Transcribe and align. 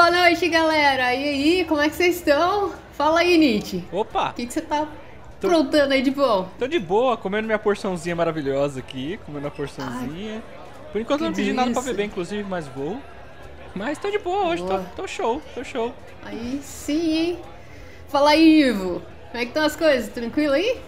Boa 0.00 0.10
noite, 0.10 0.48
galera. 0.48 1.14
E 1.14 1.24
aí, 1.24 1.64
como 1.66 1.78
é 1.78 1.86
que 1.86 1.94
vocês 1.94 2.16
estão? 2.16 2.72
Fala 2.94 3.20
aí, 3.20 3.36
Nietzsche. 3.36 3.84
Opa! 3.92 4.30
O 4.30 4.32
que, 4.32 4.46
que 4.46 4.52
você 4.54 4.62
tá 4.62 4.88
Tô... 5.38 5.46
aprontando 5.46 5.92
aí 5.92 6.00
de 6.00 6.10
bom? 6.10 6.48
Tô 6.58 6.66
de 6.66 6.78
boa, 6.78 7.18
comendo 7.18 7.44
minha 7.44 7.58
porçãozinha 7.58 8.16
maravilhosa 8.16 8.80
aqui, 8.80 9.20
comendo 9.26 9.48
a 9.48 9.50
porçãozinha. 9.50 10.36
Ai, 10.36 10.90
Por 10.90 11.02
enquanto 11.02 11.20
não 11.20 11.34
pedi 11.34 11.52
nada 11.52 11.70
pra 11.70 11.82
beber, 11.82 12.06
inclusive, 12.06 12.42
mas 12.48 12.66
vou. 12.68 12.98
Mas 13.74 13.98
tô 13.98 14.10
de 14.10 14.18
boa 14.18 14.46
hoje, 14.46 14.64
tô, 14.64 14.78
tô, 14.96 15.06
show, 15.06 15.42
tô 15.54 15.62
show. 15.62 15.92
Aí 16.24 16.60
sim, 16.62 17.12
hein? 17.12 17.38
Fala 18.08 18.30
aí, 18.30 18.62
Ivo. 18.68 19.02
Como 19.30 19.34
é 19.34 19.40
que 19.40 19.48
estão 19.48 19.64
as 19.64 19.76
coisas? 19.76 20.10
Tranquilo 20.10 20.54
aí? 20.54 20.80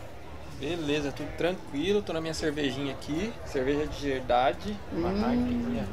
Beleza, 0.58 1.12
tudo 1.12 1.28
tranquilo. 1.36 2.00
Tô 2.00 2.14
na 2.14 2.20
minha 2.22 2.32
cervejinha 2.32 2.94
aqui. 2.94 3.30
Cerveja 3.44 3.86
de 3.86 4.08
verdade. 4.08 4.74
Uma 4.90 5.10
hum. 5.10 5.84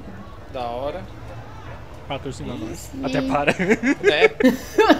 da 0.53 0.61
hora. 0.67 1.03
Patrocina 2.09 2.55
nós. 2.55 2.89
Até 3.03 3.21
para. 3.21 3.51
É, 3.51 4.27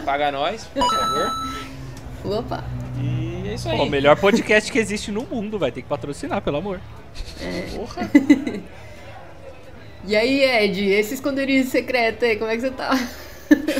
paga 0.05 0.31
nós, 0.31 0.66
por 0.66 0.88
favor. 0.88 1.31
Opa. 2.23 2.63
E 3.02 3.48
é 3.48 3.54
isso 3.55 3.67
aí. 3.67 3.80
o 3.80 3.88
melhor 3.88 4.16
podcast 4.16 4.72
que 4.72 4.77
existe 4.77 5.12
no 5.12 5.23
mundo, 5.23 5.58
vai 5.58 5.72
ter 5.72 5.81
que 5.81 5.88
patrocinar, 5.88 6.40
pelo 6.44 6.58
amor. 6.58 6.80
É. 7.41 7.76
Porra. 7.76 8.12
e 10.05 10.16
aí, 10.16 10.44
Ed, 10.44 10.88
esse 10.88 11.16
esconderijo 11.16 11.67
secreto 11.72 12.26
aí, 12.26 12.36
como 12.36 12.52
é 12.52 12.55
que 12.55 12.62
você 12.62 12.70
tá? 12.70 12.91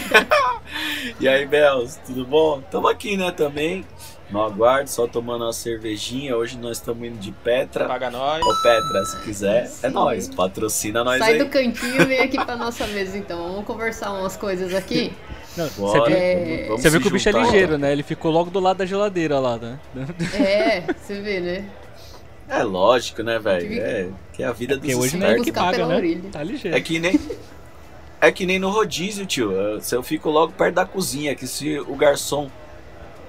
e 1.22 1.28
aí, 1.28 1.46
Bels, 1.46 1.98
tudo 1.98 2.26
bom? 2.26 2.62
Tamo 2.72 2.88
aqui, 2.88 3.16
né, 3.16 3.30
também. 3.30 3.86
No 4.32 4.44
aguardo, 4.44 4.90
só 4.90 5.08
tomando 5.08 5.44
uma 5.44 5.54
cervejinha. 5.54 6.38
Hoje 6.38 6.58
nós 6.58 6.78
estamos 6.78 7.08
indo 7.08 7.18
de 7.18 7.32
Petra. 7.32 7.86
Paga 7.86 8.12
nós. 8.12 8.46
Ô, 8.46 8.62
Petra, 8.62 9.06
se 9.06 9.20
quiser, 9.24 9.66
Sim. 9.66 9.88
é 9.88 9.90
nós. 9.90 10.30
Patrocina 10.30 11.04
nós 11.04 11.18
Sai 11.18 11.34
aí. 11.34 11.38
Sai 11.40 11.48
do 11.48 11.52
cantinho 11.52 12.02
e 12.02 12.06
vem 12.06 12.20
aqui 12.20 12.44
pra 12.46 12.56
nossa 12.56 12.86
mesa, 12.88 13.18
então. 13.18 13.50
Vamos 13.50 13.66
conversar 13.66 14.12
umas 14.12 14.38
coisas 14.38 14.74
aqui. 14.76 15.12
Não, 15.58 15.68
você, 15.68 16.00
viu, 16.02 16.16
é... 16.16 16.68
você 16.70 16.90
viu 16.92 17.02
que 17.02 17.08
o 17.08 17.12
bicho 17.12 17.28
é 17.28 17.32
ligeiro, 17.32 17.78
né? 17.78 17.92
Ele 17.92 18.04
ficou 18.04 18.32
logo 18.32 18.52
do 18.52 18.60
lado 18.60 18.78
da 18.78 18.86
geladeira 18.86 19.40
lá, 19.40 19.58
né? 19.58 19.80
É, 20.36 20.82
você 20.94 21.20
vê, 21.22 21.40
né? 21.40 21.66
É 22.48 22.64
lógico, 22.64 23.24
né, 23.24 23.40
velho? 23.40 23.82
É 23.82 24.10
que 24.34 24.44
é 24.44 24.46
a 24.46 24.52
vida 24.52 24.76
é 24.76 24.78
dos 24.78 24.96
hoje 24.96 25.18
não 25.18 25.28
é 25.28 25.40
que 25.40 25.52
paga, 25.52 25.86
né? 25.88 25.96
Orelha. 25.96 26.30
Tá 26.32 26.44
ligeiro. 26.44 26.78
É 26.78 26.82
que 26.82 27.00
nem 27.00 27.20
é 28.22 28.32
que 28.32 28.46
nem 28.46 28.60
no 28.60 28.70
rodízio, 28.70 29.26
tio. 29.26 29.52
Se 29.82 29.96
eu 29.96 30.04
fico 30.04 30.30
logo 30.30 30.54
perto 30.54 30.76
da 30.76 30.86
cozinha, 30.86 31.36
que 31.36 31.48
se 31.48 31.80
o 31.80 31.96
garçom 31.96 32.50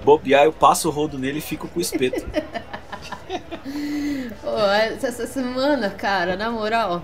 bobear, 0.04 0.44
eu 0.44 0.52
passo 0.52 0.88
o 0.88 0.90
rodo 0.90 1.18
nele 1.18 1.38
e 1.38 1.42
fico 1.42 1.68
com 1.68 1.78
o 1.78 1.82
espeto. 1.82 2.24
oh, 4.44 4.70
essa 4.70 5.26
semana, 5.26 5.90
cara, 5.90 6.36
na 6.36 6.50
moral, 6.50 7.02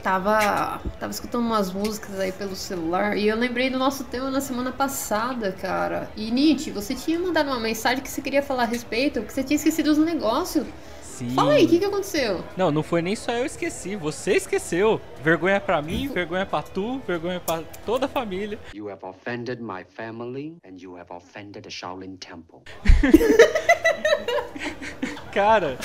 tava, 0.00 0.80
tava 1.00 1.10
escutando 1.10 1.44
umas 1.44 1.72
músicas 1.72 2.18
aí 2.20 2.32
pelo 2.32 2.54
celular 2.54 3.16
e 3.16 3.28
eu 3.28 3.36
lembrei 3.36 3.70
do 3.70 3.78
nosso 3.78 4.04
tema 4.04 4.30
na 4.30 4.40
semana 4.40 4.72
passada, 4.72 5.52
cara. 5.52 6.10
E 6.16 6.30
Nietzsche, 6.30 6.70
você 6.70 6.94
tinha 6.94 7.18
mandado 7.18 7.48
uma 7.48 7.60
mensagem 7.60 8.02
que 8.02 8.10
você 8.10 8.22
queria 8.22 8.42
falar 8.42 8.64
a 8.64 8.66
respeito, 8.66 9.22
que 9.22 9.32
você 9.32 9.42
tinha 9.42 9.56
esquecido 9.56 9.88
os 9.88 9.98
negócios. 9.98 10.66
Sim. 11.16 11.30
Fala 11.30 11.54
aí, 11.54 11.64
o 11.64 11.68
que, 11.68 11.78
que 11.78 11.84
aconteceu? 11.86 12.44
Não, 12.58 12.70
não 12.70 12.82
foi 12.82 13.00
nem 13.00 13.16
só 13.16 13.32
eu 13.32 13.46
esqueci, 13.46 13.96
você 13.96 14.32
esqueceu. 14.32 15.00
Vergonha 15.24 15.58
pra 15.58 15.80
mim, 15.80 16.08
vergonha 16.08 16.44
pra 16.44 16.60
tu, 16.60 17.00
vergonha 17.06 17.40
pra 17.40 17.62
toda 17.86 18.04
a 18.04 18.08
família. 18.08 18.58
You 18.74 18.90
have 18.90 19.02
offended 19.02 19.62
my 19.62 19.82
family 19.88 20.58
and 20.62 20.76
you 20.78 20.98
have 20.98 21.10
offended 21.10 21.66
a 21.66 21.70
Shaolin 21.70 22.18
Temple. 22.18 22.60
Cara. 25.32 25.78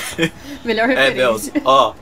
Melhor 0.66 0.90
é, 0.90 0.96
referência. 0.96 1.52
É, 1.52 1.54
Bels, 1.54 1.64
ó, 1.64 1.96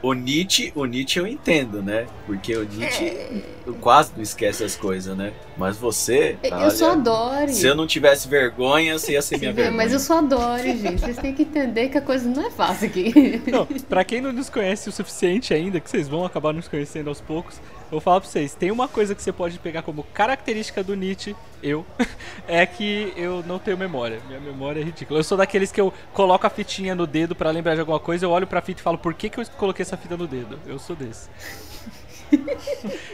o 0.00 0.12
Nietzsche, 0.12 0.72
o 0.76 0.84
Nietzsche 0.84 1.18
eu 1.18 1.26
entendo, 1.26 1.82
né? 1.82 2.06
Porque 2.26 2.56
o 2.56 2.62
Nietzsche 2.62 3.06
é... 3.06 3.42
quase 3.80 4.12
não 4.14 4.22
esquece 4.22 4.62
as 4.62 4.76
coisas, 4.76 5.16
né? 5.16 5.32
Mas 5.58 5.76
você. 5.76 6.38
Eu 6.42 6.56
olha, 6.56 6.70
só 6.70 6.92
adoro. 6.92 7.52
Se 7.52 7.66
eu 7.66 7.74
não 7.74 7.86
tivesse 7.86 8.28
vergonha, 8.28 8.98
você 8.98 9.12
ia 9.12 9.22
ser 9.22 9.38
minha 9.38 9.52
vergonha. 9.54 9.76
Mas 9.76 9.92
eu 9.92 9.98
só 9.98 10.18
adoro, 10.18 10.62
gente. 10.62 11.00
Vocês 11.00 11.18
têm 11.18 11.34
que 11.34 11.42
entender 11.42 11.88
que 11.88 11.98
a 11.98 12.02
coisa 12.02 12.28
não 12.28 12.46
é 12.46 12.50
fácil 12.50 12.88
aqui. 12.88 13.42
Não, 13.50 13.66
pra 13.66 14.04
quem 14.04 14.20
não 14.20 14.32
nos 14.32 14.48
conhece 14.48 14.88
o 14.88 14.92
suficiente 14.92 15.52
ainda, 15.52 15.80
que 15.80 15.90
vocês 15.90 16.06
vão 16.08 16.24
acabar 16.24 16.52
nos 16.52 16.68
conhecendo 16.68 17.08
aos 17.08 17.20
poucos, 17.20 17.60
Vou 17.90 18.00
falar 18.00 18.20
pra 18.20 18.28
vocês, 18.28 18.54
tem 18.54 18.70
uma 18.70 18.86
coisa 18.86 19.14
que 19.14 19.22
você 19.22 19.32
pode 19.32 19.58
pegar 19.58 19.80
como 19.80 20.02
característica 20.02 20.84
do 20.84 20.94
Nietzsche, 20.94 21.34
eu, 21.62 21.86
é 22.46 22.66
que 22.66 23.14
eu 23.16 23.42
não 23.46 23.58
tenho 23.58 23.78
memória. 23.78 24.20
Minha 24.26 24.40
memória 24.40 24.80
é 24.80 24.84
ridícula. 24.84 25.20
Eu 25.20 25.24
sou 25.24 25.38
daqueles 25.38 25.72
que 25.72 25.80
eu 25.80 25.92
coloco 26.12 26.46
a 26.46 26.50
fitinha 26.50 26.94
no 26.94 27.06
dedo 27.06 27.34
para 27.34 27.50
lembrar 27.50 27.74
de 27.74 27.80
alguma 27.80 27.98
coisa, 27.98 28.26
eu 28.26 28.30
olho 28.30 28.46
pra 28.46 28.60
fita 28.60 28.80
e 28.80 28.84
falo, 28.84 28.98
por 28.98 29.14
que, 29.14 29.30
que 29.30 29.40
eu 29.40 29.46
coloquei 29.56 29.82
essa 29.82 29.96
fita 29.96 30.18
no 30.18 30.26
dedo? 30.26 30.58
Eu 30.66 30.78
sou 30.78 30.94
desse. 30.94 31.30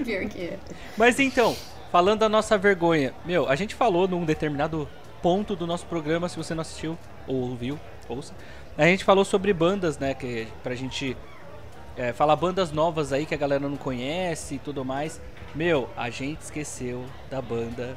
Pior 0.04 0.27
que 0.28 0.43
é. 0.43 0.59
Mas 0.97 1.21
então, 1.21 1.56
falando 1.94 2.19
da 2.19 2.28
nossa 2.28 2.59
vergonha, 2.59 3.15
meu, 3.25 3.49
a 3.49 3.55
gente 3.55 3.72
falou 3.72 4.09
num 4.09 4.25
determinado 4.25 4.88
ponto 5.22 5.55
do 5.55 5.65
nosso 5.65 5.87
programa, 5.87 6.28
se 6.28 6.37
você 6.37 6.53
não 6.53 6.62
assistiu 6.62 6.99
ou 7.25 7.37
ouviu, 7.37 7.78
ouça. 8.09 8.34
A 8.77 8.84
gente 8.87 9.05
falou 9.05 9.25
sobre 9.25 9.53
bandas, 9.53 9.97
né, 9.97 10.12
que 10.12 10.49
pra 10.60 10.75
gente 10.75 11.16
é, 11.97 12.12
falar 12.12 12.34
bandas 12.34 12.72
novas 12.72 13.12
aí 13.12 13.25
que 13.25 13.33
a 13.33 13.37
galera 13.37 13.69
não 13.69 13.77
conhece 13.77 14.56
e 14.56 14.59
tudo 14.59 14.84
mais. 14.84 15.21
Meu, 15.54 15.88
a 15.97 16.10
gente 16.10 16.41
esqueceu 16.41 17.04
da 17.31 17.41
banda 17.41 17.97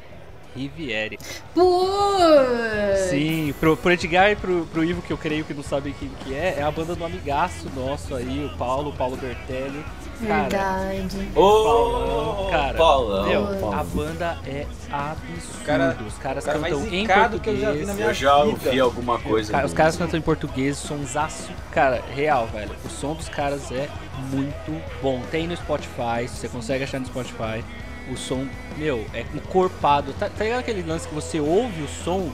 Riviere. 0.55 1.17
Putz! 1.55 2.99
Sim, 3.09 3.51
pro, 3.59 3.75
pro 3.75 3.93
Edgar 3.93 4.29
e 4.29 4.35
pro, 4.35 4.67
pro 4.67 4.83
Ivo, 4.83 5.01
que 5.01 5.11
eu 5.11 5.17
creio 5.17 5.43
que 5.43 5.55
não 5.55 5.63
sabe 5.63 5.95
quem 5.99 6.09
que 6.23 6.35
é, 6.35 6.57
é 6.59 6.61
a 6.61 6.69
banda 6.69 6.95
do 6.95 7.03
amigaço 7.03 7.67
nosso 7.75 8.13
aí, 8.13 8.45
o 8.45 8.55
Paulo, 8.59 8.93
Paulo 8.93 9.17
Bertelli. 9.17 9.83
Verdade. 10.19 11.29
Ô, 11.35 11.63
Paulão, 11.63 12.49
cara, 12.49 12.77
Paulão, 12.77 13.27
meu, 13.27 13.41
Paulão. 13.43 13.79
a 13.79 13.83
banda 13.83 14.37
é 14.45 14.65
absurda. 14.91 15.63
Cara, 15.63 15.97
os 16.07 16.17
caras 16.17 16.45
cara 16.45 16.59
cantam 16.59 16.87
em 16.87 17.07
português. 17.07 17.87
eu 17.87 17.93
já, 17.93 18.05
eu 18.05 18.13
já 18.13 18.37
ouvi 18.37 18.79
alguma 18.79 19.19
coisa. 19.19 19.65
Os 19.65 19.73
caras 19.73 19.95
cantam 19.95 20.17
em 20.17 20.21
português, 20.21 20.77
sonsaço. 20.77 21.49
Cara, 21.71 22.01
real, 22.15 22.47
velho. 22.47 22.71
O 22.83 22.89
som 22.89 23.13
dos 23.13 23.29
caras 23.29 23.71
é 23.71 23.87
muito 24.31 24.81
bom. 25.01 25.21
Tem 25.29 25.47
no 25.47 25.55
Spotify, 25.55 26.27
você 26.27 26.47
consegue 26.47 26.83
achar 26.83 26.99
no 26.99 27.05
Spotify. 27.05 27.63
O 28.11 28.15
som, 28.15 28.47
meu, 28.77 29.05
é 29.13 29.25
encorpado. 29.35 30.13
Tá, 30.13 30.29
tá 30.29 30.43
ligado 30.43 30.59
aquele 30.59 30.81
lance 30.81 31.07
que 31.07 31.13
você 31.13 31.39
ouve 31.39 31.83
o 31.83 31.87
som 31.87 32.31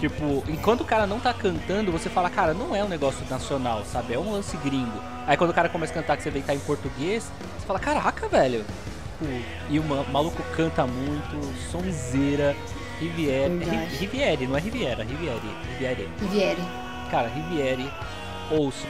Tipo, 0.00 0.44
enquanto 0.48 0.82
o 0.82 0.84
cara 0.84 1.06
não 1.06 1.20
tá 1.20 1.32
cantando, 1.32 1.90
você 1.90 2.10
fala, 2.10 2.28
cara, 2.28 2.52
não 2.52 2.74
é 2.74 2.84
um 2.84 2.88
negócio 2.88 3.24
nacional, 3.30 3.84
sabe? 3.84 4.14
É 4.14 4.18
um 4.18 4.32
lance 4.32 4.56
gringo. 4.58 5.00
Aí 5.26 5.36
quando 5.36 5.50
o 5.50 5.54
cara 5.54 5.68
começa 5.68 5.92
a 5.92 5.94
cantar 5.94 6.16
que 6.16 6.22
você 6.22 6.30
vê 6.30 6.40
que 6.40 6.46
tá 6.46 6.54
em 6.54 6.60
português, 6.60 7.30
você 7.58 7.66
fala, 7.66 7.78
caraca, 7.78 8.28
velho. 8.28 8.64
Tipo, 9.18 9.24
e 9.70 9.78
o 9.78 9.84
maluco 10.12 10.42
canta 10.56 10.86
muito, 10.86 11.54
sonzeira, 11.70 12.54
Riviere. 13.00 13.64
Riviere, 13.98 14.46
não 14.46 14.56
é 14.56 14.60
Riviera, 14.60 15.04
Riviere. 15.04 15.40
Riviere. 15.72 16.08
Riviere. 16.20 16.62
Cara, 17.10 17.28
Riviere, 17.28 17.90
ouço. 18.50 18.86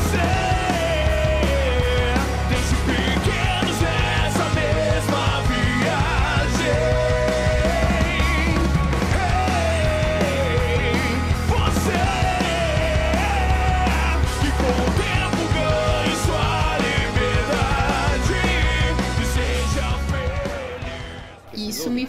Isso 0.00 0.16
me 0.16 0.39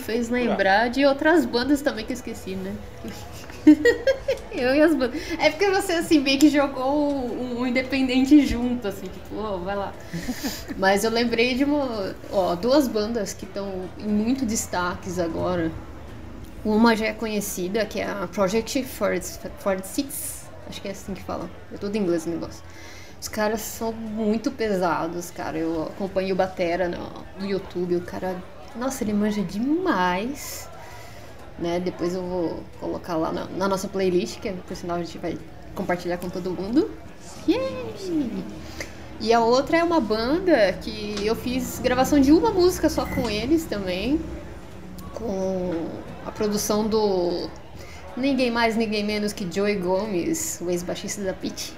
fez 0.01 0.29
lembrar 0.29 0.89
de 0.89 1.05
outras 1.05 1.45
bandas 1.45 1.81
também 1.81 2.05
que 2.05 2.11
eu 2.11 2.15
esqueci, 2.15 2.55
né? 2.55 2.75
eu 4.51 4.75
e 4.75 4.81
as 4.81 4.95
bandas. 4.95 5.21
É 5.39 5.49
porque 5.49 5.69
você, 5.69 5.93
assim, 5.93 6.19
meio 6.19 6.39
que 6.39 6.49
jogou 6.49 7.13
um, 7.13 7.59
um 7.59 7.67
independente 7.67 8.45
junto, 8.45 8.87
assim, 8.87 9.05
tipo, 9.05 9.35
oh, 9.35 9.59
vai 9.59 9.75
lá. 9.75 9.93
Mas 10.77 11.03
eu 11.03 11.11
lembrei 11.11 11.55
de 11.55 11.63
uma, 11.63 12.15
ó, 12.31 12.55
duas 12.55 12.87
bandas 12.87 13.33
que 13.33 13.45
estão 13.45 13.89
em 13.99 14.07
muito 14.07 14.45
destaques 14.45 15.19
agora. 15.19 15.71
Uma 16.63 16.95
já 16.95 17.07
é 17.07 17.13
conhecida, 17.13 17.85
que 17.85 17.99
é 17.99 18.09
a 18.09 18.27
Project 18.27 18.85
46. 19.63 20.45
Acho 20.67 20.81
que 20.81 20.87
é 20.87 20.91
assim 20.91 21.13
que 21.13 21.23
fala. 21.23 21.49
É 21.73 21.77
todo 21.77 21.95
em 21.95 21.99
inglês 21.99 22.25
o 22.25 22.29
negócio. 22.29 22.63
Os 23.19 23.27
caras 23.27 23.61
são 23.61 23.91
muito 23.91 24.51
pesados, 24.51 25.29
cara. 25.31 25.57
Eu 25.57 25.83
acompanho 25.83 26.33
o 26.33 26.37
Batera 26.37 26.87
no 27.39 27.45
YouTube, 27.45 27.95
o 27.95 28.01
cara 28.01 28.35
nossa, 28.75 29.03
ele 29.03 29.13
manja 29.13 29.41
demais. 29.41 30.69
Né? 31.59 31.79
Depois 31.79 32.15
eu 32.15 32.21
vou 32.21 32.63
colocar 32.79 33.15
lá 33.15 33.31
na, 33.31 33.45
na 33.45 33.67
nossa 33.67 33.87
playlist, 33.87 34.39
que 34.39 34.51
por 34.51 34.75
sinal 34.75 34.97
a 34.97 35.03
gente 35.03 35.17
vai 35.17 35.37
compartilhar 35.75 36.17
com 36.17 36.29
todo 36.29 36.49
mundo. 36.51 36.89
Yay! 37.47 38.43
E 39.19 39.31
a 39.31 39.39
outra 39.39 39.77
é 39.77 39.83
uma 39.83 39.99
banda 39.99 40.73
que 40.81 41.15
eu 41.23 41.35
fiz 41.35 41.79
gravação 41.79 42.19
de 42.19 42.31
uma 42.31 42.49
música 42.51 42.89
só 42.89 43.05
com 43.05 43.29
eles 43.29 43.65
também. 43.65 44.19
Com 45.13 45.89
a 46.25 46.31
produção 46.31 46.87
do 46.87 47.47
ninguém 48.17 48.49
mais, 48.49 48.75
ninguém 48.75 49.03
menos 49.03 49.31
que 49.31 49.47
Joey 49.51 49.75
Gomes, 49.75 50.59
o 50.61 50.69
ex-baixista 50.71 51.21
da 51.21 51.33
Pitty. 51.33 51.73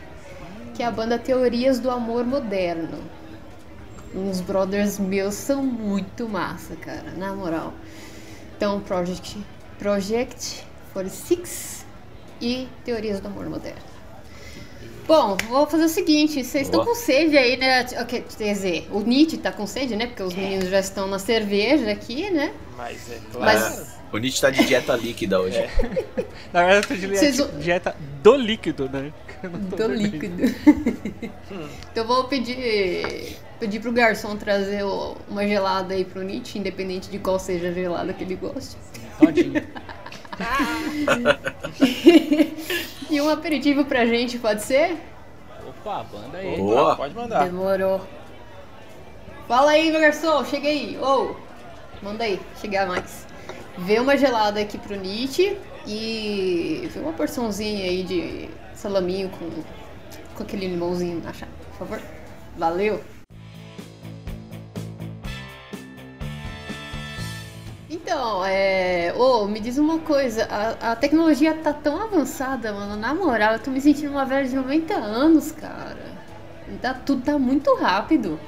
Que 0.74 0.84
é 0.84 0.86
a 0.86 0.92
banda 0.92 1.20
Teorias 1.20 1.80
do 1.80 1.92
Amor 1.92 2.26
Moderno. 2.26 3.00
Uns 4.16 4.42
brothers 4.42 5.00
meus 5.00 5.34
são 5.34 5.64
muito 5.64 6.28
massa, 6.28 6.76
cara, 6.76 7.12
na 7.18 7.34
moral. 7.34 7.74
Então, 8.56 8.80
Project, 8.82 9.38
Project 9.80 10.64
46 10.94 11.86
e 12.42 12.68
Teorias 12.86 13.20
do 13.20 13.28
Amor 13.28 13.50
Moderno. 13.50 13.94
Bom, 15.06 15.36
vou 15.50 15.68
fazer 15.68 15.84
o 15.86 15.90
seguinte, 15.90 16.44
vocês 16.44 16.68
estão 16.68 16.86
com 16.86 16.96
sede 16.96 17.38
aí, 17.38 17.58
né? 17.58 17.84
Quer 17.84 18.24
dizer, 18.54 18.88
o 18.90 19.02
Nietzsche 19.02 19.38
tá 19.38 19.52
com 19.52 19.68
sede, 19.68 19.98
né? 19.98 20.08
Porque 20.08 20.24
os 20.24 20.34
meninos 20.34 20.70
já 20.70 20.80
estão 20.80 21.08
na 21.08 21.20
cerveja 21.20 21.92
aqui, 21.92 22.30
né? 22.30 22.54
Mas 22.78 23.12
é 23.12 23.20
claro. 23.32 23.60
Mas 23.60 23.96
O 24.14 24.18
Nietzsche 24.18 24.40
tá 24.40 24.50
de 24.50 24.64
dieta 24.64 24.96
líquida 24.96 25.42
hoje. 25.42 25.58
Na 26.54 26.66
verdade, 26.66 26.76
eu 26.76 26.88
tô 26.88 26.96
de 26.96 27.08
dieta, 27.08 27.48
dieta 27.60 27.96
do 28.22 28.36
líquido, 28.38 28.88
né? 28.88 29.12
Eu 29.44 29.50
não 29.50 29.60
tô 29.70 29.76
do 29.76 29.90
bebendo. 29.90 29.94
líquido. 29.96 30.44
então 31.92 32.04
eu 32.04 32.08
vou 32.08 32.24
pedir, 32.24 33.38
pedir 33.60 33.82
pro 33.82 33.92
garçom 33.92 34.38
trazer 34.38 34.86
uma 35.30 35.46
gelada 35.46 35.94
aí 35.94 36.06
pro 36.06 36.24
Nietzsche, 36.24 36.58
independente 36.58 37.12
de 37.12 37.20
qual 37.20 37.38
seja 37.38 37.68
a 37.68 37.74
gelada 37.74 38.14
que 38.14 38.24
ele 38.24 38.36
goste. 38.36 38.78
Todinho. 39.20 39.54
e 43.12 43.22
um 43.22 43.30
aperitivo 43.30 43.84
pra 43.84 44.06
gente, 44.06 44.40
pode 44.40 44.64
ser? 44.64 44.96
Opa, 45.68 46.04
banda 46.04 46.38
aí. 46.38 46.56
Boa. 46.56 46.84
Opa, 46.84 46.96
pode 46.96 47.14
mandar. 47.14 47.44
Demorou. 47.44 48.00
Fala 49.46 49.72
aí, 49.72 49.92
meu 49.92 50.00
garçom, 50.00 50.46
chega 50.46 50.70
aí. 50.70 50.98
Ô, 50.98 51.36
manda 52.02 52.24
aí, 52.24 52.40
chegar 52.62 52.88
mais. 52.88 53.28
Vê 53.78 54.00
uma 54.00 54.16
gelada 54.16 54.62
aqui 54.62 54.78
pro 54.78 54.96
Nietzsche 54.96 55.58
e 55.86 56.88
vê 56.94 57.00
uma 57.02 57.12
porçãozinha 57.12 57.84
aí 57.84 58.04
de 58.04 58.50
salaminho 58.84 59.30
com, 59.30 59.50
com 60.36 60.44
aquele 60.44 60.68
limãozinho 60.68 61.24
na 61.24 61.32
chave, 61.32 61.52
por 61.70 61.88
favor. 61.88 62.02
Valeu. 62.58 63.02
Então, 67.90 68.44
é. 68.46 69.14
Ô, 69.16 69.46
me 69.46 69.60
diz 69.60 69.78
uma 69.78 70.00
coisa, 70.00 70.46
a, 70.50 70.92
a 70.92 70.96
tecnologia 70.96 71.54
tá 71.54 71.72
tão 71.72 72.02
avançada, 72.02 72.74
mano. 72.74 72.98
Na 72.98 73.14
moral, 73.14 73.54
eu 73.54 73.60
tô 73.60 73.72
me 73.72 73.80
sentindo 73.80 74.12
uma 74.12 74.26
velha 74.26 74.48
de 74.48 74.56
90 74.56 74.94
anos, 74.94 75.52
cara. 75.52 76.14
Tá, 76.82 76.94
tudo 76.94 77.24
tá 77.24 77.40
muito 77.40 77.74
rápido. 77.76 78.40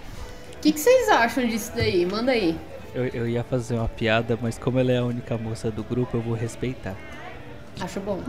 O 0.55 0.59
que, 0.59 0.73
que 0.73 0.79
vocês 0.79 1.09
acham 1.09 1.47
disso 1.47 1.71
daí? 1.75 2.05
Manda 2.05 2.31
aí. 2.31 2.57
Eu, 2.93 3.05
eu 3.07 3.27
ia 3.27 3.43
fazer 3.43 3.75
uma 3.75 3.87
piada, 3.87 4.37
mas 4.41 4.57
como 4.57 4.79
ela 4.79 4.91
é 4.91 4.97
a 4.97 5.03
única 5.03 5.37
moça 5.37 5.71
do 5.71 5.83
grupo, 5.83 6.17
eu 6.17 6.21
vou 6.21 6.33
respeitar. 6.33 6.95
Acho 7.79 7.99
bom. 7.99 8.21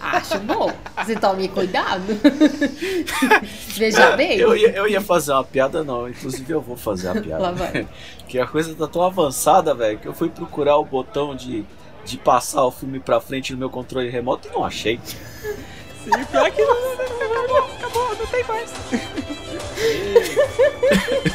Acho 0.00 0.38
bom. 0.40 0.72
Você 0.96 1.16
tome 1.16 1.48
cuidado. 1.48 2.04
Veja 3.76 4.16
bem. 4.16 4.38
Eu 4.38 4.56
ia, 4.56 4.70
eu 4.70 4.88
ia 4.88 5.00
fazer 5.00 5.32
uma 5.32 5.44
piada, 5.44 5.82
não. 5.84 6.08
Inclusive 6.08 6.52
eu 6.52 6.60
vou 6.60 6.76
fazer 6.76 7.08
a 7.08 7.14
piada. 7.20 7.42
Lá 7.42 7.52
vai. 7.52 7.86
Que 8.28 8.38
a 8.38 8.46
coisa 8.46 8.74
tá 8.74 8.86
tão 8.86 9.02
avançada, 9.02 9.74
velho, 9.74 9.98
que 9.98 10.06
eu 10.06 10.14
fui 10.14 10.28
procurar 10.28 10.76
o 10.76 10.84
botão 10.84 11.34
de, 11.34 11.64
de 12.04 12.18
passar 12.18 12.64
o 12.64 12.70
filme 12.70 13.00
pra 13.00 13.20
frente 13.20 13.52
no 13.52 13.58
meu 13.58 13.70
controle 13.70 14.08
remoto 14.08 14.48
e 14.48 14.52
não 14.52 14.64
achei. 14.64 15.00
Sim, 15.04 16.24
pior 16.30 16.50
que 16.50 16.62
não, 16.62 16.92
acabou, 16.92 17.58
acabou, 17.58 18.16
não 18.16 18.26
tem 18.26 18.44
mais. 18.44 18.72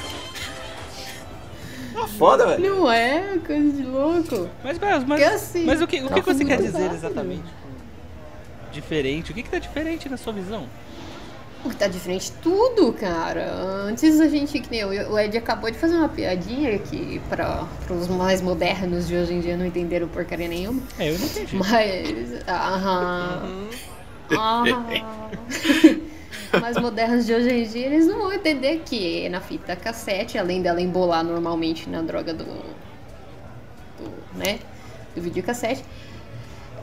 Tá 2.11 2.17
foda, 2.17 2.47
velho. 2.47 2.63
Não 2.63 2.91
é 2.91 3.37
coisa 3.45 3.71
de 3.71 3.83
louco. 3.83 4.49
Mas, 4.63 4.77
mas, 4.77 5.03
mas, 5.03 5.23
assim, 5.23 5.65
mas 5.65 5.81
o 5.81 5.87
que, 5.87 6.01
o 6.01 6.09
tá 6.09 6.15
que 6.15 6.21
você 6.21 6.45
quer 6.45 6.57
dizer 6.57 6.83
rápido. 6.83 6.95
exatamente? 6.95 7.43
Diferente? 8.71 9.31
O 9.31 9.33
que, 9.33 9.43
que 9.43 9.49
tá 9.49 9.59
diferente 9.59 10.07
na 10.09 10.17
sua 10.17 10.33
visão? 10.33 10.67
O 11.63 11.69
que 11.69 11.75
tá 11.75 11.87
diferente 11.87 12.31
tudo, 12.41 12.91
cara. 12.93 13.51
Antes 13.53 14.19
a 14.19 14.27
gente, 14.27 14.59
que 14.59 14.71
nem 14.71 14.79
eu, 14.79 15.11
o 15.11 15.19
Ed 15.19 15.37
acabou 15.37 15.69
de 15.69 15.77
fazer 15.77 15.95
uma 15.95 16.09
piadinha 16.09 16.77
que 16.79 17.21
para 17.29 17.67
os 17.89 18.07
mais 18.07 18.41
modernos 18.41 19.07
de 19.07 19.15
hoje 19.15 19.33
em 19.33 19.39
dia 19.41 19.55
não 19.55 19.65
entenderam 19.65 20.07
porcaria 20.07 20.47
nenhuma. 20.47 20.81
É, 20.97 21.09
eu 21.09 21.19
não 21.19 21.25
entendi. 21.25 21.55
Mas. 21.55 22.47
Aham. 22.47 23.69
aham. 24.31 26.01
mais 26.59 26.77
modernos 26.77 27.25
de 27.25 27.33
hoje 27.33 27.49
em 27.49 27.63
dia, 27.67 27.85
eles 27.85 28.07
não 28.07 28.19
vão 28.19 28.33
entender 28.33 28.81
que 28.85 29.27
na 29.29 29.39
fita 29.39 29.75
cassete, 29.75 30.37
além 30.37 30.61
dela 30.61 30.81
embolar 30.81 31.23
normalmente 31.23 31.89
na 31.89 32.01
droga 32.01 32.33
do. 32.33 32.45
do 32.45 34.11
né? 34.35 34.59
Do 35.15 35.21
videocassete. 35.21 35.83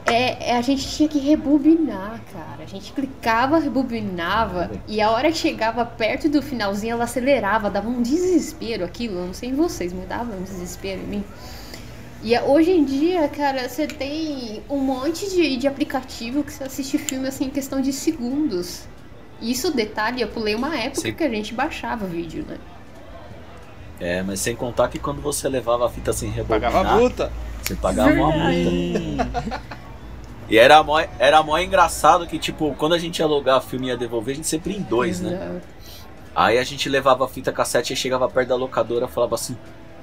É, 0.05 0.51
é, 0.51 0.57
a 0.57 0.61
gente 0.61 0.87
tinha 0.89 1.07
que 1.07 1.19
rebobinar, 1.19 2.19
cara. 2.33 2.63
A 2.63 2.65
gente 2.65 2.93
clicava, 2.93 3.59
rebobinava, 3.59 4.71
e 4.87 5.01
a 5.01 5.11
hora 5.11 5.31
que 5.31 5.37
chegava 5.37 5.85
perto 5.85 6.27
do 6.27 6.41
finalzinho, 6.41 6.93
ela 6.93 7.03
acelerava, 7.03 7.69
dava 7.69 7.87
um 7.89 8.01
desespero 8.01 8.83
aquilo. 8.83 9.19
Eu 9.19 9.25
não 9.27 9.33
sei 9.33 9.49
em 9.49 9.55
vocês, 9.55 9.93
mas 9.93 10.07
dava 10.07 10.35
um 10.35 10.41
desespero 10.41 11.01
em 11.01 11.05
mim. 11.05 11.25
E 12.21 12.33
é- 12.35 12.41
hoje 12.43 12.71
em 12.71 12.83
dia, 12.83 13.27
cara, 13.29 13.69
você 13.69 13.87
tem 13.87 14.63
um 14.69 14.79
monte 14.79 15.29
de, 15.29 15.57
de 15.57 15.67
aplicativo 15.67 16.43
que 16.43 16.53
você 16.53 16.63
assiste 16.63 16.97
filme 16.97 17.27
assim 17.27 17.45
em 17.45 17.49
questão 17.49 17.79
de 17.81 17.93
segundos. 17.93 18.87
Isso, 19.41 19.73
detalhe, 19.73 20.21
eu 20.21 20.27
pulei 20.27 20.55
uma 20.55 20.77
época 20.77 21.01
Sim. 21.01 21.13
que 21.13 21.23
a 21.23 21.29
gente 21.29 21.53
baixava 21.53 22.05
vídeo, 22.05 22.45
né? 22.47 22.57
É, 23.99 24.21
mas 24.23 24.39
sem 24.39 24.55
contar 24.55 24.87
que 24.87 24.97
quando 24.99 25.21
você 25.21 25.49
levava 25.49 25.85
a 25.85 25.89
fita 25.89 26.13
sem 26.13 26.29
rebobinar, 26.29 26.71
Pagava 26.71 26.97
multa. 26.97 27.31
você 27.61 27.75
pagava 27.75 28.11
uma 28.11 28.31
multa. 28.31 29.59
E 30.49 30.57
era 30.57 30.81
mó, 30.81 30.99
era 31.19 31.43
mó 31.43 31.57
engraçado 31.59 32.25
que, 32.25 32.39
tipo, 32.39 32.73
quando 32.75 32.93
a 32.95 32.97
gente 32.97 33.19
ia 33.19 33.25
alugar 33.25 33.61
filme 33.61 33.87
e 33.87 33.89
ia 33.89 33.97
devolver, 33.97 34.33
a 34.33 34.35
gente 34.35 34.47
sempre 34.47 34.73
ia 34.73 34.79
em 34.79 34.81
dois, 34.81 35.19
né? 35.19 35.33
Exato. 35.33 35.67
Aí 36.35 36.57
a 36.57 36.63
gente 36.63 36.87
levava 36.89 37.25
a 37.25 37.27
fita 37.27 37.51
cassete 37.51 37.93
e 37.93 37.95
chegava 37.95 38.27
perto 38.29 38.47
da 38.49 38.55
locadora 38.55 39.05
e 39.05 39.09
falava 39.09 39.35
assim: 39.35 39.55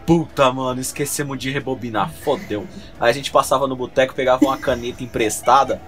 Puta, 0.06 0.52
mano, 0.52 0.80
esquecemos 0.80 1.36
de 1.38 1.50
rebobinar, 1.50 2.12
fodeu. 2.12 2.66
Aí 3.00 3.10
a 3.10 3.12
gente 3.12 3.30
passava 3.32 3.66
no 3.66 3.74
boteco, 3.74 4.14
pegava 4.14 4.44
uma 4.44 4.56
caneta 4.56 5.02
emprestada, 5.02 5.80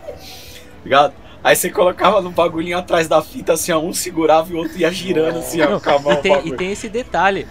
ligado? 0.82 1.12
Aí 1.42 1.54
você 1.56 1.70
colocava 1.70 2.20
no 2.20 2.30
bagulhinho 2.30 2.76
atrás 2.78 3.06
da 3.08 3.22
fita, 3.22 3.52
assim, 3.52 3.70
ó, 3.72 3.78
um 3.78 3.92
segurava 3.94 4.50
e 4.50 4.54
o 4.54 4.58
outro 4.58 4.76
ia 4.78 4.90
girando, 4.90 5.38
assim, 5.38 5.60
ó, 5.62 5.70
Não, 5.70 5.76
e, 5.78 6.12
o 6.12 6.16
tem, 6.20 6.48
e 6.48 6.56
tem 6.56 6.72
esse 6.72 6.88
detalhe. 6.88 7.46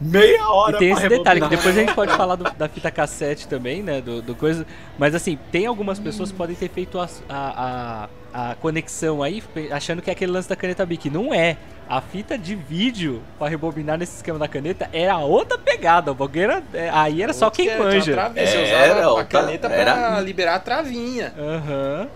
Meia 0.00 0.48
hora 0.48 0.76
E 0.76 0.78
tem 0.78 0.90
pra 0.94 0.98
esse 1.00 1.08
detalhe, 1.08 1.40
que 1.40 1.46
rebobinar. 1.46 1.50
depois 1.50 1.76
a 1.76 1.80
gente 1.80 1.94
pode 1.94 2.16
falar 2.16 2.36
do- 2.36 2.50
da 2.56 2.68
fita 2.68 2.88
cassete 2.90 3.48
também, 3.48 3.82
né? 3.82 4.00
Do, 4.00 4.22
do 4.22 4.34
coisa. 4.34 4.64
Mas 4.96 5.12
assim, 5.14 5.36
tem 5.50 5.66
algumas 5.66 5.98
pessoas 5.98 6.30
que 6.30 6.36
podem 6.36 6.54
ter 6.54 6.68
feito 6.68 7.00
a, 7.00 7.08
a, 7.28 8.08
a, 8.32 8.50
a 8.50 8.54
conexão 8.54 9.24
aí, 9.24 9.42
achando 9.72 10.00
que 10.00 10.08
é 10.08 10.12
aquele 10.12 10.30
lance 10.30 10.48
da 10.48 10.54
caneta 10.54 10.86
Bic. 10.86 11.10
Não 11.10 11.34
é. 11.34 11.56
A 11.88 12.00
fita 12.00 12.38
de 12.38 12.54
vídeo 12.54 13.22
pra 13.38 13.48
rebobinar 13.48 13.98
nesse 13.98 14.16
esquema 14.16 14.38
da 14.38 14.46
caneta 14.46 14.88
era 14.92 15.16
outra 15.18 15.58
pegada. 15.58 16.12
O 16.12 16.14
bagulho 16.14 16.42
era, 16.42 16.62
é, 16.74 16.90
aí 16.92 17.20
era 17.20 17.32
só 17.32 17.50
quem 17.50 17.76
manja. 17.76 18.12
travinha, 18.12 18.46
Você 18.46 18.56
Era, 18.56 19.04
a 19.04 19.08
outra- 19.10 19.24
caneta 19.24 19.68
pra 19.68 19.76
era- 19.78 20.20
liberar 20.20 20.54
a 20.56 20.60
travinha. 20.60 21.32
Aham. 21.36 22.06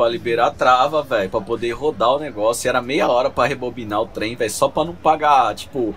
Pra 0.00 0.08
liberar 0.08 0.46
a 0.46 0.50
trava, 0.50 1.02
velho, 1.02 1.28
pra 1.28 1.42
poder 1.42 1.72
rodar 1.72 2.12
o 2.12 2.18
negócio. 2.18 2.66
E 2.66 2.70
era 2.70 2.80
meia 2.80 3.06
hora 3.06 3.28
pra 3.28 3.44
rebobinar 3.46 4.00
o 4.00 4.06
trem, 4.06 4.34
velho, 4.34 4.50
só 4.50 4.66
pra 4.66 4.82
não 4.82 4.94
pagar, 4.94 5.54
tipo, 5.54 5.94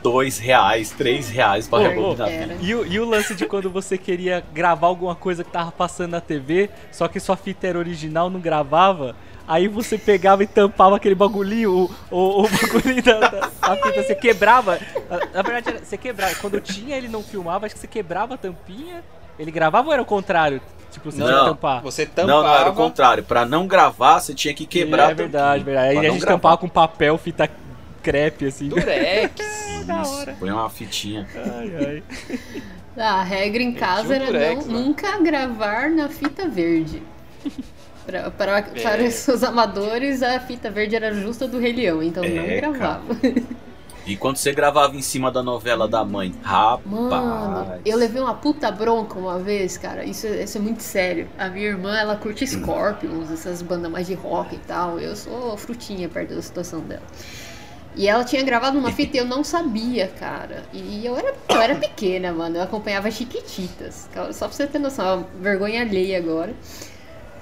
dois 0.00 0.38
reais, 0.38 0.92
três 0.92 1.28
reais 1.28 1.66
pra 1.66 1.80
rebobinar 1.80 2.28
fita. 2.28 2.56
E, 2.60 2.72
o- 2.72 2.86
e 2.86 3.00
o 3.00 3.04
lance 3.04 3.34
de 3.34 3.44
quando 3.44 3.68
você 3.68 3.98
queria 3.98 4.44
gravar 4.54 4.86
alguma 4.86 5.16
coisa 5.16 5.42
que 5.42 5.50
tava 5.50 5.72
passando 5.72 6.12
na 6.12 6.20
TV, 6.20 6.70
só 6.92 7.08
que 7.08 7.18
sua 7.18 7.36
fita 7.36 7.66
era 7.66 7.76
original, 7.76 8.30
não 8.30 8.38
gravava. 8.38 9.16
Aí 9.48 9.66
você 9.66 9.98
pegava 9.98 10.44
e 10.44 10.46
tampava 10.46 10.94
aquele 10.94 11.16
bagulhinho, 11.16 11.72
o, 11.72 12.14
o, 12.16 12.42
o 12.44 12.48
bagulhinho 12.48 13.02
da, 13.02 13.18
da- 13.18 13.28
da 13.40 13.76
fita, 13.76 14.02
você 14.04 14.14
quebrava. 14.14 14.78
Na, 15.34 15.42
verdade, 15.42 15.84
você 15.84 15.96
quebrava. 15.98 16.32
Quando 16.36 16.60
tinha, 16.60 16.96
ele 16.96 17.08
não 17.08 17.24
filmava, 17.24 17.66
acho 17.66 17.74
que 17.74 17.80
você 17.80 17.88
quebrava 17.88 18.34
a 18.34 18.38
tampinha. 18.38 19.02
Ele 19.36 19.50
gravava 19.50 19.88
ou 19.88 19.92
era 19.92 20.00
o 20.00 20.06
contrário? 20.06 20.62
Tipo, 20.96 21.10
você 21.12 21.18
tinha 21.18 21.30
Não. 21.30 21.44
que 21.44 21.50
tampar. 21.50 21.82
Você 21.82 22.06
tampava. 22.06 22.26
Não, 22.28 22.42
não, 22.48 22.54
era 22.58 22.70
o 22.70 22.74
contrário. 22.74 23.22
Pra 23.22 23.44
não 23.44 23.66
gravar, 23.66 24.18
você 24.20 24.32
tinha 24.34 24.54
que 24.54 24.64
quebrar 24.66 25.08
É 25.08 25.12
a 25.12 25.14
verdade, 25.14 25.62
verdade. 25.64 25.88
Aí 25.88 25.94
Pra 25.94 26.00
a 26.00 26.04
não 26.06 26.12
gente 26.14 26.20
gravar. 26.22 26.34
tampava 26.36 26.56
com 26.58 26.68
papel, 26.68 27.18
fita 27.18 27.50
crepe, 28.02 28.46
assim. 28.46 28.68
Durex. 28.68 29.32
da 29.86 30.02
Isso, 30.02 30.14
hora. 30.20 30.36
põe 30.40 30.50
uma 30.50 30.70
fitinha. 30.70 31.26
Ai, 31.34 31.72
ai. 31.86 32.02
A 32.98 33.22
regra 33.22 33.62
em 33.62 33.74
casa 33.74 34.04
tinha 34.04 34.16
era 34.16 34.26
durex, 34.26 34.66
não, 34.66 34.72
né? 34.72 34.80
nunca 34.86 35.18
gravar 35.20 35.90
na 35.90 36.08
fita 36.08 36.48
verde. 36.48 37.02
Pra, 38.06 38.30
para, 38.32 38.62
para 38.62 39.02
É. 39.04 39.06
os 39.06 39.12
seus 39.14 39.42
amadores, 39.44 40.22
a 40.22 40.40
fita 40.40 40.70
verde 40.70 40.96
era 40.96 41.12
justa 41.12 41.46
do 41.46 41.58
Rei 41.58 41.74
Leão, 41.74 42.02
então 42.02 42.24
não 42.24 42.42
É, 42.42 42.56
gravava. 42.56 43.04
E 44.06 44.16
quando 44.16 44.36
você 44.36 44.52
gravava 44.52 44.94
em 44.96 45.02
cima 45.02 45.32
da 45.32 45.42
novela 45.42 45.88
da 45.88 46.04
mãe, 46.04 46.32
rapaz. 46.42 46.86
Mano, 46.86 47.80
eu 47.84 47.96
levei 47.98 48.22
uma 48.22 48.34
puta 48.34 48.70
bronca 48.70 49.18
uma 49.18 49.38
vez, 49.38 49.76
cara. 49.76 50.04
Isso, 50.04 50.26
é- 50.28 50.44
isso 50.44 50.58
é 50.58 50.60
muito 50.60 50.80
sério. 50.82 51.28
A 51.36 51.48
minha 51.48 51.66
irmã, 51.66 51.96
ela 51.96 52.14
curte 52.16 52.46
Scorpions, 52.46 53.30
essas 53.32 53.62
bandas 53.62 53.90
mais 53.90 54.06
de 54.06 54.14
rock 54.14 54.54
e 54.54 54.58
tal. 54.58 55.00
Eu 55.00 55.16
sou 55.16 55.56
frutinha 55.56 56.08
perto 56.08 56.34
da 56.36 56.42
situação 56.42 56.80
dela. 56.80 57.02
E 57.96 58.06
ela 58.06 58.22
tinha 58.24 58.42
gravado 58.44 58.78
uma 58.78 58.92
fita 58.92 59.16
e 59.16 59.20
eu 59.20 59.24
não 59.24 59.42
sabia, 59.42 60.06
cara. 60.20 60.62
E 60.72 61.04
eu 61.04 61.16
era, 61.16 61.34
eu 61.48 61.60
era 61.60 61.74
pequena, 61.74 62.30
mano. 62.32 62.58
Eu 62.58 62.62
acompanhava 62.62 63.10
Chiquititas. 63.10 64.08
Só 64.32 64.46
pra 64.46 64.54
você 64.56 64.66
ter 64.66 64.78
noção, 64.78 65.04
é 65.08 65.14
uma 65.14 65.26
vergonha 65.40 65.80
alheia 65.80 66.18
agora. 66.18 66.54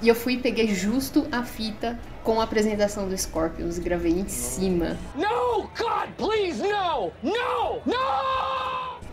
E 0.01 0.07
eu 0.07 0.15
fui 0.15 0.33
e 0.33 0.37
peguei 0.37 0.73
justo 0.73 1.27
a 1.31 1.43
fita 1.43 1.99
com 2.25 2.41
a 2.41 2.43
apresentação 2.43 3.07
do 3.07 3.15
Scorpions. 3.17 3.79
Gravei 3.79 4.11
em 4.11 4.27
cima. 4.27 4.97
No, 5.15 5.69
God, 5.77 6.09
please! 6.17 6.61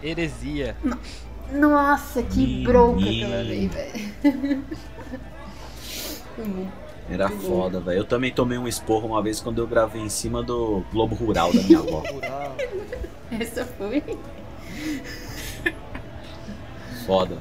Heresia. 0.02 0.76
Nossa, 1.52 2.22
que 2.22 2.64
bronca 2.64 3.04
aquela 3.04 3.38
ali, 3.38 3.68
velho. 3.68 4.64
Foi 6.34 6.44
muito. 6.44 6.72
Era 7.10 7.28
foda, 7.28 7.78
velho. 7.78 7.98
Eu 7.98 8.04
também 8.04 8.32
tomei 8.32 8.56
um 8.56 8.66
esporro 8.66 9.08
uma 9.08 9.22
vez 9.22 9.38
quando 9.40 9.60
eu 9.60 9.66
gravei 9.66 10.00
em 10.00 10.08
cima 10.08 10.42
do 10.42 10.82
Globo 10.90 11.14
Rural 11.14 11.52
da 11.52 11.62
minha 11.62 11.78
avó. 11.78 12.02
Rural. 12.10 12.56
Essa 13.30 13.66
foi. 13.66 14.02
Foda. 17.06 17.36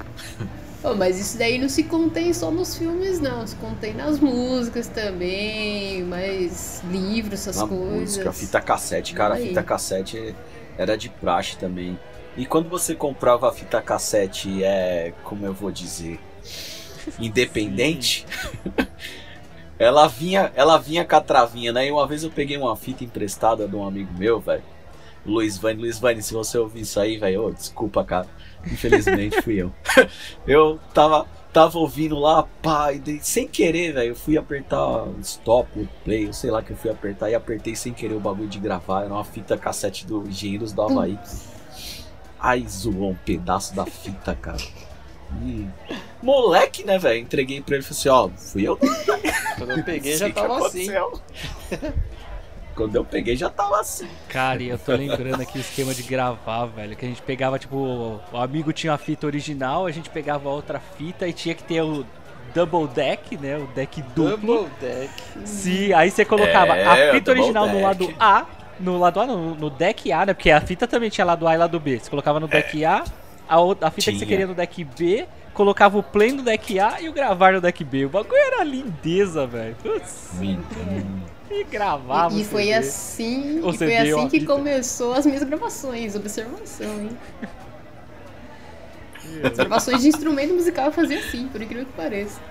Oh, 0.83 0.95
mas 0.95 1.19
isso 1.19 1.37
daí 1.37 1.59
não 1.59 1.69
se 1.69 1.83
contém 1.83 2.33
só 2.33 2.49
nos 2.49 2.75
filmes, 2.75 3.19
não. 3.19 3.45
Se 3.45 3.55
contém 3.57 3.93
nas 3.93 4.19
músicas 4.19 4.87
também, 4.87 6.03
mais 6.03 6.81
livros, 6.89 7.33
essas 7.41 7.57
Na 7.57 7.67
coisas. 7.67 7.99
música, 8.17 8.33
fita 8.33 8.59
cassete, 8.59 9.13
cara, 9.13 9.35
Aí. 9.35 9.49
fita 9.49 9.61
cassete 9.61 10.35
era 10.77 10.97
de 10.97 11.09
praxe 11.09 11.55
também. 11.57 11.99
E 12.35 12.45
quando 12.45 12.67
você 12.69 12.95
comprava 12.95 13.49
a 13.49 13.51
fita 13.51 13.79
cassete, 13.81 14.63
é, 14.63 15.13
como 15.23 15.45
eu 15.45 15.53
vou 15.53 15.69
dizer, 15.71 16.19
independente, 17.19 18.25
ela 19.77 20.07
vinha, 20.07 20.51
ela 20.55 20.77
vinha 20.77 21.05
com 21.05 21.15
a 21.15 21.21
travinha, 21.21 21.71
né? 21.71 21.87
E 21.87 21.91
uma 21.91 22.07
vez 22.07 22.23
eu 22.23 22.31
peguei 22.31 22.57
uma 22.57 22.75
fita 22.75 23.03
emprestada 23.03 23.67
de 23.67 23.75
um 23.75 23.85
amigo 23.85 24.11
meu, 24.17 24.39
velho. 24.39 24.63
Luiz 25.23 25.57
Vane, 25.57 25.81
Luiz 25.81 25.99
Vane, 25.99 26.23
se 26.23 26.33
você 26.33 26.57
ouvir 26.57 26.81
isso 26.81 26.99
aí, 26.99 27.17
velho, 27.17 27.45
ô, 27.45 27.51
desculpa, 27.51 28.03
cara. 28.03 28.27
Infelizmente 28.65 29.41
fui 29.41 29.61
eu. 29.61 29.71
Eu 30.47 30.79
tava, 30.93 31.25
tava 31.51 31.77
ouvindo 31.77 32.17
lá, 32.17 32.43
pá, 32.61 32.93
e 32.93 33.19
sem 33.21 33.47
querer, 33.47 33.93
velho, 33.93 34.11
eu 34.11 34.15
fui 34.15 34.37
apertar 34.37 35.03
o 35.03 35.19
stop, 35.21 35.67
o 35.79 35.87
play, 36.03 36.27
eu 36.27 36.33
sei 36.33 36.49
lá 36.51 36.61
que 36.61 36.71
eu 36.71 36.77
fui 36.77 36.89
apertar 36.89 37.29
e 37.29 37.35
apertei 37.35 37.75
sem 37.75 37.93
querer 37.93 38.15
o 38.15 38.19
bagulho 38.19 38.47
de 38.47 38.59
gravar. 38.59 39.03
Era 39.03 39.13
uma 39.13 39.23
fita 39.23 39.57
cassete 39.57 40.05
do 40.05 40.27
Engenheiros 40.27 40.71
do 40.73 40.81
Havaí. 40.81 41.17
Aí 42.39 42.65
zoou 42.67 43.11
um 43.11 43.15
pedaço 43.15 43.75
da 43.75 43.85
fita, 43.85 44.35
cara. 44.35 44.63
E... 45.43 45.67
Moleque, 46.21 46.83
né, 46.83 46.97
velho? 46.97 47.19
Entreguei 47.19 47.61
pra 47.61 47.75
ele 47.75 47.83
e 47.83 47.87
falei 47.87 47.99
assim: 47.99 48.09
ó, 48.09 48.29
fui 48.37 48.67
eu. 48.67 48.77
Quando 49.57 49.71
eu 49.71 49.83
peguei 49.83 50.15
já 50.17 50.29
tava 50.29 50.67
assim. 50.67 50.87
Quando 52.75 52.95
eu 52.95 53.03
peguei 53.03 53.35
já 53.35 53.49
tava 53.49 53.79
assim. 53.81 54.07
Cara, 54.29 54.61
e 54.63 54.69
eu 54.69 54.77
tô 54.79 54.93
lembrando 54.93 55.41
aqui 55.41 55.57
o 55.57 55.61
esquema 55.61 55.93
de 55.93 56.03
gravar, 56.03 56.65
velho. 56.67 56.95
Que 56.95 57.05
a 57.05 57.09
gente 57.09 57.21
pegava, 57.21 57.59
tipo, 57.59 57.75
o 58.31 58.37
amigo 58.37 58.71
tinha 58.71 58.93
a 58.93 58.97
fita 58.97 59.25
original, 59.27 59.85
a 59.85 59.91
gente 59.91 60.09
pegava 60.09 60.49
outra 60.49 60.79
fita 60.97 61.27
e 61.27 61.33
tinha 61.33 61.53
que 61.53 61.63
ter 61.63 61.81
o 61.81 62.05
double 62.53 62.87
deck, 62.87 63.37
né? 63.37 63.57
O 63.57 63.67
deck 63.67 64.01
duplo. 64.15 64.37
Double 64.55 64.69
deck. 64.81 65.11
Sim, 65.45 65.93
aí 65.93 66.09
você 66.09 66.23
colocava 66.25 66.75
É, 66.77 67.09
a 67.09 67.13
fita 67.13 67.31
original 67.31 67.65
no 67.67 67.73
deck. 67.73 67.83
lado 67.83 68.13
A, 68.19 68.45
no 68.79 68.97
lado 68.97 69.19
A, 69.19 69.25
no, 69.27 69.55
no 69.55 69.69
deck 69.69 70.11
A, 70.11 70.25
né? 70.25 70.33
Porque 70.33 70.49
a 70.49 70.61
fita 70.61 70.87
também 70.87 71.09
tinha 71.09 71.25
lado 71.25 71.47
A 71.47 71.53
e 71.53 71.57
lado 71.57 71.79
B. 71.79 71.99
Você 71.99 72.09
colocava 72.09 72.39
no 72.39 72.47
deck 72.47 72.83
A, 72.85 73.03
a, 73.47 73.59
outra- 73.59 73.87
a 73.89 73.91
fita 73.91 74.11
que 74.11 74.17
você 74.17 74.25
Tinha. 74.25 74.27
queria 74.27 74.47
no 74.47 74.53
deck 74.55 74.83
B, 74.83 75.25
colocava 75.53 75.97
o 75.97 76.03
play 76.03 76.31
no 76.31 76.41
deck 76.41 76.79
A 76.79 77.01
e 77.01 77.09
o 77.09 77.13
gravar 77.13 77.51
no 77.53 77.59
deck 77.61 77.83
B. 77.83 78.05
O 78.05 78.09
bagulho 78.09 78.35
era 78.37 78.63
lindeza, 78.63 79.45
velho. 79.45 79.75
Putz, 79.83 80.29
E 81.51 81.63
gravava. 81.65 82.33
E, 82.33 82.41
e 82.41 82.45
foi 82.45 82.71
assim, 82.71 83.59
e 83.59 83.77
foi 83.77 83.97
assim 83.97 84.29
que 84.29 84.39
fita. 84.39 84.53
começou 84.53 85.13
as 85.13 85.25
minhas 85.25 85.43
gravações, 85.43 86.15
observação, 86.15 87.01
hein? 87.01 87.17
As 89.43 89.55
gravações 89.55 90.01
de 90.01 90.09
instrumento 90.09 90.53
musical 90.53 90.87
eu 90.87 90.91
fazia 90.91 91.19
assim, 91.19 91.47
por 91.47 91.61
incrível 91.61 91.85
que 91.85 91.93
pareça. 91.93 92.41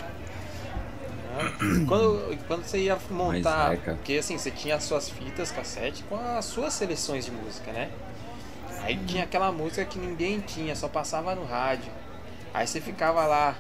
Quando, 1.87 2.39
quando 2.47 2.65
você 2.65 2.79
ia 2.79 2.99
montar, 3.11 3.75
é, 3.75 3.77
porque 3.77 4.15
assim, 4.15 4.37
você 4.39 4.51
tinha 4.51 4.77
as 4.77 4.85
suas 4.85 5.09
fitas 5.09 5.51
cassete 5.51 6.03
com 6.05 6.17
as 6.17 6.45
suas 6.45 6.73
seleções 6.73 7.25
de 7.25 7.31
música, 7.31 7.71
né? 7.73 7.91
Aí 8.83 8.97
tinha 9.07 9.25
aquela 9.25 9.53
música 9.53 9.85
que 9.85 9.99
ninguém 9.99 10.41
tinha, 10.41 10.75
só 10.75 10.89
passava 10.89 11.35
no 11.35 11.45
rádio. 11.45 11.91
Aí 12.53 12.67
você 12.67 12.81
ficava 12.81 13.27
lá 13.27 13.57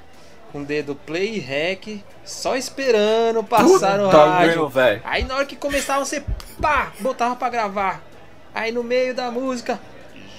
com 0.52 0.61
o 0.62 0.64
dedo 0.64 0.95
play 0.95 1.37
e 1.37 1.38
rec, 1.38 2.02
só 2.25 2.57
esperando 2.57 3.42
passar 3.45 3.99
no 3.99 4.11
Tá 4.11 4.25
rádio. 4.25 4.69
velho? 4.69 5.00
Aí 5.04 5.25
na 5.25 5.37
hora 5.37 5.47
que 5.47 5.57
começava 5.57 6.04
você 6.04 6.23
pá, 6.61 6.92
botava 7.00 7.37
pra 7.37 7.49
gravar. 7.49 8.02
Aí 8.54 8.73
no 8.73 8.83
meio 8.83 9.14
da 9.14 9.30
música, 9.30 9.78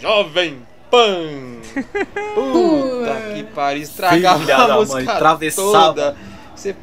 Jovem 0.01 0.61
Pan. 0.89 1.61
Puta 2.35 3.33
que 3.33 3.43
pariu, 3.55 3.83
estragava 3.83 4.39
Filha 4.39 4.55
a 4.57 4.75
música 4.75 4.95
mãe, 5.03 5.07
atravessava. 5.07 5.71
toda. 5.93 6.17
Você. 6.55 6.75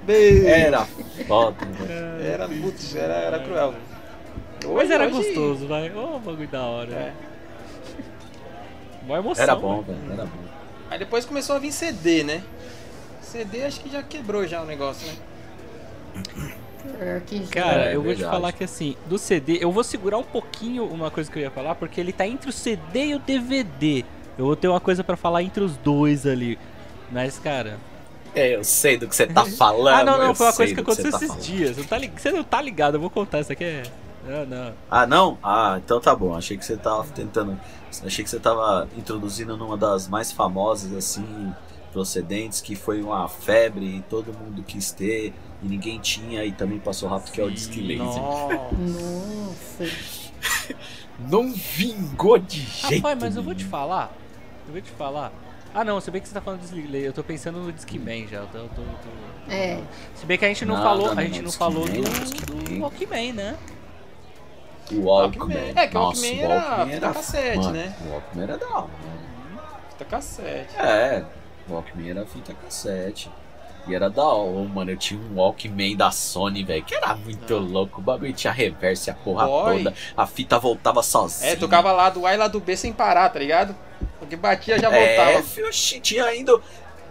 Era 0.46 0.86
foda, 1.26 1.64
velho. 1.66 2.26
Era, 2.26 2.48
putz, 2.48 2.96
era, 2.96 3.14
era 3.14 3.38
cruel. 3.40 3.74
Mas 4.64 4.72
Hoje- 4.74 4.92
era 4.92 5.04
hoje- 5.06 5.14
gostoso, 5.16 5.68
vai. 5.68 5.90
Ô, 5.94 6.18
bagulho 6.18 6.48
da 6.48 6.62
hora. 6.62 6.92
É. 6.92 7.12
Mó 9.06 9.16
emoção. 9.16 9.42
Era 9.42 9.54
bom, 9.54 9.82
velho. 9.82 9.98
velho. 9.98 10.12
Era 10.14 10.24
bom. 10.24 10.48
Aí 10.90 10.98
depois 10.98 11.24
começou 11.24 11.56
a 11.56 11.58
vir 11.58 11.70
CD, 11.72 12.24
né? 12.24 12.42
CD 13.28 13.64
acho 13.64 13.80
que 13.80 13.90
já 13.90 14.02
quebrou 14.02 14.46
já 14.46 14.62
o 14.62 14.66
negócio, 14.66 15.06
né? 15.06 15.14
Já. 16.84 17.20
Cara, 17.50 17.90
É, 17.90 17.96
eu 17.96 18.02
vou 18.02 18.14
te 18.14 18.22
falar 18.22 18.52
que 18.52 18.64
assim, 18.64 18.96
do 19.06 19.18
CD, 19.18 19.58
eu 19.60 19.70
vou 19.70 19.84
segurar 19.84 20.18
um 20.18 20.24
pouquinho 20.24 20.84
uma 20.86 21.10
coisa 21.10 21.30
que 21.30 21.38
eu 21.38 21.42
ia 21.42 21.50
falar, 21.50 21.74
porque 21.74 22.00
ele 22.00 22.12
tá 22.12 22.26
entre 22.26 22.48
o 22.48 22.52
CD 22.52 23.06
e 23.06 23.14
o 23.14 23.18
DVD. 23.18 24.04
Eu 24.38 24.46
vou 24.46 24.56
ter 24.56 24.68
uma 24.68 24.80
coisa 24.80 25.04
pra 25.04 25.16
falar 25.16 25.42
entre 25.42 25.62
os 25.62 25.76
dois 25.76 26.26
ali. 26.26 26.58
Mas, 27.10 27.38
cara. 27.38 27.78
É, 28.34 28.54
eu 28.54 28.62
sei 28.62 28.96
do 28.96 29.08
que 29.08 29.16
você 29.16 29.26
tá 29.26 29.44
falando. 29.44 29.94
ah, 30.00 30.04
não, 30.04 30.18
não, 30.18 30.34
foi 30.34 30.46
uma 30.46 30.52
coisa 30.52 30.74
que 30.74 30.80
aconteceu 30.80 31.10
tá 31.10 31.16
esses 31.16 31.28
falando. 31.28 31.44
dias. 31.44 31.76
Você, 31.76 31.84
tá 31.84 31.98
você 31.98 32.30
não 32.30 32.44
tá 32.44 32.62
ligado, 32.62 32.94
eu 32.94 33.00
vou 33.00 33.10
contar. 33.10 33.40
Isso 33.40 33.52
aqui 33.52 33.64
é. 33.64 33.82
Não, 34.26 34.46
não. 34.46 34.72
Ah, 34.90 35.06
não? 35.06 35.38
Ah, 35.42 35.80
então 35.84 36.00
tá 36.00 36.14
bom. 36.14 36.36
Achei 36.36 36.56
que 36.56 36.64
você 36.64 36.76
tava 36.76 37.04
tentando. 37.14 37.58
Achei 38.04 38.22
que 38.22 38.30
você 38.30 38.38
tava 38.38 38.86
introduzindo 38.96 39.56
numa 39.56 39.76
das 39.76 40.06
mais 40.06 40.30
famosas, 40.30 40.92
assim, 40.92 41.52
procedentes, 41.98 42.60
que 42.60 42.76
foi 42.76 43.02
uma 43.02 43.28
febre 43.28 43.84
e 43.96 44.02
todo 44.02 44.32
mundo 44.32 44.62
quis 44.62 44.92
ter 44.92 45.32
e 45.60 45.66
ninguém 45.66 45.98
tinha 45.98 46.44
e 46.44 46.52
também 46.52 46.78
passou 46.78 47.08
rápido, 47.08 47.32
que 47.32 47.40
é 47.40 47.44
o 47.44 47.50
Disque 47.50 47.80
Laser. 47.80 48.04
Nossa. 48.22 48.76
Nossa. 48.78 49.96
Não 51.18 51.52
vingou 51.52 52.38
de 52.38 52.60
jeito 52.60 53.02
Rapaz, 53.02 53.18
mas 53.20 53.36
eu 53.36 53.42
vou 53.42 53.52
te 53.52 53.64
falar. 53.64 54.12
Eu 54.68 54.72
vou 54.74 54.80
te 54.80 54.90
falar. 54.92 55.32
Ah, 55.74 55.82
não, 55.82 56.00
se 56.00 56.08
bem 56.12 56.22
que 56.22 56.28
você 56.28 56.34
tá 56.34 56.40
falando 56.40 56.60
de 56.60 56.68
Disney, 56.72 57.04
eu 57.04 57.12
tô 57.12 57.24
pensando 57.24 57.58
no 57.60 57.72
Discman 57.72 58.28
já. 58.28 58.38
Eu 58.38 58.46
tô, 58.46 58.58
eu 58.58 58.68
tô- 58.68 58.80
eu 58.82 58.86
tô- 58.86 59.52
É. 59.52 59.82
Se 60.14 60.24
bem 60.24 60.38
que 60.38 60.44
a 60.44 60.48
gente 60.48 60.64
não, 60.64 60.76
Não, 60.76 60.82
falou, 60.84 61.06
não, 61.14 61.18
a 61.18 61.24
gente 61.24 61.42
não, 61.42 61.50
falou 61.50 61.84
do, 61.84 62.02
do 62.02 62.80
Walkman, 62.80 63.32
né? 63.32 63.56
O 64.92 65.00
Walkman. 65.02 65.72
É, 65.74 65.86
que 65.88 65.96
o 65.96 66.00
Nossa, 66.00 66.20
Walkman 66.22 66.40
o 66.40 66.44
era 66.44 66.54
Walkman 66.68 66.94
fita 66.94 67.12
cassete, 67.12 67.56
mano, 67.58 67.70
né? 67.72 67.96
O 68.00 68.08
Walkman 68.12 68.44
era 68.44 68.56
da 68.56 68.68
hora. 68.68 68.88
Fita 69.90 70.04
cassete. 70.04 70.76
É, 70.78 71.24
Walkman 71.70 72.10
era 72.10 72.24
fita 72.26 72.54
cassete. 72.54 73.30
E 73.86 73.94
era 73.94 74.10
da 74.10 74.22
hora, 74.24 74.68
mano. 74.68 74.90
Eu 74.90 74.96
tinha 74.98 75.18
um 75.18 75.36
Walkman 75.36 75.96
da 75.96 76.10
Sony, 76.10 76.62
velho, 76.62 76.84
que 76.84 76.94
era 76.94 77.14
muito 77.16 77.56
louco. 77.56 78.00
O 78.00 78.04
bagulho 78.04 78.32
tinha 78.34 78.52
reverse, 78.52 79.10
a 79.10 79.14
porra 79.14 79.46
Boy. 79.46 79.78
toda. 79.84 79.94
A 80.16 80.26
fita 80.26 80.58
voltava 80.58 81.02
sozinha. 81.02 81.52
É, 81.52 81.56
tocava 81.56 81.90
lá 81.92 82.10
do 82.10 82.26
A 82.26 82.34
e 82.34 82.36
lá 82.36 82.48
do 82.48 82.60
B 82.60 82.76
sem 82.76 82.92
parar, 82.92 83.30
tá 83.30 83.38
ligado? 83.38 83.74
Porque 84.18 84.36
batia 84.36 84.78
já 84.78 84.90
É, 84.92 85.16
voltava. 85.16 85.42
filho, 85.42 85.68
oxi, 85.68 86.00
tinha 86.00 86.24
ainda. 86.24 86.60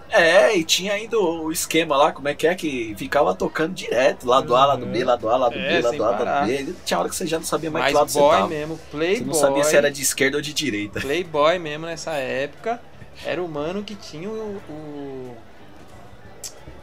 É, 0.10 0.56
e 0.56 0.64
tinha 0.64 0.94
ainda 0.94 1.20
o 1.20 1.52
esquema 1.52 1.98
lá, 1.98 2.14
como 2.14 2.30
é 2.30 2.34
que 2.34 2.48
é, 2.48 2.56
que 2.56 2.96
ficava 2.98 3.36
tocando 3.36 3.74
direto, 3.74 4.26
lá 4.26 4.40
do 4.40 4.56
A, 4.56 4.66
lá 4.68 4.76
do 4.78 4.86
B, 4.86 5.04
lá 5.04 5.18
do 5.18 5.30
A, 5.30 5.36
lá 5.36 5.50
do 5.50 5.58
É, 5.60 5.68
B, 5.68 5.82
lá 5.82 5.92
do 5.92 6.04
A, 6.06 6.10
lá 6.12 6.42
do 6.42 6.48
B. 6.48 6.74
Tinha 6.86 6.98
hora 7.00 7.10
que 7.10 7.16
você 7.16 7.28
já 7.28 7.38
não 7.40 7.46
sabia 7.46 7.70
mais 7.70 7.86
Mas 7.86 7.92
que 7.92 7.98
lado 7.98 8.10
você 8.12 8.20
boy 8.20 8.32
tava. 8.38 8.48
mesmo, 8.48 8.76
Você 8.76 8.84
playboy. 8.92 9.26
não 9.28 9.34
sabia 9.34 9.64
se 9.66 9.76
era 9.76 9.92
de 9.92 10.02
esquerda 10.02 10.38
ou 10.38 10.42
de 10.42 10.54
direita. 10.54 11.02
Playboy 11.02 11.60
mesmo 11.60 11.88
nessa 11.88 12.12
época. 12.14 12.80
Era 13.26 13.44
o 13.44 13.48
mano 13.48 13.84
que 13.84 13.96
tinha 13.96 14.30
o, 14.30 14.62
o 14.70 15.36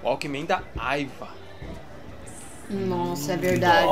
Walkman 0.03 0.45
da 0.45 0.63
Aiva. 0.79 1.29
Nossa, 2.69 3.33
é 3.33 3.37
verdade. 3.37 3.87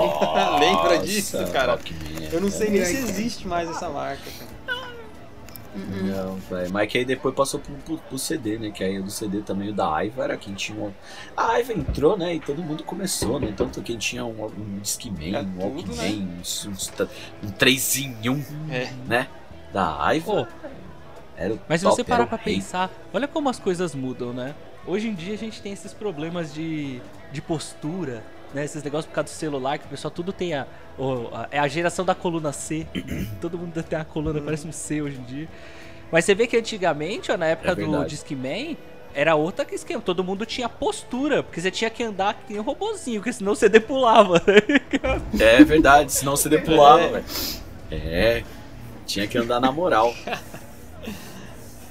Lembra 0.61 0.99
disso, 0.99 1.39
Nossa, 1.39 1.53
cara? 1.53 1.73
Walkman. 1.73 2.29
Eu 2.33 2.41
não 2.41 2.51
sei 2.51 2.71
nem 2.71 2.85
se 2.85 2.97
é. 2.97 3.01
existe 3.01 3.47
mais 3.47 3.69
essa 3.71 3.89
marca, 3.89 4.23
cara. 4.39 4.63
Não, 5.75 6.37
velho. 6.37 6.71
Mas 6.71 6.91
que 6.93 6.99
aí 6.99 7.05
depois 7.05 7.35
passou 7.35 7.59
pro, 7.59 7.73
pro, 7.77 7.97
pro 7.97 8.19
CD, 8.19 8.59
né? 8.59 8.71
Que 8.71 8.85
aí 8.85 8.99
o 8.99 9.05
do 9.05 9.11
CD 9.11 9.41
também, 9.41 9.71
o 9.71 9.73
da 9.73 9.91
Aiva, 9.91 10.23
era 10.25 10.37
quem 10.37 10.53
tinha 10.53 10.79
um... 10.79 10.93
A 11.35 11.53
Aiva 11.53 11.73
entrou, 11.73 12.15
né? 12.17 12.35
E 12.35 12.41
todo 12.41 12.63
mundo 12.63 12.85
começou, 12.85 13.41
né? 13.41 13.55
Tanto 13.57 13.81
quem 13.81 13.97
tinha 13.97 14.23
um, 14.23 14.45
um 14.45 14.79
Discman, 14.81 15.35
É 15.35 15.41
um 15.41 15.45
tudo, 15.45 15.63
Walkman, 15.95 16.29
uns- 16.41 16.67
uns- 16.67 16.93
um 17.43 17.51
3 17.53 17.97
em 17.97 18.29
1, 18.29 18.45
É. 18.71 18.93
né? 19.07 19.29
Da 19.73 20.03
Aiva. 20.05 20.47
Pô, 20.47 20.62
era 21.45 21.55
o 21.55 21.61
Mas 21.69 21.81
se 21.81 21.85
top, 21.87 21.97
você 21.97 22.05
parar 22.05 22.27
pra 22.27 22.39
rei. 22.39 22.55
pensar, 22.57 22.91
olha 23.13 23.27
como 23.29 23.49
as 23.49 23.59
coisas 23.59 23.95
mudam, 23.95 24.33
né? 24.33 24.55
Hoje 24.87 25.09
em 25.09 25.15
dia 25.15 25.35
a 25.35 25.39
gente 25.39 25.61
tem 25.63 25.73
esses 25.73 25.93
problemas 25.93 26.53
de, 26.53 27.01
de 27.33 27.41
postura, 27.43 28.23
né? 28.53 28.65
Esses 28.65 28.83
negócios 28.83 29.07
por 29.07 29.15
causa 29.15 29.27
do 29.33 29.37
celular, 29.37 29.79
que 29.79 29.87
o 29.87 29.89
pessoal 29.89 30.11
tudo 30.11 30.33
tem 30.33 30.55
a, 30.55 30.67
o- 30.99 31.29
a- 31.33 31.49
É 31.51 31.59
a 31.59 31.69
geração 31.69 32.05
da 32.05 32.15
coluna 32.15 32.53
C. 32.53 32.87
Todo 33.41 33.57
mundo 33.59 33.83
tem 33.83 33.99
a 33.99 34.05
coluna, 34.05 34.41
Hum. 34.41 34.45
parece 34.45 34.67
um 34.67 34.73
C 34.73 35.01
hoje 35.03 35.19
em 35.19 35.25
dia. 35.25 35.49
Mas 36.11 36.25
você 36.25 36.35
vê 36.35 36.47
que 36.47 36.57
antigamente, 36.57 37.31
ó, 37.33 37.37
na 37.37 37.47
época 37.47 37.73
É 37.73 37.75
do. 37.75 38.05
Discman, 38.05 38.77
era 39.15 39.35
outra 39.35 39.65
que 39.65 39.75
esquema. 39.75 40.03
Todo 40.03 40.23
mundo 40.25 40.45
tinha 40.45 40.69
postura, 40.69 41.43
porque 41.43 41.61
você 41.61 41.71
tinha 41.71 41.89
que 41.89 42.03
andar 42.03 42.35
que 42.35 42.53
nem 42.53 42.61
um 42.61 42.65
robozinho, 42.65 43.21
porque 43.21 43.33
senão 43.33 43.55
você 43.55 43.69
depulava. 43.69 44.43
É 45.41 45.63
verdade, 45.65 46.13
senão 46.13 46.37
você 46.37 46.49
depulava, 46.49 47.09
velho. 47.21 47.25
É. 47.91 48.43
Tinha 49.07 49.27
que 49.27 49.37
andar 49.39 49.61
na 49.61 49.71
moral. 49.73 50.13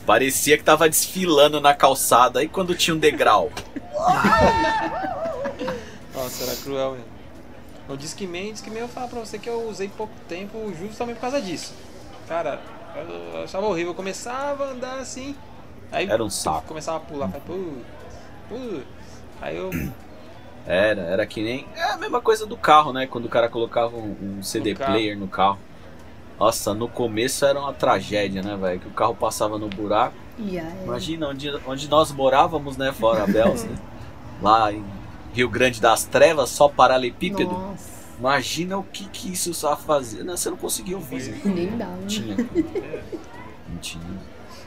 Parecia 0.05 0.57
que 0.57 0.63
tava 0.63 0.89
desfilando 0.89 1.61
na 1.61 1.73
calçada 1.73 2.39
aí 2.39 2.47
quando 2.47 2.75
tinha 2.75 2.95
um 2.95 2.99
degrau. 2.99 3.51
Nossa, 6.13 6.43
era 6.43 6.55
cruel 6.57 6.91
mesmo. 6.91 7.05
No 7.87 7.97
Discman, 7.97 8.51
Discman 8.51 8.79
eu 8.81 8.87
falar 8.87 9.07
pra 9.07 9.19
você 9.19 9.37
que 9.37 9.49
eu 9.49 9.67
usei 9.69 9.87
pouco 9.89 10.13
tempo 10.27 10.71
justamente 10.79 11.15
por 11.15 11.21
causa 11.21 11.41
disso. 11.41 11.73
Cara, 12.27 12.61
eu 12.95 13.43
achava 13.43 13.65
horrível. 13.67 13.91
Eu 13.91 13.95
começava 13.95 14.65
a 14.65 14.69
andar 14.69 14.99
assim, 14.99 15.35
aí 15.91 16.09
Era 16.09 16.23
um 16.23 16.29
saco. 16.29 16.67
começava 16.67 16.97
a 16.97 17.01
pular. 17.01 17.29
Falei, 17.29 17.43
pô. 18.49 18.55
Aí 19.41 19.57
eu. 19.57 19.71
Era, 20.65 21.01
era 21.01 21.25
que 21.25 21.41
nem. 21.41 21.67
É 21.75 21.91
a 21.91 21.97
mesma 21.97 22.21
coisa 22.21 22.45
do 22.45 22.55
carro, 22.55 22.93
né? 22.93 23.07
Quando 23.07 23.25
o 23.25 23.29
cara 23.29 23.49
colocava 23.49 23.97
um, 23.97 24.37
um 24.39 24.43
CD 24.43 24.75
carro. 24.75 24.91
player 24.93 25.17
no 25.17 25.27
carro. 25.27 25.59
Nossa, 26.41 26.73
no 26.73 26.87
começo 26.87 27.45
era 27.45 27.59
uma 27.59 27.71
tragédia, 27.71 28.41
né, 28.41 28.57
velho? 28.57 28.79
Que 28.79 28.87
o 28.87 28.91
carro 28.91 29.13
passava 29.13 29.59
no 29.59 29.67
buraco. 29.67 30.15
E 30.39 30.57
aí, 30.57 30.83
Imagina 30.83 31.27
onde, 31.27 31.51
onde 31.67 31.87
nós 31.87 32.11
morávamos, 32.11 32.77
né? 32.77 32.91
Fora 32.91 33.27
Bells, 33.27 33.67
né? 33.67 33.75
Lá 34.41 34.73
em 34.73 34.83
Rio 35.35 35.47
Grande 35.47 35.79
das 35.79 36.03
Trevas, 36.03 36.49
só 36.49 36.67
paralelepípedo. 36.67 37.51
Nossa, 37.51 37.91
Imagina 38.17 38.75
o 38.75 38.83
que, 38.83 39.07
que 39.09 39.31
isso 39.31 39.53
só 39.53 39.77
fazia. 39.77 40.23
Não, 40.23 40.35
você 40.35 40.49
não 40.49 40.57
conseguia 40.57 40.97
ouvir. 40.97 41.29
né? 41.29 41.41
nem 41.45 41.77
dá. 41.77 41.85
Não 41.85 41.97
né? 41.97 42.07
tinha. 42.07 42.35
Não 42.35 43.77
tinha. 43.79 44.03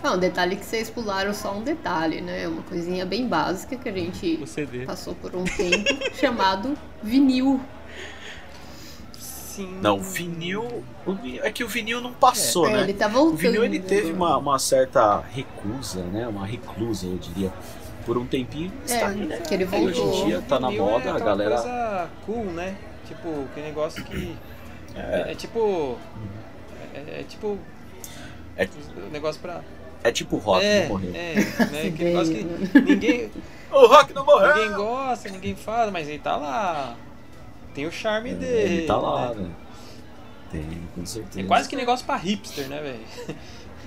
Não, 0.01 0.17
detalhe 0.17 0.55
que 0.55 0.65
vocês 0.65 0.89
pularam 0.89 1.35
só 1.35 1.57
um 1.57 1.63
detalhe, 1.65 2.21
né? 2.21 2.47
Uma 2.47 2.63
coisinha 2.63 3.05
bem 3.05 3.27
básica 3.27 3.75
que 3.75 3.89
a 3.89 3.93
gente 3.93 4.39
passou 4.87 5.17
por 5.17 5.35
um 5.35 5.43
tempo, 5.43 5.89
chamado 6.15 6.79
vinil. 7.03 7.61
Sim. 9.57 9.79
Não, 9.81 9.99
o 9.99 10.03
vinil. 10.03 10.85
o 11.07 11.17
É 11.43 11.51
que 11.53 11.63
o 11.63 11.69
vinil 11.69 12.01
não 12.01 12.13
passou, 12.13 12.67
É, 12.67 12.73
né? 12.73 12.83
ele 12.83 12.95
tá 12.95 13.07
voltando. 13.09 13.35
O 13.35 13.37
vinil 13.37 13.65
ele 13.65 13.79
teve 13.79 14.13
uma, 14.13 14.37
uma 14.37 14.59
certa 14.59 15.21
recusa, 15.33 16.03
né? 16.03 16.27
Uma 16.27 16.45
reclusa, 16.47 17.07
eu 17.07 17.17
diria. 17.19 17.53
Por 18.05 18.19
um 18.19 18.27
tempinho. 18.27 18.73
É, 18.83 18.93
está 18.93 19.09
aí, 19.09 19.17
né? 19.27 19.39
que 19.39 19.55
ele 19.55 19.69
Aí 19.71 19.87
Hoje 19.87 20.01
em 20.01 20.05
voltou. 20.05 20.27
dia 20.27 20.43
tá 20.47 20.61
na 20.61 20.73
é 20.73 20.77
moda, 20.77 20.95
a 20.95 20.99
aquela 20.99 21.21
galera. 21.21 21.55
coisa 21.57 22.11
cool, 22.27 22.45
né? 22.47 22.77
Tipo, 23.07 23.45
que 23.55 23.61
negócio 23.61 24.05
que. 24.05 24.37
É, 24.95 25.01
É, 25.29 25.33
é 25.33 25.35
tipo. 25.35 25.97
É, 26.95 27.21
é 27.21 27.25
tipo. 27.29 27.59
É- 28.57 28.69
um 29.07 29.11
negócio 29.11 29.41
pra. 29.41 29.61
é 30.03 30.13
tipo 30.13 30.37
o 30.37 30.39
rock, 30.39 30.65
é, 30.65 30.83
não 30.83 30.89
morreu. 30.91 31.13
é, 31.15 31.35
né? 31.73 31.93
Que 31.97 32.05
negócio 32.05 32.35
que 32.35 32.81
ninguém, 32.81 33.31
O 33.73 33.87
rock 33.87 34.13
não 34.13 34.25
morreu! 34.25 34.55
ninguém 34.55 34.73
gosta, 34.77 35.29
ninguém 35.31 35.55
fala, 35.57 35.91
mas 35.91 36.09
ele 36.09 36.19
tá 36.19 36.37
lá. 36.37 36.97
Tem 37.75 37.87
o 37.87 37.93
charme 37.93 38.35
dele. 38.35 38.57
É, 38.57 38.77
Ele 38.79 38.87
tá 38.87 38.97
lá, 38.97 39.29
né? 39.29 39.35
velho. 39.35 39.57
Tem, 40.51 40.89
com 40.95 41.05
certeza. 41.05 41.41
É 41.41 41.45
quase 41.45 41.69
que 41.69 41.75
negócio 41.77 42.07
pra 42.07 42.17
hipster, 42.17 42.69
né, 42.69 42.81
velho? 42.81 43.37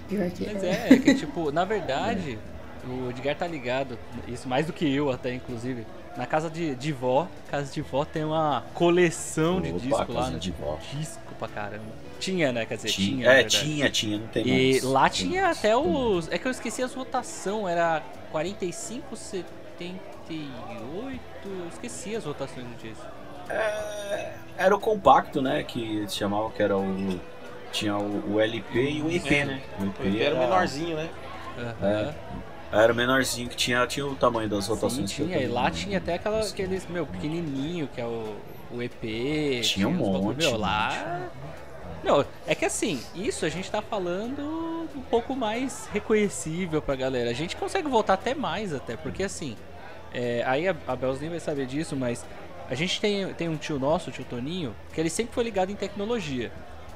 Pior 0.10 0.29
que 0.32 0.46
Mas 0.46 0.63
é. 0.63 0.88
é, 0.94 1.00
que 1.00 1.15
tipo, 1.15 1.51
na 1.51 1.63
verdade, 1.65 2.38
o 2.86 3.10
Edgar 3.10 3.36
tá 3.36 3.48
ligado, 3.48 3.98
isso 4.27 4.48
mais 4.48 4.65
do 4.67 4.74
que 4.74 4.89
eu 4.94 5.10
até, 5.12 5.34
inclusive. 5.34 5.86
Na 6.17 6.25
casa 6.25 6.50
de, 6.50 6.74
de 6.75 6.91
vó, 6.91 7.27
casa 7.51 7.72
de 7.72 7.82
vó 7.82 8.03
tem 8.03 8.24
uma 8.24 8.63
coleção 8.74 9.62
de 9.62 9.70
Opa, 9.70 9.79
disco 9.79 10.13
lá, 10.13 10.29
né? 10.32 10.39
de 10.39 10.51
vó. 10.51 10.79
Disco 10.98 11.36
pra 11.38 11.48
caramba. 11.48 11.86
Tinha, 12.20 12.51
né? 12.51 12.65
Quer 12.65 12.77
dizer, 12.77 12.89
tinha. 12.89 13.08
Tinha, 13.17 13.25
é, 13.29 13.34
verdade. 13.36 13.60
tinha, 13.60 13.89
tinha, 13.91 14.17
não 14.17 14.27
tem 14.27 14.48
E 14.48 14.72
mais. 14.72 14.84
lá 14.84 15.10
Tem 15.10 15.12
tinha 15.12 15.41
mais, 15.44 15.58
até 15.60 15.77
os. 15.77 16.27
É 16.32 16.39
que 16.39 16.48
eu 16.48 16.51
esqueci 16.51 16.82
as 16.82 16.91
votações, 16.94 17.67
era 17.67 18.02
45, 18.32 19.15
78. 19.15 20.02
eu 21.45 21.67
Esqueci 21.71 22.15
as 22.15 22.23
votações 22.23 22.65
do 22.65 22.76
disco. 22.82 23.06
É, 23.49 24.33
era 24.57 24.75
o 24.75 24.79
compacto, 24.79 25.41
né? 25.41 25.63
Que 25.63 25.97
eles 25.97 26.15
chamavam 26.15 26.49
que 26.51 26.62
era 26.62 26.77
o. 26.77 27.19
Tinha 27.71 27.97
o, 27.97 28.36
o 28.36 28.39
LP 28.41 28.79
e 28.91 29.01
o 29.01 29.12
EP, 29.12 29.31
É, 29.31 29.45
né? 29.45 29.62
O 29.79 29.86
EP 29.86 29.99
Ele 30.01 30.23
era 30.23 30.36
o 30.36 30.39
menorzinho, 30.39 30.95
né? 30.95 31.10
Aham. 31.60 32.13
Era 32.71 32.91
o 32.91 32.95
menorzinho 32.95 33.49
que 33.49 33.55
tinha, 33.55 33.86
tinha 33.88 34.05
o 34.05 34.15
tamanho 34.15 34.49
das 34.49 34.65
Sim, 34.65 34.71
rotações. 34.71 35.13
que 35.13 35.21
eu 35.21 35.27
tinha. 35.27 35.39
E 35.39 35.47
lá 35.47 35.71
tinha 35.71 35.97
até 35.99 36.15
aquela, 36.15 36.43
Sim. 36.43 36.53
aqueles, 36.53 36.88
meu, 36.88 37.05
pequenininho, 37.05 37.88
que 37.88 38.01
é 38.01 38.05
o, 38.05 38.36
o 38.71 38.81
EP. 38.81 39.62
Tinha 39.63 39.88
um 39.88 39.91
os 39.93 39.97
bagulho, 39.99 40.23
monte, 40.23 40.38
Meu, 40.38 40.53
um 40.53 40.57
lá. 40.57 41.29
Não, 42.03 42.25
é 42.45 42.53
que 42.55 42.65
assim, 42.65 43.01
isso 43.15 43.45
a 43.45 43.49
gente 43.49 43.69
tá 43.71 43.81
falando 43.81 44.88
um 44.95 45.01
pouco 45.10 45.36
mais 45.36 45.88
reconhecível 45.93 46.81
pra 46.81 46.95
galera. 46.95 47.29
A 47.29 47.33
gente 47.33 47.55
consegue 47.55 47.88
voltar 47.88 48.13
até 48.13 48.33
mais, 48.36 48.73
até, 48.73 48.95
porque 48.97 49.23
assim. 49.23 49.55
é, 50.13 50.43
aí 50.45 50.67
a, 50.67 50.75
a 50.88 50.95
Belz 50.95 51.19
nem 51.19 51.29
vai 51.29 51.39
saber 51.39 51.65
disso, 51.65 51.95
mas 51.95 52.25
a 52.69 52.75
gente 52.75 52.99
tem, 52.99 53.34
tem 53.34 53.49
um 53.49 53.56
tio 53.58 53.80
nosso, 53.80 54.10
o 54.10 54.13
tio 54.13 54.25
Toninho, 54.25 54.75
que 54.93 54.99
ele 54.99 55.10
sempre 55.10 55.34
foi 55.34 55.43
ligado 55.43 55.71
em 55.71 55.75
tecnologia. 55.75 56.51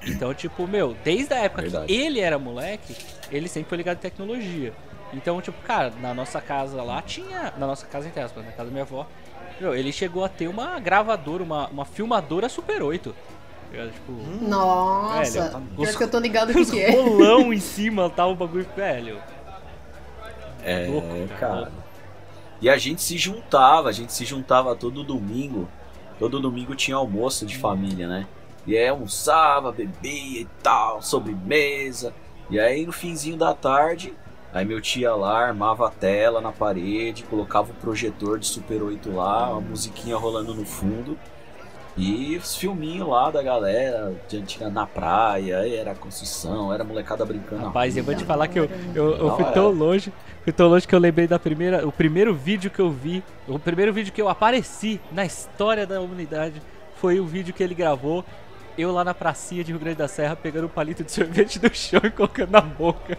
Então, 0.05 0.33
tipo, 0.33 0.67
meu, 0.67 0.95
desde 1.03 1.33
a 1.33 1.37
época 1.39 1.61
Verdade. 1.61 1.85
que 1.87 1.93
ele 1.93 2.19
era 2.19 2.39
moleque, 2.39 2.95
ele 3.31 3.47
sempre 3.47 3.69
foi 3.69 3.77
ligado 3.77 3.97
em 3.97 4.01
tecnologia. 4.01 4.73
Então, 5.13 5.39
tipo, 5.41 5.61
cara, 5.61 5.91
na 6.01 6.13
nossa 6.13 6.39
casa 6.41 6.81
lá 6.81 7.01
tinha. 7.01 7.53
Na 7.57 7.67
nossa 7.67 7.85
casa, 7.85 8.07
entre 8.07 8.19
aspas, 8.21 8.43
na 8.45 8.51
casa 8.51 8.65
da 8.65 8.71
minha 8.71 8.83
avó. 8.83 9.05
Meu, 9.59 9.75
ele 9.75 9.91
chegou 9.91 10.23
a 10.25 10.29
ter 10.29 10.47
uma 10.47 10.79
gravadora, 10.79 11.43
uma, 11.43 11.67
uma 11.67 11.85
filmadora 11.85 12.49
Super 12.49 12.81
8. 12.81 13.11
tá 13.11 13.17
ligado? 13.71 13.91
Tipo, 13.93 14.11
Nossa, 14.43 15.49
Velho, 15.51 15.67
os- 15.77 15.95
que 15.95 16.03
eu 16.03 16.09
tô 16.09 16.17
ligado 16.19 16.49
o 16.51 16.65
que, 16.65 16.79
é. 16.81 16.89
rolão 16.91 17.53
em 17.53 17.59
cima, 17.59 18.09
tá 18.09 18.25
o 18.25 18.33
bagulho 18.35 18.65
velho. 18.75 19.21
É, 20.63 20.87
Louco, 20.87 21.07
cara. 21.39 21.65
cara. 21.65 21.71
E 22.61 22.69
a 22.69 22.77
gente 22.77 23.01
se 23.01 23.17
juntava, 23.17 23.89
a 23.89 23.91
gente 23.91 24.13
se 24.13 24.23
juntava 24.23 24.75
todo 24.75 25.03
domingo. 25.03 25.67
Todo 26.19 26.39
domingo 26.39 26.75
tinha 26.75 26.95
almoço 26.95 27.45
de 27.45 27.57
família, 27.57 28.07
né? 28.07 28.27
E 28.67 28.77
aí 28.77 28.87
almoçava, 28.87 29.71
bebia 29.71 30.41
e 30.41 30.47
tal, 30.61 31.01
sobremesa. 31.01 32.13
E 32.51 32.59
aí 32.59 32.85
no 32.85 32.91
finzinho 32.91 33.35
da 33.35 33.55
tarde, 33.55 34.13
aí 34.53 34.63
meu 34.63 34.79
tio 34.79 35.01
ia 35.01 35.15
lá, 35.15 35.47
armava 35.47 35.87
a 35.87 35.89
tela 35.89 36.39
na 36.39 36.51
parede, 36.51 37.23
colocava 37.23 37.71
o 37.71 37.75
projetor 37.75 38.37
de 38.37 38.45
Super 38.45 38.83
8 38.83 39.11
lá, 39.11 39.49
uma 39.49 39.61
musiquinha 39.61 40.15
rolando 40.15 40.53
no 40.53 40.63
fundo. 40.63 41.17
E 41.97 42.37
os 42.37 42.55
filminhos 42.55 43.07
lá 43.07 43.29
da 43.29 43.43
galera, 43.43 44.13
de 44.27 44.37
antiga 44.37 44.69
na 44.69 44.87
praia, 44.87 45.59
aí 45.59 45.75
era 45.75 45.93
construção, 45.93 46.73
era 46.73 46.83
molecada 46.83 47.25
brincando. 47.25 47.65
Rapaz, 47.65 47.97
eu 47.97 48.03
vou 48.03 48.15
te 48.15 48.23
falar 48.23 48.47
que 48.47 48.59
eu, 48.59 48.69
eu, 48.95 49.17
eu 49.17 49.35
fui 49.35 49.45
tão 49.45 49.69
longe, 49.71 50.11
fui 50.43 50.53
tão 50.53 50.69
longe 50.69 50.87
que 50.87 50.95
eu 50.95 50.99
lembrei 50.99 51.27
da 51.27 51.37
primeira, 51.37 51.85
o 51.85 51.91
primeiro 51.91 52.33
vídeo 52.33 52.71
que 52.71 52.79
eu 52.79 52.89
vi, 52.89 53.21
o 53.47 53.59
primeiro 53.59 53.91
vídeo 53.91 54.13
que 54.13 54.21
eu 54.21 54.29
apareci 54.29 55.01
na 55.11 55.25
história 55.25 55.85
da 55.85 55.99
humanidade 55.99 56.61
foi 56.95 57.19
o 57.19 57.25
vídeo 57.25 57.53
que 57.53 57.61
ele 57.61 57.75
gravou, 57.75 58.23
eu 58.77 58.91
lá 58.91 59.03
na 59.03 59.13
pracinha 59.13 59.63
de 59.63 59.71
Rio 59.71 59.79
Grande 59.79 59.97
da 59.97 60.07
Serra 60.07 60.35
pegando 60.35 60.65
um 60.65 60.69
palito 60.69 61.03
de 61.03 61.11
sorvete 61.13 61.59
do 61.59 61.73
chão 61.75 61.99
e 62.03 62.09
colocando 62.09 62.51
na 62.51 62.61
boca. 62.61 63.17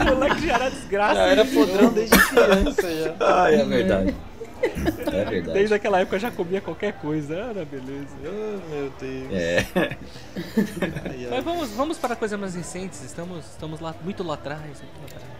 o 0.00 0.04
moleque 0.04 0.46
já 0.46 0.54
era 0.54 0.70
desgraça. 0.70 1.14
Já 1.14 1.26
era 1.26 1.44
podrão 1.46 1.92
desde 1.92 2.18
criança 2.28 3.04
já. 3.04 3.14
Ah, 3.20 3.50
é 3.50 3.64
verdade. 3.64 4.14
É 4.62 5.24
verdade. 5.24 5.58
Desde 5.58 5.74
aquela 5.74 6.00
época 6.00 6.16
eu 6.16 6.20
já 6.20 6.30
comia 6.30 6.60
qualquer 6.60 6.92
coisa, 6.94 7.34
era 7.34 7.64
beleza. 7.64 8.14
Oh, 8.24 8.70
meu 8.70 8.92
Deus. 8.98 9.32
É. 9.32 9.66
Ai, 9.76 11.24
ai. 11.24 11.28
Mas 11.30 11.44
vamos, 11.44 11.70
vamos 11.70 11.98
para 11.98 12.14
coisas 12.16 12.38
mais 12.38 12.54
recentes, 12.54 13.02
estamos, 13.02 13.44
estamos 13.46 13.80
lá, 13.80 13.94
muito 14.02 14.22
lá 14.22 14.34
atrás, 14.34 14.62
muito 14.62 15.00
lá 15.00 15.06
atrás. 15.06 15.38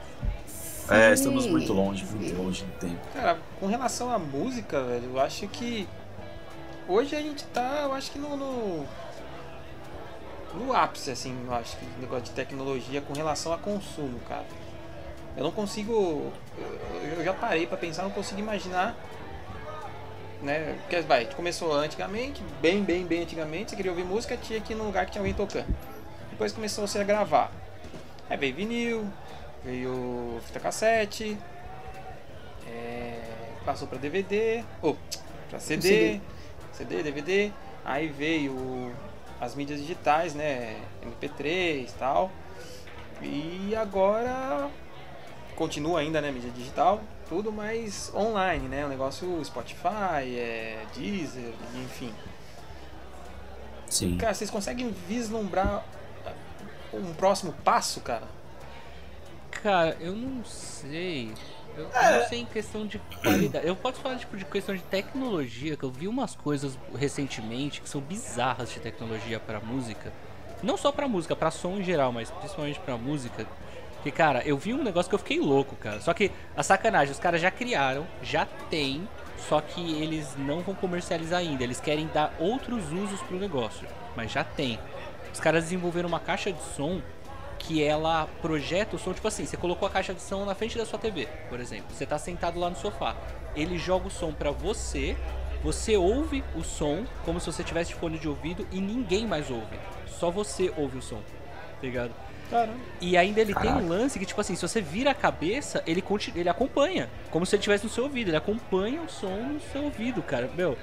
É, 0.90 1.12
estamos 1.12 1.46
muito 1.46 1.70
longe, 1.72 2.04
muito 2.06 2.34
longe 2.34 2.64
do 2.64 2.72
tempo. 2.78 2.96
Cara, 3.12 3.38
com 3.60 3.66
relação 3.66 4.10
à 4.10 4.18
música, 4.18 4.82
velho, 4.82 5.10
eu 5.12 5.20
acho 5.20 5.46
que 5.48 5.86
hoje 6.88 7.14
a 7.14 7.20
gente 7.20 7.44
tá, 7.44 7.82
eu 7.82 7.92
acho 7.92 8.10
que 8.10 8.18
no, 8.18 8.36
no, 8.36 8.86
no 10.54 10.72
ápice, 10.72 11.10
assim, 11.10 11.36
eu 11.46 11.54
acho 11.54 11.76
que 11.76 11.84
o 11.84 12.00
negócio 12.00 12.24
de 12.24 12.30
tecnologia 12.30 13.02
com 13.02 13.12
relação 13.12 13.52
a 13.52 13.58
consumo, 13.58 14.18
cara. 14.26 14.46
Eu 15.38 15.44
não 15.44 15.52
consigo, 15.52 16.32
eu, 17.16 17.22
já 17.22 17.32
parei 17.32 17.64
pra 17.64 17.76
pensar, 17.76 18.02
não 18.02 18.10
consigo 18.10 18.40
imaginar, 18.40 18.96
né, 20.42 20.76
porque 20.80 21.00
vai, 21.02 21.20
a 21.20 21.22
gente 21.22 21.36
começou 21.36 21.72
antigamente, 21.72 22.42
bem, 22.60 22.82
bem, 22.82 23.06
bem 23.06 23.22
antigamente, 23.22 23.70
você 23.70 23.76
queria 23.76 23.92
ouvir 23.92 24.02
música, 24.02 24.36
tinha 24.36 24.60
que 24.60 24.72
ir 24.72 24.76
num 24.76 24.86
lugar 24.86 25.06
que 25.06 25.12
tinha 25.12 25.22
alguém 25.22 25.34
tocando. 25.34 25.72
Depois 26.30 26.52
começou 26.52 26.88
você 26.88 26.98
a 26.98 27.04
gravar. 27.04 27.52
Aí 28.28 28.36
veio 28.36 28.52
vinil, 28.52 29.08
veio 29.64 30.40
fita 30.44 30.58
cassete, 30.58 31.38
é, 32.66 33.20
passou 33.64 33.86
para 33.86 33.98
DVD, 33.98 34.64
ou 34.82 34.98
para 35.48 35.60
CD, 35.60 36.20
CD, 36.72 37.00
DVD, 37.04 37.52
aí 37.84 38.08
veio 38.08 38.92
as 39.40 39.54
mídias 39.54 39.78
digitais, 39.78 40.34
né, 40.34 40.76
MP3 41.00 41.88
e 41.88 41.94
tal. 41.96 42.28
E 43.22 43.76
agora 43.76 44.68
continua 45.58 45.98
ainda, 45.98 46.20
né, 46.20 46.30
mídia 46.30 46.52
digital, 46.52 47.00
tudo 47.28 47.50
mais 47.50 48.12
online, 48.14 48.68
né, 48.68 48.86
o 48.86 48.88
negócio 48.88 49.44
Spotify, 49.44 50.36
é, 50.36 50.84
Deezer, 50.94 51.52
enfim. 51.84 52.14
Sim. 53.90 54.16
Cara, 54.16 54.32
vocês 54.32 54.50
conseguem 54.50 54.94
vislumbrar 55.08 55.84
um 56.94 57.12
próximo 57.14 57.52
passo, 57.64 58.00
cara? 58.00 58.28
Cara, 59.50 59.96
eu 59.98 60.14
não 60.14 60.44
sei. 60.44 61.32
Eu 61.76 61.88
não 61.88 62.28
sei 62.28 62.40
em 62.40 62.46
questão 62.46 62.86
de 62.86 62.98
qualidade. 62.98 63.66
Eu 63.66 63.74
posso 63.74 64.00
falar 64.00 64.16
tipo, 64.16 64.36
de 64.36 64.44
questão 64.44 64.74
de 64.74 64.82
tecnologia, 64.82 65.76
que 65.76 65.84
eu 65.84 65.90
vi 65.90 66.06
umas 66.06 66.36
coisas 66.36 66.78
recentemente 66.94 67.80
que 67.80 67.88
são 67.88 68.00
bizarras 68.00 68.70
de 68.70 68.78
tecnologia 68.78 69.40
pra 69.40 69.58
música. 69.58 70.12
Não 70.62 70.76
só 70.76 70.92
pra 70.92 71.08
música, 71.08 71.34
pra 71.34 71.50
som 71.50 71.76
em 71.78 71.84
geral, 71.84 72.12
mas 72.12 72.30
principalmente 72.30 72.78
pra 72.80 72.96
música. 72.96 73.46
Que, 74.02 74.10
cara, 74.10 74.42
eu 74.44 74.56
vi 74.56 74.72
um 74.72 74.82
negócio 74.82 75.08
que 75.08 75.14
eu 75.14 75.18
fiquei 75.18 75.40
louco, 75.40 75.74
cara. 75.76 76.00
Só 76.00 76.14
que 76.14 76.30
a 76.56 76.62
sacanagem, 76.62 77.12
os 77.12 77.18
caras 77.18 77.40
já 77.40 77.50
criaram, 77.50 78.06
já 78.22 78.46
tem, 78.70 79.08
só 79.48 79.60
que 79.60 80.00
eles 80.00 80.36
não 80.36 80.60
vão 80.60 80.74
comercializar 80.74 81.40
ainda. 81.40 81.64
Eles 81.64 81.80
querem 81.80 82.06
dar 82.08 82.34
outros 82.38 82.92
usos 82.92 83.20
pro 83.22 83.38
negócio, 83.38 83.88
mas 84.16 84.30
já 84.30 84.44
tem. 84.44 84.78
Os 85.32 85.40
caras 85.40 85.64
desenvolveram 85.64 86.08
uma 86.08 86.20
caixa 86.20 86.52
de 86.52 86.62
som 86.74 87.00
que 87.58 87.82
ela 87.82 88.28
projeta 88.40 88.96
o 88.96 88.98
som, 88.98 89.12
tipo 89.12 89.26
assim, 89.26 89.44
você 89.44 89.56
colocou 89.56 89.86
a 89.86 89.90
caixa 89.90 90.14
de 90.14 90.22
som 90.22 90.44
na 90.44 90.54
frente 90.54 90.78
da 90.78 90.86
sua 90.86 90.98
TV, 90.98 91.28
por 91.48 91.58
exemplo. 91.58 91.86
Você 91.90 92.06
tá 92.06 92.18
sentado 92.18 92.58
lá 92.58 92.70
no 92.70 92.76
sofá. 92.76 93.16
Ele 93.54 93.76
joga 93.76 94.06
o 94.06 94.10
som 94.10 94.32
pra 94.32 94.50
você, 94.50 95.16
você 95.62 95.96
ouve 95.96 96.44
o 96.54 96.62
som 96.62 97.04
como 97.24 97.40
se 97.40 97.46
você 97.46 97.64
tivesse 97.64 97.94
fone 97.94 98.18
de 98.18 98.28
ouvido 98.28 98.66
e 98.70 98.80
ninguém 98.80 99.26
mais 99.26 99.50
ouve. 99.50 99.78
Só 100.06 100.30
você 100.30 100.72
ouve 100.76 100.98
o 100.98 101.02
som. 101.02 101.20
Tá 101.20 101.82
ligado? 101.82 102.12
Caramba. 102.50 102.78
E 103.00 103.16
ainda 103.16 103.40
ele 103.40 103.54
tem 103.54 103.62
Caraca. 103.64 103.78
um 103.84 103.88
lance 103.88 104.18
que, 104.18 104.24
tipo 104.26 104.40
assim, 104.40 104.54
se 104.54 104.62
você 104.62 104.80
vira 104.80 105.10
a 105.10 105.14
cabeça, 105.14 105.82
ele, 105.86 106.00
conti- 106.00 106.32
ele 106.34 106.48
acompanha. 106.48 107.08
Como 107.30 107.44
se 107.44 107.54
ele 107.54 107.60
estivesse 107.60 107.84
no 107.84 107.90
seu 107.90 108.04
ouvido. 108.04 108.28
Ele 108.28 108.36
acompanha 108.36 109.02
o 109.02 109.08
som 109.08 109.36
no 109.36 109.60
seu 109.72 109.84
ouvido, 109.84 110.22
cara. 110.22 110.50
Meu, 110.56 110.76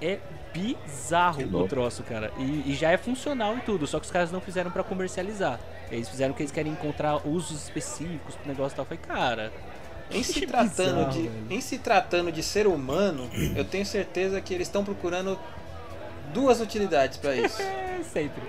é 0.00 0.18
bizarro 0.52 1.42
o 1.42 1.68
troço, 1.68 2.02
cara. 2.02 2.30
E, 2.38 2.70
e 2.70 2.74
já 2.74 2.90
é 2.90 2.96
funcional 2.96 3.56
e 3.56 3.60
tudo. 3.60 3.86
Só 3.86 3.98
que 3.98 4.06
os 4.06 4.10
caras 4.12 4.30
não 4.30 4.40
fizeram 4.40 4.70
pra 4.70 4.82
comercializar. 4.84 5.58
Eles 5.90 6.08
fizeram 6.08 6.32
que 6.32 6.42
eles 6.42 6.52
querem 6.52 6.72
encontrar 6.72 7.26
usos 7.26 7.62
específicos 7.64 8.34
pro 8.36 8.48
negócio 8.48 8.74
e 8.74 8.76
tal. 8.76 8.84
Eu 8.84 8.96
falei, 8.98 9.02
cara. 9.04 9.52
Em 10.12 10.22
se, 10.24 10.44
tratando 10.46 11.06
bizarro, 11.06 11.10
de, 11.12 11.22
velho. 11.28 11.46
em 11.50 11.60
se 11.60 11.78
tratando 11.78 12.32
de 12.32 12.42
ser 12.42 12.66
humano, 12.66 13.30
eu 13.54 13.64
tenho 13.64 13.86
certeza 13.86 14.40
que 14.40 14.52
eles 14.52 14.66
estão 14.66 14.84
procurando 14.84 15.38
duas 16.32 16.60
utilidades 16.60 17.16
pra 17.18 17.34
isso. 17.36 17.60
É 18.00 18.02
sempre. 18.02 18.42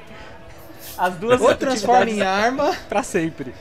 As 0.97 1.15
duas 1.15 1.41
Ou 1.41 1.55
transforma 1.55 2.09
em 2.09 2.21
arma, 2.23 2.75
pra 2.89 3.03
sempre. 3.03 3.53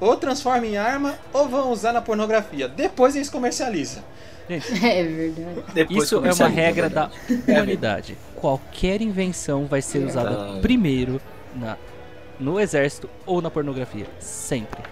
ou 0.00 0.16
transforma 0.16 0.66
em 0.66 0.76
arma, 0.76 1.14
ou 1.32 1.48
vão 1.48 1.70
usar 1.70 1.92
na 1.92 2.02
pornografia. 2.02 2.68
Depois 2.68 3.14
eles 3.16 3.30
comercializam. 3.30 4.02
É 4.48 5.02
verdade. 5.02 5.64
Depois 5.72 6.04
Isso 6.04 6.16
é 6.16 6.32
uma 6.34 6.48
regra 6.48 6.88
na 6.90 6.94
da 6.94 7.06
verdade. 7.06 7.50
humanidade. 7.50 8.18
Qualquer 8.36 9.00
invenção 9.00 9.64
vai 9.66 9.80
ser 9.80 10.04
usada 10.04 10.28
Verdade. 10.36 10.60
primeiro 10.60 11.18
na, 11.54 11.78
no 12.38 12.60
exército 12.60 13.08
ou 13.24 13.40
na 13.40 13.50
pornografia. 13.50 14.06
Sempre. 14.20 14.82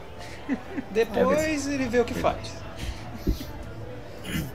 Depois 0.90 1.66
ele 1.68 1.84
vê 1.86 2.00
o 2.00 2.04
que 2.06 2.14
faz. 2.14 2.62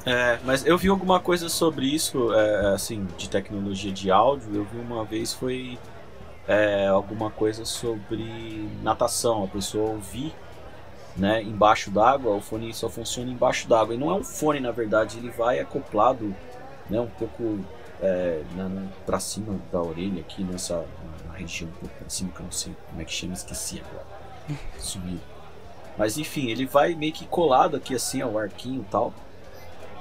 É, 0.06 0.40
mas 0.44 0.66
eu 0.66 0.78
vi 0.78 0.88
alguma 0.88 1.20
coisa 1.20 1.48
sobre 1.50 1.86
isso, 1.86 2.34
é, 2.34 2.74
assim, 2.74 3.06
de 3.18 3.30
tecnologia 3.30 3.92
de 3.92 4.10
áudio. 4.10 4.50
Eu 4.56 4.64
vi 4.64 4.80
uma 4.80 5.04
vez 5.06 5.32
foi 5.34 5.78
é, 6.48 6.88
alguma 6.88 7.30
coisa 7.30 7.66
sobre 7.66 8.70
natação, 8.82 9.44
a 9.44 9.48
pessoa 9.48 9.92
ouvir, 9.92 10.34
né, 11.16 11.42
embaixo 11.42 11.92
d'água. 11.92 12.36
O 12.36 12.42
fone 12.42 12.74
só 12.74 12.90
funciona 12.90 13.30
embaixo 13.30 13.68
d'água 13.68 13.94
e 13.94 13.98
não 13.98 14.10
é 14.10 14.14
um 14.14 14.24
fone, 14.24 14.60
na 14.60 14.72
verdade, 14.72 15.18
ele 15.18 15.30
vai 15.30 15.60
acoplado, 15.60 16.34
né, 16.90 17.00
um 17.00 17.10
pouco 17.10 17.60
é, 18.02 18.42
pra 19.06 19.20
cima 19.20 19.60
da 19.72 19.82
orelha 19.82 20.22
aqui 20.22 20.44
nessa 20.44 20.86
na 21.28 21.34
região 21.34 21.70
um 21.70 21.74
pouco 21.74 21.96
pra 21.96 22.10
cima 22.10 22.32
que 22.32 22.40
eu 22.40 22.46
não 22.46 22.52
sei 22.52 22.76
como 22.90 23.02
é 23.02 23.06
que 23.06 23.12
chama, 23.12 23.34
esqueci 23.34 23.82
agora. 23.86 24.06
Sumiu. 24.80 25.20
Mas 25.98 26.18
enfim, 26.18 26.50
ele 26.50 26.66
vai 26.66 26.94
meio 26.94 27.12
que 27.12 27.26
colado 27.26 27.76
aqui 27.76 27.96
assim, 27.96 28.22
ó, 28.22 28.28
o 28.28 28.38
arquinho 28.38 28.82
e 28.82 28.92
tal. 28.92 29.14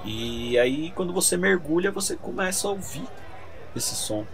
E 0.05 0.59
aí 0.59 0.93
quando 0.93 1.13
você 1.13 1.37
mergulha, 1.37 1.91
você 1.91 2.17
começa 2.17 2.69
a 2.69 2.71
ouvir 2.71 3.07
esse 3.75 3.95
som. 3.95 4.25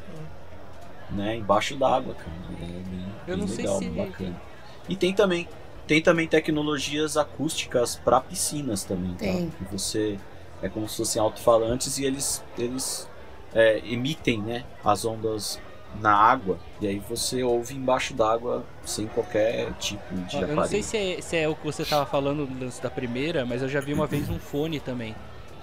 Né, 1.15 1.37
embaixo 1.37 1.77
d'água, 1.77 2.15
cara. 2.15 2.31
É 2.61 2.65
bem, 2.65 3.07
Eu 3.27 3.37
bem 3.39 3.57
legal, 3.57 3.79
se- 3.79 3.91
bacana. 3.91 4.43
E 4.89 4.97
tem 4.97 5.13
também, 5.13 5.49
tem 5.87 6.01
também 6.03 6.27
tecnologias 6.27 7.17
acústicas 7.17 7.97
para 7.97 8.21
piscinas 8.21 8.83
também, 8.85 9.13
tá? 9.13 9.19
Tem. 9.19 9.51
Que 9.51 9.65
você 9.71 10.19
é 10.63 10.69
como 10.69 10.89
se 10.89 10.97
fossem 10.97 11.21
alto-falantes 11.21 11.99
e 11.99 12.05
eles 12.05 12.43
eles 12.59 13.09
é, 13.55 13.79
emitem, 13.85 14.41
né, 14.41 14.65
as 14.85 15.05
ondas 15.05 15.61
na 16.01 16.15
água 16.15 16.59
e 16.81 16.87
aí 16.87 16.99
você 17.07 17.43
ouve 17.43 17.75
embaixo 17.75 18.15
d'água 18.15 18.65
sem 18.83 19.07
qualquer 19.09 19.71
tipo 19.75 20.15
de 20.15 20.37
Eu 20.37 20.43
aparelho. 20.45 20.57
não 20.57 20.65
sei 20.67 20.83
se 20.83 20.97
é, 20.97 21.21
se 21.21 21.37
é 21.37 21.47
o 21.47 21.55
que 21.55 21.65
você 21.65 21.85
tava 21.85 22.07
falando 22.07 22.47
no 22.47 22.65
lance 22.65 22.81
da 22.83 22.89
primeira, 22.89 23.45
mas 23.45 23.61
eu 23.61 23.69
já 23.69 23.79
vi 23.81 23.93
uma 23.93 24.07
vez 24.07 24.31
um 24.31 24.39
fone 24.39 24.81
também. 24.81 25.15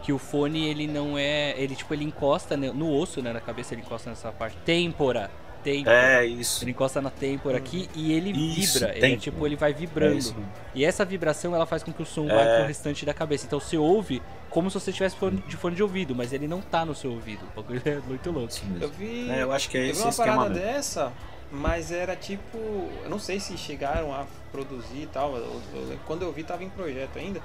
Que 0.09 0.13
o 0.13 0.17
fone 0.17 0.67
ele 0.67 0.87
não 0.87 1.15
é. 1.19 1.53
Ele 1.55 1.75
tipo, 1.75 1.93
ele 1.93 2.03
encosta 2.03 2.57
né, 2.57 2.71
no 2.73 2.91
osso, 2.91 3.21
né? 3.21 3.31
Na 3.31 3.39
cabeça 3.39 3.75
ele 3.75 3.83
encosta 3.83 4.09
nessa 4.09 4.31
parte. 4.31 4.57
Têmpora. 4.65 5.29
Têmpora. 5.63 5.95
É 6.21 6.25
isso. 6.25 6.63
Ele 6.63 6.71
encosta 6.71 6.99
na 6.99 7.11
têmpora 7.11 7.59
aqui 7.59 7.87
e 7.93 8.11
ele 8.11 8.31
Isso, 8.31 8.79
vibra. 8.79 8.89
Ele 8.89 8.97
é, 8.97 9.01
têmpora. 9.01 9.19
tipo, 9.21 9.45
ele 9.45 9.55
vai 9.55 9.69
É 9.69 9.73
vibrando. 9.75 10.17
isso. 10.17 10.35
E 10.73 10.83
essa 10.83 11.05
vibração 11.05 11.53
ela 11.53 11.67
faz 11.67 11.83
com 11.83 11.93
que 11.93 12.01
o 12.01 12.05
som 12.07 12.25
vá 12.25 12.41
É. 12.41 12.57
pro 12.57 12.67
restante 12.67 13.05
da 13.05 13.13
cabeça. 13.13 13.45
Então 13.45 13.59
você 13.59 13.77
ouve 13.77 14.19
como 14.49 14.67
se 14.71 14.79
você 14.79 14.91
tivesse 14.91 15.15
fone- 15.15 15.43
de 15.47 15.55
fone 15.57 15.75
de 15.75 15.83
ouvido, 15.83 16.15
mas 16.15 16.33
ele 16.33 16.47
não 16.47 16.59
tá 16.59 16.83
no 16.83 16.95
seu 16.95 17.11
ouvido. 17.11 17.41
O 17.55 17.61
bagulho 17.61 17.79
é 17.85 17.99
muito 17.99 18.31
louco. 18.31 18.51
Eu 18.81 18.89
vi, 18.89 19.29
É, 19.29 19.43
eu 19.43 19.51
acho 19.51 19.69
que 19.69 19.77
é 19.77 19.81
eu 19.81 19.85
vi 19.85 19.91
esse 19.91 20.01
uma 20.01 20.09
esquema 20.09 20.35
parada 20.37 20.55
mesmo. 20.55 20.65
dessa, 20.65 21.13
mas 21.51 21.91
era 21.91 22.15
tipo. 22.15 22.57
Eu 23.03 23.09
não 23.11 23.19
sei 23.19 23.39
se 23.39 23.55
chegaram 23.59 24.11
a 24.11 24.25
produzir 24.51 25.03
e 25.03 25.07
tal. 25.13 25.35
eu- 25.35 25.61
eu- 25.75 25.99
quando 26.07 26.23
eu 26.23 26.31
vi, 26.33 26.43
tava 26.43 26.63
em 26.63 26.69
projeto 26.69 27.19
ainda. 27.19 27.39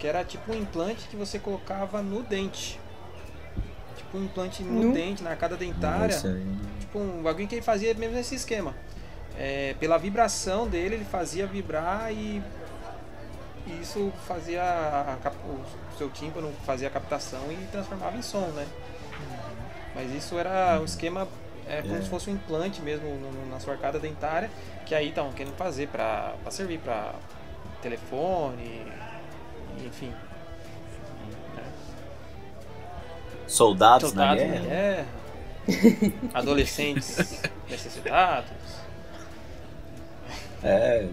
Que 0.00 0.06
era 0.06 0.24
tipo 0.24 0.52
um 0.52 0.56
implante 0.56 1.06
que 1.08 1.14
você 1.16 1.38
colocava 1.38 2.02
no 2.02 2.22
dente. 2.22 2.80
Tipo 3.96 4.18
um 4.18 4.24
implante 4.24 4.62
no 4.62 4.84
No? 4.84 4.92
dente, 4.94 5.22
na 5.22 5.30
arcada 5.30 5.56
dentária. 5.56 6.16
Aí. 6.24 6.46
Tipo 6.80 6.98
um 6.98 7.22
bagulho 7.22 7.46
que 7.46 7.54
ele 7.54 7.62
fazia 7.62 7.94
mesmo 7.94 8.16
nesse 8.16 8.34
esquema. 8.34 8.74
É, 9.38 9.74
pela 9.78 9.96
vibração 9.98 10.66
dele, 10.66 10.96
ele 10.96 11.04
fazia 11.04 11.46
vibrar 11.46 12.12
e 12.12 12.42
e 13.66 13.82
isso 13.82 14.10
fazia 14.26 14.62
a 14.62 15.16
o 15.46 15.96
seu 15.98 16.08
tímpano 16.10 16.50
fazia 16.64 16.88
a 16.88 16.90
captação 16.90 17.40
e 17.52 17.56
transformava 17.70 18.16
em 18.16 18.22
som, 18.22 18.46
né? 18.48 18.66
Mas 19.94 20.10
isso 20.12 20.38
era 20.38 20.78
um 20.80 20.84
esquema 20.84 21.28
é, 21.68 21.82
como 21.82 21.94
É. 21.94 22.02
se 22.02 22.08
fosse 22.08 22.30
um 22.30 22.32
implante 22.32 22.80
mesmo 22.80 23.06
no- 23.06 23.30
no- 23.30 23.46
na 23.50 23.60
sua 23.60 23.74
arcada 23.74 23.98
dentária, 23.98 24.50
que 24.86 24.94
aí 24.94 25.10
estavam 25.10 25.30
querendo 25.32 25.54
fazer 25.56 25.88
para 25.88 26.34
servir 26.50 26.78
para 26.80 27.14
telefone, 27.82 28.82
enfim. 29.86 30.12
né? 31.56 31.62
Soldados, 33.46 34.12
na 34.12 34.28
Soldados 34.34 34.44
na 34.44 34.58
guerra. 34.60 35.04
guerra, 35.66 36.12
adolescentes 36.34 37.42
necessitados. 37.68 38.50
É, 40.62 41.08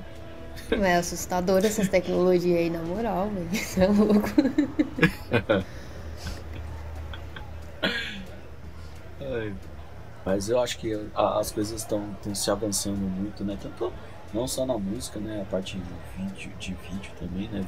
É 0.82 0.95
assustador 0.95 1.63
essas 1.65 1.88
tecnologias 1.88 2.60
aí, 2.60 2.69
na 2.69 2.80
moral, 2.82 3.30
velho. 3.30 3.47
Isso 3.53 3.82
é 3.82 3.88
louco. 3.88 4.27
É, 9.21 9.51
Mas 10.25 10.49
eu 10.49 10.60
acho 10.62 10.77
que 10.77 10.93
a- 11.15 11.39
as 11.39 11.51
coisas 11.51 11.80
estão 11.82 12.06
se 12.34 12.51
avançando 12.51 12.97
muito, 12.97 13.43
né? 13.45 13.58
Tanto 13.62 13.93
não 14.34 14.45
só 14.47 14.65
na 14.65 14.77
música, 14.77 15.19
né? 15.19 15.41
A 15.41 15.45
parte 15.45 15.77
de 15.77 15.84
vídeo, 16.17 16.51
de 16.60 16.73
vídeo 16.73 17.12
também, 17.17 17.47
né? 17.47 17.65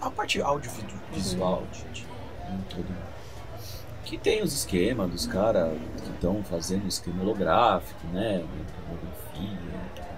A 0.00 0.10
parte 0.10 0.40
áudio 0.40 0.70
vídeo, 0.70 0.98
visual, 1.12 1.62
de, 1.72 1.82
de, 1.90 2.02
né, 2.02 2.58
todo. 2.68 2.86
Que 4.04 4.16
tem 4.16 4.42
os 4.42 4.52
esquemas 4.52 5.10
dos 5.10 5.26
caras 5.26 5.72
que 6.02 6.10
estão 6.10 6.42
fazendo 6.44 6.86
esquema 6.86 7.22
holográfico, 7.22 8.06
né? 8.12 8.44
Holografia, 8.88 9.58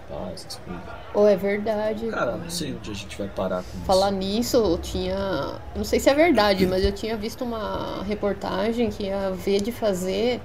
tá, 0.09 0.31
essas 0.35 0.57
coisas. 0.57 0.83
Ou 1.15 1.27
é 1.27 1.37
verdade. 1.37 2.07
Cara, 2.09 2.37
não 2.37 2.51
sei 2.51 2.75
onde 2.75 2.91
a 2.91 2.95
gente 2.95 3.17
vai 3.17 3.29
parar 3.29 3.63
com 3.63 3.79
Falar 3.87 4.11
isso. 4.11 4.19
nisso, 4.19 4.57
eu 4.59 4.79
tinha. 4.79 5.61
Não 5.75 5.85
sei 5.85 6.01
se 6.01 6.11
é 6.11 6.15
verdade, 6.15 6.67
mas 6.67 6.85
eu 6.85 6.93
tinha 6.93 7.17
visto 7.17 7.45
uma 7.45 8.03
reportagem 8.05 8.91
que 8.91 9.05
ia 9.05 9.31
ver 9.31 9.63
de 9.63 9.73
fazer 9.73 10.43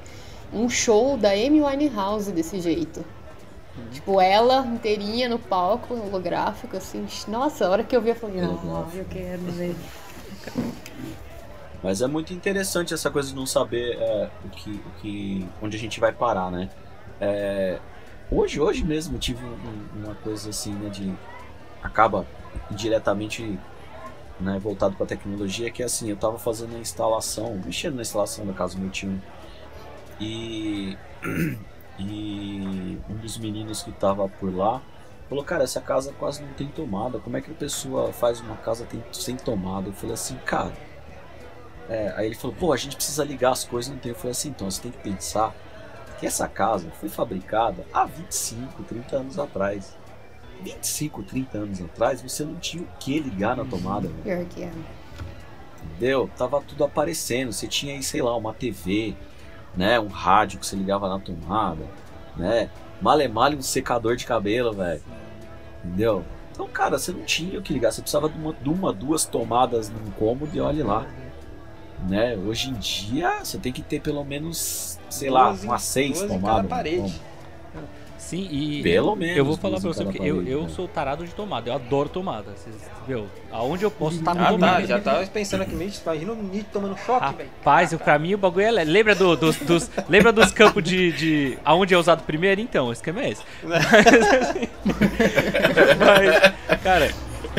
um 0.54 0.70
show 0.70 1.18
da 1.18 1.32
Amy 1.32 1.62
Winehouse 1.62 2.32
desse 2.32 2.62
jeito. 2.62 3.04
Tipo, 3.92 4.22
ela 4.22 4.66
inteirinha 4.68 5.28
no 5.28 5.40
palco, 5.40 5.94
holográfico, 5.94 6.78
assim. 6.78 7.06
Nossa, 7.28 7.66
a 7.66 7.70
hora 7.70 7.84
que 7.84 7.96
eu 7.96 8.02
vi, 8.02 8.10
eu 8.10 8.16
falei, 8.16 8.42
Holográfico. 8.42 8.98
eu 8.98 9.06
quero 9.06 9.42
ver. 9.52 9.76
Mas 11.82 12.02
é 12.02 12.08
muito 12.08 12.34
interessante 12.34 12.94
essa 12.94 13.10
coisa 13.12 13.30
de 13.30 13.36
não 13.36 13.46
saber 13.46 13.98
é, 14.00 14.30
o 14.46 14.50
que, 14.50 14.72
o 14.72 15.02
que, 15.02 15.48
onde 15.62 15.76
a 15.76 15.80
gente 15.80 16.00
vai 16.00 16.12
parar, 16.14 16.50
né? 16.50 16.70
É, 17.20 17.80
hoje, 18.32 18.60
hoje 18.60 18.86
mesmo 18.86 19.18
tive 19.18 19.44
um- 19.44 20.04
uma 20.04 20.16
coisa 20.16 20.50
assim, 20.50 20.74
né, 20.74 20.90
de 20.90 21.14
acaba 21.82 22.26
indiretamente 22.72 23.60
né, 24.40 24.58
voltado 24.60 24.96
para 24.96 25.06
tecnologia, 25.06 25.70
que 25.70 25.82
é 25.84 25.86
assim, 25.86 26.10
eu 26.10 26.16
tava 26.16 26.40
fazendo 26.40 26.76
a 26.76 26.80
instalação, 26.80 27.62
mexendo 27.66 27.96
na 27.96 28.02
instalação 28.02 28.46
da 28.46 28.54
casa 28.54 28.76
do 28.76 28.82
meu 28.82 28.90
tio 28.90 29.22
e 30.20 30.98
e 32.00 32.98
um 33.10 33.16
dos 33.16 33.38
meninos 33.38 33.84
que 33.84 33.92
tava 33.92 34.28
por 34.28 34.54
lá 34.54 34.82
Falou, 35.34 35.44
cara, 35.44 35.64
essa 35.64 35.82
casa 35.82 36.14
quase 36.20 36.44
não 36.44 36.54
tem 36.54 36.68
tomada. 36.68 37.20
Como 37.20 37.36
é 37.36 37.42
que 37.42 37.50
a 37.50 37.56
pessoa 37.56 38.12
faz 38.14 38.40
uma 38.40 38.56
casa 38.58 38.88
sem 39.12 39.36
tomada? 39.36 39.90
Eu 39.90 39.94
falei 39.94 40.14
assim, 40.14 40.36
cara. 40.46 40.72
é, 41.90 42.14
aí 42.16 42.28
ele 42.28 42.36
falou, 42.36 42.56
pô, 42.56 42.72
a 42.74 42.78
gente 42.78 42.96
precisa 42.96 43.24
ligar 43.24 43.52
as 43.52 43.64
coisas, 43.64 43.92
não 43.92 43.98
tem. 43.98 44.12
Eu 44.12 44.16
falei 44.16 44.32
assim, 44.32 44.50
então 44.50 44.70
você 44.70 44.82
tem 44.82 44.92
que 44.92 45.00
pensar 45.00 45.52
que 46.20 46.28
essa 46.28 46.48
casa 46.48 46.88
foi 47.00 47.10
fabricada 47.10 47.86
há 47.92 48.06
25, 48.06 48.84
30 48.84 49.16
anos 49.16 49.40
atrás. 49.40 49.98
25, 50.62 51.24
30 51.24 51.58
anos 51.58 51.82
atrás, 51.82 52.22
você 52.22 52.46
não 52.46 52.56
tinha 52.56 52.84
o 52.84 52.88
que 53.00 53.20
ligar 53.20 53.58
na 53.58 53.66
tomada, 53.66 54.08
velho. 54.08 54.22
Pior 54.24 54.46
que 54.46 54.64
é. 54.64 54.72
entendeu? 55.84 56.30
Tava 56.38 56.62
tudo 56.62 56.84
aparecendo. 56.84 57.52
Você 57.52 57.68
tinha 57.68 57.96
aí, 57.96 58.04
sei 58.04 58.22
lá, 58.22 58.38
uma 58.38 58.54
TV, 58.54 59.16
né? 59.76 60.00
Um 60.00 60.08
rádio 60.08 60.60
que 60.60 60.66
você 60.66 60.76
ligava 60.76 61.10
na 61.10 61.20
tomada, 61.20 61.86
né? 62.36 62.70
Male-male 63.02 63.56
um 63.56 63.62
secador 63.62 64.16
de 64.16 64.26
cabelo, 64.26 64.74
velho. 64.74 65.02
Entendeu? 65.84 66.24
Então, 66.52 66.68
cara, 66.68 66.98
você 66.98 67.12
não 67.12 67.24
tinha 67.24 67.60
o 67.60 67.62
que 67.62 67.74
ligar. 67.74 67.92
Você 67.92 68.02
precisava 68.02 68.30
de 68.30 68.38
uma, 68.38 68.54
de 68.54 68.70
uma, 68.70 68.94
duas 68.94 69.26
tomadas 69.26 69.90
num 69.90 70.12
cômodo 70.12 70.56
e 70.56 70.62
olhe 70.62 70.84
lá. 70.84 71.06
Né? 72.08 72.38
Hoje 72.38 72.70
em 72.70 72.74
dia, 72.74 73.44
você 73.44 73.58
tem 73.58 73.72
que 73.72 73.82
ter 73.82 74.00
pelo 74.00 74.24
menos, 74.24 75.00
sei 75.10 75.30
lá, 75.30 75.52
umas 75.52 75.82
seis 75.84 76.20
duas 76.20 76.32
em 76.32 76.36
tomadas. 76.36 76.58
cada 76.58 76.68
parede. 76.68 77.22
Sim, 78.24 78.48
e. 78.50 78.82
Pelo 78.82 79.16
menos. 79.18 79.36
Eu 79.38 79.44
vou 79.44 79.58
falar 79.58 79.80
pra 79.82 79.90
você, 79.90 80.04
porque 80.06 80.22
eu, 80.22 80.42
eu 80.48 80.64
né? 80.64 80.70
sou 80.70 80.88
tarado 80.88 81.26
de 81.26 81.32
tomada, 81.36 81.70
eu 81.70 81.74
adoro 81.74 82.08
tomada. 82.08 82.52
Vocês, 82.56 82.76
viu? 83.06 83.26
Aonde 83.52 83.84
eu 83.84 83.92
posso 83.92 84.16
estar 84.16 84.34
no 84.34 84.42
Ah, 84.44 84.50
tomada. 84.52 84.82
tá. 84.82 84.86
Já 84.88 85.00
tava 85.00 85.26
pensando 85.28 85.62
aqui, 85.64 85.76
Nietzsche, 85.76 86.02
imagina 86.04 86.32
o 86.32 86.36
Nietzsche 86.36 86.70
tomando 86.72 86.98
choque, 86.98 87.36
velho. 87.36 87.50
Rapaz, 87.60 87.94
pra 87.96 88.18
mim 88.18 88.34
o 88.34 88.38
bagulho 88.38 88.66
é. 88.66 88.72
le- 88.72 88.86
Lembra, 88.86 89.14
do, 89.14 89.36
dos, 89.36 89.58
dos- 89.58 89.92
lembra 90.08 90.32
dos 90.32 90.52
campos 90.52 90.82
de, 90.84 91.12
de. 91.12 91.58
Aonde 91.66 91.94
é 91.94 91.98
usado 91.98 92.24
primeiro? 92.24 92.62
Então, 92.62 92.88
o 92.88 92.94
esquema 92.94 93.22
é 93.24 93.32
esse. 93.32 93.44
Mas, 96.00 96.80
cara, 96.82 97.12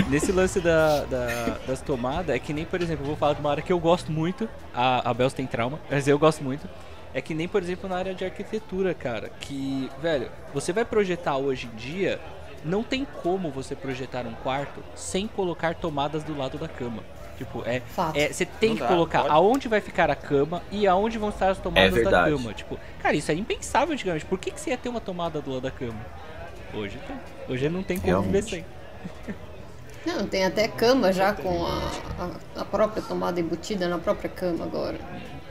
nesse 0.09 0.33
lance 0.33 0.61
da, 0.61 1.05
da- 1.05 1.57
das 1.67 1.81
tomadas, 1.81 2.35
é 2.35 2.39
que 2.39 2.53
nem, 2.53 2.65
por 2.65 2.81
exemplo, 2.81 3.03
eu 3.05 3.09
vou 3.09 3.17
falar 3.17 3.35
de 3.35 3.41
uma 3.41 3.51
área 3.51 3.63
que 3.63 3.73
eu 3.73 3.79
gosto 3.79 4.11
muito. 4.11 4.49
A, 4.75 5.11
a 5.11 5.15
Bels 5.15 5.33
tem 5.33 5.47
trauma, 5.47 5.79
mas 5.91 6.09
eu 6.09 6.19
gosto 6.19 6.43
muito. 6.43 6.67
É 7.15 7.23
que 7.23 7.33
nem, 7.33 7.47
por 7.47 7.63
exemplo, 7.63 7.89
na 7.89 7.97
área 7.97 8.13
de 8.15 8.25
arquitetura, 8.25 8.93
cara. 8.93 9.31
Que, 9.41 9.89
velho, 10.03 10.29
você 10.53 10.73
vai 10.73 10.85
projetar 10.85 11.37
hoje 11.37 11.71
em 11.73 11.77
dia. 11.77 12.21
Não 12.65 12.83
tem 12.83 13.07
como 13.23 13.51
você 13.51 13.77
projetar 13.77 14.27
um 14.27 14.33
quarto 14.35 14.83
sem 14.95 15.29
colocar 15.29 15.75
tomadas 15.75 16.25
do 16.25 16.37
lado 16.37 16.59
da 16.59 16.67
cama. 16.67 17.03
Tipo, 17.39 17.63
é, 17.67 17.81
Fato. 17.81 18.17
é, 18.17 18.33
você 18.33 18.45
tem 18.47 18.71
Não 18.71 18.77
que 18.77 18.83
dá, 18.83 18.89
colocar 18.89 19.23
pode. 19.23 19.35
aonde 19.35 19.69
vai 19.69 19.81
ficar 19.81 20.11
a 20.11 20.15
cama 20.17 20.63
e 20.71 20.87
aonde 20.87 21.19
vão 21.19 21.29
estar 21.29 21.51
as 21.51 21.59
tomadas 21.59 21.91
da 21.91 21.97
verdade. 21.97 22.31
cama. 22.31 22.53
Tipo, 22.55 22.79
cara, 23.01 23.15
isso 23.15 23.31
é 23.31 23.35
impensável 23.35 23.93
antigamente. 23.95 24.25
Por 24.25 24.39
que, 24.39 24.51
que 24.51 24.61
você 24.61 24.71
ia 24.71 24.79
ter 24.79 24.89
uma 24.89 25.01
tomada 25.01 25.41
do 25.41 25.51
lado 25.53 25.63
da 25.63 25.71
cama? 25.71 25.99
Hoje 26.73 26.99
tem. 27.07 27.17
Hoje 27.49 27.69
não 27.69 27.83
tem 27.83 27.99
como 28.01 28.23
viver 28.23 28.43
sem. 28.43 28.65
Não, 30.07 30.27
tem 30.27 30.45
até 30.45 30.69
cama 30.69 31.13
já 31.13 31.33
com 31.33 31.65
a, 31.65 31.91
a, 32.57 32.61
a 32.61 32.65
própria 32.65 33.03
tomada 33.03 33.41
embutida 33.41 33.89
na 33.89 33.99
própria 33.99 34.29
cama 34.29 34.65
agora. 34.65 34.99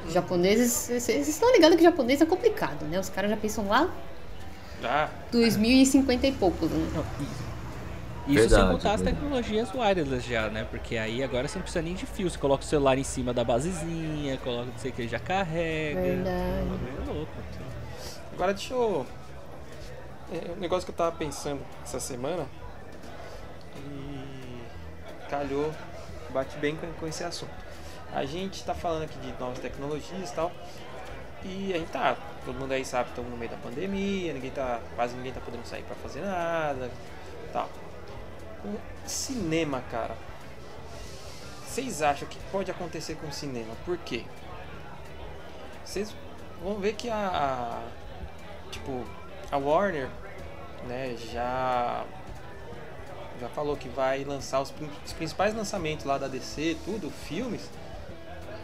Os 0.06 0.14
japoneses, 0.14 0.90
vocês 1.02 1.28
estão 1.28 1.52
ligados 1.54 1.78
que 1.78 1.84
japonês 1.84 2.22
é 2.22 2.26
complicado, 2.26 2.86
né? 2.86 3.00
Os 3.00 3.10
caras 3.10 3.30
já 3.32 3.38
pensam 3.38 3.68
lá 3.68 3.90
Ah, 4.84 5.10
2050 5.32 6.28
e 6.28 6.32
poucos, 6.34 6.70
né? 6.70 6.92
Não, 6.94 7.02
isso. 7.24 7.54
Isso 8.26 8.40
sem 8.40 8.50
Verdade, 8.50 8.72
contar 8.72 8.94
as 8.94 9.02
verdade. 9.02 9.18
tecnologias 9.18 9.74
wireless 9.74 10.30
já, 10.30 10.50
né? 10.50 10.66
Porque 10.70 10.98
aí 10.98 11.22
agora 11.22 11.46
você 11.48 11.58
não 11.58 11.64
precisa 11.64 11.82
nem 11.82 11.94
de 11.94 12.06
fio. 12.06 12.30
Você 12.30 12.38
coloca 12.38 12.64
o 12.64 12.68
celular 12.68 12.98
em 12.98 13.04
cima 13.04 13.34
da 13.34 13.44
basezinha, 13.44 14.38
coloca 14.38 14.68
não 14.72 14.78
sei 14.78 14.92
o 14.92 14.94
que, 14.94 15.08
já 15.10 15.20
carrega. 15.20 16.00
Verdade. 16.00 16.34
É 17.02 17.12
louco. 17.12 17.32
Agora 18.34 18.54
deixa 18.54 18.74
eu. 18.74 19.06
É 20.32 20.52
um 20.52 20.60
negócio 20.60 20.86
que 20.86 20.92
eu 20.92 20.96
tava 20.96 21.12
pensando 21.16 21.62
essa 21.84 22.00
semana 22.00 22.46
e 23.78 25.30
calhou, 25.30 25.72
bate 26.30 26.58
bem 26.58 26.78
com 27.00 27.06
esse 27.08 27.24
assunto. 27.24 27.52
A 28.14 28.26
gente 28.26 28.64
tá 28.64 28.74
falando 28.76 29.04
aqui 29.04 29.18
de 29.20 29.34
novas 29.40 29.60
tecnologias 29.60 30.30
e 30.30 30.34
tal. 30.34 30.52
E 31.44 31.74
a 31.74 31.78
gente 31.78 31.92
tá, 31.92 32.16
todo 32.46 32.58
mundo 32.58 32.72
aí 32.72 32.86
sabe 32.86 33.10
estamos 33.10 33.30
no 33.30 33.36
meio 33.36 33.52
da 33.52 33.58
pandemia, 33.58 34.32
ninguém 34.34 34.52
tá, 34.52 34.80
quase 34.96 35.16
ninguém 35.16 35.34
tá 35.34 35.42
podendo 35.42 35.66
sair 35.66 35.84
pra 35.84 35.96
fazer 35.96 36.22
nada, 36.22 36.90
tal. 37.52 37.70
O 38.64 38.80
cinema, 39.06 39.84
cara. 39.92 40.16
Vocês 41.66 42.02
acham 42.02 42.28
que 42.28 42.38
pode 42.52 42.72
acontecer 42.72 43.16
com 43.16 43.28
o 43.28 43.34
cinema? 43.34 43.74
Por 43.84 43.98
quê? 43.98 44.24
Vocês 45.84 46.16
vão 46.62 46.76
ver 46.76 46.94
que 46.94 47.10
a, 47.10 47.16
a 47.16 47.82
tipo 48.72 49.04
a 49.52 49.58
Warner, 49.58 50.10
né, 50.88 51.16
já 51.18 52.06
já 53.40 53.50
falou 53.50 53.76
que 53.76 53.90
vai 53.90 54.24
lançar 54.24 54.62
os, 54.62 54.74
os 55.06 55.14
principais 55.14 55.54
lançamentos 55.54 56.06
lá 56.06 56.18
da 56.18 56.28
DC, 56.28 56.78
tudo, 56.86 57.10
filmes, 57.10 57.70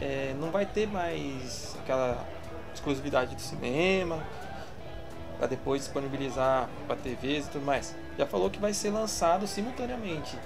é, 0.01 0.35
não 0.39 0.51
vai 0.51 0.65
ter 0.65 0.88
mais 0.88 1.75
aquela 1.79 2.25
exclusividade 2.73 3.35
do 3.35 3.41
cinema 3.41 4.23
para 5.38 5.47
depois 5.47 5.81
disponibilizar 5.81 6.69
para 6.85 6.97
TVs 6.97 7.47
e 7.47 7.49
tudo 7.49 7.65
mais. 7.65 7.95
Já 8.17 8.25
falou 8.25 8.49
que 8.49 8.59
vai 8.59 8.73
ser 8.73 8.89
lançado 8.89 9.47
simultaneamente 9.47 10.38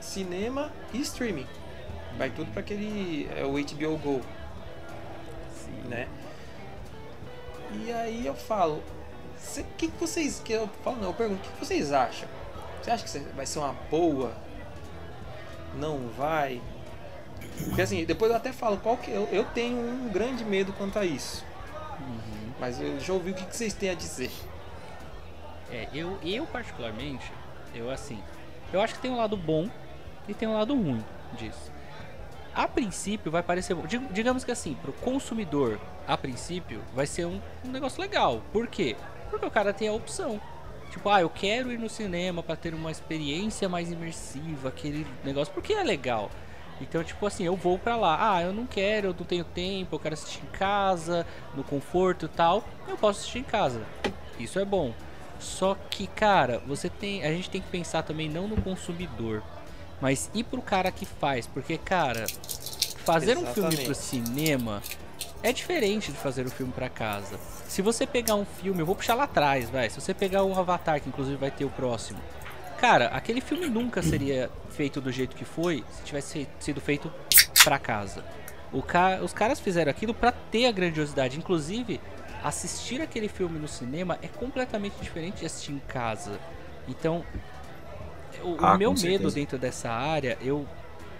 cinema 0.00 0.70
e 0.92 1.00
streaming. 1.00 1.46
Vai 2.18 2.30
tudo 2.30 2.50
para 2.52 2.60
aquele 2.60 3.28
é 3.34 3.44
o 3.44 3.52
HBO 3.52 3.96
Go, 3.98 4.20
né? 5.88 6.06
E 7.72 7.90
aí 7.90 8.26
eu 8.26 8.34
falo, 8.34 8.82
o 9.56 9.64
que, 9.76 9.88
que 9.88 9.98
vocês. 9.98 10.40
Que 10.44 10.52
eu 10.52 10.68
falo, 10.84 10.96
não, 10.98 11.08
eu 11.08 11.14
pergunto, 11.14 11.40
o 11.40 11.42
que, 11.42 11.52
que 11.52 11.64
vocês 11.64 11.92
acham? 11.92 12.28
Você 12.82 12.90
acha 12.90 13.04
que 13.04 13.18
vai 13.34 13.46
ser 13.46 13.60
uma 13.60 13.72
boa? 13.90 14.32
Não 15.74 16.08
vai? 16.08 16.60
Porque 17.68 17.82
assim, 17.82 18.04
depois 18.04 18.30
eu 18.30 18.36
até 18.36 18.52
falo 18.52 18.76
qual 18.78 18.96
que 18.96 19.10
eu, 19.10 19.28
eu 19.32 19.44
tenho 19.44 19.78
um 19.78 20.08
grande 20.08 20.44
medo 20.44 20.72
quanto 20.72 20.98
a 20.98 21.04
isso. 21.04 21.44
Mas 22.58 22.80
eu 22.80 22.98
já 23.00 23.12
ouvi 23.12 23.30
o 23.32 23.34
que, 23.34 23.44
que 23.44 23.56
vocês 23.56 23.72
têm 23.74 23.90
a 23.90 23.94
dizer. 23.94 24.30
É, 25.70 25.88
eu, 25.94 26.18
eu 26.22 26.46
particularmente, 26.46 27.30
eu 27.74 27.90
assim, 27.90 28.18
eu 28.72 28.80
acho 28.80 28.94
que 28.94 29.00
tem 29.00 29.10
um 29.10 29.16
lado 29.16 29.36
bom 29.36 29.68
e 30.28 30.34
tem 30.34 30.48
um 30.48 30.54
lado 30.54 30.74
ruim 30.74 31.02
disso. 31.38 31.70
A 32.54 32.68
princípio 32.68 33.32
vai 33.32 33.42
parecer 33.42 33.74
bom. 33.74 33.86
Dig- 33.86 34.06
Digamos 34.12 34.44
que 34.44 34.50
assim, 34.50 34.74
pro 34.74 34.92
consumidor, 34.92 35.80
a 36.06 36.16
princípio, 36.18 36.82
vai 36.94 37.06
ser 37.06 37.24
um, 37.24 37.40
um 37.64 37.70
negócio 37.70 38.00
legal. 38.02 38.42
Por 38.52 38.66
quê? 38.66 38.94
Porque 39.30 39.46
o 39.46 39.50
cara 39.50 39.72
tem 39.72 39.88
a 39.88 39.92
opção. 39.92 40.38
Tipo, 40.90 41.08
ah, 41.08 41.22
eu 41.22 41.30
quero 41.30 41.72
ir 41.72 41.78
no 41.78 41.88
cinema 41.88 42.42
pra 42.42 42.54
ter 42.54 42.74
uma 42.74 42.90
experiência 42.90 43.66
mais 43.66 43.90
imersiva, 43.90 44.68
aquele 44.68 45.06
negócio, 45.24 45.54
porque 45.54 45.72
é 45.72 45.82
legal. 45.82 46.30
Então, 46.82 47.02
tipo 47.02 47.24
assim, 47.26 47.44
eu 47.44 47.56
vou 47.56 47.78
pra 47.78 47.96
lá. 47.96 48.34
Ah, 48.34 48.42
eu 48.42 48.52
não 48.52 48.66
quero, 48.66 49.08
eu 49.08 49.16
não 49.18 49.24
tenho 49.24 49.44
tempo, 49.44 49.94
eu 49.94 49.98
quero 49.98 50.14
assistir 50.14 50.42
em 50.42 50.56
casa, 50.56 51.26
no 51.54 51.62
conforto 51.62 52.26
e 52.26 52.28
tal. 52.28 52.64
Eu 52.88 52.96
posso 52.96 53.20
assistir 53.20 53.38
em 53.38 53.44
casa. 53.44 53.82
Isso 54.38 54.58
é 54.58 54.64
bom. 54.64 54.92
Só 55.38 55.76
que, 55.90 56.06
cara, 56.06 56.62
você 56.66 56.88
tem, 56.88 57.24
a 57.24 57.32
gente 57.32 57.50
tem 57.50 57.60
que 57.60 57.68
pensar 57.68 58.02
também 58.02 58.28
não 58.28 58.46
no 58.46 58.60
consumidor, 58.62 59.42
mas 60.00 60.30
ir 60.32 60.44
pro 60.44 60.62
cara 60.62 60.90
que 60.92 61.04
faz, 61.04 61.48
porque, 61.48 61.76
cara, 61.76 62.26
fazer 63.04 63.36
um 63.36 63.46
filme 63.46 63.76
pro 63.76 63.90
Exatamente. 63.90 63.98
cinema 63.98 64.82
é 65.42 65.52
diferente 65.52 66.12
de 66.12 66.18
fazer 66.18 66.46
um 66.46 66.50
filme 66.50 66.72
pra 66.72 66.88
casa. 66.88 67.38
Se 67.66 67.82
você 67.82 68.06
pegar 68.06 68.36
um 68.36 68.44
filme, 68.44 68.80
eu 68.80 68.86
vou 68.86 68.94
puxar 68.94 69.14
lá 69.14 69.24
atrás, 69.24 69.68
vai. 69.68 69.90
Se 69.90 70.00
você 70.00 70.14
pegar 70.14 70.44
um 70.44 70.56
Avatar, 70.56 71.00
que 71.00 71.08
inclusive 71.08 71.36
vai 71.36 71.50
ter 71.50 71.64
o 71.64 71.70
próximo. 71.70 72.20
Cara, 72.82 73.06
aquele 73.06 73.40
filme 73.40 73.68
nunca 73.68 74.02
seria 74.02 74.50
feito 74.70 75.00
do 75.00 75.12
jeito 75.12 75.36
que 75.36 75.44
foi 75.44 75.84
se 75.92 76.02
tivesse 76.02 76.48
sido 76.58 76.80
feito 76.80 77.12
pra 77.62 77.78
casa. 77.78 78.24
O 78.72 78.82
ca... 78.82 79.20
Os 79.22 79.32
caras 79.32 79.60
fizeram 79.60 79.88
aquilo 79.88 80.12
pra 80.12 80.32
ter 80.32 80.66
a 80.66 80.72
grandiosidade. 80.72 81.38
Inclusive, 81.38 82.00
assistir 82.42 83.00
aquele 83.00 83.28
filme 83.28 83.56
no 83.56 83.68
cinema 83.68 84.18
é 84.20 84.26
completamente 84.26 84.94
diferente 85.00 85.38
de 85.38 85.46
assistir 85.46 85.70
em 85.70 85.78
casa. 85.86 86.40
Então, 86.88 87.24
o, 88.42 88.60
o 88.60 88.66
Ah, 88.66 88.76
meu 88.76 88.90
com 88.92 89.00
medo 89.00 89.00
certeza. 89.12 89.34
dentro 89.36 89.58
dessa 89.58 89.88
área, 89.88 90.36
eu, 90.42 90.66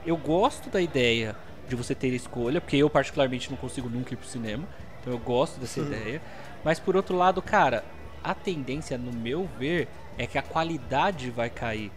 eu 0.04 0.16
gosto 0.16 0.68
da 0.68 0.80
ideia 0.80 1.36
de 1.68 1.76
você 1.76 1.94
ter 1.94 2.08
escolha, 2.08 2.60
porque 2.60 2.76
eu 2.76 2.90
particularmente 2.90 3.48
não 3.48 3.56
consigo 3.56 3.88
nunca 3.88 4.12
ir 4.12 4.16
pro 4.16 4.26
cinema. 4.26 4.66
Então 5.00 5.12
eu 5.12 5.18
gosto 5.20 5.60
dessa 5.60 5.78
ideia. 5.78 6.20
Mas 6.64 6.80
por 6.80 6.96
outro 6.96 7.16
lado, 7.16 7.40
cara, 7.40 7.84
a 8.24 8.34
tendência, 8.34 8.98
no 8.98 9.12
meu 9.12 9.48
ver, 9.60 9.86
é 10.18 10.26
que 10.26 10.38
a 10.38 10.42
qualidade 10.42 11.30
vai 11.30 11.50
cair. 11.50 11.90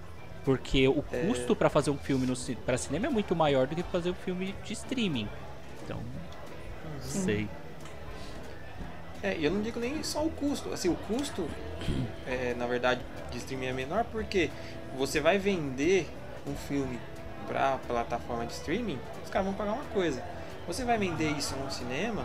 Porque 0.44 0.88
o 0.88 1.02
custo 1.02 1.56
pra 1.56 1.70
fazer 1.70 1.90
um 1.90 1.98
filme 1.98 2.28
pra 2.66 2.78
cinema 2.78 3.08
é 3.08 3.10
muito 3.10 3.36
maior 3.36 3.66
do 3.66 3.76
que 3.76 3.82
fazer 3.84 4.12
um 4.12 4.16
filme 4.16 4.54
de 4.64 4.74
streaming. 4.74 5.28
Então, 5.84 5.98
não 6.94 7.02
sei. 7.02 7.48
É, 9.24 9.36
eu 9.40 9.50
não 9.50 9.62
digo 9.62 9.80
nem 9.80 10.04
só 10.04 10.24
o 10.24 10.30
custo. 10.30 10.72
Assim, 10.72 10.88
o 10.90 10.96
custo, 10.96 11.50
é, 12.28 12.54
na 12.56 12.68
verdade, 12.68 13.02
de 13.32 13.38
streaming 13.40 13.66
é 13.68 13.74
menor 13.74 14.06
porque 14.12 14.52
você 14.96 15.20
vai 15.20 15.40
vender 15.40 16.08
um 16.46 16.56
filme 16.56 17.00
pra 17.48 17.80
plataforma 17.88 18.46
de 18.46 18.54
streaming, 18.54 19.00
os 19.24 19.30
caras 19.30 19.48
vão 19.48 19.56
pagar 19.56 19.74
uma 19.74 19.84
coisa. 19.86 20.24
Você 20.68 20.84
vai 20.84 20.98
vender 20.98 21.32
isso 21.32 21.56
no 21.56 21.72
cinema, 21.72 22.24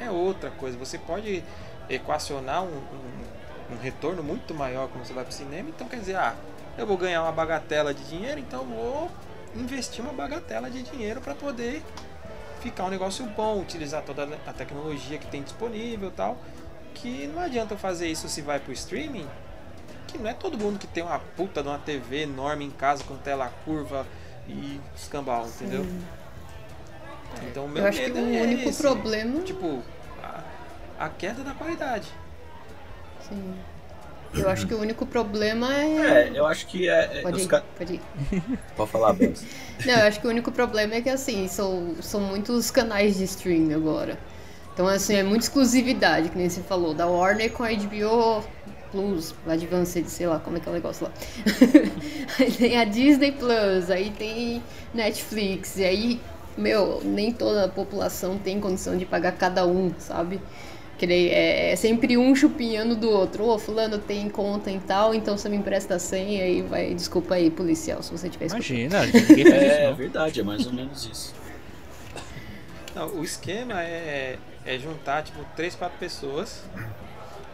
é 0.00 0.10
outra 0.10 0.50
coisa. 0.50 0.76
Você 0.78 0.98
pode 0.98 1.42
equacionar 1.88 2.64
um, 2.64 2.68
um- 2.68 3.41
um 3.70 3.76
retorno 3.76 4.22
muito 4.22 4.54
maior 4.54 4.88
quando 4.88 5.04
você 5.04 5.12
vai 5.12 5.24
pro 5.24 5.32
cinema. 5.32 5.68
Então 5.68 5.88
quer 5.88 5.98
dizer, 6.00 6.16
ah, 6.16 6.34
eu 6.76 6.86
vou 6.86 6.96
ganhar 6.96 7.22
uma 7.22 7.32
bagatela 7.32 7.92
de 7.92 8.02
dinheiro, 8.04 8.38
então 8.40 8.64
vou 8.64 9.10
investir 9.54 10.02
uma 10.02 10.12
bagatela 10.12 10.70
de 10.70 10.82
dinheiro 10.82 11.20
para 11.20 11.34
poder 11.34 11.82
ficar 12.60 12.84
um 12.84 12.90
negócio 12.90 13.24
bom, 13.26 13.60
utilizar 13.60 14.02
toda 14.02 14.28
a 14.46 14.52
tecnologia 14.52 15.18
que 15.18 15.26
tem 15.26 15.42
disponível 15.42 16.08
e 16.08 16.12
tal. 16.12 16.36
Que 16.94 17.26
não 17.28 17.42
adianta 17.42 17.74
eu 17.74 17.78
fazer 17.78 18.08
isso 18.08 18.28
se 18.28 18.40
vai 18.42 18.60
pro 18.60 18.72
streaming, 18.72 19.26
que 20.06 20.18
não 20.18 20.28
é 20.28 20.34
todo 20.34 20.58
mundo 20.58 20.78
que 20.78 20.86
tem 20.86 21.02
uma 21.02 21.18
puta 21.18 21.62
de 21.62 21.68
uma 21.68 21.78
TV 21.78 22.22
enorme 22.22 22.64
em 22.64 22.70
casa 22.70 23.02
com 23.04 23.16
tela 23.16 23.50
curva 23.64 24.06
e 24.46 24.80
escambau, 24.94 25.46
entendeu? 25.46 25.86
Então 27.50 27.66
meu 27.66 27.82
Eu 27.82 27.88
acho 27.88 27.98
que 28.04 28.10
o 28.10 28.18
é 28.18 28.42
único 28.42 28.68
esse. 28.68 28.82
problema. 28.82 29.40
Tipo, 29.40 29.82
a, 30.22 30.42
a 31.06 31.08
queda 31.08 31.42
da 31.42 31.54
qualidade. 31.54 32.08
Sim. 33.28 33.64
Eu 34.36 34.48
acho 34.48 34.66
que 34.66 34.74
o 34.74 34.80
único 34.80 35.06
problema 35.06 35.68
É, 35.98 36.28
é. 36.28 36.30
eu 36.34 36.46
acho 36.46 36.66
que 36.66 36.88
é. 36.88 37.20
é 37.20 37.22
Pode 37.22 37.40
ir, 37.42 37.46
ca- 37.46 37.64
pode 37.76 37.94
ir. 37.94 38.02
Pode 38.74 38.90
falar, 38.90 39.12
Belos. 39.14 39.46
Não, 39.84 39.94
eu 39.94 40.06
acho 40.06 40.20
que 40.20 40.26
o 40.26 40.30
único 40.30 40.52
problema 40.52 40.94
é 40.94 41.02
que 41.02 41.08
assim, 41.08 41.48
são, 41.48 41.96
são 42.00 42.20
muitos 42.20 42.70
canais 42.70 43.16
de 43.16 43.24
streaming 43.24 43.74
agora. 43.74 44.18
Então, 44.72 44.86
assim, 44.88 45.14
é 45.16 45.22
muita 45.22 45.44
exclusividade, 45.44 46.30
que 46.30 46.38
nem 46.38 46.48
você 46.48 46.62
falou, 46.62 46.94
da 46.94 47.06
Warner 47.06 47.52
com 47.52 47.62
a 47.62 47.70
HBO 47.70 48.42
Plus, 48.90 49.34
Advanced, 49.46 50.06
sei 50.08 50.26
lá, 50.26 50.38
como 50.40 50.56
é 50.56 50.60
que 50.60 50.68
é 50.68 50.72
o 50.72 50.74
negócio 50.74 51.06
lá. 51.06 51.12
aí 52.40 52.52
tem 52.52 52.78
a 52.78 52.84
Disney 52.84 53.32
Plus, 53.32 53.90
aí 53.90 54.10
tem 54.10 54.62
Netflix, 54.94 55.76
e 55.76 55.84
aí, 55.84 56.20
meu, 56.56 57.00
nem 57.04 57.32
toda 57.32 57.66
a 57.66 57.68
população 57.68 58.38
tem 58.38 58.60
condição 58.60 58.96
de 58.96 59.04
pagar 59.04 59.32
cada 59.32 59.66
um, 59.66 59.92
sabe? 59.98 60.40
Que 61.02 61.06
daí 61.08 61.30
é, 61.30 61.72
é 61.72 61.74
sempre 61.74 62.16
um 62.16 62.32
chupinhando 62.32 62.94
do 62.94 63.10
outro. 63.10 63.44
Ô, 63.44 63.58
fulano 63.58 63.98
tem 63.98 64.30
conta 64.30 64.70
e 64.70 64.78
tal, 64.78 65.12
então 65.12 65.36
você 65.36 65.48
me 65.48 65.56
empresta 65.56 65.96
a 65.96 65.98
senha 65.98 66.46
e 66.46 66.62
vai. 66.62 66.94
Desculpa 66.94 67.34
aí, 67.34 67.50
policial, 67.50 68.00
se 68.04 68.12
você 68.12 68.28
tiver. 68.28 68.46
Imagina, 68.46 69.04
ninguém 69.06 69.44
faz 69.50 69.62
isso 69.64 69.72
É 69.72 69.88
não. 69.88 69.96
verdade, 69.96 70.38
é 70.38 70.42
mais 70.44 70.64
ou 70.64 70.72
menos 70.72 71.04
isso. 71.04 71.34
Não, 72.94 73.08
o 73.16 73.24
esquema 73.24 73.82
é, 73.82 74.38
é 74.64 74.78
juntar 74.78 75.24
tipo 75.24 75.44
três, 75.56 75.74
quatro 75.74 75.98
pessoas. 75.98 76.62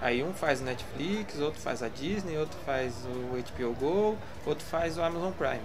Aí 0.03 0.23
um 0.23 0.35
faz 0.35 0.61
o 0.61 0.65
Netflix, 0.65 1.41
outro 1.41 1.59
faz 1.59 1.83
a 1.83 1.89
Disney, 1.89 2.37
outro 2.37 2.59
faz 2.67 2.93
o 3.07 3.35
HBO 3.35 3.73
Go, 3.81 4.19
outro 4.45 4.67
faz 4.67 4.99
o 4.99 5.03
Amazon 5.03 5.33
Prime. 5.33 5.63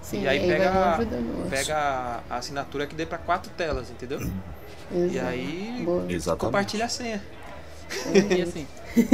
Sim, 0.00 0.22
e 0.22 0.28
aí 0.28 0.42
um 0.42 0.48
pega, 0.48 0.98
pega 1.50 1.76
a, 1.76 2.20
a 2.30 2.36
assinatura 2.38 2.86
que 2.86 2.94
dê 2.94 3.04
pra 3.04 3.18
quatro 3.18 3.50
telas, 3.54 3.90
entendeu? 3.90 4.18
E 4.94 5.04
Exato. 5.06 5.26
aí 5.28 5.82
Boa. 5.84 6.04
Exatamente. 6.08 6.40
compartilha 6.40 6.84
a 6.84 6.88
senha. 6.88 7.22
E 8.36 8.42
assim, 8.42 8.66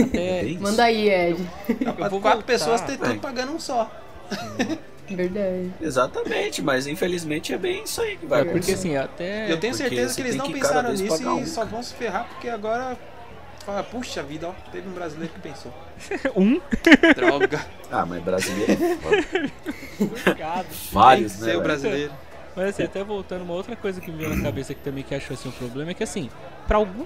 até 0.04 0.40
É. 0.50 0.58
Manda 0.60 0.84
aí, 0.84 1.08
Ed. 1.10 1.50
Dá 1.84 1.92
pra 1.92 2.08
vou 2.08 2.20
quatro 2.20 2.44
pessoas 2.44 2.80
ter 2.82 2.96
tudo 2.96 3.10
É. 3.12 3.16
pagando 3.16 3.52
um 3.52 3.58
só. 3.60 3.90
Verdade. 5.10 5.72
Exatamente, 5.80 6.60
mas 6.62 6.86
infelizmente 6.86 7.52
é 7.54 7.58
bem 7.58 7.82
isso 7.84 8.00
aí 8.02 8.16
que 8.18 8.26
vai 8.26 8.42
é 8.42 8.44
porque 8.44 8.58
acontecer. 8.58 8.74
assim, 8.74 8.96
até 8.96 9.50
Eu 9.50 9.58
tenho 9.58 9.72
porque 9.72 9.88
certeza 9.88 10.14
que 10.14 10.20
eles 10.20 10.36
não 10.36 10.46
que 10.46 10.52
pensaram 10.52 10.90
nisso 10.92 11.08
pagar 11.18 11.32
um, 11.34 11.40
e 11.42 11.46
só 11.46 11.64
vão 11.64 11.82
se 11.82 11.94
ferrar 11.94 12.26
porque 12.28 12.46
agora 12.48 12.94
fala, 13.64 13.82
puxa 13.82 14.22
vida, 14.22 14.48
ó, 14.48 14.52
teve 14.70 14.86
um 14.86 14.92
brasileiro 14.92 15.32
que 15.32 15.40
pensou. 15.40 15.72
um 16.36 16.60
Droga, 17.16 17.64
Ah, 17.90 18.04
mas 18.04 18.22
brasileiro 18.22 18.72
é. 18.72 18.98
Vários, 20.92 21.32
né? 21.32 21.38
ser 21.38 21.42
o 21.42 21.46
velho? 21.46 21.60
brasileiro. 21.62 22.12
Mas 22.58 22.70
assim, 22.70 22.82
até 22.82 23.04
voltando, 23.04 23.42
uma 23.42 23.54
outra 23.54 23.76
coisa 23.76 24.00
que 24.00 24.10
me 24.10 24.18
veio 24.18 24.34
na 24.34 24.42
cabeça 24.42 24.74
que 24.74 24.80
também 24.80 25.04
que 25.04 25.14
acho 25.14 25.32
assim 25.32 25.48
um 25.48 25.52
problema 25.52 25.92
é 25.92 25.94
que 25.94 26.02
assim, 26.02 26.28
pra 26.66 26.78
algum. 26.78 27.04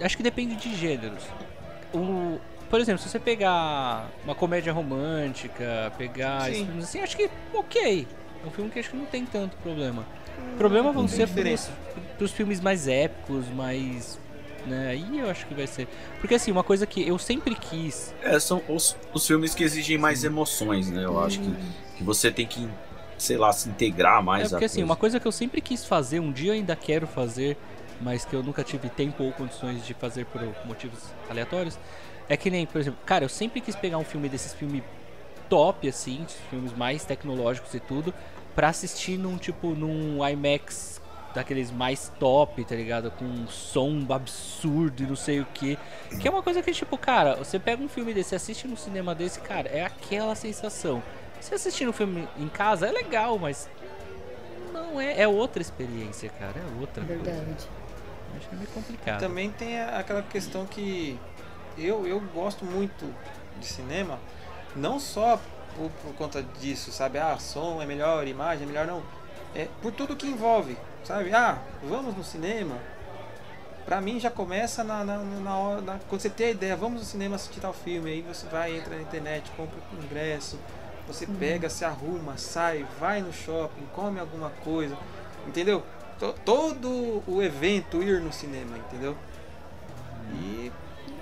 Acho 0.00 0.16
que 0.16 0.22
depende 0.22 0.54
de 0.54 0.76
gêneros. 0.76 1.24
O, 1.92 2.38
por 2.70 2.80
exemplo, 2.80 3.02
se 3.02 3.08
você 3.08 3.18
pegar 3.18 4.08
uma 4.22 4.36
comédia 4.36 4.72
romântica, 4.72 5.92
pegar 5.98 6.42
Sim. 6.52 6.66
filmes 6.66 6.84
assim, 6.84 7.00
acho 7.00 7.16
que 7.16 7.28
ok. 7.52 8.06
É 8.44 8.46
um 8.46 8.50
filme 8.52 8.70
que 8.70 8.78
acho 8.78 8.90
que 8.90 8.96
não 8.96 9.06
tem 9.06 9.26
tanto 9.26 9.56
problema. 9.56 10.06
O 10.54 10.56
problema 10.56 10.92
vão 10.92 11.08
ser 11.08 11.28
pros, 11.28 11.68
pros 12.16 12.30
filmes 12.30 12.60
mais 12.60 12.86
épicos, 12.86 13.48
mais. 13.48 14.20
Né, 14.68 14.90
aí 14.90 15.18
eu 15.18 15.28
acho 15.28 15.46
que 15.46 15.54
vai 15.54 15.66
ser. 15.66 15.88
Porque 16.20 16.36
assim, 16.36 16.52
uma 16.52 16.62
coisa 16.62 16.86
que 16.86 17.04
eu 17.04 17.18
sempre 17.18 17.56
quis. 17.56 18.14
É, 18.22 18.38
são 18.38 18.62
os, 18.68 18.96
os 19.12 19.26
filmes 19.26 19.52
que 19.52 19.64
exigem 19.64 19.98
mais 19.98 20.22
emoções, 20.22 20.90
né? 20.90 21.04
Eu 21.04 21.18
acho 21.24 21.40
que, 21.40 21.54
que 21.96 22.04
você 22.04 22.30
tem 22.30 22.46
que, 22.46 22.68
sei 23.18 23.36
lá, 23.36 23.52
se 23.52 23.68
integrar 23.68 24.22
mais 24.22 24.46
É 24.46 24.48
porque 24.50 24.64
assim, 24.66 24.76
coisa. 24.76 24.86
uma 24.86 24.96
coisa 24.96 25.20
que 25.20 25.26
eu 25.26 25.32
sempre 25.32 25.60
quis 25.60 25.84
fazer, 25.84 26.20
um 26.20 26.32
dia 26.32 26.50
eu 26.50 26.54
ainda 26.54 26.76
quero 26.76 27.06
fazer, 27.06 27.56
mas 28.00 28.24
que 28.24 28.34
eu 28.34 28.42
nunca 28.42 28.62
tive 28.62 28.88
tempo 28.88 29.24
ou 29.24 29.32
condições 29.32 29.84
de 29.86 29.94
fazer 29.94 30.26
por 30.26 30.42
motivos 30.64 31.00
aleatórios, 31.30 31.78
é 32.28 32.36
que 32.36 32.50
nem, 32.50 32.66
por 32.66 32.80
exemplo, 32.80 32.98
cara, 33.06 33.24
eu 33.24 33.28
sempre 33.28 33.60
quis 33.60 33.74
pegar 33.76 33.98
um 33.98 34.04
filme 34.04 34.28
desses 34.28 34.52
filmes 34.52 34.82
top, 35.48 35.88
assim, 35.88 36.26
filmes 36.50 36.72
mais 36.76 37.04
tecnológicos 37.04 37.72
e 37.72 37.80
tudo, 37.80 38.12
pra 38.54 38.68
assistir 38.68 39.16
num 39.16 39.36
tipo, 39.36 39.68
num 39.74 40.26
IMAX 40.26 41.00
daqueles 41.34 41.70
mais 41.70 42.10
top, 42.18 42.64
tá 42.64 42.74
ligado? 42.74 43.10
Com 43.10 43.24
um 43.24 43.46
som 43.46 44.06
absurdo 44.08 45.02
e 45.02 45.06
não 45.06 45.14
sei 45.16 45.40
o 45.40 45.46
que. 45.52 45.78
Que 46.18 46.26
é 46.26 46.30
uma 46.30 46.42
coisa 46.42 46.62
que, 46.62 46.72
tipo, 46.72 46.96
cara, 46.96 47.36
você 47.36 47.58
pega 47.58 47.82
um 47.82 47.88
filme 47.88 48.14
desse, 48.14 48.34
assiste 48.34 48.66
no 48.66 48.76
cinema 48.76 49.14
desse, 49.14 49.38
cara, 49.40 49.68
é 49.68 49.84
aquela 49.84 50.34
sensação. 50.34 51.02
Se 51.46 51.54
assistir 51.54 51.88
um 51.88 51.92
filme 51.92 52.28
em 52.36 52.48
casa 52.48 52.88
é 52.88 52.90
legal, 52.90 53.38
mas 53.38 53.68
não 54.72 55.00
é, 55.00 55.20
é 55.22 55.28
outra 55.28 55.62
experiência, 55.62 56.28
cara, 56.28 56.54
é 56.58 56.80
outra 56.80 57.04
coisa. 57.04 57.22
Verdade. 57.22 57.68
Acho 58.36 58.48
que 58.48 58.54
é 58.54 58.58
meio 58.58 58.70
complicado. 58.70 59.20
Também 59.20 59.50
tem 59.52 59.80
aquela 59.80 60.22
questão 60.22 60.66
que 60.66 61.16
eu, 61.78 62.04
eu 62.06 62.18
gosto 62.34 62.64
muito 62.64 63.04
de 63.60 63.66
cinema, 63.66 64.18
não 64.74 64.98
só 64.98 65.40
por, 65.76 65.88
por 66.02 66.14
conta 66.14 66.42
disso, 66.42 66.90
sabe? 66.90 67.16
Ah, 67.18 67.38
som 67.38 67.80
é 67.80 67.86
melhor, 67.86 68.26
imagem 68.26 68.64
é 68.64 68.66
melhor, 68.66 68.84
não. 68.86 69.02
É 69.54 69.68
por 69.80 69.92
tudo 69.92 70.16
que 70.16 70.26
envolve, 70.26 70.76
sabe? 71.04 71.32
Ah, 71.32 71.58
vamos 71.84 72.16
no 72.16 72.24
cinema. 72.24 72.76
Pra 73.84 74.00
mim 74.00 74.18
já 74.18 74.32
começa 74.32 74.82
na, 74.82 75.04
na, 75.04 75.18
na 75.18 75.56
hora. 75.56 75.80
na- 75.80 76.00
quando 76.08 76.20
você 76.20 76.28
tem 76.28 76.48
a 76.48 76.50
ideia, 76.50 76.74
vamos 76.76 77.00
no 77.00 77.06
cinema 77.06 77.36
assistir 77.36 77.60
tal 77.60 77.72
filme, 77.72 78.10
aí 78.10 78.20
você 78.22 78.44
vai, 78.48 78.76
entra 78.76 78.96
na 78.96 79.00
internet, 79.02 79.48
compra 79.56 79.76
o 79.92 80.04
ingresso, 80.04 80.58
você 81.06 81.26
pega, 81.26 81.68
se 81.70 81.84
arruma, 81.84 82.36
sai, 82.36 82.84
vai 82.98 83.20
no 83.22 83.32
shopping, 83.32 83.86
come 83.94 84.18
alguma 84.20 84.50
coisa, 84.50 84.96
entendeu? 85.46 85.82
To- 86.18 86.34
Todo 86.44 87.22
o 87.26 87.42
evento 87.42 88.02
ir 88.02 88.20
no 88.20 88.32
cinema, 88.32 88.76
entendeu? 88.78 89.16
E 90.34 90.72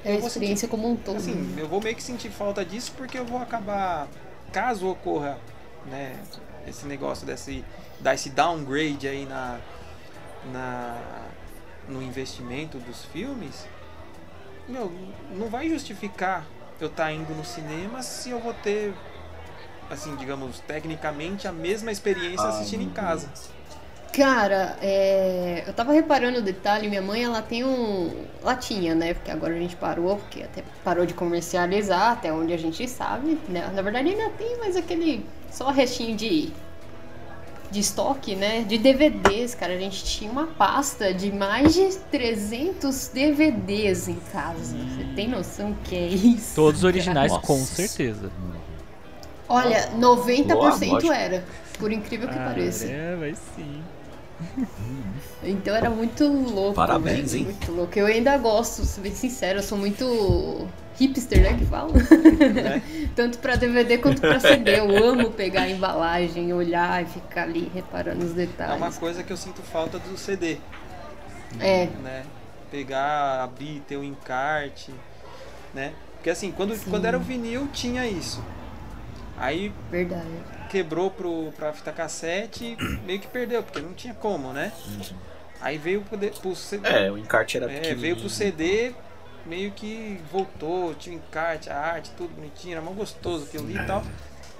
É 0.04 0.12
a 0.12 0.18
experiência 0.18 0.68
como 0.68 0.90
um 0.90 0.96
todo. 0.96 1.20
né? 1.20 1.62
eu 1.62 1.68
vou 1.68 1.80
meio 1.82 1.94
que 1.96 2.02
sentir 2.02 2.30
falta 2.30 2.64
disso 2.64 2.92
porque 2.96 3.18
eu 3.18 3.24
vou 3.24 3.38
acabar, 3.40 4.08
caso 4.52 4.88
ocorra, 4.88 5.38
né, 5.86 6.16
esse 6.66 6.86
negócio 6.86 7.26
desse, 7.26 7.64
dar 8.00 8.14
esse 8.14 8.30
downgrade 8.30 9.06
aí 9.06 9.26
na, 9.26 9.58
na, 10.52 10.98
no 11.88 12.02
investimento 12.02 12.78
dos 12.78 13.04
filmes, 13.06 13.66
meu, 14.68 14.90
não 15.32 15.48
vai 15.48 15.68
justificar 15.68 16.46
eu 16.80 16.88
estar 16.88 17.12
indo 17.12 17.34
no 17.34 17.44
cinema 17.44 18.02
se 18.02 18.30
eu 18.30 18.40
vou 18.40 18.54
ter, 18.54 18.94
assim, 19.90 20.14
digamos, 20.16 20.60
tecnicamente 20.60 21.46
a 21.46 21.52
mesma 21.52 21.90
experiência 21.92 22.46
Ah, 22.46 22.48
assistindo 22.50 22.82
em 22.82 22.86
meu 22.86 22.94
casa. 22.94 23.28
Cara, 24.14 24.78
é, 24.80 25.64
eu 25.66 25.72
tava 25.72 25.92
reparando 25.92 26.38
o 26.38 26.42
detalhe, 26.42 26.88
minha 26.88 27.02
mãe 27.02 27.24
ela 27.24 27.42
tem 27.42 27.64
um. 27.64 28.12
Ela 28.40 28.54
tinha, 28.54 28.94
né? 28.94 29.12
Porque 29.12 29.28
agora 29.28 29.52
a 29.52 29.58
gente 29.58 29.74
parou, 29.74 30.16
porque 30.18 30.44
até 30.44 30.62
parou 30.84 31.04
de 31.04 31.12
comercializar, 31.12 32.12
até 32.12 32.32
onde 32.32 32.52
a 32.52 32.56
gente 32.56 32.86
sabe. 32.88 33.36
Né? 33.48 33.68
Na 33.74 33.82
verdade 33.82 34.10
ainda 34.10 34.30
tem, 34.30 34.56
mas 34.58 34.76
aquele. 34.76 35.26
Só 35.50 35.70
restinho 35.70 36.16
de. 36.16 36.52
De 37.72 37.80
estoque, 37.80 38.36
né? 38.36 38.62
De 38.62 38.78
DVDs, 38.78 39.56
cara. 39.56 39.74
A 39.74 39.78
gente 39.78 40.04
tinha 40.04 40.30
uma 40.30 40.46
pasta 40.46 41.12
de 41.12 41.32
mais 41.32 41.74
de 41.74 41.96
300 42.12 43.08
DVDs 43.08 44.06
em 44.06 44.20
casa. 44.32 44.76
Você 44.76 45.04
tem 45.16 45.26
noção 45.26 45.74
que 45.82 45.96
é 45.96 46.06
isso? 46.06 46.54
Todos 46.54 46.84
originais, 46.84 47.32
Nossa. 47.32 47.44
com 47.44 47.58
certeza. 47.58 48.30
Olha, 49.48 49.90
90% 49.98 50.54
Lógico. 50.54 51.12
era. 51.12 51.44
Por 51.78 51.92
incrível 51.92 52.28
que 52.28 52.36
pareça. 52.36 52.86
É, 52.86 53.16
vai 53.16 53.34
sim. 53.34 53.82
Então 55.42 55.74
era 55.74 55.90
muito 55.90 56.26
louco. 56.26 56.74
Parabéns, 56.74 57.32
né? 57.32 57.38
hein? 57.40 57.44
Muito 57.44 57.72
louco. 57.72 57.98
Eu 57.98 58.06
ainda 58.06 58.36
gosto, 58.38 58.84
ser 58.84 59.00
bem 59.00 59.14
sincero, 59.14 59.58
eu 59.58 59.62
sou 59.62 59.76
muito 59.76 60.66
hipster, 60.98 61.42
né? 61.42 61.54
Que 61.58 61.64
fala. 61.66 61.92
Né? 61.92 62.82
Tanto 63.14 63.38
pra 63.38 63.56
DVD 63.56 63.98
quanto 63.98 64.20
pra 64.20 64.40
CD. 64.40 64.78
Eu 64.78 65.04
amo 65.04 65.30
pegar 65.30 65.62
a 65.62 65.70
embalagem, 65.70 66.52
olhar 66.52 67.02
e 67.02 67.06
ficar 67.06 67.42
ali 67.42 67.70
reparando 67.74 68.24
os 68.24 68.30
É 68.30 68.34
uma 68.34 68.46
detalhes. 68.46 68.98
coisa 68.98 69.22
que 69.22 69.32
eu 69.32 69.36
sinto 69.36 69.62
falta 69.62 69.98
do 69.98 70.16
CD. 70.16 70.58
É, 71.60 71.86
né? 72.02 72.24
Pegar, 72.70 73.44
abrir, 73.44 73.80
ter 73.86 73.96
o 73.96 74.02
encarte, 74.02 74.92
né? 75.72 75.92
Porque 76.14 76.30
assim, 76.30 76.50
quando, 76.50 76.74
Sim. 76.74 76.90
quando 76.90 77.04
era 77.04 77.16
o 77.16 77.20
vinil 77.20 77.68
tinha 77.72 78.06
isso. 78.06 78.42
Aí 79.36 79.72
verdade. 79.90 80.26
quebrou 80.70 81.10
pro, 81.10 81.52
pra 81.56 81.72
fita 81.72 81.92
cassete 81.92 82.76
meio 83.04 83.18
que 83.20 83.26
perdeu, 83.26 83.62
porque 83.62 83.80
não 83.80 83.92
tinha 83.94 84.14
como, 84.14 84.52
né? 84.52 84.72
Aí 85.60 85.78
veio 85.78 86.02
pro, 86.02 86.18
pro 86.18 86.54
CD. 86.54 86.88
É, 86.88 87.10
o 87.10 87.18
encarte 87.18 87.56
era 87.56 87.70
é, 87.70 87.94
veio 87.94 88.16
pro 88.16 88.28
CD, 88.28 88.92
meio 89.46 89.72
que 89.72 90.20
voltou, 90.30 90.94
tinha 90.94 91.16
o 91.16 91.18
encarte, 91.18 91.70
a 91.70 91.76
arte, 91.78 92.10
tudo 92.16 92.34
bonitinho, 92.34 92.72
era 92.74 92.82
mó 92.82 92.92
gostoso 92.92 93.44
aquilo 93.44 93.64
ali 93.64 93.76
e 93.76 93.86
tal. 93.86 94.04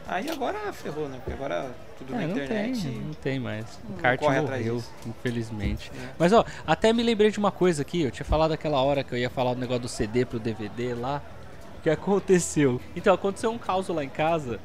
Aí 0.07 0.29
agora 0.29 0.70
ferrou, 0.72 1.09
né? 1.09 1.16
Porque 1.16 1.33
agora 1.33 1.70
tudo 1.99 2.14
É, 2.14 2.18
na 2.18 2.27
não 2.27 2.37
internet. 2.37 2.83
tem, 2.83 3.01
não 3.01 3.14
tem 3.14 3.41
mais. 3.41 3.64
O 3.89 3.95
kart 3.95 4.20
corre 4.20 4.39
atrás 4.39 4.61
morreu, 4.61 4.77
disso. 4.77 4.93
infelizmente. 5.07 5.91
É. 5.95 6.09
Mas 6.18 6.33
ó, 6.33 6.45
até 6.66 6.93
me 6.93 7.03
lembrei 7.03 7.31
de 7.31 7.39
uma 7.39 7.51
coisa 7.51 7.81
aqui, 7.83 8.03
eu 8.03 8.11
tinha 8.11 8.25
falado 8.27 8.53
aquela 8.53 8.83
hora 8.83 9.03
que 9.03 9.14
eu 9.14 9.18
ia 9.18 9.31
falar 9.31 9.55
do 9.55 9.61
negócio 9.61 9.83
do 9.83 9.89
CD 9.89 10.27
pro 10.27 10.39
DVD 10.39 10.95
lá. 10.95 11.22
Que 11.85 11.91
aconteceu? 11.91 12.80
Então, 12.97 13.14
aconteceu 13.14 13.53
um 13.53 13.59
caos 13.59 13.89
lá 13.89 14.03
em 14.03 14.09
casa. 14.09 14.59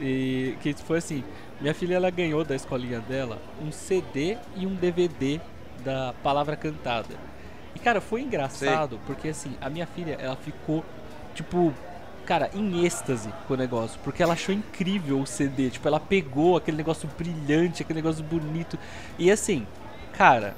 E 0.00 0.56
que 0.60 0.74
foi 0.74 0.98
assim, 0.98 1.24
minha 1.60 1.72
filha 1.72 1.94
ela 1.94 2.10
ganhou 2.10 2.44
da 2.44 2.54
escolinha 2.54 3.00
dela 3.00 3.38
um 3.62 3.72
CD 3.72 4.36
e 4.54 4.66
um 4.66 4.74
DVD 4.74 5.40
da 5.82 6.12
palavra 6.22 6.56
cantada. 6.56 7.14
E 7.74 7.78
cara, 7.78 8.00
foi 8.00 8.22
engraçado, 8.22 9.00
porque 9.06 9.28
assim, 9.28 9.56
a 9.60 9.70
minha 9.70 9.86
filha, 9.86 10.18
ela 10.20 10.36
ficou 10.36 10.84
tipo, 11.34 11.72
cara, 12.26 12.50
em 12.52 12.84
êxtase 12.84 13.32
com 13.46 13.54
o 13.54 13.56
negócio, 13.56 13.98
porque 14.02 14.22
ela 14.22 14.32
achou 14.32 14.54
incrível 14.54 15.20
o 15.20 15.26
CD, 15.26 15.70
tipo, 15.70 15.86
ela 15.86 16.00
pegou 16.00 16.56
aquele 16.56 16.76
negócio 16.76 17.08
brilhante, 17.16 17.82
aquele 17.82 18.02
negócio 18.02 18.24
bonito. 18.24 18.78
E 19.18 19.30
assim, 19.30 19.66
cara, 20.12 20.54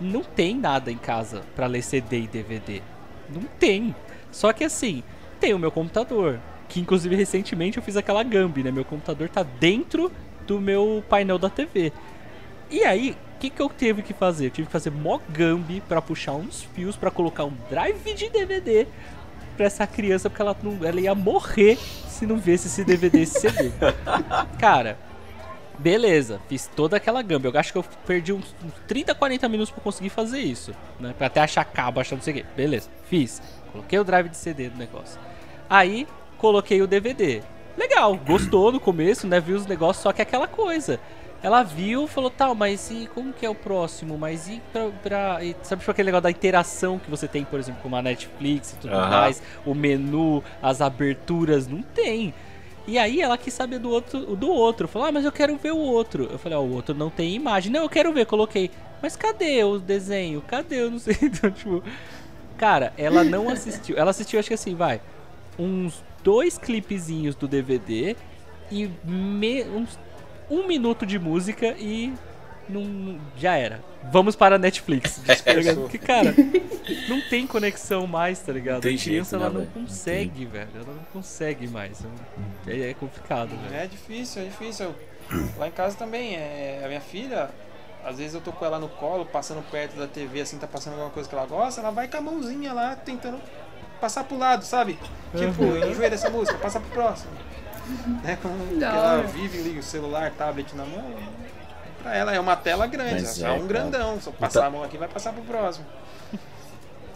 não 0.00 0.22
tem 0.22 0.56
nada 0.56 0.90
em 0.90 0.98
casa 0.98 1.42
pra 1.54 1.66
ler 1.66 1.82
CD 1.82 2.22
e 2.22 2.26
DVD. 2.26 2.82
Não 3.30 3.42
tem. 3.58 3.94
Só 4.30 4.52
que 4.52 4.64
assim, 4.64 5.02
tem 5.42 5.52
o 5.52 5.58
meu 5.58 5.72
computador, 5.72 6.38
que 6.68 6.78
inclusive 6.78 7.16
recentemente 7.16 7.76
eu 7.76 7.82
fiz 7.82 7.96
aquela 7.96 8.22
gambi, 8.22 8.62
né? 8.62 8.70
Meu 8.70 8.84
computador 8.84 9.28
tá 9.28 9.42
dentro 9.42 10.12
do 10.46 10.60
meu 10.60 11.02
painel 11.08 11.36
da 11.36 11.50
TV. 11.50 11.92
E 12.70 12.84
aí, 12.84 13.10
o 13.10 13.40
que, 13.40 13.50
que 13.50 13.60
eu 13.60 13.68
tive 13.68 14.02
que 14.02 14.14
fazer? 14.14 14.46
Eu 14.46 14.50
tive 14.50 14.66
que 14.66 14.72
fazer 14.72 14.92
mó 14.92 15.18
gambi 15.28 15.82
pra 15.88 16.00
puxar 16.00 16.34
uns 16.34 16.62
fios 16.62 16.94
pra 16.94 17.10
colocar 17.10 17.44
um 17.44 17.52
drive 17.68 18.14
de 18.14 18.30
DVD 18.30 18.86
pra 19.56 19.66
essa 19.66 19.84
criança, 19.84 20.30
porque 20.30 20.40
ela, 20.40 20.56
não, 20.62 20.78
ela 20.86 21.00
ia 21.00 21.12
morrer 21.12 21.76
se 22.06 22.24
não 22.24 22.36
visse 22.38 22.68
esse 22.68 22.84
DVD 22.84 23.22
esse 23.22 23.40
CD. 23.40 23.72
Cara, 24.60 24.96
beleza, 25.76 26.40
fiz 26.48 26.68
toda 26.68 26.98
aquela 26.98 27.20
gamba. 27.20 27.48
Eu 27.48 27.58
acho 27.58 27.72
que 27.72 27.78
eu 27.78 27.84
perdi 28.06 28.32
uns, 28.32 28.54
uns 28.64 28.74
30, 28.86 29.12
40 29.12 29.48
minutos 29.48 29.72
pra 29.72 29.82
conseguir 29.82 30.10
fazer 30.10 30.38
isso, 30.38 30.72
né? 31.00 31.12
Pra 31.18 31.26
até 31.26 31.40
achar 31.40 31.64
cabo, 31.64 31.98
achar 31.98 32.14
não 32.14 32.22
sei 32.22 32.32
o 32.32 32.36
quê. 32.36 32.46
Beleza, 32.56 32.88
fiz. 33.10 33.42
Coloquei 33.72 33.98
o 33.98 34.04
drive 34.04 34.28
de 34.28 34.36
CD 34.36 34.68
no 34.68 34.76
negócio. 34.76 35.18
Aí, 35.72 36.06
coloquei 36.36 36.82
o 36.82 36.86
DVD. 36.86 37.40
Legal, 37.78 38.14
gostou 38.26 38.70
no 38.70 38.78
começo, 38.78 39.26
né? 39.26 39.40
Viu 39.40 39.56
os 39.56 39.64
negócios, 39.64 40.02
só 40.02 40.12
que 40.12 40.20
é 40.20 40.24
aquela 40.24 40.46
coisa. 40.46 41.00
Ela 41.42 41.62
viu, 41.62 42.06
falou, 42.06 42.28
tal, 42.28 42.54
mas 42.54 42.90
e 42.90 43.08
como 43.14 43.32
que 43.32 43.46
é 43.46 43.48
o 43.48 43.54
próximo? 43.54 44.18
Mas 44.18 44.50
e 44.50 44.60
pra. 44.70 44.90
pra 45.02 45.42
e, 45.42 45.56
sabe 45.62 45.80
tipo 45.80 45.90
aquele 45.90 46.06
negócio 46.06 46.24
da 46.24 46.30
interação 46.30 46.98
que 46.98 47.08
você 47.08 47.26
tem, 47.26 47.42
por 47.42 47.58
exemplo, 47.58 47.80
com 47.80 47.96
a 47.96 48.02
Netflix 48.02 48.74
e 48.74 48.76
tudo 48.76 48.92
Aham. 48.92 49.08
mais? 49.08 49.42
O 49.64 49.74
menu, 49.74 50.44
as 50.60 50.82
aberturas, 50.82 51.66
não 51.66 51.80
tem. 51.80 52.34
E 52.86 52.98
aí 52.98 53.22
ela 53.22 53.38
quis 53.38 53.54
saber 53.54 53.78
do 53.78 53.88
outro, 53.88 54.36
do 54.36 54.50
outro. 54.50 54.86
Falou, 54.86 55.08
ah, 55.08 55.12
mas 55.12 55.24
eu 55.24 55.32
quero 55.32 55.56
ver 55.56 55.72
o 55.72 55.78
outro. 55.78 56.28
Eu 56.30 56.38
falei, 56.38 56.58
ó, 56.58 56.60
o 56.60 56.70
outro 56.70 56.94
não 56.94 57.08
tem 57.08 57.34
imagem. 57.34 57.72
Não, 57.72 57.84
eu 57.84 57.88
quero 57.88 58.12
ver, 58.12 58.26
coloquei. 58.26 58.70
Mas 59.00 59.16
cadê 59.16 59.64
o 59.64 59.78
desenho? 59.78 60.42
Cadê? 60.42 60.82
Eu 60.82 60.90
não 60.90 60.98
sei. 60.98 61.16
Então, 61.22 61.50
tipo. 61.50 61.82
Cara, 62.58 62.92
ela 62.98 63.24
não 63.24 63.48
assistiu. 63.48 63.96
Ela 63.96 64.10
assistiu, 64.10 64.38
acho 64.38 64.48
que 64.48 64.54
assim, 64.54 64.74
vai. 64.74 65.00
Uns 65.58 66.02
dois 66.22 66.56
clipezinhos 66.58 67.34
do 67.34 67.46
DVD 67.46 68.16
e 68.70 68.90
me- 69.04 69.64
uns 69.64 69.98
um 70.50 70.66
minuto 70.66 71.06
de 71.06 71.18
música 71.18 71.74
e 71.78 72.12
não, 72.68 73.18
já 73.36 73.56
era. 73.56 73.82
Vamos 74.10 74.36
para 74.36 74.56
a 74.56 74.58
Netflix. 74.58 75.20
ligado? 75.46 75.80
Porque, 75.82 75.98
cara, 75.98 76.34
não 77.08 77.20
tem 77.28 77.46
conexão 77.46 78.06
mais, 78.06 78.38
tá 78.40 78.52
ligado? 78.52 78.82
Tem 78.82 78.94
a 78.94 78.98
criança 78.98 79.38
jeito, 79.38 79.40
né, 79.40 79.46
ela 79.46 79.52
não? 79.52 79.60
Não 79.74 79.82
consegue, 79.82 80.44
velho. 80.44 80.68
Ela 80.74 80.94
não 80.94 81.04
consegue 81.12 81.66
mais. 81.68 82.02
É, 82.66 82.90
é 82.90 82.94
complicado, 82.94 83.50
velho. 83.50 83.74
É 83.74 83.86
difícil, 83.86 84.42
é 84.42 84.44
difícil. 84.46 84.94
Lá 85.56 85.68
em 85.68 85.72
casa 85.72 85.96
também, 85.96 86.34
é, 86.34 86.82
a 86.84 86.88
minha 86.88 87.00
filha, 87.00 87.48
às 88.04 88.18
vezes 88.18 88.34
eu 88.34 88.40
tô 88.40 88.52
com 88.52 88.64
ela 88.64 88.78
no 88.78 88.88
colo, 88.88 89.24
passando 89.24 89.62
perto 89.70 89.96
da 89.96 90.06
TV, 90.06 90.42
assim, 90.42 90.58
tá 90.58 90.66
passando 90.66 90.94
alguma 90.94 91.10
coisa 91.10 91.28
que 91.28 91.34
ela 91.34 91.46
gosta, 91.46 91.80
ela 91.80 91.90
vai 91.90 92.08
com 92.08 92.16
a 92.16 92.20
mãozinha 92.20 92.72
lá, 92.72 92.94
tentando 92.96 93.40
passar 94.02 94.24
pro 94.24 94.36
lado, 94.36 94.64
sabe? 94.64 94.98
Tipo, 95.36 95.62
Uhum. 95.62 95.88
enjoei 95.90 96.10
dessa 96.10 96.28
música, 96.28 96.58
passa 96.58 96.80
pro 96.80 96.90
próximo. 96.90 97.30
Né? 98.24 98.36
Da 98.80 98.88
ela 98.88 99.22
vive 99.22 99.58
ali, 99.60 99.78
o 99.78 99.82
celular, 99.82 100.32
tablet 100.32 100.74
na 100.74 100.84
mão, 100.84 101.14
pra 102.02 102.14
ela 102.16 102.34
é 102.34 102.40
uma 102.40 102.56
tela 102.56 102.86
grande, 102.88 103.22
Mas 103.22 103.40
é, 103.40 103.46
é, 103.46 103.50
um 103.50 103.54
cara. 103.54 103.66
grandão, 103.68 104.20
só 104.20 104.30
passar 104.32 104.58
Então- 104.58 104.66
a 104.68 104.70
mão 104.70 104.82
aqui 104.82 104.98
vai 104.98 105.08
passar 105.08 105.32
pro 105.32 105.42
próximo. 105.42 105.86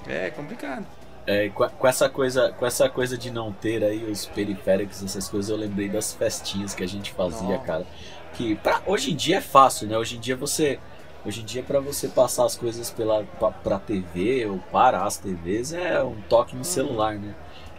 É 0.06 0.30
complicado. 0.30 0.86
É, 1.26 1.48
com, 1.48 1.68
com 1.68 1.86
essa 1.88 2.08
coisa, 2.08 2.52
com 2.52 2.64
essa 2.64 2.88
coisa 2.88 3.18
de 3.18 3.32
não 3.32 3.52
ter 3.52 3.82
aí 3.82 4.04
os 4.08 4.26
periféricos, 4.26 5.02
essas 5.02 5.28
coisas, 5.28 5.50
eu 5.50 5.56
lembrei 5.56 5.88
das 5.88 6.12
festinhas 6.14 6.72
que 6.72 6.84
a 6.84 6.88
gente 6.88 7.12
fazia, 7.12 7.42
Nossa. 7.48 7.64
cara. 7.64 7.86
Que 8.34 8.54
pra, 8.54 8.80
hoje 8.86 9.12
em 9.12 9.16
dia 9.16 9.38
é 9.38 9.40
fácil, 9.40 9.88
né? 9.88 9.98
Hoje 9.98 10.16
em 10.16 10.20
dia 10.20 10.36
você, 10.36 10.78
hoje 11.26 11.42
em 11.42 11.44
dia 11.44 11.62
para 11.62 11.80
você 11.80 12.08
passar 12.08 12.44
as 12.44 12.54
coisas 12.54 12.90
pela 12.90 13.24
pra, 13.38 13.50
pra 13.50 13.78
TV 13.78 14.46
ou 14.46 14.58
para 14.70 15.02
as 15.04 15.16
TVs 15.16 15.72
é 15.72 16.02
um 16.02 16.20
toque 16.28 16.54
no 16.56 16.64
celular, 16.64 17.14
né? 17.16 17.34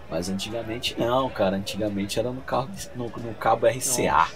Mas 0.10 0.30
antigamente 0.30 0.96
não, 0.98 1.30
cara. 1.30 1.56
Antigamente 1.58 2.20
era 2.20 2.32
no, 2.32 2.42
carro, 2.42 2.70
no, 2.96 3.06
no 3.10 3.34
cabo 3.36 3.68
RCA. 3.68 4.28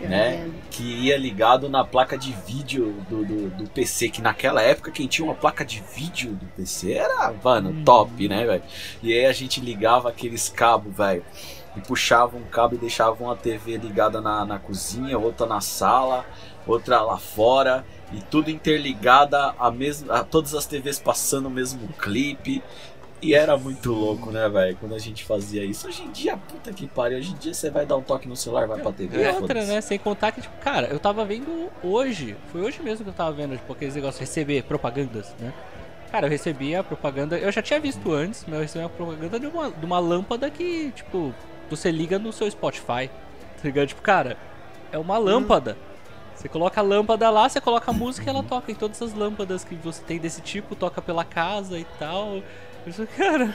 né? 0.00 0.50
que 0.70 0.82
ia 0.82 1.16
ligado 1.16 1.68
na 1.68 1.84
placa 1.84 2.18
de 2.18 2.32
vídeo 2.46 2.92
do, 3.08 3.24
do, 3.24 3.50
do 3.50 3.70
PC, 3.70 4.08
que 4.08 4.20
naquela 4.20 4.60
época 4.60 4.90
quem 4.90 5.06
tinha 5.06 5.24
uma 5.24 5.34
placa 5.34 5.64
de 5.64 5.80
vídeo 5.94 6.32
do 6.32 6.46
PC 6.56 6.92
era, 6.94 7.32
mano, 7.44 7.70
Hum. 7.70 7.84
top, 7.84 8.28
né, 8.28 8.44
velho? 8.44 8.62
E 9.02 9.12
aí 9.12 9.26
a 9.26 9.32
gente 9.32 9.60
ligava 9.60 10.08
aqueles 10.08 10.48
cabos, 10.48 10.92
velho, 10.96 11.24
e 11.76 11.80
puxava 11.80 12.36
um 12.36 12.42
cabo 12.44 12.74
e 12.74 12.78
deixava 12.78 13.22
uma 13.22 13.36
TV 13.36 13.76
ligada 13.76 14.20
na, 14.20 14.44
na 14.44 14.58
cozinha, 14.58 15.16
outra 15.18 15.46
na 15.46 15.60
sala, 15.60 16.26
outra 16.66 17.00
lá 17.00 17.16
fora, 17.18 17.84
e 18.12 18.20
tudo 18.22 18.50
interligada, 18.50 19.54
a 19.58 19.70
mesma, 19.70 20.20
a, 20.20 20.24
todas 20.24 20.54
as 20.54 20.66
TVs 20.66 20.98
passando 20.98 21.46
o 21.46 21.50
mesmo 21.50 21.88
clipe. 21.98 22.62
E 23.20 23.34
era 23.34 23.56
muito 23.56 23.92
louco, 23.92 24.32
né, 24.32 24.48
velho? 24.48 24.76
Quando 24.78 24.96
a 24.96 24.98
gente 24.98 25.24
fazia 25.24 25.64
isso. 25.64 25.86
Hoje 25.86 26.02
em 26.02 26.10
dia, 26.10 26.36
puta 26.36 26.72
que 26.72 26.88
pariu. 26.88 27.18
Hoje 27.18 27.30
em 27.30 27.36
dia 27.36 27.54
você 27.54 27.70
vai 27.70 27.86
dar 27.86 27.96
um 27.96 28.02
toque 28.02 28.26
no 28.26 28.34
celular, 28.34 28.66
vai 28.66 28.80
pra 28.80 28.90
TV. 28.90 29.22
E 29.22 29.28
outra, 29.28 29.64
né? 29.64 29.80
Sem 29.80 29.96
contar 29.96 30.32
que, 30.32 30.40
tipo, 30.40 30.56
cara, 30.58 30.88
eu 30.88 30.98
tava 30.98 31.24
vendo 31.24 31.70
hoje, 31.84 32.36
foi 32.50 32.62
hoje 32.62 32.82
mesmo 32.82 33.04
que 33.04 33.10
eu 33.10 33.14
tava 33.14 33.30
vendo, 33.30 33.56
tipo, 33.56 33.72
aqueles 33.72 33.94
negócios 33.94 34.18
de 34.18 34.24
receber 34.24 34.64
propagandas, 34.64 35.32
né? 35.38 35.52
Cara, 36.10 36.26
eu 36.26 36.30
recebi 36.30 36.74
a 36.74 36.82
propaganda, 36.82 37.38
eu 37.38 37.50
já 37.52 37.62
tinha 37.62 37.78
visto 37.78 38.12
antes, 38.12 38.44
mas 38.44 38.54
eu 38.54 38.60
recebi 38.60 38.84
uma 38.84 38.90
propaganda 38.90 39.38
de 39.38 39.46
uma, 39.46 39.70
de 39.70 39.86
uma 39.86 39.98
lâmpada 40.00 40.50
que, 40.50 40.90
tipo, 40.90 41.32
você 41.70 41.92
liga 41.92 42.18
no 42.18 42.32
seu 42.32 42.50
Spotify, 42.50 43.08
tá 43.08 43.62
ligado? 43.62 43.86
Tipo, 43.86 44.02
cara, 44.02 44.36
é 44.90 44.98
uma 44.98 45.16
lâmpada. 45.16 45.76
Você 46.42 46.48
coloca 46.48 46.80
a 46.80 46.82
lâmpada 46.82 47.30
lá, 47.30 47.48
você 47.48 47.60
coloca 47.60 47.92
a 47.92 47.94
música 47.94 48.26
e 48.26 48.28
ela 48.28 48.42
toca. 48.42 48.72
E 48.72 48.74
todas 48.74 49.00
as 49.00 49.14
lâmpadas 49.14 49.62
que 49.62 49.76
você 49.76 50.02
tem 50.02 50.18
desse 50.18 50.40
tipo 50.40 50.74
toca 50.74 51.00
pela 51.00 51.24
casa 51.24 51.78
e 51.78 51.84
tal. 52.00 52.42
Eu 52.84 52.92
falei, 52.92 53.10
cara, 53.16 53.54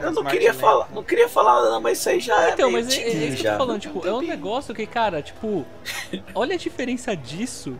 Eu 0.00 0.12
não 0.12 0.22
queria 0.24 0.52
Lamp. 0.52 0.60
falar, 0.60 0.88
não 0.94 1.02
queria 1.02 1.28
falar 1.28 1.62
nada, 1.64 1.80
mas 1.80 1.98
isso 1.98 2.08
aí 2.10 2.20
já 2.20 2.44
é 2.44 2.50
Então, 2.52 2.70
mas 2.70 2.96
é, 2.96 3.02
é 3.02 3.08
isso 3.08 3.38
que 3.42 3.46
eu 3.48 3.52
tô 3.52 3.58
falando, 3.58 3.80
tipo, 3.80 4.06
é 4.06 4.12
um 4.14 4.20
negócio 4.22 4.72
que, 4.72 4.86
cara, 4.86 5.20
tipo, 5.20 5.66
olha 6.32 6.54
a 6.54 6.58
diferença 6.58 7.16
disso 7.16 7.76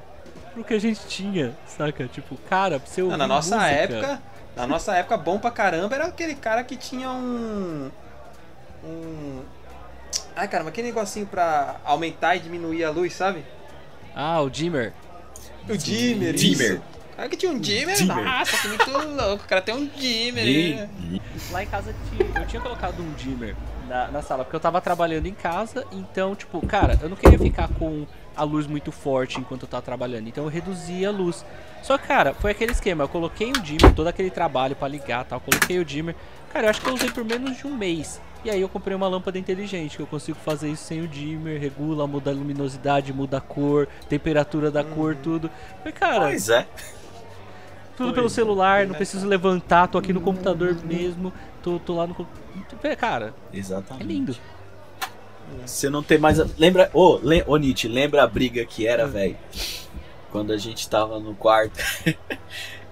pro 0.52 0.64
que 0.64 0.74
a 0.74 0.80
gente 0.80 1.06
tinha, 1.06 1.54
saca? 1.68 2.08
Tipo, 2.08 2.36
cara, 2.50 2.80
pra 2.80 2.88
você 2.90 3.00
ouvir 3.00 3.12
Não, 3.12 3.18
na 3.18 3.28
nossa 3.28 3.54
música- 3.58 3.72
época, 3.72 4.22
na 4.56 4.66
nossa 4.66 4.96
época, 4.96 5.16
bom 5.16 5.38
pra 5.38 5.52
caramba 5.52 5.94
era 5.94 6.06
aquele 6.06 6.34
cara 6.34 6.64
que 6.64 6.76
tinha 6.76 7.10
um. 7.12 7.92
Um. 8.84 9.40
Ai 10.34 10.48
caramba, 10.48 10.70
aquele 10.70 10.88
negocinho 10.88 11.26
pra 11.26 11.76
aumentar 11.84 12.34
e 12.34 12.40
diminuir 12.40 12.82
a 12.82 12.90
luz, 12.90 13.14
sabe? 13.14 13.44
Ah, 14.14 14.40
o 14.40 14.48
Dimmer. 14.50 14.92
O 15.68 15.76
dimmer. 15.76 16.34
Dimmer. 16.34 16.80
Cara 17.16 17.28
que 17.28 17.36
tinha 17.36 17.50
um 17.52 17.58
dimmer, 17.58 17.94
Dimmer. 17.96 18.24
nossa, 18.24 18.56
que 18.58 18.68
muito 18.68 18.90
louco. 18.90 19.44
O 19.44 19.48
cara 19.48 19.62
tem 19.62 19.74
um 19.74 19.86
dimmer. 19.86 20.44
né? 20.44 21.20
Lá 21.50 21.62
em 21.62 21.66
casa 21.66 21.94
tinha- 22.10 22.40
eu 22.42 22.46
tinha 22.46 22.60
colocado 22.60 23.00
um 23.00 23.12
dimmer 23.12 23.54
na, 23.88 24.08
na 24.08 24.20
sala, 24.20 24.44
porque 24.44 24.56
eu 24.56 24.60
tava 24.60 24.80
trabalhando 24.80 25.26
em 25.26 25.32
casa, 25.32 25.86
então, 25.92 26.34
tipo, 26.34 26.64
cara, 26.66 26.98
eu 27.00 27.08
não 27.08 27.16
queria 27.16 27.38
ficar 27.38 27.68
com 27.68 28.04
a 28.36 28.42
luz 28.42 28.66
muito 28.66 28.90
forte 28.92 29.38
enquanto 29.38 29.62
eu 29.62 29.68
tava 29.68 29.82
trabalhando, 29.82 30.28
então 30.28 30.44
eu 30.44 30.50
reduzia 30.50 31.08
a 31.08 31.12
luz. 31.12 31.44
Só 31.82 31.96
que, 31.96 32.06
cara, 32.08 32.34
foi 32.34 32.50
aquele 32.50 32.72
esquema, 32.72 33.04
eu 33.04 33.08
coloquei 33.08 33.46
um 33.48 33.52
dimmer, 33.62 33.94
todo 33.94 34.08
aquele 34.08 34.30
trabalho 34.30 34.74
pra 34.74 34.88
ligar 34.88 35.24
e 35.24 35.28
tal, 35.28 35.40
coloquei 35.40 35.78
o 35.78 35.84
dimmer. 35.84 36.16
Cara, 36.52 36.66
eu 36.66 36.70
acho 36.70 36.80
que 36.80 36.88
eu 36.88 36.94
usei 36.94 37.10
por 37.10 37.24
menos 37.24 37.56
de 37.56 37.66
um 37.66 37.74
mês. 37.76 38.20
E 38.44 38.50
aí 38.50 38.60
eu 38.60 38.68
comprei 38.68 38.94
uma 38.94 39.08
lâmpada 39.08 39.38
inteligente, 39.38 39.96
que 39.96 40.02
eu 40.02 40.06
consigo 40.06 40.38
fazer 40.38 40.68
isso 40.70 40.84
sem 40.84 41.00
o 41.00 41.08
dimmer, 41.08 41.58
regula, 41.58 42.06
muda 42.06 42.30
a 42.30 42.34
luminosidade, 42.34 43.12
muda 43.12 43.38
a 43.38 43.40
cor, 43.40 43.88
temperatura 44.08 44.70
da 44.70 44.84
cor, 44.84 45.16
tudo. 45.16 45.50
Falei, 45.78 45.92
cara, 45.92 46.20
Pois 46.26 46.48
é. 46.50 46.66
tudo 47.96 48.06
Pois 48.08 48.12
pelo 48.14 48.26
é. 48.26 48.30
celular, 48.30 48.86
não 48.86 48.94
preciso 48.94 49.26
levantar, 49.26 49.88
tô 49.88 49.96
aqui 49.96 50.12
no 50.12 50.20
computador 50.20 50.76
mesmo, 50.84 51.32
tô, 51.62 51.78
tô 51.78 51.94
lá 51.94 52.06
no. 52.06 52.14
Cara, 52.98 53.32
é 53.52 53.56
Exatamente. 53.58 54.04
lindo. 54.06 54.36
Você 55.64 55.88
não 55.88 56.02
tem 56.02 56.18
mais. 56.18 56.38
a- 56.38 56.46
Lembra. 56.58 56.90
Ô, 56.92 57.18
lem... 57.22 57.42
ô 57.46 57.56
Nietzsche, 57.56 57.88
lembra 57.88 58.22
a 58.22 58.26
briga 58.26 58.64
que 58.66 58.84
Hum. 58.86 58.90
era, 58.90 59.06
velho? 59.06 59.36
Quando 60.30 60.52
a 60.52 60.56
gente 60.58 60.86
tava 60.88 61.18
no 61.18 61.34
quarto. 61.34 61.78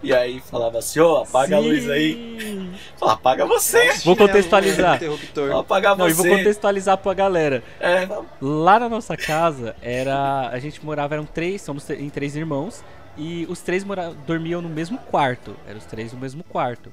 e 0.02 0.12
aí 0.12 0.40
falava 0.40 0.78
assim, 0.78 0.98
ô, 1.00 1.18
apaga 1.18 1.56
a 1.56 1.58
luz 1.60 1.88
aí. 1.88 2.70
Fala, 2.96 3.16
paga 3.16 3.46
você. 3.46 3.92
Vou 4.04 4.16
contextualizar. 4.16 4.96
Interruptor. 4.96 5.50
Vou 5.50 5.64
pagar 5.64 5.96
Não, 5.96 6.08
e 6.08 6.12
vou 6.12 6.24
você. 6.24 6.36
contextualizar 6.36 6.98
pra 6.98 7.14
galera. 7.14 7.62
É, 7.80 8.08
Lá 8.40 8.80
na 8.80 8.88
nossa 8.88 9.16
casa, 9.16 9.76
era. 9.80 10.48
A 10.48 10.58
gente 10.58 10.84
morava, 10.84 11.14
eram 11.14 11.24
três, 11.24 11.62
somos 11.62 11.88
em 11.90 12.08
três 12.10 12.34
irmãos. 12.36 12.82
E 13.16 13.46
os 13.48 13.60
três 13.60 13.84
mora, 13.84 14.12
dormiam 14.26 14.62
no 14.62 14.68
mesmo 14.68 14.98
quarto. 14.98 15.54
Eram 15.66 15.78
os 15.78 15.84
três 15.84 16.12
no 16.12 16.18
mesmo 16.18 16.42
quarto. 16.42 16.90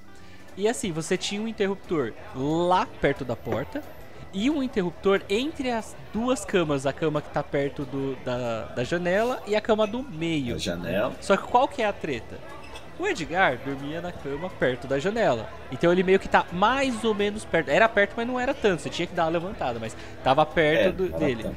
E 0.57 0.67
assim, 0.67 0.91
você 0.91 1.15
tinha 1.17 1.41
um 1.41 1.47
interruptor 1.47 2.11
lá 2.35 2.85
perto 2.99 3.23
da 3.23 3.35
porta. 3.35 3.81
E 4.31 4.47
um 4.49 4.61
interruptor 4.61 5.21
entre 5.29 5.71
as 5.71 5.95
duas 6.13 6.43
camas. 6.45 6.85
A 6.85 6.93
cama 6.93 7.21
que 7.21 7.29
tá 7.29 7.41
perto 7.41 7.83
do, 7.85 8.15
da, 8.23 8.65
da 8.65 8.83
janela 8.83 9.41
e 9.47 9.55
a 9.55 9.61
cama 9.61 9.87
do 9.87 10.03
meio. 10.03 10.55
a 10.55 10.57
janela. 10.59 11.13
Só 11.21 11.35
que 11.37 11.43
qual 11.47 11.67
que 11.67 11.81
é 11.81 11.85
a 11.87 11.93
treta? 11.93 12.37
O 12.99 13.07
Edgar 13.07 13.57
dormia 13.65 14.01
na 14.01 14.11
cama 14.11 14.49
perto 14.49 14.85
da 14.85 14.99
janela. 14.99 15.49
Então 15.71 15.91
ele 15.91 16.03
meio 16.03 16.19
que 16.19 16.27
tá 16.27 16.45
mais 16.51 17.03
ou 17.05 17.13
menos 17.15 17.45
perto. 17.45 17.69
Era 17.69 17.87
perto, 17.87 18.13
mas 18.17 18.27
não 18.27 18.37
era 18.39 18.53
tanto. 18.53 18.81
Você 18.81 18.89
tinha 18.89 19.07
que 19.07 19.15
dar 19.15 19.23
uma 19.23 19.31
levantada, 19.31 19.79
mas 19.79 19.95
tava 20.23 20.45
perto 20.45 20.87
É, 20.87 20.91
do- 20.91 21.07
dele. 21.17 21.43
tanto. 21.43 21.55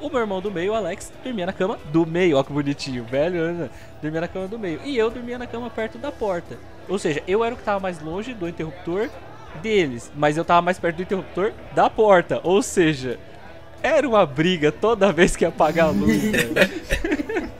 O 0.00 0.08
meu 0.10 0.20
irmão 0.20 0.40
do 0.40 0.50
meio, 0.50 0.72
o 0.72 0.74
Alex, 0.74 1.12
dormia 1.24 1.46
na 1.46 1.52
cama 1.52 1.78
do 1.86 2.06
meio. 2.06 2.36
Ó 2.36 2.42
que 2.44 2.52
bonitinho, 2.52 3.04
velho. 3.04 3.52
né? 3.52 3.70
Dormia 4.02 4.20
na 4.20 4.28
cama 4.28 4.46
do 4.46 4.58
meio. 4.58 4.80
E 4.84 4.96
eu 4.96 5.10
dormia 5.10 5.38
na 5.38 5.46
cama 5.46 5.68
perto 5.70 5.98
da 5.98 6.12
porta. 6.12 6.56
Ou 6.88 6.98
seja, 6.98 7.22
eu 7.26 7.42
era 7.44 7.54
o 7.54 7.58
que 7.58 7.64
tava 7.64 7.80
mais 7.80 8.00
longe 8.00 8.32
do 8.34 8.48
interruptor 8.48 9.08
deles. 9.62 10.12
Mas 10.14 10.36
eu 10.36 10.44
tava 10.44 10.62
mais 10.62 10.78
perto 10.78 10.96
do 10.96 11.02
interruptor 11.02 11.52
da 11.74 11.88
porta. 11.90 12.40
Ou 12.44 12.62
seja, 12.62 13.18
era 13.82 14.06
uma 14.06 14.26
briga 14.26 14.70
toda 14.70 15.10
vez 15.12 15.34
que 15.34 15.44
ia 15.44 15.48
apagar 15.48 15.86
a 15.86 15.90
luz. 15.90 16.22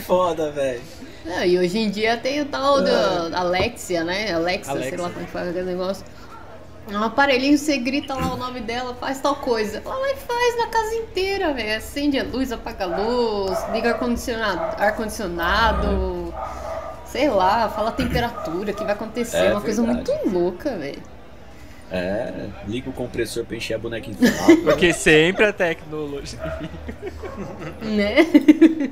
foda, 0.00 0.50
velho. 0.50 0.82
Não, 1.24 1.44
e 1.44 1.58
hoje 1.58 1.78
em 1.78 1.90
dia 1.90 2.16
tem 2.16 2.40
o 2.42 2.46
tal 2.46 2.82
da 2.82 3.38
Alexia, 3.38 4.04
né? 4.04 4.32
Alexa, 4.32 4.72
sei 4.72 4.80
Alexa. 4.82 5.02
lá 5.02 5.08
como 5.08 5.22
é 5.22 5.24
que 5.26 5.30
faz 5.32 5.48
aquele 5.48 5.66
negócio. 5.66 6.04
É 6.90 6.98
um 6.98 7.02
aparelhinho, 7.04 7.56
você 7.56 7.78
grita 7.78 8.14
lá 8.14 8.34
o 8.34 8.36
nome 8.36 8.60
dela, 8.60 8.94
faz 8.94 9.18
tal 9.18 9.36
coisa. 9.36 9.80
Ela 9.82 9.98
vai 9.98 10.12
e 10.12 10.16
faz 10.16 10.58
na 10.58 10.66
casa 10.66 10.94
inteira, 10.96 11.54
velho. 11.54 11.78
Acende 11.78 12.18
a 12.18 12.24
luz, 12.24 12.52
apaga 12.52 12.84
a 12.84 12.88
luz, 12.88 13.58
liga 13.72 13.90
ar-condicionado, 13.90 14.82
ar-condicionado. 14.82 16.34
Sei 17.06 17.28
lá, 17.30 17.68
fala 17.70 17.88
a 17.88 17.92
temperatura, 17.92 18.72
o 18.72 18.74
que 18.74 18.84
vai 18.84 18.92
acontecer. 18.92 19.36
É 19.38 19.46
É 19.46 19.50
uma 19.52 19.60
coisa 19.62 19.82
verdade. 19.82 20.10
muito 20.10 20.28
louca, 20.30 20.76
velho. 20.76 21.02
É, 21.90 22.48
liga 22.66 22.90
o 22.90 22.92
compressor 22.92 23.44
pra 23.44 23.56
encher 23.56 23.74
a 23.74 23.78
boneca 23.78 24.10
inflável. 24.10 24.64
Porque 24.64 24.92
sempre 24.92 25.44
a 25.44 25.52
tecnologia. 25.52 26.40
Né? 27.82 28.24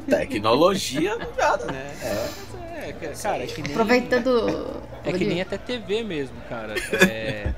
Tecnologia 0.09 1.17
nada, 1.37 1.67
né? 1.67 1.91
É. 2.03 2.53
É, 2.83 2.93
cara, 3.23 3.45
é 3.45 3.47
que 3.47 3.63
nem. 3.63 3.73
Aproveitando. 3.73 4.83
É 5.05 5.13
que 5.13 5.25
nem 5.25 5.41
até 5.41 5.57
TV 5.57 6.03
mesmo, 6.03 6.37
cara. 6.49 6.75
É, 7.09 7.53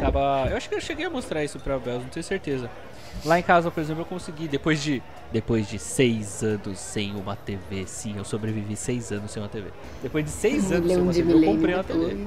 tava. 0.00 0.46
Eu 0.48 0.56
acho 0.56 0.68
que 0.68 0.74
eu 0.76 0.80
cheguei 0.80 1.04
a 1.04 1.10
mostrar 1.10 1.42
isso 1.42 1.58
pra 1.58 1.78
Bel, 1.78 1.98
não 1.98 2.06
tenho 2.06 2.22
certeza. 2.22 2.70
Lá 3.24 3.38
em 3.38 3.42
casa, 3.42 3.70
por 3.70 3.80
exemplo, 3.80 4.02
eu 4.02 4.06
consegui, 4.06 4.48
depois 4.48 4.82
de. 4.82 5.02
Depois 5.30 5.68
de 5.68 5.78
seis 5.78 6.42
anos 6.42 6.78
sem 6.78 7.14
uma 7.14 7.36
TV, 7.36 7.86
sim, 7.86 8.16
eu 8.18 8.24
sobrevivi 8.24 8.76
seis 8.76 9.10
anos 9.12 9.30
sem 9.30 9.42
uma 9.42 9.48
TV. 9.48 9.70
Depois 10.02 10.24
de 10.24 10.30
seis 10.30 10.70
anos 10.72 10.88
sem 10.92 11.00
uma 11.00 11.12
de 11.12 11.22
TV, 11.22 11.32
eu 11.34 11.52
comprei 11.52 11.74
uma 11.74 11.84
TV. 11.84 12.26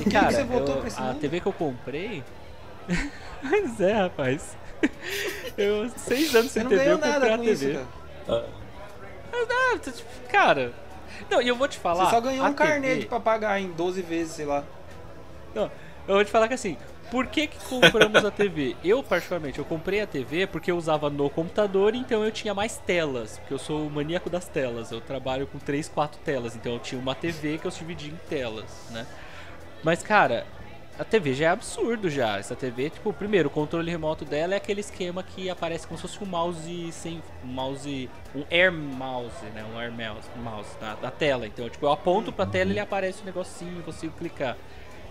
E 0.00 0.10
cara, 0.10 0.30
você 0.32 0.44
voltou 0.44 0.76
eu- 0.76 0.84
a? 1.04 1.14
TV 1.14 1.40
que 1.40 1.46
eu 1.46 1.52
comprei. 1.52 2.22
Pois 3.48 3.80
é, 3.80 3.92
rapaz. 3.94 4.56
Eu, 5.58 5.88
seis 5.96 6.32
anos 6.34 6.52
sem 6.52 6.64
TV, 6.64 6.88
eu 6.90 6.94
comprei 6.94 7.12
nada 7.12 7.34
a 7.34 7.38
TV. 7.38 7.52
isso, 7.72 7.86
cara. 8.28 8.46
Ah, 9.34 9.78
tipo, 9.78 10.28
cara. 10.30 10.72
Não, 11.28 11.42
e 11.42 11.48
eu 11.48 11.56
vou 11.56 11.66
te 11.66 11.76
falar. 11.78 12.04
Você 12.04 12.10
só 12.12 12.20
ganhou 12.20 12.46
um 12.46 12.54
carnê 12.54 12.94
TV 12.96 13.06
pra 13.06 13.18
pagar 13.20 13.60
em 13.60 13.70
12 13.72 14.00
vezes, 14.02 14.34
sei 14.34 14.44
lá. 14.46 14.62
Não, 15.54 15.64
eu 16.06 16.14
vou 16.14 16.24
te 16.24 16.30
falar 16.30 16.46
que 16.48 16.54
assim, 16.54 16.76
por 17.12 17.26
que 17.26 17.46
que 17.46 17.62
compramos 17.66 18.24
a 18.24 18.30
TV? 18.30 18.74
Eu, 18.82 19.02
particularmente, 19.02 19.58
eu 19.58 19.66
comprei 19.66 20.00
a 20.00 20.06
TV 20.06 20.46
porque 20.46 20.70
eu 20.70 20.78
usava 20.78 21.10
no 21.10 21.28
computador, 21.28 21.94
então 21.94 22.24
eu 22.24 22.32
tinha 22.32 22.54
mais 22.54 22.78
telas, 22.78 23.36
porque 23.36 23.52
eu 23.52 23.58
sou 23.58 23.86
o 23.86 23.90
maníaco 23.90 24.30
das 24.30 24.48
telas. 24.48 24.90
Eu 24.90 24.98
trabalho 24.98 25.46
com 25.46 25.58
3, 25.58 25.90
4 25.90 26.18
telas, 26.24 26.56
então 26.56 26.72
eu 26.72 26.78
tinha 26.78 26.98
uma 26.98 27.14
TV 27.14 27.58
que 27.58 27.66
eu 27.66 27.70
dividia 27.70 28.10
em 28.10 28.16
telas, 28.30 28.88
né? 28.90 29.06
Mas, 29.84 30.02
cara, 30.02 30.46
a 30.98 31.04
TV 31.04 31.34
já 31.34 31.48
é 31.48 31.48
absurdo 31.50 32.08
já. 32.08 32.38
Essa 32.38 32.56
TV, 32.56 32.88
tipo, 32.88 33.12
primeiro, 33.12 33.48
o 33.48 33.52
controle 33.52 33.90
remoto 33.90 34.24
dela 34.24 34.54
é 34.54 34.56
aquele 34.56 34.80
esquema 34.80 35.22
que 35.22 35.50
aparece 35.50 35.86
como 35.86 35.98
se 35.98 36.02
fosse 36.08 36.24
um 36.24 36.26
mouse 36.26 36.92
sem. 36.92 37.22
Um 37.44 37.48
mouse. 37.48 38.08
Um 38.34 38.42
air 38.50 38.72
mouse, 38.72 39.44
né? 39.54 39.62
Um 39.70 39.78
air 39.78 39.92
mouse, 39.92 40.26
mouse 40.42 40.70
na, 40.80 40.96
na 40.96 41.10
tela. 41.10 41.46
Então, 41.46 41.68
tipo, 41.68 41.84
eu 41.84 41.92
aponto 41.92 42.32
pra 42.32 42.46
tela 42.46 42.70
e 42.70 42.72
ele 42.72 42.80
aparece 42.80 43.20
o 43.20 43.26
negocinho, 43.26 43.80
eu 43.80 43.82
consigo 43.82 44.14
clicar. 44.16 44.56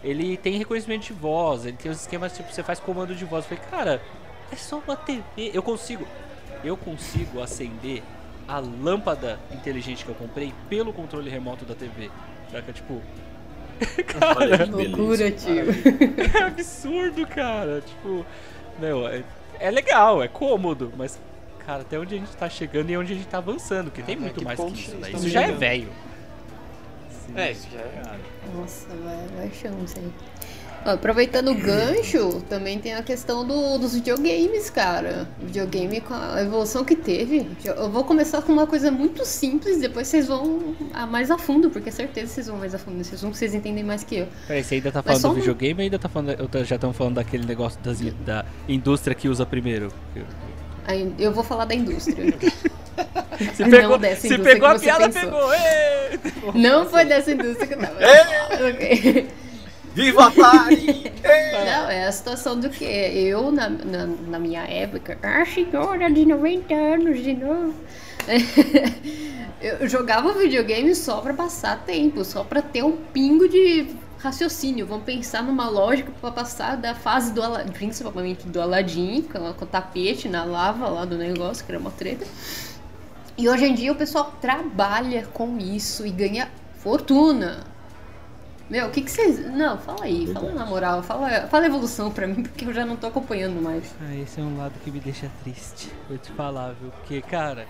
Ele 0.04 0.36
tem 0.38 0.58
reconhecimento 0.58 1.04
de 1.04 1.14
voz, 1.14 1.66
ele 1.66 1.78
tem 1.78 1.92
os 1.92 2.02
esquemas, 2.02 2.36
tipo, 2.36 2.52
você 2.52 2.64
faz 2.64 2.80
comando 2.80 3.16
de 3.16 3.24
voz. 3.26 3.46
Eu 3.46 3.58
falei, 3.58 3.70
cara, 3.70 4.02
é 4.52 4.56
só 4.56 4.82
uma 4.86 4.96
TV. 4.96 5.52
Eu 5.54 5.62
consigo. 5.62 6.08
Eu 6.64 6.76
consigo 6.76 7.42
acender 7.42 8.02
a 8.48 8.60
lâmpada 8.60 9.40
inteligente 9.52 10.04
que 10.04 10.10
eu 10.10 10.16
comprei 10.16 10.54
pelo 10.70 10.92
controle 10.92 11.30
remoto 11.30 11.66
da 11.66 11.74
TV. 11.76 12.10
Saca, 12.52 12.74
tipo, 12.74 13.02
Olha 14.38 14.58
que. 14.58 14.88
Loucura, 14.88 15.32
tio. 15.32 15.66
é 16.40 16.44
absurdo, 16.44 17.26
cara. 17.28 17.82
Tipo, 17.82 18.26
meu, 18.80 19.08
é, 19.08 19.24
é 19.60 19.72
legal, 19.72 20.22
é 20.22 20.28
cômodo, 20.28 20.92
mas, 20.98 21.20
cara, 21.66 21.82
até 21.82 21.98
onde 21.98 22.16
a 22.16 22.18
gente 22.18 22.36
tá 22.36 22.50
chegando 22.50 22.90
e 22.90 22.98
onde 22.98 23.14
a 23.14 23.16
gente 23.16 23.28
tá 23.28 23.38
avançando, 23.38 23.86
porque 23.86 24.02
tem 24.02 24.16
Até 24.16 24.24
muito 24.24 24.40
que 24.40 24.46
mais 24.46 24.60
que 24.60 24.74
isso, 24.74 24.96
né? 24.98 25.12
Isso 25.12 25.30
já 25.30 25.42
é 25.44 25.52
velho. 25.52 25.90
Sim, 27.26 27.34
É, 27.36 27.52
isso 27.52 27.68
já 27.72 27.80
é. 27.80 28.20
Nossa, 28.56 28.88
vai, 29.04 29.18
vai 29.38 29.52
chão 29.52 29.72
isso 29.86 29.96
aí. 29.98 30.12
Aproveitando 30.84 31.52
o 31.52 31.54
gancho, 31.56 32.42
também 32.50 32.80
tem 32.80 32.96
a 32.96 33.04
questão 33.04 33.46
do- 33.46 33.78
dos 33.78 33.94
videogames, 33.94 34.68
cara. 34.72 35.30
Videogame 35.40 36.02
com 36.02 36.12
a 36.16 36.42
evolução 36.42 36.84
que 36.84 36.96
teve. 36.96 37.48
Eu 37.64 37.88
vou 37.92 38.04
começar 38.04 38.42
com 38.42 38.52
uma 38.52 38.66
coisa 38.66 38.90
muito 38.90 39.24
simples, 39.24 39.80
depois 39.80 40.08
vocês 40.08 40.28
vão 40.28 40.76
a- 40.92 41.06
mais 41.06 41.30
a 41.30 41.38
fundo, 41.38 41.70
porque 41.70 41.90
é 41.90 41.92
certeza 41.92 42.26
que 42.30 42.34
vocês 42.34 42.48
vão 42.48 42.58
mais 42.58 42.74
a 42.74 42.80
fundo 42.80 42.98
nesse 42.98 43.14
assunto, 43.14 43.38
vocês 43.38 43.54
entendem 43.54 43.84
mais 43.84 44.04
que 44.04 44.16
eu. 44.18 44.28
Peraí, 44.48 44.64
você 44.64 44.76
ainda 44.76 44.92
tá 44.92 45.04
falando 45.04 45.22
do 45.22 45.30
um- 45.30 45.34
videogame 45.36 45.82
ou 45.82 45.84
ainda 45.84 46.00
tá 46.00 46.10
falando, 46.10 46.66
já 46.66 46.76
estão 46.76 46.92
falando 46.92 47.14
daquele 47.16 47.46
negócio 47.46 47.80
das, 47.84 48.00
da 48.26 48.44
indústria 48.68 49.14
que 49.14 49.30
usa 49.30 49.46
primeiro? 49.46 49.94
Eu 51.18 51.32
vou 51.32 51.44
falar 51.44 51.66
da 51.66 51.76
indústria. 51.76 52.26
Não 53.58 53.70
pegou, 53.70 54.00
indústria 54.28 54.38
pegou 54.38 54.68
a 54.68 54.78
piada, 54.78 55.10
pensou. 55.10 55.22
pegou! 55.22 55.54
Ê! 55.54 56.20
Não 56.54 56.86
foi 56.88 57.06
dessa 57.06 57.32
indústria 57.32 57.68
que 57.68 57.74
eu 57.74 57.80
tava. 57.80 57.98
Ok. 58.70 59.28
Viva 59.94 60.32
a! 60.32 61.12
Não, 61.66 61.90
é 61.90 62.08
a 62.08 62.12
situação 62.12 62.60
do 62.60 62.70
que 62.70 62.86
eu, 62.86 63.52
na, 63.52 63.70
na, 63.70 64.06
na 64.06 64.40
minha 64.40 64.62
época, 64.64 65.18
a 65.22 65.46
senhora 65.46 66.10
de 66.12 66.26
90 66.26 66.74
anos 66.74 67.24
de 67.24 67.34
novo. 67.34 67.74
eu 69.62 69.88
jogava 69.88 70.34
videogame 70.34 70.94
só 70.96 71.20
pra 71.22 71.34
passar 71.34 71.84
tempo, 71.84 72.24
só 72.24 72.44
pra 72.44 72.62
ter 72.62 72.84
um 72.84 72.96
pingo 72.96 73.50
de 73.50 73.88
raciocínio. 74.22 74.86
Vamos 74.86 75.04
pensar 75.04 75.44
numa 75.44 75.70
lógica 75.70 76.12
pra 76.22 76.32
passar 76.32 76.78
da 76.78 76.94
fase 76.94 77.34
do 77.34 77.42
Aladdin, 77.42 77.72
principalmente 77.72 78.48
do 78.48 78.62
Aladdin, 78.62 79.24
com, 79.24 79.40
o 79.40 79.54
tapete 79.66 80.30
na 80.30 80.44
lava 80.44 80.88
lá 80.88 81.06
do 81.06 81.18
negócio, 81.18 81.66
que 81.66 81.72
era 81.72 81.80
uma 81.80 81.92
treta. 81.92 82.26
E 83.38 83.50
hoje 83.50 83.66
em 83.66 83.74
dia 83.74 83.92
o 83.92 83.96
pessoal 83.96 84.34
trabalha 84.40 85.26
com 85.34 85.58
isso 85.58 86.06
e 86.06 86.12
ganha 86.12 86.50
fortuna. 86.78 87.64
Meu, 88.70 88.88
o 88.88 88.92
que 88.92 89.02
que 89.02 89.12
vocês. 89.12 89.52
Não, 89.52 89.78
fala 89.78 90.06
aí, 90.06 90.28
fala 90.28 90.46
Verdade. 90.46 90.60
na 90.60 90.66
moral, 90.66 91.04
fala, 91.04 91.48
fala 91.48 91.64
a 91.66 91.68
evolução 91.68 92.10
pra 92.10 92.26
mim, 92.26 92.44
porque 92.44 92.64
eu 92.64 92.74
já 92.74 92.86
não 92.86 92.96
tô 92.96 93.08
acompanhando 93.08 93.62
mais. 93.62 93.94
Ah, 94.02 94.16
esse 94.16 94.40
é 94.40 94.44
um 94.44 94.58
lado 94.58 94.74
que 94.82 94.90
me 94.90 95.00
deixa 95.00 95.30
triste, 95.44 95.92
vou 96.08 96.18
te 96.18 96.32
falar, 96.32 96.74
viu? 96.80 96.90
Porque, 96.92 97.22
cara, 97.22 97.68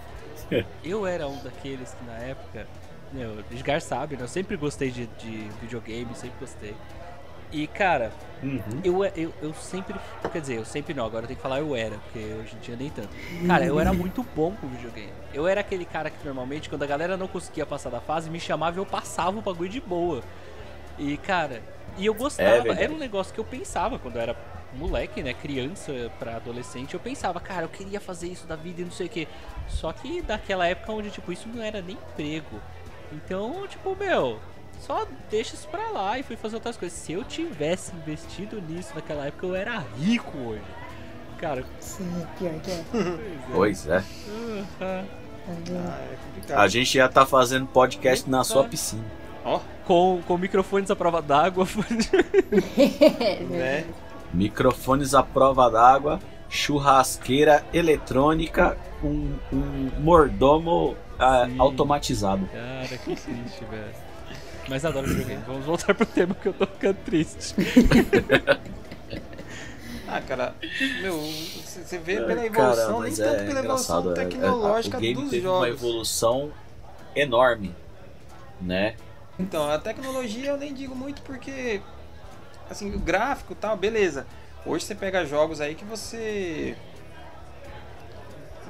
eu 0.83 1.07
era 1.07 1.27
um 1.27 1.41
daqueles 1.41 1.91
que 1.93 2.05
na 2.05 2.17
época, 2.17 2.67
meu, 3.11 3.29
o 3.31 3.39
Edgar 3.51 3.81
sabe, 3.81 4.15
né? 4.15 4.23
Eu 4.23 4.27
sempre 4.27 4.55
gostei 4.55 4.89
de, 4.91 5.05
de 5.07 5.47
videogame, 5.61 6.13
sempre 6.15 6.37
gostei. 6.39 6.75
E, 7.51 7.67
cara, 7.67 8.11
Uhum. 8.41 8.61
eu, 8.83 9.03
eu, 9.05 9.33
eu 9.41 9.53
sempre. 9.53 9.95
Quer 10.31 10.39
dizer, 10.41 10.57
eu 10.57 10.65
sempre 10.65 10.93
não, 10.93 11.05
agora 11.05 11.23
eu 11.23 11.27
tenho 11.27 11.37
que 11.37 11.43
falar 11.43 11.59
eu 11.59 11.75
era, 11.75 11.97
porque 11.97 12.19
hoje 12.19 12.55
em 12.55 12.59
dia 12.59 12.75
nem 12.75 12.89
tanto. 12.89 13.09
Cara, 13.45 13.65
eu 13.65 13.79
era 13.79 13.91
muito 13.93 14.23
bom 14.35 14.55
com 14.55 14.67
videogame. 14.67 15.11
Eu 15.33 15.45
era 15.47 15.61
aquele 15.61 15.85
cara 15.85 16.09
que 16.09 16.25
normalmente, 16.25 16.69
quando 16.69 16.83
a 16.83 16.87
galera 16.87 17.17
não 17.17 17.27
conseguia 17.27 17.65
passar 17.65 17.89
da 17.89 17.99
fase, 17.99 18.29
me 18.29 18.39
chamava 18.39 18.77
e 18.77 18.79
eu 18.79 18.85
passava 18.85 19.37
o 19.37 19.41
bagulho 19.41 19.69
de 19.69 19.81
boa. 19.81 20.23
E, 20.97 21.17
cara, 21.17 21.61
e 21.97 22.05
eu 22.05 22.13
gostava, 22.13 22.61
verdade. 22.61 22.83
era 22.83 22.93
um 22.93 22.97
negócio 22.97 23.33
que 23.33 23.39
eu 23.39 23.45
pensava 23.45 23.99
quando 23.99 24.15
eu 24.15 24.21
era 24.21 24.35
moleque, 24.73 25.21
né, 25.21 25.33
criança 25.33 25.91
pra 26.17 26.37
adolescente, 26.37 26.93
eu 26.93 26.99
pensava, 26.99 27.41
cara, 27.41 27.63
eu 27.63 27.69
queria 27.69 27.99
fazer 27.99 28.27
isso 28.29 28.47
da 28.47 28.55
vida 28.55 28.81
e 28.81 28.85
não 28.85 28.91
sei 28.91 29.07
o 29.07 29.09
que. 29.09 29.27
Só 29.67 29.91
que 29.91 30.21
daquela 30.21 30.65
época 30.65 30.93
onde, 30.93 31.11
tipo, 31.11 31.31
isso 31.31 31.47
não 31.49 31.61
era 31.61 31.81
nem 31.81 31.97
emprego. 31.97 32.61
Então, 33.11 33.67
tipo, 33.67 33.95
meu, 33.95 34.39
só 34.79 35.05
deixa 35.29 35.55
isso 35.55 35.67
pra 35.67 35.89
lá 35.89 36.17
e 36.17 36.23
fui 36.23 36.35
fazer 36.35 36.55
outras 36.55 36.77
coisas. 36.77 36.97
Se 36.97 37.13
eu 37.13 37.23
tivesse 37.23 37.95
investido 37.95 38.61
nisso 38.61 38.91
naquela 38.95 39.25
época, 39.25 39.45
eu 39.45 39.55
era 39.55 39.83
rico 39.97 40.37
hoje. 40.37 40.61
Cara, 41.37 41.63
Sim, 41.79 42.09
pior 42.37 42.53
que 42.61 42.71
é. 42.71 42.83
Pois 43.53 43.87
é. 43.87 44.03
ah, 44.79 45.03
Ah, 45.47 45.97
é 46.11 46.15
complicado. 46.25 46.59
A 46.59 46.67
gente 46.67 46.93
já 46.97 47.09
tá 47.09 47.25
fazendo 47.25 47.65
podcast 47.67 48.29
na 48.29 48.43
sua 48.43 48.63
piscina. 48.63 49.03
Ó, 49.43 49.59
Com, 49.85 50.21
com 50.27 50.37
microfones 50.37 50.91
à 50.91 50.95
prova 50.95 51.21
d'água. 51.21 51.65
né? 53.49 53.85
Microfones 54.33 55.13
à 55.13 55.23
prova 55.23 55.69
d'água, 55.69 56.19
churrasqueira 56.47 57.65
eletrônica, 57.73 58.77
um, 59.03 59.33
um 59.51 59.89
mordomo 59.99 60.95
ah, 61.21 61.45
Sim. 61.47 61.55
automatizado. 61.59 62.47
Cara, 62.51 62.87
que 62.97 63.15
triste, 63.15 63.63
velho. 63.69 63.93
Mas 64.67 64.83
adoro 64.85 65.07
videogame. 65.07 65.43
Vamos 65.47 65.65
voltar 65.65 65.93
pro 65.93 66.05
tema 66.05 66.33
que 66.35 66.47
eu 66.47 66.53
tô 66.53 66.65
ficando 66.67 66.97
triste. 67.05 67.55
Ah, 70.07 70.19
cara, 70.21 70.53
meu, 71.01 71.17
você 71.17 71.97
vê 71.97 72.15
pela 72.17 72.35
Cara, 72.35 72.45
evolução, 72.45 72.91
nem 72.99 73.09
mas 73.09 73.17
tanto 73.17 73.41
é 73.41 73.45
pela 73.45 73.59
evolução 73.59 74.09
é- 74.09 74.11
é- 74.11 74.15
tecnológica 74.15 74.97
o 74.97 74.99
game 75.01 75.21
dos 75.21 75.29
teve 75.29 75.47
uma 75.47 75.53
jogos. 75.67 75.69
evolução 75.81 76.51
enorme, 77.15 77.73
né? 78.59 78.95
Então, 79.39 79.69
a 79.71 79.77
tecnologia 79.79 80.49
eu 80.49 80.57
nem 80.57 80.73
digo 80.73 80.93
muito 80.95 81.21
porque, 81.21 81.81
assim, 82.69 82.93
o 82.93 82.99
gráfico 82.99 83.53
e 83.53 83.55
tal, 83.55 83.77
beleza. 83.77 84.27
Hoje 84.65 84.83
você 84.85 84.93
pega 84.95 85.25
jogos 85.25 85.61
aí 85.61 85.75
que 85.75 85.85
você. 85.85 86.75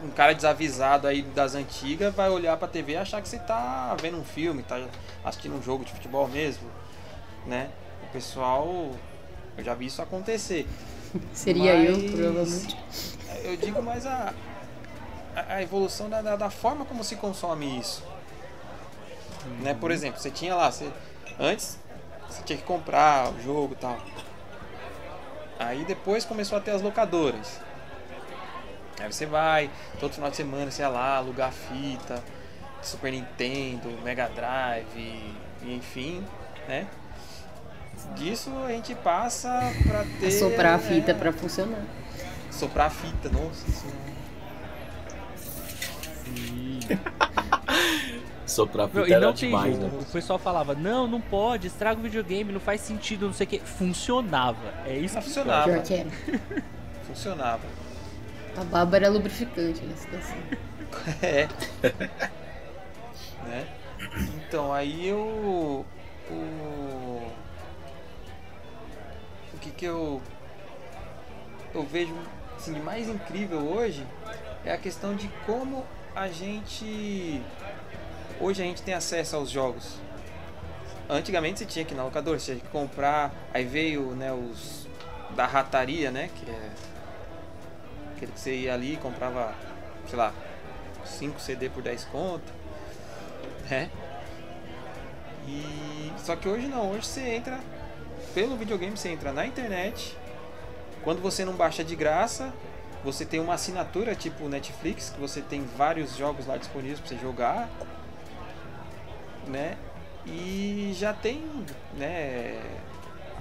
Um 0.03 0.09
cara 0.09 0.33
desavisado 0.33 1.07
aí 1.07 1.21
das 1.21 1.53
antigas 1.53 2.13
vai 2.13 2.29
olhar 2.29 2.57
pra 2.57 2.67
TV 2.67 2.93
e 2.93 2.97
achar 2.97 3.21
que 3.21 3.27
você 3.29 3.37
tá 3.37 3.95
vendo 4.01 4.17
um 4.17 4.23
filme, 4.23 4.63
tá 4.63 4.83
assistindo 5.23 5.55
um 5.55 5.61
jogo 5.61 5.85
de 5.85 5.91
futebol 5.91 6.27
mesmo, 6.27 6.67
né? 7.45 7.69
O 8.03 8.07
pessoal. 8.11 8.91
Eu 9.57 9.63
já 9.63 9.75
vi 9.75 9.85
isso 9.85 10.01
acontecer. 10.01 10.67
Seria 11.33 11.75
eu, 11.75 11.97
Mas- 11.97 12.11
provavelmente. 12.11 12.77
Eu 13.43 13.57
digo 13.57 13.81
mais 13.81 14.05
a, 14.05 14.33
a, 15.35 15.61
evolução 15.61 16.09
da, 16.09 16.21
da, 16.21 16.35
da 16.35 16.49
forma 16.49 16.85
como 16.85 17.03
se 17.03 17.15
consome 17.15 17.79
isso. 17.79 18.03
Né? 19.61 19.73
Por 19.73 19.91
exemplo, 19.91 20.19
você 20.19 20.29
tinha 20.29 20.55
lá, 20.55 20.71
você, 20.71 20.89
antes 21.39 21.79
você 22.29 22.43
tinha 22.43 22.57
que 22.57 22.63
comprar 22.63 23.29
o 23.29 23.41
jogo 23.41 23.73
e 23.73 23.77
tal. 23.77 23.97
Aí 25.59 25.83
depois 25.85 26.25
começou 26.25 26.57
a 26.57 26.61
ter 26.61 26.71
as 26.71 26.81
locadoras. 26.81 27.59
Aí 29.01 29.11
você 29.11 29.25
vai, 29.25 29.69
todo 29.99 30.13
final 30.13 30.29
de 30.29 30.35
semana 30.35 30.69
você 30.69 30.81
ia 30.81 30.89
lá, 30.89 31.17
alugar 31.17 31.51
fita, 31.51 32.23
Super 32.81 33.11
Nintendo, 33.11 33.89
Mega 34.03 34.27
Drive, 34.29 35.35
enfim, 35.63 36.23
né? 36.67 36.87
Disso 38.15 38.51
a 38.65 38.69
gente 38.69 38.93
passa 38.95 39.49
pra 39.87 40.05
ter. 40.19 40.31
Soprar 40.31 40.75
a 40.75 40.79
fita 40.79 41.13
né, 41.13 41.19
pra 41.19 41.31
funcionar. 41.31 41.83
Soprar 42.49 42.87
a 42.87 42.89
fita, 42.89 43.29
nossa 43.29 43.65
senhora. 43.71 44.11
Soprar 48.45 48.89
Meu, 48.93 49.03
fita 49.03 49.15
era 49.15 49.25
não 49.27 49.33
demais, 49.33 49.75
jeito. 49.77 49.95
né? 49.95 49.99
O 50.01 50.05
pessoal 50.11 50.37
falava, 50.37 50.73
não, 50.75 51.07
não 51.07 51.21
pode, 51.21 51.67
estraga 51.67 51.99
o 51.99 52.03
videogame, 52.03 52.51
não 52.51 52.59
faz 52.59 52.81
sentido, 52.81 53.25
não 53.25 53.33
sei 53.33 53.47
o 53.47 53.49
que. 53.49 53.59
Funcionava. 53.59 54.73
É 54.85 54.97
isso 54.97 55.15
que 55.17 55.23
funcionava. 55.23 55.71
Era. 55.71 55.83
Funcionava. 57.07 57.61
A 58.57 58.63
baba 58.63 58.97
era 58.97 59.09
lubrificante 59.09 59.83
na 59.85 59.95
situação. 59.95 60.37
É. 61.23 61.47
né? 63.47 63.67
Então, 64.35 64.73
aí 64.73 65.07
eu. 65.07 65.85
O. 66.29 67.31
O 69.53 69.57
que 69.61 69.71
que 69.71 69.85
eu. 69.85 70.21
Eu 71.73 71.83
vejo 71.83 72.13
assim, 72.57 72.73
de 72.73 72.81
mais 72.81 73.07
incrível 73.07 73.59
hoje 73.59 74.05
é 74.65 74.73
a 74.73 74.77
questão 74.77 75.15
de 75.15 75.29
como 75.45 75.85
a 76.15 76.27
gente. 76.27 77.41
Hoje 78.39 78.61
a 78.61 78.65
gente 78.65 78.81
tem 78.81 78.93
acesso 78.93 79.35
aos 79.35 79.49
jogos. 79.49 79.97
Antigamente 81.09 81.59
você 81.59 81.65
tinha 81.65 81.85
que 81.85 81.93
ir 81.93 81.97
na 81.97 82.03
locadora, 82.03 82.37
você 82.37 82.53
tinha 82.53 82.65
que 82.65 82.71
comprar. 82.71 83.33
Aí 83.53 83.65
veio 83.65 84.15
né, 84.15 84.31
os. 84.33 84.87
Da 85.35 85.45
rataria, 85.45 86.11
né? 86.11 86.29
Que 86.35 86.51
é. 86.51 86.69
Aquele 88.21 88.33
que 88.33 88.39
você 88.39 88.53
ia 88.53 88.75
ali 88.75 88.93
e 88.93 88.97
comprava, 88.97 89.51
sei 90.07 90.15
lá, 90.15 90.31
5 91.03 91.39
CD 91.39 91.69
por 91.69 91.81
10 91.81 92.03
conto, 92.03 92.53
né? 93.67 93.89
E 95.47 96.13
só 96.19 96.35
que 96.35 96.47
hoje 96.47 96.67
não, 96.67 96.91
hoje 96.91 97.07
você 97.07 97.21
entra 97.21 97.59
pelo 98.35 98.55
videogame, 98.55 98.95
você 98.95 99.09
entra 99.09 99.33
na 99.33 99.43
internet. 99.47 100.15
Quando 101.03 101.19
você 101.19 101.43
não 101.43 101.53
baixa 101.53 101.83
de 101.83 101.95
graça, 101.95 102.53
você 103.03 103.25
tem 103.25 103.39
uma 103.39 103.55
assinatura 103.55 104.13
tipo 104.13 104.47
Netflix, 104.47 105.09
que 105.09 105.19
você 105.19 105.41
tem 105.41 105.63
vários 105.75 106.15
jogos 106.15 106.45
lá 106.45 106.57
disponíveis 106.57 106.99
para 106.99 107.09
você 107.09 107.17
jogar, 107.17 107.67
né? 109.47 109.79
E 110.27 110.91
já 110.95 111.11
tem, 111.11 111.43
né, 111.97 112.61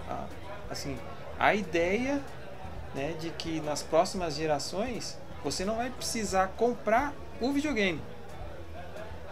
a- 0.09 0.25
assim, 0.71 0.97
a 1.39 1.55
ideia, 1.55 2.23
né, 2.95 3.15
de 3.19 3.31
que 3.31 3.61
nas 3.61 3.83
próximas 3.83 4.35
gerações 4.35 5.17
você 5.43 5.65
não 5.65 5.77
vai 5.77 5.91
precisar 5.91 6.49
comprar 6.57 7.15
o 7.41 7.53
videogame. 7.53 8.01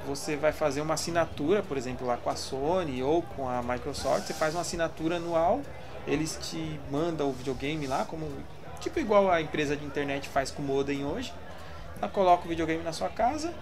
Você 0.06 0.36
vai 0.36 0.52
fazer 0.52 0.80
uma 0.80 0.94
assinatura, 0.94 1.62
por 1.62 1.76
exemplo, 1.76 2.06
lá 2.06 2.16
com 2.16 2.30
a 2.30 2.36
Sony 2.36 3.02
ou 3.02 3.22
com 3.22 3.48
a 3.48 3.62
Microsoft, 3.62 4.26
você 4.26 4.32
faz 4.32 4.54
uma 4.54 4.62
assinatura 4.62 5.16
anual, 5.16 5.60
eles 6.06 6.38
te 6.40 6.80
mandam 6.90 7.28
o 7.28 7.32
videogame 7.32 7.86
lá, 7.86 8.04
como 8.04 8.26
tipo 8.80 8.98
igual 8.98 9.30
a 9.30 9.40
empresa 9.42 9.76
de 9.76 9.84
internet 9.84 10.28
faz 10.28 10.50
com 10.50 10.62
o 10.62 10.64
modem 10.64 11.04
hoje. 11.04 11.32
Ela 12.00 12.10
coloca 12.10 12.46
o 12.46 12.48
videogame 12.48 12.82
na 12.82 12.92
sua 12.92 13.08
casa 13.08 13.52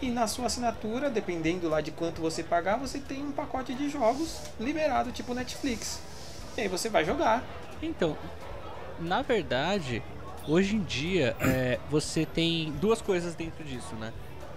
e 0.00 0.10
na 0.10 0.26
sua 0.26 0.46
assinatura, 0.46 1.10
dependendo 1.10 1.68
lá 1.68 1.80
de 1.80 1.90
quanto 1.90 2.20
você 2.20 2.42
pagar, 2.42 2.76
você 2.76 2.98
tem 2.98 3.22
um 3.22 3.32
pacote 3.32 3.74
de 3.74 3.88
jogos 3.88 4.40
liberado, 4.58 5.10
tipo 5.10 5.34
Netflix. 5.34 6.00
E 6.56 6.62
aí 6.62 6.68
você 6.68 6.88
vai 6.88 7.04
jogar. 7.04 7.42
Então, 7.82 8.16
na 9.00 9.22
verdade, 9.22 10.02
hoje 10.46 10.76
em 10.76 10.82
dia, 10.82 11.36
é, 11.40 11.78
você 11.90 12.26
tem 12.26 12.72
duas 12.72 13.00
coisas 13.00 13.34
dentro 13.34 13.64
disso, 13.64 13.94
né? 13.96 14.12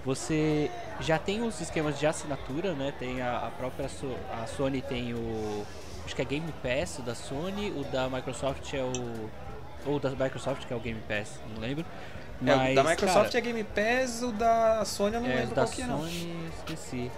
Você 0.05 0.69
já 0.99 1.17
tem 1.17 1.41
os 1.41 1.61
esquemas 1.61 1.97
de 1.97 2.05
assinatura, 2.05 2.73
né? 2.73 2.93
Tem 2.99 3.21
a, 3.21 3.37
a 3.47 3.51
própria 3.51 3.87
So- 3.87 4.17
a 4.31 4.45
Sony 4.47 4.81
tem 4.81 5.13
o 5.13 5.65
acho 6.05 6.13
que 6.13 6.21
é 6.21 6.25
Game 6.25 6.53
Pass 6.61 6.99
da 7.05 7.15
Sony, 7.15 7.71
o 7.71 7.83
da 7.85 8.09
Microsoft 8.09 8.73
é 8.73 8.83
o 8.83 9.29
ou 9.85 9.99
da 9.99 10.09
Microsoft 10.09 10.65
que 10.65 10.73
é 10.73 10.75
o 10.75 10.79
Game 10.79 10.99
Pass, 11.07 11.39
não 11.53 11.61
lembro. 11.61 11.85
É, 12.45 12.53
o 12.53 12.57
Mas, 12.57 12.75
da 12.75 12.83
Microsoft 12.83 13.31
cara, 13.31 13.37
é 13.37 13.41
Game 13.41 13.63
Pass, 13.63 14.21
o 14.21 14.31
da 14.33 14.83
Sony 14.83 15.15
eu 15.15 15.21
não 15.21 15.29
é, 15.29 15.35
lembro 15.35 15.55
da 15.55 15.63
qual 15.63 15.73
que 15.73 15.81
é 15.81 15.85
não. 15.87 15.99
Sony, 15.99 16.49
esqueci. 16.57 17.11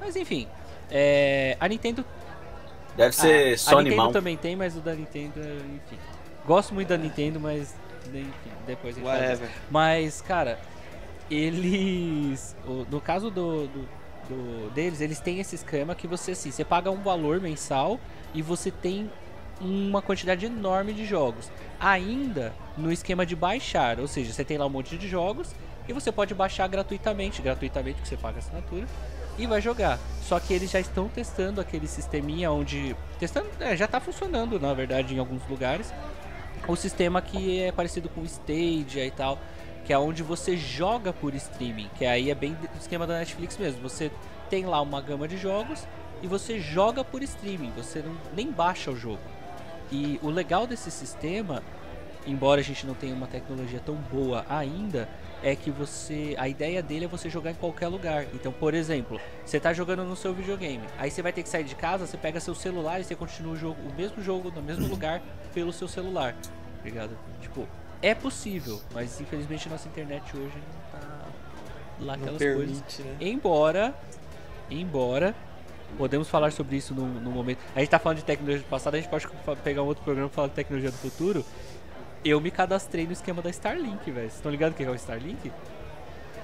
Mas 0.00 0.16
enfim, 0.16 0.48
é, 0.90 1.56
a 1.60 1.68
Nintendo 1.68 2.04
Deve 2.98 3.14
ser 3.14 3.50
ah, 3.52 3.54
a 3.54 3.58
Sony 3.58 3.84
Nintendo 3.84 4.02
Mount. 4.02 4.12
também 4.12 4.36
tem, 4.36 4.54
mas 4.56 4.76
o 4.76 4.80
da 4.80 4.94
Nintendo, 4.94 5.40
enfim. 5.40 5.98
Gosto 6.46 6.74
muito 6.74 6.88
da 6.88 6.98
Nintendo, 6.98 7.40
mas 7.40 7.74
enfim, 8.08 8.30
depois 8.66 8.96
a 8.96 9.00
gente. 9.00 9.08
Whatever. 9.08 9.48
Mas, 9.70 10.20
cara, 10.20 10.58
eles. 11.30 12.56
No 12.90 13.00
caso 13.00 13.30
do, 13.30 13.66
do- 13.68 13.88
do- 14.28 14.70
deles, 14.74 15.00
eles 15.00 15.20
têm 15.20 15.40
esse 15.40 15.54
esquema 15.54 15.94
que 15.94 16.06
você 16.06 16.32
assim, 16.32 16.50
você 16.50 16.64
paga 16.64 16.90
um 16.90 17.02
valor 17.02 17.40
mensal 17.40 17.98
e 18.34 18.42
você 18.42 18.70
tem 18.70 19.10
uma 19.60 20.00
quantidade 20.02 20.46
enorme 20.46 20.92
de 20.92 21.04
jogos. 21.04 21.50
Ainda 21.80 22.52
no 22.76 22.92
esquema 22.92 23.24
de 23.26 23.34
baixar, 23.36 23.98
ou 24.00 24.06
seja, 24.08 24.32
você 24.32 24.44
tem 24.44 24.58
lá 24.58 24.66
um 24.66 24.70
monte 24.70 24.96
de 24.96 25.08
jogos 25.08 25.54
e 25.88 25.92
você 25.92 26.12
pode 26.12 26.34
baixar 26.34 26.66
gratuitamente, 26.68 27.40
gratuitamente 27.42 28.00
que 28.02 28.08
você 28.08 28.16
paga 28.16 28.36
a 28.36 28.38
assinatura 28.40 28.86
e 29.38 29.46
vai 29.46 29.60
jogar. 29.60 29.98
Só 30.22 30.38
que 30.38 30.52
eles 30.52 30.70
já 30.70 30.80
estão 30.80 31.08
testando 31.08 31.60
aquele 31.60 31.86
sisteminha 31.86 32.50
onde 32.50 32.94
testando, 33.18 33.48
é, 33.60 33.76
já 33.76 33.86
está 33.86 34.00
funcionando, 34.00 34.60
na 34.60 34.74
verdade, 34.74 35.14
em 35.14 35.18
alguns 35.18 35.46
lugares. 35.48 35.92
O 36.66 36.76
sistema 36.76 37.22
que 37.22 37.62
é 37.62 37.72
parecido 37.72 38.08
com 38.08 38.20
o 38.20 38.26
Stadia 38.26 39.06
e 39.06 39.10
tal, 39.10 39.38
que 39.86 39.92
é 39.92 39.98
onde 39.98 40.22
você 40.22 40.56
joga 40.56 41.12
por 41.12 41.34
streaming, 41.34 41.88
que 41.96 42.04
aí 42.04 42.30
é 42.30 42.34
bem 42.34 42.52
do 42.52 42.68
esquema 42.78 43.06
da 43.06 43.18
Netflix 43.18 43.56
mesmo. 43.56 43.80
Você 43.80 44.10
tem 44.50 44.66
lá 44.66 44.80
uma 44.82 45.00
gama 45.00 45.26
de 45.26 45.38
jogos 45.38 45.86
e 46.22 46.26
você 46.26 46.60
joga 46.60 47.02
por 47.04 47.22
streaming, 47.22 47.72
você 47.76 48.00
não, 48.00 48.14
nem 48.34 48.50
baixa 48.50 48.90
o 48.90 48.96
jogo. 48.96 49.22
E 49.90 50.18
o 50.22 50.28
legal 50.28 50.66
desse 50.66 50.90
sistema, 50.90 51.62
embora 52.26 52.60
a 52.60 52.64
gente 52.64 52.86
não 52.86 52.92
tenha 52.92 53.14
uma 53.14 53.26
tecnologia 53.26 53.80
tão 53.80 53.94
boa 53.94 54.44
ainda, 54.48 55.08
é 55.42 55.54
que 55.54 55.70
você. 55.70 56.34
A 56.38 56.48
ideia 56.48 56.82
dele 56.82 57.04
é 57.04 57.08
você 57.08 57.30
jogar 57.30 57.50
em 57.50 57.54
qualquer 57.54 57.88
lugar. 57.88 58.26
Então, 58.34 58.52
por 58.52 58.74
exemplo, 58.74 59.20
você 59.44 59.58
está 59.58 59.72
jogando 59.72 60.04
no 60.04 60.16
seu 60.16 60.34
videogame, 60.34 60.82
aí 60.98 61.10
você 61.10 61.22
vai 61.22 61.32
ter 61.32 61.42
que 61.42 61.48
sair 61.48 61.64
de 61.64 61.74
casa, 61.74 62.06
você 62.06 62.16
pega 62.16 62.40
seu 62.40 62.54
celular 62.54 63.00
e 63.00 63.04
você 63.04 63.14
continua 63.14 63.52
o 63.52 63.56
jogo, 63.56 63.76
o 63.88 63.94
mesmo 63.94 64.22
jogo 64.22 64.50
no 64.50 64.62
mesmo 64.62 64.86
lugar 64.86 65.22
pelo 65.54 65.72
seu 65.72 65.88
celular. 65.88 66.34
Obrigado. 66.80 67.16
Tipo, 67.40 67.66
é 68.00 68.14
possível, 68.14 68.80
mas 68.92 69.20
infelizmente 69.20 69.68
nossa 69.68 69.88
internet 69.88 70.24
hoje 70.36 70.54
não 70.56 71.00
tá 71.00 71.26
lá 72.00 72.16
Não 72.16 72.24
aquelas 72.24 72.38
coisas. 72.38 72.80
permite, 72.80 73.02
né? 73.02 73.16
Embora, 73.20 73.94
embora, 74.70 75.34
podemos 75.96 76.28
falar 76.28 76.52
sobre 76.52 76.76
isso 76.76 76.94
no, 76.94 77.06
no 77.06 77.30
momento. 77.30 77.58
A 77.74 77.80
gente 77.80 77.88
tá 77.88 77.98
falando 77.98 78.18
de 78.18 78.24
tecnologia 78.24 78.62
do 78.62 78.68
passado, 78.68 78.94
a 78.94 79.00
gente 79.00 79.10
pode 79.10 79.26
pegar 79.62 79.82
um 79.82 79.86
outro 79.86 80.04
programa 80.04 80.28
e 80.30 80.34
falar 80.34 80.48
de 80.48 80.54
tecnologia 80.54 80.90
do 80.90 80.96
futuro. 80.96 81.44
Eu 82.24 82.40
me 82.40 82.50
cadastrei 82.50 83.06
no 83.06 83.12
esquema 83.12 83.40
da 83.40 83.50
Starlink, 83.50 84.10
velho. 84.10 84.26
Vocês 84.26 84.34
estão 84.34 84.50
ligados 84.50 84.74
o 84.74 84.76
que 84.76 84.84
é 84.84 84.90
o 84.90 84.94
Starlink? 84.94 85.52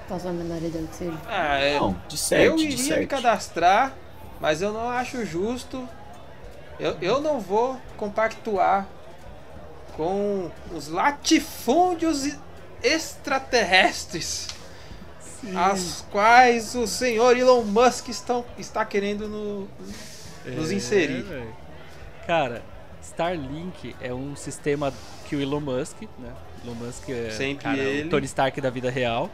Faço 0.07 0.27
a 0.27 0.31
menor 0.31 0.57
ideia 0.57 0.83
do 0.83 0.87
que 0.87 0.95
seja. 0.95 1.17
Ah, 1.27 1.57
é. 1.57 1.79
Não, 1.79 1.99
de 2.07 2.17
certo, 2.17 2.43
eu 2.43 2.55
de 2.55 2.67
iria 2.67 2.97
me 2.97 3.07
cadastrar 3.07 3.93
mas 4.39 4.61
eu 4.61 4.71
não 4.71 4.89
acho 4.89 5.25
justo. 5.25 5.87
Eu, 6.79 6.97
eu 7.01 7.21
não 7.21 7.39
vou 7.39 7.79
compactuar 7.95 8.87
com 9.95 10.51
os 10.73 10.89
latifúndios 10.89 12.37
extraterrestres 12.83 14.49
as 15.55 16.03
quais 16.11 16.75
o 16.75 16.87
senhor 16.87 17.37
Elon 17.37 17.63
Musk 17.63 18.09
estão, 18.09 18.43
está 18.57 18.83
querendo 18.83 19.27
no, 19.27 19.69
nos 20.53 20.71
É, 20.71 20.73
inserir. 20.73 21.25
Cara, 22.27 22.63
Starlink 23.05 23.95
é 24.01 24.13
um 24.13 24.35
sistema 24.35 24.93
que 25.27 25.35
o 25.35 25.41
Elon 25.41 25.59
Musk, 25.59 26.01
né? 26.17 26.33
Elon 26.63 26.75
Musk 26.75 27.09
é 27.09 27.29
Sempre 27.31 27.63
cara, 27.63 27.77
ele. 27.77 28.07
o 28.07 28.09
Tony 28.09 28.25
Stark 28.25 28.59
da 28.59 28.69
vida 28.69 28.89
real, 28.89 29.29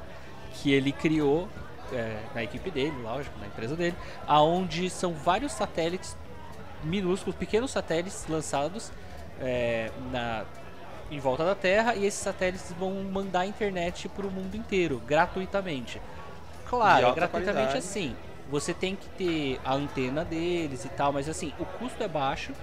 que 0.53 0.71
ele 0.73 0.91
criou 0.91 1.47
é, 1.91 2.17
na 2.33 2.43
equipe 2.43 2.69
dele, 2.69 2.95
lógico, 3.01 3.37
na 3.39 3.47
empresa 3.47 3.75
dele, 3.75 3.95
aonde 4.27 4.89
são 4.89 5.13
vários 5.13 5.51
satélites 5.51 6.15
minúsculos, 6.83 7.35
pequenos 7.35 7.71
satélites 7.71 8.25
lançados 8.27 8.91
é, 9.39 9.91
na 10.11 10.45
em 11.09 11.19
volta 11.19 11.43
da 11.43 11.53
Terra 11.53 11.93
e 11.93 12.05
esses 12.05 12.21
satélites 12.21 12.73
vão 12.79 13.03
mandar 13.03 13.45
internet 13.45 14.07
para 14.07 14.25
o 14.25 14.31
mundo 14.31 14.55
inteiro 14.55 15.01
gratuitamente. 15.05 16.01
Claro, 16.65 17.13
gratuitamente 17.13 17.71
qualidade. 17.71 17.77
assim. 17.77 18.15
Você 18.49 18.73
tem 18.73 18.95
que 18.95 19.07
ter 19.09 19.59
a 19.63 19.73
antena 19.73 20.23
deles 20.23 20.85
e 20.85 20.89
tal, 20.89 21.11
mas 21.11 21.27
assim, 21.27 21.53
o 21.59 21.65
custo 21.65 22.01
é 22.01 22.07
baixo. 22.07 22.53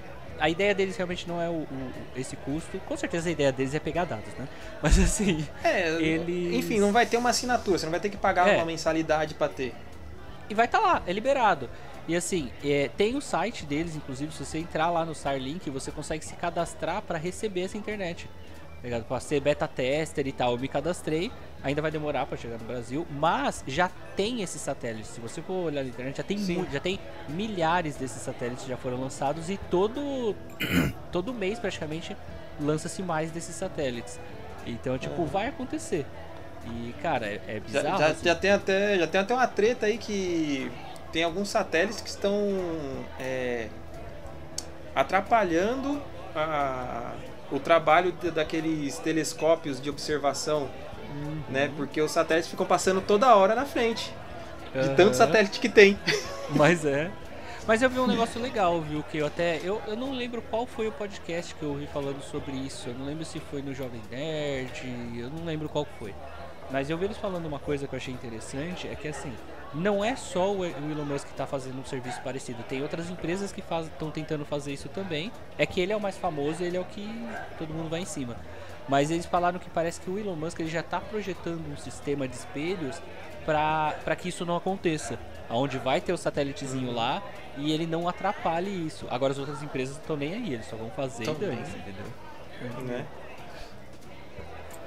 A 0.41 0.49
ideia 0.49 0.74
deles 0.74 0.97
realmente 0.97 1.26
não 1.28 1.41
é 1.41 1.49
o, 1.49 1.62
o- 1.62 1.93
esse 2.16 2.36
custo. 2.36 2.78
Com 2.86 2.97
certeza 2.97 3.28
a 3.28 3.32
ideia 3.32 3.51
deles 3.53 3.74
é 3.74 3.80
pegar 3.80 4.05
dados, 4.05 4.32
né? 4.39 4.47
Mas 4.82 4.99
assim, 4.99 5.47
É, 5.64 5.89
Eles- 6.01 6.55
enfim, 6.55 6.78
não 6.80 6.93
vai 6.93 7.07
ter 7.07 7.16
uma 7.16 7.30
assinatura, 7.30 7.78
você 7.78 7.86
não 7.86 7.91
vai 7.91 8.01
ter 8.01 8.09
que 8.11 8.16
pagar 8.16 8.49
É. 8.49 8.57
uma 8.57 8.64
mensalidade 8.64 9.34
pra 9.34 9.49
ter. 9.49 9.74
e 10.51 10.55
vai 10.55 10.66
estar 10.66 10.78
lá, 10.78 11.03
é 11.07 11.12
liberado. 11.12 11.68
E 12.07 12.16
assim, 12.16 12.51
é, 12.64 12.89
tem 12.97 13.14
o 13.16 13.20
site 13.20 13.66
deles, 13.66 13.95
inclusive, 13.95 14.32
se 14.32 14.43
você 14.43 14.59
entrar 14.59 14.89
lá 14.91 15.05
no 15.05 15.12
Starlink, 15.12 15.68
você 15.68 15.91
consegue 15.91 16.24
se 16.24 16.32
cadastrar 16.36 17.03
para 17.03 17.18
receber 17.18 17.62
essa 17.64 17.76
internet. 17.76 18.26
Tá 18.81 18.85
Ligado? 18.85 19.05
Pra 19.05 19.20
ser 19.20 19.41
beta 19.41 19.66
tester 19.68 20.26
e 20.26 20.33
tal, 20.33 20.53
eu 20.53 20.59
me 20.59 20.68
cadastrei. 20.68 21.31
Ainda 21.62 21.83
vai 21.83 21.91
demorar 21.91 22.24
para 22.26 22.37
chegar 22.39 22.57
no 22.59 22.64
Brasil, 22.64 23.05
mas 23.11 23.64
já 23.66 23.91
tem 24.16 24.43
esses 24.43 24.61
satélites. 24.61 25.11
Se 25.11 25.20
você 25.20 25.43
for 25.43 25.64
olhar 25.66 25.83
na 25.83 25.89
internet, 25.89 26.16
já 26.18 26.22
tem, 26.22 26.39
já 26.72 26.79
tem 26.81 27.01
milhares 27.29 27.97
desses 27.97 28.22
satélites 28.22 28.62
que 28.64 28.70
já 28.70 28.76
foram 28.76 29.01
lançados 29.01 29.51
e 29.51 29.57
todo 29.68 30.37
todo 31.11 31.35
mês 31.35 31.59
praticamente 31.59 32.16
lança-se 32.61 33.03
mais 33.03 33.33
desses 33.33 33.57
satélites. 33.57 34.20
Então, 34.66 34.97
tipo, 34.99 35.24
vai 35.24 35.49
acontecer. 35.49 36.07
E, 36.66 36.95
cara, 37.03 37.26
é, 37.26 37.41
é 37.49 37.55
Já, 37.55 37.61
bizarro. 37.61 37.99
já, 37.99 38.07
assim. 38.07 38.24
já 38.24 38.35
tem 38.35 38.51
até, 38.51 38.99
já 38.99 39.07
tem 39.07 39.20
até 39.20 39.35
uma 39.35 39.47
treta 39.49 39.87
aí 39.87 39.99
que 39.99 40.70
tem 41.12 41.24
alguns 41.24 41.49
satélites 41.49 42.01
que 42.01 42.09
estão 42.09 42.33
é, 43.18 43.68
atrapalhando 44.95 46.01
a- 46.35 47.12
o 47.51 47.59
trabalho 47.59 48.12
de- 48.12 48.30
daqueles 48.30 48.99
telescópios 48.99 49.80
de 49.80 49.88
observação, 49.90 50.68
Uhum. 51.11 51.40
né? 51.49 51.70
Porque 51.76 52.01
os 52.01 52.11
satélites 52.11 52.51
ficam 52.51 52.66
passando 52.66 53.01
toda 53.01 53.34
hora 53.34 53.55
na 53.55 53.64
frente. 53.64 54.12
De 54.72 54.80
Aham. 54.80 54.94
tanto 54.94 55.16
satélite 55.16 55.59
que 55.61 55.68
tem. 55.68 55.99
Mas 56.51 56.84
é. 56.84 57.11
Mas 57.66 57.80
eu 57.82 57.88
vi 57.90 57.99
um 57.99 58.07
negócio 58.09 58.40
legal, 58.40 58.80
viu? 58.82 59.03
Que 59.11 59.18
eu 59.18 59.26
até. 59.26 59.61
Eu, 59.64 59.80
eu 59.86 59.96
não 59.96 60.12
lembro 60.12 60.42
qual 60.42 60.66
foi 60.66 60.86
o 60.88 60.92
podcast 60.92 61.55
que 61.55 61.62
eu 61.62 61.70
ouvi 61.70 61.86
falando 61.86 62.22
sobre 62.22 62.53
isso. 62.53 62.88
Eu 62.90 62.94
não 62.94 63.07
lembro 63.07 63.24
se 63.24 63.40
foi 63.40 63.62
no 63.62 63.74
Jovem 63.74 64.01
Nerd. 64.11 64.82
Eu 65.18 65.30
não 65.30 65.44
lembro 65.44 65.68
qual 65.68 65.86
foi. 65.99 66.14
Mas 66.70 66.90
eu 66.90 66.99
vi 66.99 67.07
eles 67.07 67.16
falando 67.16 67.46
uma 67.46 67.59
coisa 67.59 67.86
que 67.86 67.94
eu 67.94 67.96
achei 67.96 68.12
interessante: 68.12 68.86
é 68.86 68.94
que 68.94 69.09
assim, 69.09 69.32
não 69.74 70.02
é 70.04 70.16
só 70.16 70.52
o 70.52 70.64
Elon 70.64 71.04
Musk 71.04 71.26
que 71.26 71.32
está 71.32 71.46
fazendo 71.46 71.78
um 71.78 71.84
serviço 71.84 72.20
parecido. 72.22 72.62
Tem 72.62 72.82
outras 72.82 73.10
empresas 73.10 73.52
que 73.52 73.60
estão 73.60 74.10
tentando 74.10 74.44
fazer 74.44 74.72
isso 74.72 74.88
também. 74.88 75.30
É 75.58 75.66
que 75.66 75.80
ele 75.80 75.92
é 75.92 75.96
o 75.96 76.00
mais 76.00 76.16
famoso 76.16 76.62
e 76.62 76.66
ele 76.66 76.76
é 76.76 76.80
o 76.80 76.84
que 76.84 77.06
todo 77.58 77.72
mundo 77.74 77.88
vai 77.88 78.00
em 78.00 78.04
cima. 78.06 78.36
Mas 78.88 79.10
eles 79.10 79.26
falaram 79.26 79.58
que 79.58 79.68
parece 79.68 80.00
que 80.00 80.08
o 80.08 80.18
Elon 80.18 80.34
Musk 80.36 80.58
ele 80.60 80.70
já 80.70 80.80
está 80.80 80.98
projetando 80.98 81.70
um 81.70 81.76
sistema 81.76 82.26
de 82.26 82.34
espelhos 82.36 83.00
para 83.44 84.16
que 84.16 84.30
isso 84.30 84.46
não 84.46 84.56
aconteça. 84.56 85.18
Onde 85.50 85.78
vai 85.78 86.00
ter 86.00 86.12
o 86.12 86.16
satélitezinho 86.18 86.92
lá 86.92 87.22
e 87.56 87.72
ele 87.72 87.86
não 87.86 88.08
atrapalhe 88.08 88.70
isso. 88.86 89.06
Agora 89.10 89.32
as 89.32 89.38
outras 89.38 89.62
empresas 89.62 89.96
não 89.96 90.02
estão 90.02 90.16
nem 90.16 90.34
aí, 90.34 90.54
eles 90.54 90.66
só 90.66 90.76
vão 90.76 90.90
fazer 90.90 91.24
Tão 91.24 91.34
e 91.34 91.38
dane 91.38 91.60
entendeu? 91.60 92.84
Né? 92.84 93.06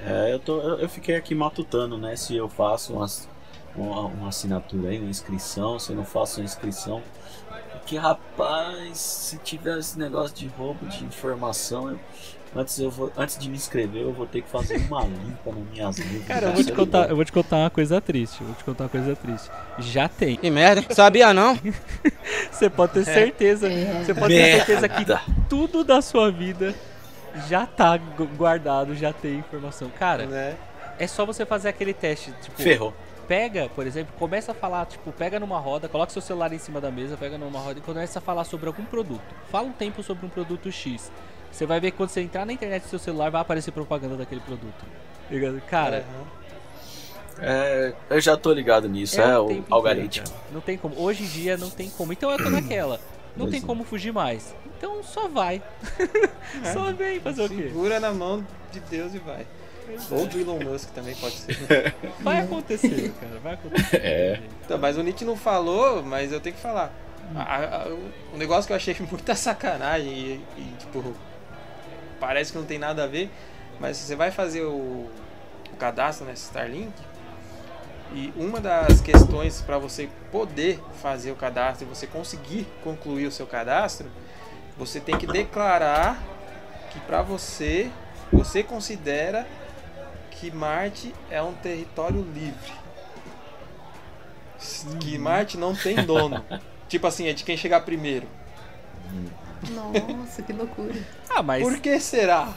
É, 0.04 0.34
eu, 0.34 0.40
tô, 0.40 0.60
eu, 0.60 0.80
eu 0.80 0.90
fiquei 0.90 1.16
aqui 1.16 1.36
matutando, 1.36 1.98
né? 1.98 2.16
Se 2.16 2.36
eu 2.36 2.50
faço 2.50 2.94
umas- 2.94 3.30
uma, 3.76 4.02
uma 4.08 4.28
assinatura 4.30 4.90
aí, 4.90 5.00
uma 5.00 5.10
inscrição, 5.10 5.80
se 5.80 5.92
eu 5.92 5.96
não 5.96 6.06
faço 6.06 6.40
uma 6.40 6.46
inscrição. 6.46 7.02
Porque, 7.74 7.98
rapaz, 7.98 8.98
se 8.98 9.38
tiver 9.40 9.78
esse 9.78 9.98
negócio 9.98 10.36
de 10.36 10.48
roubo 10.48 10.86
de 10.86 11.04
informação, 11.04 11.90
eu- 11.90 12.00
antes, 12.56 12.78
eu 12.80 12.92
vou, 12.92 13.12
antes 13.18 13.38
de 13.38 13.50
me 13.50 13.56
inscrever, 13.56 14.04
eu 14.04 14.14
vou 14.14 14.26
ter 14.26 14.42
que 14.42 14.50
fazer 14.50 14.78
uma 14.88 15.02
limpa 15.06 15.52
nas 15.52 15.70
minhas 15.72 15.98
nuvens. 15.98 16.26
Cara, 16.28 16.48
eu 16.48 16.54
vou 16.54 16.64
te 16.64 16.72
contar, 16.72 17.10
eu 17.10 17.16
vou 17.16 17.26
te 17.26 17.32
contar 17.32 17.56
uma 17.58 17.70
coisa 17.70 18.00
triste. 18.00 18.40
Eu 18.42 18.48
vou 18.48 18.56
te 18.56 18.64
contar 18.64 18.84
uma 18.86 18.90
coisa 18.90 19.16
triste. 19.16 19.50
Já 19.80 20.08
tem. 20.08 20.36
Que 20.38 20.50
merda, 20.52 20.84
sabia 20.94 21.34
não? 21.34 21.58
Você 22.52 22.70
pode 22.70 22.94
ter 22.94 23.06
certeza. 23.06 23.68
É. 23.68 24.04
Você 24.04 24.14
pode 24.14 24.34
ter 24.34 24.56
certeza 24.58 24.88
que 24.90 24.98
Merda. 24.98 25.22
tudo 25.50 25.84
da 25.84 26.02
sua 26.02 26.32
vida 26.32 26.76
já 27.48 27.66
tá 27.66 27.98
gu- 27.98 28.28
guardado, 28.38 28.94
já 28.96 29.12
tem 29.14 29.36
informação. 29.40 29.90
Cara, 29.98 30.26
Né? 30.26 30.56
é 31.00 31.08
só 31.08 31.26
você 31.26 31.46
fazer 31.46 31.70
aquele 31.70 31.94
teste, 31.94 32.32
tipo, 32.42 32.62
Ferrou. 32.62 32.94
Pega, 33.32 33.70
por 33.74 33.88
exemplo, 33.88 34.14
começa 34.20 34.52
a 34.52 34.54
falar, 34.54 34.86
tipo, 34.88 35.10
pega 35.14 35.40
numa 35.40 35.58
roda, 35.58 35.88
coloca 35.88 36.12
seu 36.12 36.22
celular 36.22 36.52
em 36.52 36.58
cima 36.58 36.82
da 36.82 36.92
mesa, 36.92 37.16
pega 37.16 37.38
numa 37.38 37.62
roda 37.62 37.80
e 37.80 37.82
começa 37.82 38.20
a 38.20 38.22
falar 38.22 38.44
sobre 38.44 38.68
algum 38.68 38.84
produto. 38.84 39.24
Fala 39.50 39.70
um 39.70 39.72
tempo 39.72 40.04
sobre 40.04 40.26
um 40.26 40.30
produto 40.30 40.70
X. 40.70 41.10
Você 41.50 41.66
vai 41.66 41.80
ver 41.80 41.92
que 41.92 41.98
quando 41.98 42.10
você 42.10 42.20
entrar 42.20 42.46
na 42.46 42.52
internet 42.52 42.84
do 42.84 42.90
seu 42.90 43.00
celular 43.00 43.30
vai 43.30 43.40
aparecer 43.40 43.72
propaganda 43.72 44.18
daquele 44.18 44.42
produto. 44.42 44.86
Ligado? 45.30 45.62
Cara. 45.62 46.06
É, 47.40 47.94
eu 48.10 48.20
já 48.20 48.36
tô 48.36 48.52
ligado 48.52 48.90
nisso, 48.90 49.22
é, 49.22 49.40
o 49.40 49.44
o 49.44 49.46
inteiro, 49.46 49.66
algoritmo. 49.70 50.28
cara. 50.28 50.42
Não 50.52 50.60
tem 50.60 50.78
como. 50.78 51.00
Hoje 51.00 51.24
em 51.24 51.28
dia 51.28 51.56
não 51.56 51.70
tem 51.70 51.90
como. 51.90 52.12
Então 52.12 52.30
eu 52.32 52.38
tô 52.38 52.50
naquela. 52.50 53.00
Não 53.38 53.46
Pois 53.46 53.52
tem 53.52 53.64
é. 53.64 53.66
como 53.66 53.86
fugir 53.86 54.12
mais. 54.12 54.54
Então 54.78 55.02
só 55.04 55.30
vai. 55.30 55.64
só 56.74 56.92
vem 56.92 57.22
fazer 57.22 57.44
o 57.44 57.48
quê? 57.48 57.70
Segura 57.70 57.98
na 57.98 58.12
mão 58.12 58.46
de 58.74 58.82
Deus 58.82 59.16
e 59.16 59.20
vai. 59.20 59.48
Ou 60.10 60.26
do 60.28 60.40
Elon 60.40 60.60
Musk 60.60 60.90
também 60.92 61.16
pode 61.16 61.36
ser. 61.36 61.94
Vai 62.22 62.40
acontecer, 62.42 63.12
cara. 63.20 63.40
Vai 63.40 63.54
acontecer. 63.54 63.98
É. 63.98 64.40
Então, 64.66 64.78
mas 64.78 64.98
o 64.98 65.04
Nietzsche 65.04 65.26
não 65.26 65.36
falou, 65.36 66.02
mas 66.04 66.32
eu 66.32 66.40
tenho 66.40 66.56
que 66.56 66.62
falar. 66.62 66.94
A- 67.36 67.56
a- 67.84 67.88
o- 67.88 68.12
um 68.34 68.38
negócio 68.38 68.68
que 68.68 68.74
eu 68.74 68.78
achei 68.78 68.96
muita 69.10 69.36
sacanagem 69.36 70.12
e, 70.12 70.46
e, 70.58 70.76
tipo, 70.80 71.14
parece 72.20 72.52
que 72.52 72.58
não 72.58 72.66
tem 72.66 72.78
nada 72.80 73.04
a 73.04 73.08
ver, 73.08 73.30
mas 73.80 73.98
você 73.98 74.16
vai 74.16 74.32
fazer 74.32 74.64
o, 74.64 75.10
o 75.72 75.76
cadastro 75.80 76.26
nessa 76.26 76.44
Starlink 76.46 76.92
e 78.14 78.34
uma 78.36 78.60
das 78.60 79.00
questões 79.02 79.62
para 79.62 79.78
você 79.78 80.10
poder 80.32 80.80
fazer 81.02 81.32
o 81.32 81.36
cadastro 81.36 81.86
e 81.86 81.90
você 81.90 82.06
conseguir 82.06 82.68
concluir 82.84 83.26
o 83.26 83.32
seu 83.32 83.48
cadastro, 83.48 84.10
você 84.78 85.00
tem 85.00 85.18
que 85.18 85.26
declarar 85.26 86.22
que 86.92 87.00
para 87.02 87.22
você, 87.22 87.90
você 88.32 88.62
considera 88.64 89.48
que 90.42 90.50
Marte 90.50 91.14
é 91.30 91.40
um 91.40 91.54
território 91.54 92.26
livre. 92.34 92.74
Que 95.00 95.16
Marte 95.20 95.56
não 95.56 95.76
tem 95.76 96.04
dono. 96.04 96.44
tipo 96.90 97.06
assim, 97.06 97.28
é 97.28 97.34
de 97.34 97.44
quem 97.44 97.56
chegar 97.56 97.82
primeiro. 97.82 98.28
Nossa, 99.70 100.42
que 100.42 100.52
loucura. 100.52 100.96
Ah, 101.30 101.44
mas, 101.44 101.62
Por 101.62 101.80
que 101.80 102.00
será? 102.00 102.52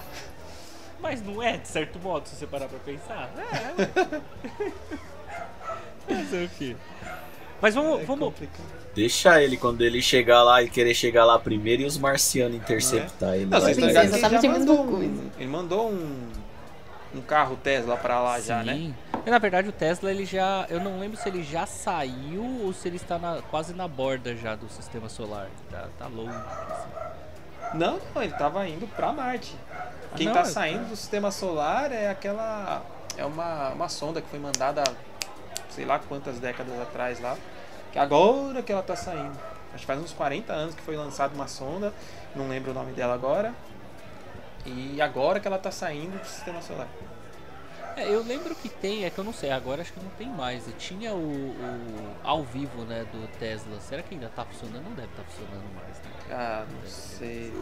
mas 0.98 1.20
não 1.22 1.42
é, 1.42 1.58
de 1.58 1.68
certo 1.68 1.98
modo, 1.98 2.26
se 2.26 2.34
você 2.36 2.46
parar 2.46 2.66
pra 2.66 2.78
pensar. 2.78 3.30
É. 3.36 3.74
Fazer 6.14 6.44
o 6.46 6.48
quê? 6.58 6.74
Mas 7.60 7.74
vamos, 7.74 8.00
É 8.00 8.04
vamos, 8.04 8.24
complicado. 8.24 8.64
Deixa 8.94 9.42
ele 9.42 9.58
quando 9.58 9.82
ele 9.82 10.00
chegar 10.00 10.42
lá 10.42 10.62
e 10.62 10.70
querer 10.70 10.94
chegar 10.94 11.26
lá 11.26 11.38
primeiro 11.38 11.82
e 11.82 11.84
os 11.84 11.98
marcianos 11.98 12.56
interceptar 12.56 13.34
ele. 13.34 13.46
Não, 13.46 13.58
ele 13.68 13.84
exatamente 13.84 14.20
já 14.20 14.28
a 14.28 14.30
mesma 14.30 14.58
mandou 14.58 14.84
coisa. 14.86 15.04
um, 15.12 15.30
Ele 15.38 15.48
mandou 15.50 15.90
um, 15.90 16.28
um 17.14 17.20
carro 17.20 17.56
Tesla 17.56 17.96
pra 17.96 18.20
lá 18.20 18.40
já, 18.40 18.62
né? 18.62 18.74
Sim. 18.74 18.94
E, 19.26 19.30
na 19.30 19.38
verdade 19.38 19.68
o 19.68 19.72
Tesla 19.72 20.10
ele 20.10 20.24
já, 20.26 20.66
eu 20.68 20.80
não 20.80 20.98
lembro 20.98 21.16
se 21.16 21.28
ele 21.28 21.42
já 21.42 21.64
saiu 21.66 22.44
ou 22.64 22.72
se 22.72 22.88
ele 22.88 22.96
está 22.96 23.18
na- 23.18 23.40
quase 23.50 23.72
na 23.72 23.86
borda 23.88 24.36
já 24.36 24.54
do 24.54 24.68
sistema 24.68 25.08
solar. 25.08 25.48
Tá, 25.70 25.86
tá 25.98 26.06
longe. 26.06 26.36
assim. 26.70 27.78
Não, 27.78 27.98
não, 28.14 28.22
ele 28.22 28.32
tava 28.34 28.68
indo 28.68 28.86
pra 28.94 29.12
Marte. 29.12 29.56
Quem 30.16 30.26
não, 30.26 30.34
tá 30.34 30.40
é- 30.40 30.44
saindo 30.44 30.88
do 30.90 30.96
sistema 30.96 31.30
solar 31.30 31.90
é 31.92 32.08
aquela. 32.10 32.82
É 33.16 33.24
uma, 33.24 33.70
uma 33.70 33.88
sonda 33.88 34.20
que 34.20 34.28
foi 34.28 34.38
mandada 34.38 34.82
sei 35.70 35.84
lá 35.84 35.98
quantas 35.98 36.38
décadas 36.38 36.78
atrás 36.80 37.20
lá. 37.20 37.36
Que 37.92 37.98
agora 37.98 38.62
que 38.62 38.72
ela 38.72 38.82
tá 38.82 38.94
saindo. 38.96 39.36
Acho 39.72 39.80
que 39.80 39.86
faz 39.86 40.00
uns 40.00 40.12
40 40.12 40.52
anos 40.52 40.74
que 40.74 40.82
foi 40.82 40.96
lançada 40.96 41.34
uma 41.34 41.48
sonda. 41.48 41.92
Não 42.34 42.48
lembro 42.48 42.70
o 42.70 42.74
nome 42.74 42.92
dela 42.92 43.14
agora. 43.14 43.52
E 44.66 45.00
agora 45.00 45.38
que 45.40 45.46
ela 45.46 45.58
tá 45.58 45.70
saindo 45.70 46.18
do 46.18 46.26
sistema 46.26 46.60
solar. 46.62 46.88
É, 47.96 48.08
eu 48.08 48.22
lembro 48.24 48.54
que 48.56 48.68
tem, 48.68 49.04
é 49.04 49.10
que 49.10 49.18
eu 49.18 49.22
não 49.24 49.32
sei, 49.32 49.50
agora 49.50 49.82
acho 49.82 49.92
que 49.92 50.00
não 50.00 50.10
tem 50.10 50.28
mais. 50.28 50.66
E 50.66 50.72
tinha 50.72 51.12
o, 51.14 51.18
o 51.50 52.10
ao 52.24 52.42
vivo, 52.42 52.82
né, 52.84 53.04
do 53.12 53.28
Tesla. 53.38 53.78
Será 53.80 54.02
que 54.02 54.14
ainda 54.14 54.28
tá 54.28 54.44
funcionando? 54.44 54.82
Não 54.84 54.92
deve 54.94 55.08
estar 55.08 55.22
tá 55.22 55.28
funcionando 55.28 55.74
mais, 55.74 55.96
né? 55.98 56.10
Ah, 56.30 56.64
não 56.68 56.88
sei. 56.88 57.52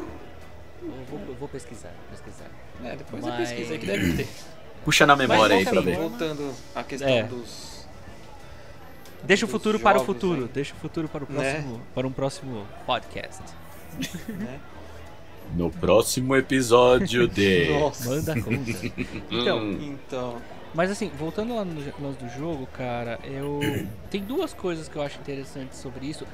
Eu 0.82 1.04
vou, 1.08 1.20
eu 1.28 1.34
vou 1.34 1.48
pesquisar, 1.48 1.92
pesquisar. 2.10 2.46
É, 2.82 2.96
depois 2.96 3.22
Mas- 3.22 3.32
eu 3.32 3.38
pesquisa 3.46 3.72
aí 3.74 3.78
que 3.78 3.86
deve 3.86 4.16
ter. 4.16 4.28
Puxa 4.84 5.06
na 5.06 5.14
memória 5.14 5.56
aí 5.56 5.64
pra 5.64 5.80
ver. 5.80 5.96
Voltando 5.96 6.52
à 6.74 6.82
questão 6.82 7.08
É. 7.08 7.22
dos. 7.24 7.86
Deixa 9.22 9.44
o 9.44 9.48
futuro 9.48 9.78
para 9.78 10.00
o 10.00 10.04
futuro. 10.04 10.42
aí, 10.42 10.48
Deixa 10.48 10.74
o 10.74 10.76
futuro 10.78 11.08
para 11.08 11.24
o 11.24 11.28
Né? 11.32 11.52
próximo, 11.52 11.80
para 11.94 12.06
um 12.06 12.12
próximo 12.12 12.66
podcast. 12.86 13.42
né? 14.28 14.58
No 15.56 15.70
próximo 15.70 16.34
episódio 16.36 17.28
de. 17.28 17.68
Nossa. 17.78 18.08
Manda 18.08 18.34
conta. 18.40 18.70
Então, 19.30 19.58
Hum. 19.58 19.78
Então. 20.06 20.36
Mas 20.74 20.90
assim, 20.90 21.10
voltando 21.18 21.54
lá 21.54 21.64
no 21.64 21.74
lance 22.00 22.18
do 22.18 22.28
jogo, 22.30 22.66
cara, 22.72 23.18
eu. 23.24 23.60
Tem 24.10 24.22
duas 24.22 24.54
coisas 24.54 24.88
que 24.88 24.96
eu 24.96 25.02
acho 25.02 25.18
interessantes 25.20 25.78
sobre 25.78 26.06
isso. 26.06 26.26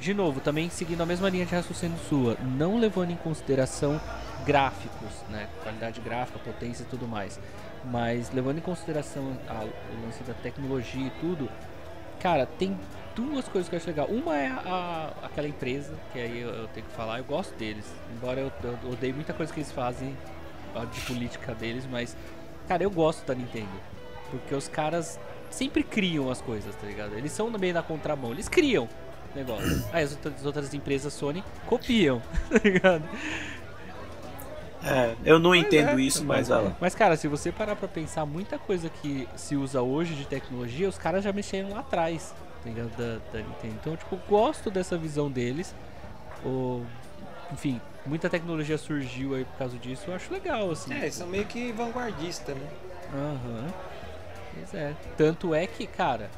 De 0.00 0.14
novo, 0.14 0.40
também 0.40 0.68
seguindo 0.70 1.00
a 1.02 1.06
mesma 1.06 1.28
linha 1.28 1.44
de 1.46 1.54
raciocínio 1.54 1.96
sua, 2.08 2.36
não 2.58 2.78
levando 2.80 3.10
em 3.10 3.16
consideração 3.16 4.00
gráficos, 4.44 5.10
né? 5.30 5.46
Qualidade 5.62 6.00
gráfica, 6.00 6.38
potência 6.40 6.82
e 6.82 6.86
tudo 6.86 7.06
mais. 7.06 7.38
Mas 7.84 8.32
levando 8.32 8.58
em 8.58 8.62
consideração 8.62 9.36
a- 9.48 9.62
o 9.64 10.04
lance 10.06 10.22
da 10.24 10.34
tecnologia 10.34 11.06
e 11.06 11.10
tudo, 11.20 11.48
cara, 12.20 12.46
tem 12.46 12.76
duas 13.14 13.48
coisas 13.48 13.68
que 13.68 13.74
eu 13.74 13.78
acho 13.78 13.86
legal. 13.86 14.06
Uma 14.06 14.36
é 14.36 14.48
a, 14.48 15.12
aquela 15.22 15.48
empresa, 15.48 15.94
que 16.12 16.18
aí 16.18 16.40
eu, 16.40 16.50
eu 16.50 16.68
tenho 16.68 16.86
que 16.86 16.92
falar, 16.92 17.18
eu 17.18 17.24
gosto 17.24 17.54
deles. 17.56 17.84
Embora 18.14 18.40
eu, 18.40 18.52
eu 18.62 18.90
odeie 18.90 19.12
muita 19.12 19.32
coisa 19.32 19.52
que 19.52 19.60
eles 19.60 19.72
fazem 19.72 20.16
ó, 20.74 20.84
de 20.84 21.00
política 21.02 21.54
deles, 21.54 21.86
mas 21.90 22.16
Cara, 22.68 22.82
eu 22.82 22.90
gosto 22.90 23.26
da 23.26 23.34
Nintendo. 23.34 23.68
Porque 24.30 24.54
os 24.54 24.68
caras 24.68 25.18
sempre 25.50 25.82
criam 25.82 26.30
as 26.30 26.40
coisas, 26.40 26.74
tá 26.74 26.86
ligado? 26.86 27.14
Eles 27.14 27.32
são 27.32 27.50
no 27.50 27.58
meio 27.58 27.74
da 27.74 27.82
contramão, 27.82 28.32
eles 28.32 28.48
criam 28.48 28.88
negócio. 29.34 29.84
Aí 29.92 30.04
as 30.04 30.12
outras, 30.12 30.34
as 30.36 30.46
outras 30.46 30.74
empresas 30.74 31.12
Sony 31.12 31.44
copiam, 31.66 32.22
tá 32.48 32.60
ligado? 32.64 33.04
É, 34.84 35.14
eu 35.24 35.38
não 35.38 35.54
entendo 35.54 36.00
é, 36.00 36.02
isso, 36.02 36.24
mas 36.24 36.48
vai 36.48 36.64
lá. 36.64 36.76
Mas, 36.80 36.94
cara, 36.94 37.16
se 37.16 37.28
você 37.28 37.52
parar 37.52 37.76
pra 37.76 37.86
pensar, 37.86 38.26
muita 38.26 38.58
coisa 38.58 38.88
que 38.88 39.28
se 39.36 39.54
usa 39.54 39.80
hoje 39.80 40.14
de 40.14 40.24
tecnologia, 40.24 40.88
os 40.88 40.98
caras 40.98 41.22
já 41.22 41.32
mexeram 41.32 41.70
lá 41.70 41.80
atrás, 41.80 42.34
tá 42.62 42.68
ligado? 42.68 42.90
Da, 42.96 43.18
da 43.32 43.38
Nintendo. 43.44 43.74
Então, 43.80 43.96
tipo, 43.96 44.16
gosto 44.28 44.70
dessa 44.70 44.96
visão 44.96 45.30
deles. 45.30 45.74
O, 46.44 46.84
enfim, 47.52 47.80
muita 48.06 48.28
tecnologia 48.28 48.76
surgiu 48.78 49.34
aí 49.34 49.44
por 49.44 49.56
causa 49.58 49.78
disso, 49.78 50.04
eu 50.08 50.14
acho 50.14 50.32
legal, 50.32 50.70
assim. 50.70 50.92
É, 50.92 51.10
são 51.10 51.26
meio 51.26 51.44
que 51.46 51.72
vanguardistas, 51.72 52.56
né? 52.56 52.68
Aham. 53.14 53.72
Pois 54.54 54.74
é. 54.74 54.94
Tanto 55.16 55.54
é 55.54 55.66
que, 55.66 55.86
cara, 55.86 56.30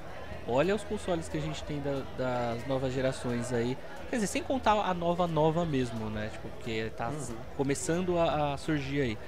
olha 0.46 0.74
os 0.74 0.82
consoles 0.84 1.28
que 1.28 1.36
a 1.38 1.40
gente 1.40 1.62
tem 1.64 1.80
da- 1.80 2.02
das 2.16 2.66
novas 2.66 2.92
gerações 2.92 3.52
aí. 3.52 3.76
Quer 4.10 4.16
dizer, 4.16 4.26
sem 4.28 4.42
contar 4.42 4.72
a 4.74 4.94
nova 4.94 5.26
nova 5.26 5.64
mesmo, 5.64 6.08
né? 6.10 6.28
Tipo, 6.32 6.48
porque 6.48 6.90
tá 6.96 7.08
Uhum. 7.08 7.36
começando 7.56 8.18
a, 8.18 8.54
a 8.54 8.56
surgir 8.56 9.00
aí. 9.00 9.18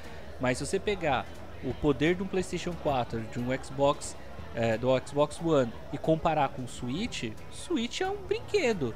Mas 0.40 0.58
se 0.58 0.66
você 0.66 0.78
pegar 0.78 1.24
o 1.64 1.72
poder 1.74 2.14
de 2.14 2.22
um 2.22 2.26
PlayStation 2.26 2.72
4, 2.82 3.20
de 3.32 3.38
um 3.40 3.46
Xbox, 3.64 4.14
é, 4.56 4.78
do 4.78 4.88
Xbox 5.06 5.38
One 5.40 5.70
e 5.92 5.98
comparar 5.98 6.48
com 6.48 6.64
o 6.64 6.68
Switch, 6.68 7.30
Switch 7.52 8.00
é 8.00 8.08
um 8.08 8.16
brinquedo. 8.26 8.94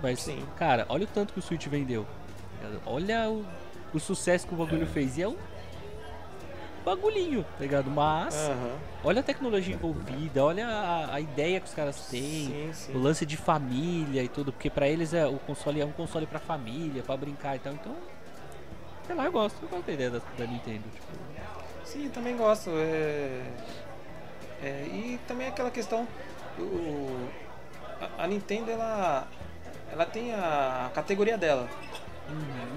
Mas, 0.00 0.20
Sim. 0.20 0.44
cara, 0.56 0.84
olha 0.88 1.04
o 1.04 1.06
tanto 1.06 1.32
que 1.32 1.38
o 1.38 1.42
Switch 1.42 1.66
vendeu. 1.66 2.06
Olha 2.84 3.28
o, 3.30 3.44
o 3.94 3.98
sucesso 3.98 4.46
que 4.46 4.54
o 4.54 4.56
bagulho 4.56 4.86
fez. 4.86 5.16
E 5.16 5.22
é 5.22 5.28
um 5.28 5.36
bagulhinho, 6.84 7.44
tá 7.44 7.60
ligado? 7.60 7.90
Mas, 7.90 8.34
Aham. 8.34 8.76
olha 9.02 9.20
a 9.20 9.22
tecnologia 9.22 9.74
envolvida, 9.74 10.44
olha 10.44 10.66
a, 10.66 11.14
a 11.14 11.20
ideia 11.20 11.58
que 11.60 11.66
os 11.68 11.74
caras 11.74 12.08
têm. 12.08 12.46
Sim, 12.46 12.70
O 12.70 12.72
sim. 12.74 12.92
lance 12.94 13.24
de 13.24 13.36
família 13.36 14.22
e 14.22 14.28
tudo, 14.28 14.52
porque 14.52 14.68
pra 14.68 14.86
eles 14.88 15.14
é 15.14 15.26
o 15.26 15.38
console 15.38 15.80
é 15.80 15.86
um 15.86 15.92
console 15.92 16.26
pra 16.26 16.38
família, 16.38 17.02
pra 17.02 17.16
brincar 17.16 17.56
e 17.56 17.60
tal. 17.60 17.72
Então, 17.72 17.96
sei 19.06 19.14
lá, 19.14 19.24
eu 19.24 19.32
gosto, 19.32 19.56
eu 19.62 19.68
gosto 19.68 19.86
da 19.86 19.92
ideia 19.92 20.10
da, 20.10 20.20
da 20.36 20.46
Nintendo. 20.46 20.82
Tipo, 20.92 21.32
Sim, 21.84 22.08
também 22.08 22.36
gosto. 22.36 22.70
É... 22.74 23.42
é, 24.62 24.84
e 24.86 25.20
também 25.26 25.48
aquela 25.48 25.70
questão. 25.70 26.06
O... 26.58 27.28
A, 28.00 28.24
a 28.24 28.26
Nintendo 28.26 28.70
ela, 28.70 29.26
ela 29.90 30.06
tem 30.06 30.32
a 30.34 30.90
categoria 30.94 31.36
dela, 31.36 31.68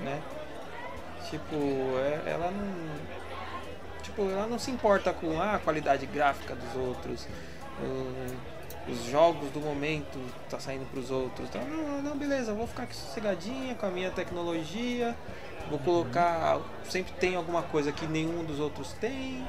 né? 0.03 0.21
Tipo, 1.29 1.55
é- 1.97 2.31
ela 2.31 2.51
não. 2.51 3.15
Tipo, 4.01 4.29
ela 4.29 4.47
não 4.47 4.59
se 4.59 4.71
importa 4.71 5.11
com 5.11 5.41
a 5.41 5.59
qualidade 5.59 6.05
gráfica 6.05 6.55
dos 6.55 6.75
outros, 6.75 7.27
os 8.87 9.03
jogos 9.05 9.49
do 9.51 9.59
momento 9.59 10.19
tá 10.49 10.59
saindo 10.59 10.85
pros 10.91 11.09
outros. 11.09 11.49
Então, 11.49 11.63
não, 11.65 12.01
não, 12.01 12.17
beleza, 12.17 12.53
vou 12.53 12.67
ficar 12.67 12.83
aqui 12.83 12.95
sossegadinha 12.95 13.75
com 13.75 13.85
a 13.85 13.89
minha 13.89 14.11
tecnologia, 14.11 15.15
vou 15.69 15.79
colocar. 15.79 16.59
Sempre 16.87 17.13
tem 17.13 17.35
alguma 17.35 17.63
coisa 17.63 17.91
que 17.91 18.05
nenhum 18.05 18.43
dos 18.43 18.59
outros 18.59 18.93
tem. 18.93 19.43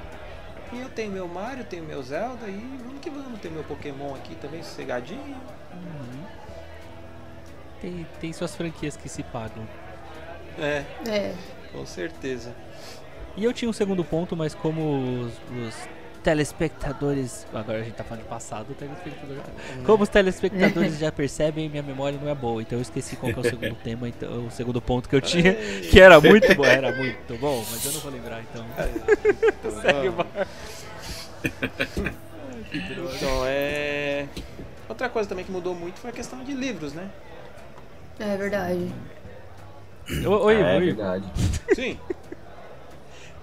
E 0.73 0.81
eu 0.81 0.89
tenho 0.89 1.13
meu 1.13 1.29
Mario, 1.29 1.65
tenho 1.65 1.85
meu 1.85 2.03
Zelda 2.03 2.49
e 2.49 2.79
vamos 2.83 3.01
que 3.01 3.09
vamos 3.11 3.41
ter 3.41 3.51
meu 3.51 3.63
Pokémon 3.65 4.15
aqui 4.15 4.35
também 4.35 4.63
sossegadinho. 4.63 5.37
tem, 7.81 8.07
tem 8.21 8.33
suas 8.33 8.55
franquias 8.55 8.97
que 8.97 9.09
se 9.09 9.23
pagam. 9.23 9.67
É, 10.59 10.85
É. 11.09 11.35
com 11.73 11.85
certeza. 11.87 12.55
E 13.37 13.45
eu 13.45 13.53
tinha 13.53 13.69
um 13.69 13.73
segundo 13.73 14.03
ponto, 14.03 14.35
mas 14.35 14.55
como 14.55 15.21
os, 15.25 15.35
os 15.51 15.89
telespectadores. 16.27 17.47
Agora 17.55 17.79
a 17.79 17.83
gente 17.85 17.95
tá 17.95 18.03
falando 18.03 18.25
de 18.25 18.29
passado, 18.29 18.75
telespectador. 18.75 19.37
Como 19.85 20.03
os 20.03 20.09
telespectadores 20.09 20.99
já 20.99 21.13
percebem, 21.13 21.69
minha 21.69 21.85
memória 21.85 22.19
não 22.21 22.29
é 22.29 22.35
boa. 22.35 22.61
Então 22.61 22.79
eu 22.79 22.83
esqueci 22.83 23.15
qual 23.15 23.33
que 23.33 23.39
é 23.39 23.43
o 23.43 23.45
segundo 23.45 23.77
tema, 23.79 24.09
então, 24.09 24.47
o 24.47 24.51
segundo 24.51 24.83
ponto 24.83 25.09
que 25.09 25.15
eu 25.15 25.21
tinha, 25.21 25.55
que 25.55 26.01
era 26.01 26.21
muito 26.21 26.53
bom. 26.57 26.65
Era 26.65 26.93
muito 26.97 27.39
bom, 27.39 27.65
mas 27.71 27.85
eu 27.87 27.93
não 27.93 28.01
vou 28.01 28.11
lembrar, 28.11 28.43
então. 28.43 28.67
Então, 29.61 29.81
Segue. 29.81 30.13
Então, 32.73 33.43
é. 33.47 34.27
Outra 34.89 35.09
coisa 35.09 35.29
também 35.29 35.45
que 35.45 35.53
mudou 35.53 35.77
muito 35.77 36.01
foi 36.01 36.11
a 36.11 36.13
questão 36.13 36.43
de 36.43 36.53
livros, 36.53 36.93
né? 36.93 37.09
É 38.19 38.37
verdade. 38.37 38.93
Oi, 40.09 40.61
é 40.61 40.77
oi. 40.77 40.87
verdade. 40.87 41.25
Sim. 41.73 41.97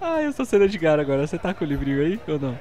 Ah, 0.06 0.22
eu 0.22 0.34
sou 0.34 0.44
sendo 0.44 0.66
Edgar 0.66 1.00
agora. 1.00 1.26
Você 1.26 1.38
tá 1.38 1.54
com 1.54 1.64
o 1.64 1.68
livrinho 1.68 2.02
aí 2.02 2.20
ou 2.28 2.38
não? 2.38 2.60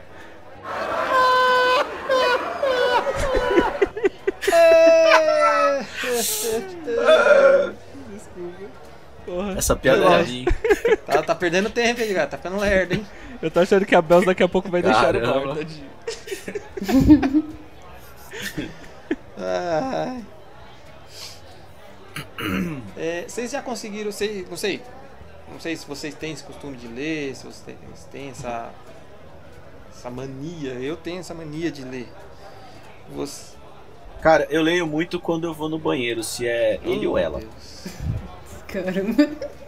Essa 9.56 9.76
piada 9.76 10.04
é. 10.04 10.96
Tá, 10.96 11.22
tá 11.22 11.34
perdendo 11.34 11.70
tempo, 11.70 12.00
hein, 12.00 12.12
cara? 12.14 12.26
Tá 12.26 12.36
ficando 12.36 12.58
lerdo, 12.58 12.94
hein? 12.94 13.06
Eu 13.40 13.50
tô 13.50 13.60
achando 13.60 13.86
que 13.86 13.94
a 13.94 14.02
Bells 14.02 14.26
daqui 14.26 14.42
a 14.42 14.48
pouco 14.48 14.68
vai 14.68 14.82
deixar 14.82 15.12
Caramba. 15.14 15.46
bar, 15.46 15.56
tadinho. 15.56 15.90
Ai. 19.38 20.24
É, 22.96 23.24
vocês 23.26 23.50
já 23.50 23.62
conseguiram, 23.62 24.12
sei, 24.12 24.46
não 24.48 24.56
sei, 24.56 24.82
não 25.50 25.60
sei 25.60 25.76
se 25.76 25.86
vocês 25.86 26.14
têm 26.14 26.32
esse 26.32 26.42
costume 26.42 26.76
de 26.76 26.88
ler, 26.88 27.34
se 27.36 27.44
vocês 27.44 27.62
têm, 27.64 27.76
se 27.94 28.06
têm 28.08 28.30
essa, 28.30 28.70
essa 30.03 30.11
mania. 30.11 30.72
Eu 30.72 30.96
tenho 30.96 31.20
essa 31.20 31.32
mania 31.32 31.70
de 31.70 31.84
ler. 31.84 32.09
Você... 33.14 33.53
Cara, 34.20 34.46
eu 34.50 34.61
leio 34.62 34.84
muito 34.86 35.20
quando 35.20 35.44
eu 35.44 35.55
vou 35.55 35.68
no 35.68 35.78
banheiro, 35.78 36.22
se 36.24 36.46
é 36.46 36.80
ele 36.82 37.07
Oh, 37.07 37.11
ou 37.11 37.18
ela. 37.18 37.38
Deus. 37.38 37.86
Caramba. 38.66 39.30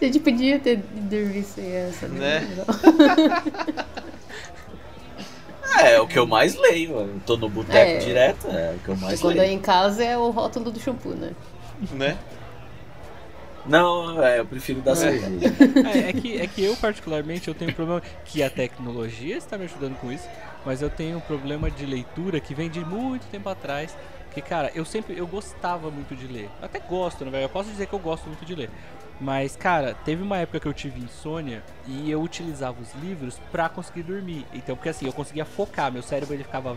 A 0.00 0.04
gente 0.04 0.20
podia 0.20 0.58
ter 0.60 0.76
dormido 0.76 1.44
sem 1.46 1.68
essa, 1.72 2.06
né? 2.08 2.40
Né? 2.40 2.64
É, 5.80 5.92
é 5.92 6.00
o 6.00 6.08
que 6.08 6.18
eu 6.18 6.26
mais 6.26 6.56
leio. 6.56 6.92
Eu 6.98 7.20
tô 7.24 7.36
no 7.36 7.48
boteco 7.48 7.76
É. 7.78 7.98
direto, 7.98 8.48
é 8.48 8.74
o 8.74 8.78
que 8.80 8.88
eu 8.88 8.96
mais 8.96 9.20
Quando 9.20 9.36
é 9.36 9.42
leio. 9.42 9.52
em 9.52 9.60
casa 9.60 10.02
é 10.02 10.16
o 10.18 10.30
rótulo 10.30 10.72
do 10.72 10.80
shampoo, 10.80 11.14
né? 11.14 11.32
Né? 11.92 12.16
Não, 13.68 14.22
é, 14.22 14.40
eu 14.40 14.46
prefiro 14.46 14.80
dar 14.80 14.96
cerveja. 14.96 15.54
É, 15.92 16.08
é 16.08 16.12
que, 16.12 16.40
é 16.40 16.46
que 16.46 16.64
eu, 16.64 16.74
particularmente, 16.76 17.48
eu 17.48 17.54
tenho 17.54 17.70
um 17.70 17.74
problema 17.74 18.02
que 18.24 18.42
a 18.42 18.48
tecnologia 18.48 19.36
está 19.36 19.58
me 19.58 19.64
ajudando 19.64 19.98
com 20.00 20.10
isso, 20.10 20.26
mas 20.64 20.80
eu 20.80 20.88
tenho 20.88 21.18
um 21.18 21.20
problema 21.20 21.70
de 21.70 21.84
leitura 21.84 22.40
que 22.40 22.54
vem 22.54 22.70
de 22.70 22.80
muito 22.80 23.26
tempo 23.26 23.48
atrás. 23.48 23.94
Que, 24.32 24.40
cara, 24.40 24.70
eu 24.74 24.84
sempre, 24.84 25.16
eu 25.16 25.26
gostava 25.26 25.90
muito 25.90 26.16
de 26.16 26.26
ler. 26.26 26.48
Eu 26.60 26.66
até 26.66 26.78
gosto, 26.78 27.24
né, 27.24 27.30
velho? 27.30 27.44
Eu 27.44 27.48
posso 27.48 27.70
dizer 27.70 27.86
que 27.86 27.92
eu 27.92 27.98
gosto 27.98 28.26
muito 28.26 28.44
de 28.44 28.54
ler. 28.54 28.70
Mas, 29.20 29.56
cara, 29.56 29.94
teve 30.04 30.22
uma 30.22 30.38
época 30.38 30.60
que 30.60 30.68
eu 30.68 30.72
tive 30.72 31.00
insônia 31.00 31.62
e 31.86 32.10
eu 32.10 32.22
utilizava 32.22 32.80
os 32.80 32.94
livros 33.02 33.40
pra 33.50 33.68
conseguir 33.68 34.02
dormir. 34.02 34.46
Então, 34.54 34.76
porque 34.76 34.88
assim, 34.88 35.06
eu 35.06 35.12
conseguia 35.12 35.44
focar, 35.44 35.92
meu 35.92 36.02
cérebro 36.02 36.34
ele 36.34 36.44
ficava 36.44 36.76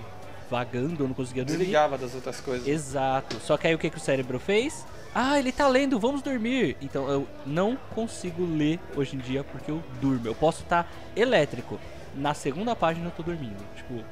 vagando, 0.52 1.02
eu 1.02 1.08
não 1.08 1.16
conseguia 1.16 1.45
dormir. 1.45 1.60
Desligava 1.60 1.97
das 1.97 2.14
outras 2.14 2.41
coisas. 2.41 2.68
Exato. 2.68 3.38
Só 3.39 3.56
que 3.56 3.68
aí 3.68 3.74
o 3.74 3.80
que, 3.80 3.89
que 3.89 3.97
o 3.97 4.02
cérebro 4.02 4.38
fez? 4.38 4.86
Ah, 5.16 5.39
ele 5.39 5.52
tá 5.52 5.66
lendo, 5.68 5.97
vamos 5.97 6.22
dormir. 6.22 6.76
Então 6.82 7.10
eu 7.10 7.28
não 7.45 7.78
consigo 7.95 8.45
ler 8.45 8.78
hoje 8.95 9.16
em 9.16 9.20
dia 9.20 9.45
porque 9.45 9.72
eu 9.72 9.82
durmo. 10.02 10.28
Eu 10.28 10.36
posso 10.36 10.62
estar 10.64 10.91
elétrico. 11.16 11.80
Na 12.14 12.34
segunda 12.34 12.76
página 12.76 13.08
eu 13.08 13.12
tô 13.12 13.24
dormindo. 13.24 13.64
Tipo, 13.78 14.04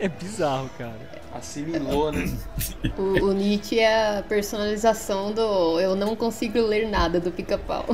é 0.00 0.08
bizarro, 0.08 0.70
cara. 0.78 1.18
Assimilou, 1.34 2.10
né? 2.10 2.24
O, 2.96 3.26
o 3.26 3.32
Nietzsche 3.32 3.78
é 3.78 4.18
a 4.18 4.22
personalização 4.22 5.32
do 5.32 5.78
eu 5.78 5.94
não 5.94 6.16
consigo 6.16 6.58
ler 6.60 6.88
nada 6.88 7.20
do 7.20 7.30
pica-pau. 7.30 7.84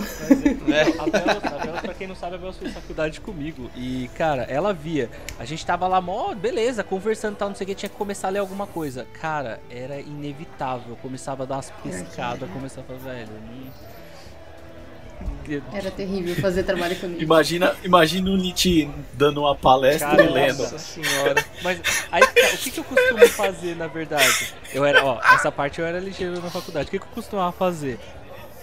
né? 0.67 0.85
A 0.99 1.11
Bela, 1.11 1.41
a 1.43 1.65
Bela, 1.65 1.81
pra 1.81 1.95
quem 1.95 2.07
não 2.07 2.15
sabe, 2.15 2.37
a 2.37 2.39
Bela 2.39 2.53
fez 2.53 2.73
faculdade 2.73 3.21
comigo. 3.21 3.71
E, 3.75 4.09
cara, 4.15 4.43
ela 4.45 4.73
via. 4.73 5.11
A 5.39 5.45
gente 5.45 5.67
tava 5.67 5.89
lá, 5.89 6.01
mó, 6.01 6.35
beleza, 6.35 6.85
conversando 6.85 7.35
e 7.35 7.37
tal, 7.39 7.49
não 7.49 7.57
sei 7.57 7.65
o 7.65 7.69
que, 7.69 7.75
tinha 7.75 7.89
que 7.91 7.97
começar 7.97 8.29
a 8.29 8.31
ler 8.31 8.39
alguma 8.39 8.67
coisa. 8.67 9.07
Cara, 9.21 9.61
era 9.69 9.99
inevitável. 10.01 10.91
Eu 10.91 10.97
começava 10.97 11.43
a 11.43 11.47
dar 11.47 11.57
umas 11.57 11.71
piscadas, 11.83 12.49
começava 12.51 12.95
a 12.95 12.99
falar, 12.99 13.15
velho, 13.15 13.29
não. 13.33 14.04
Era 15.73 15.91
terrível 15.91 16.35
fazer 16.37 16.63
trabalho 16.63 16.97
comigo. 16.97 17.23
Imagina, 17.23 17.75
imagina 17.85 18.31
o 18.31 18.37
Nietzsche 18.37 18.91
dando 19.13 19.41
uma 19.41 19.55
palestra 19.55 20.11
Cara, 20.11 20.25
e 20.25 20.29
lendo. 20.29 20.59
Nossa 20.63 20.79
senhora. 20.79 21.45
Mas 21.63 21.81
aí, 22.11 22.23
tá, 22.23 22.55
o 22.55 22.59
que, 22.59 22.71
que 22.71 22.81
eu 22.81 22.85
costumo 22.85 23.29
fazer, 23.29 23.77
na 23.77 23.87
verdade? 23.87 24.55
Eu 24.73 24.85
era, 24.85 25.05
ó, 25.05 25.21
essa 25.35 25.53
parte 25.53 25.81
eu 25.81 25.87
era 25.87 25.99
ligeiro 25.99 26.41
na 26.41 26.51
faculdade. 26.51 26.89
O 26.89 26.91
que, 26.91 26.99
que 26.99 27.05
eu 27.05 27.11
costumava 27.11 27.53
fazer? 27.53 27.99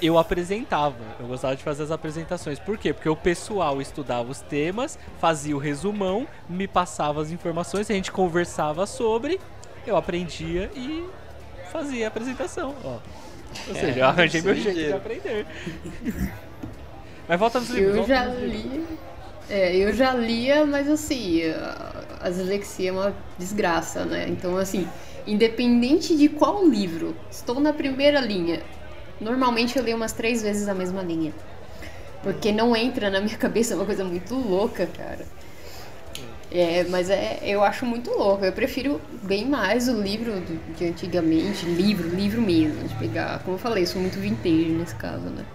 Eu 0.01 0.17
apresentava, 0.17 0.95
eu 1.19 1.27
gostava 1.27 1.55
de 1.55 1.63
fazer 1.63 1.83
as 1.83 1.91
apresentações. 1.91 2.57
Por 2.57 2.75
quê? 2.75 2.91
Porque 2.91 3.07
o 3.07 3.15
pessoal 3.15 3.79
estudava 3.79 4.31
os 4.31 4.41
temas, 4.41 4.97
fazia 5.19 5.55
o 5.55 5.59
resumão, 5.59 6.27
me 6.49 6.67
passava 6.67 7.21
as 7.21 7.29
informações, 7.29 7.87
a 7.89 7.93
gente 7.93 8.11
conversava 8.11 8.87
sobre, 8.87 9.39
eu 9.85 9.95
aprendia 9.95 10.71
e 10.75 11.05
fazia 11.71 12.05
a 12.05 12.07
apresentação, 12.07 12.75
ó. 12.83 12.97
Ou 13.67 13.75
seja, 13.75 13.99
eu 13.99 14.05
arranjei 14.05 14.41
meu 14.41 14.55
jeito 14.55 14.79
de 14.79 14.93
aprender. 14.93 15.45
Mas 17.27 17.39
volta 17.39 17.59
nos 17.59 17.69
livros. 17.69 17.97
Eu 17.97 18.07
já 18.07 18.25
li. 18.25 18.85
É, 19.49 19.75
eu 19.75 19.93
já 19.93 20.13
lia, 20.13 20.65
mas 20.65 20.87
assim, 20.87 21.43
a 21.43 22.01
a 22.21 22.29
dislexia 22.29 22.89
é 22.89 22.91
uma 22.91 23.15
desgraça, 23.37 24.05
né? 24.05 24.27
Então, 24.29 24.57
assim, 24.57 24.87
independente 25.25 26.15
de 26.15 26.29
qual 26.29 26.65
livro, 26.65 27.15
estou 27.29 27.59
na 27.59 27.73
primeira 27.73 28.21
linha. 28.21 28.61
Normalmente 29.19 29.77
eu 29.77 29.83
leio 29.83 29.97
umas 29.97 30.13
três 30.13 30.41
vezes 30.41 30.67
a 30.67 30.73
mesma 30.73 31.01
linha. 31.01 31.33
Porque 32.21 32.51
não 32.51 32.75
entra 32.75 33.09
na 33.09 33.19
minha 33.19 33.37
cabeça, 33.37 33.73
é 33.73 33.75
uma 33.75 33.85
coisa 33.85 34.03
muito 34.03 34.35
louca, 34.35 34.85
cara. 34.85 35.25
É, 36.53 36.83
mas 36.89 37.09
é, 37.09 37.39
eu 37.43 37.63
acho 37.63 37.85
muito 37.85 38.09
louco. 38.11 38.43
Eu 38.43 38.51
prefiro 38.51 38.99
bem 39.23 39.45
mais 39.47 39.87
o 39.87 40.01
livro 40.01 40.33
do- 40.41 40.75
de 40.75 40.85
antigamente, 40.85 41.65
livro, 41.65 42.09
livro 42.09 42.41
mesmo. 42.41 42.83
De 42.87 42.93
pegar, 42.95 43.39
como 43.39 43.55
eu 43.55 43.59
falei, 43.59 43.83
eu 43.83 43.87
sou 43.87 44.01
muito 44.01 44.19
vintage 44.19 44.69
nesse 44.69 44.95
caso, 44.95 45.23
né? 45.29 45.45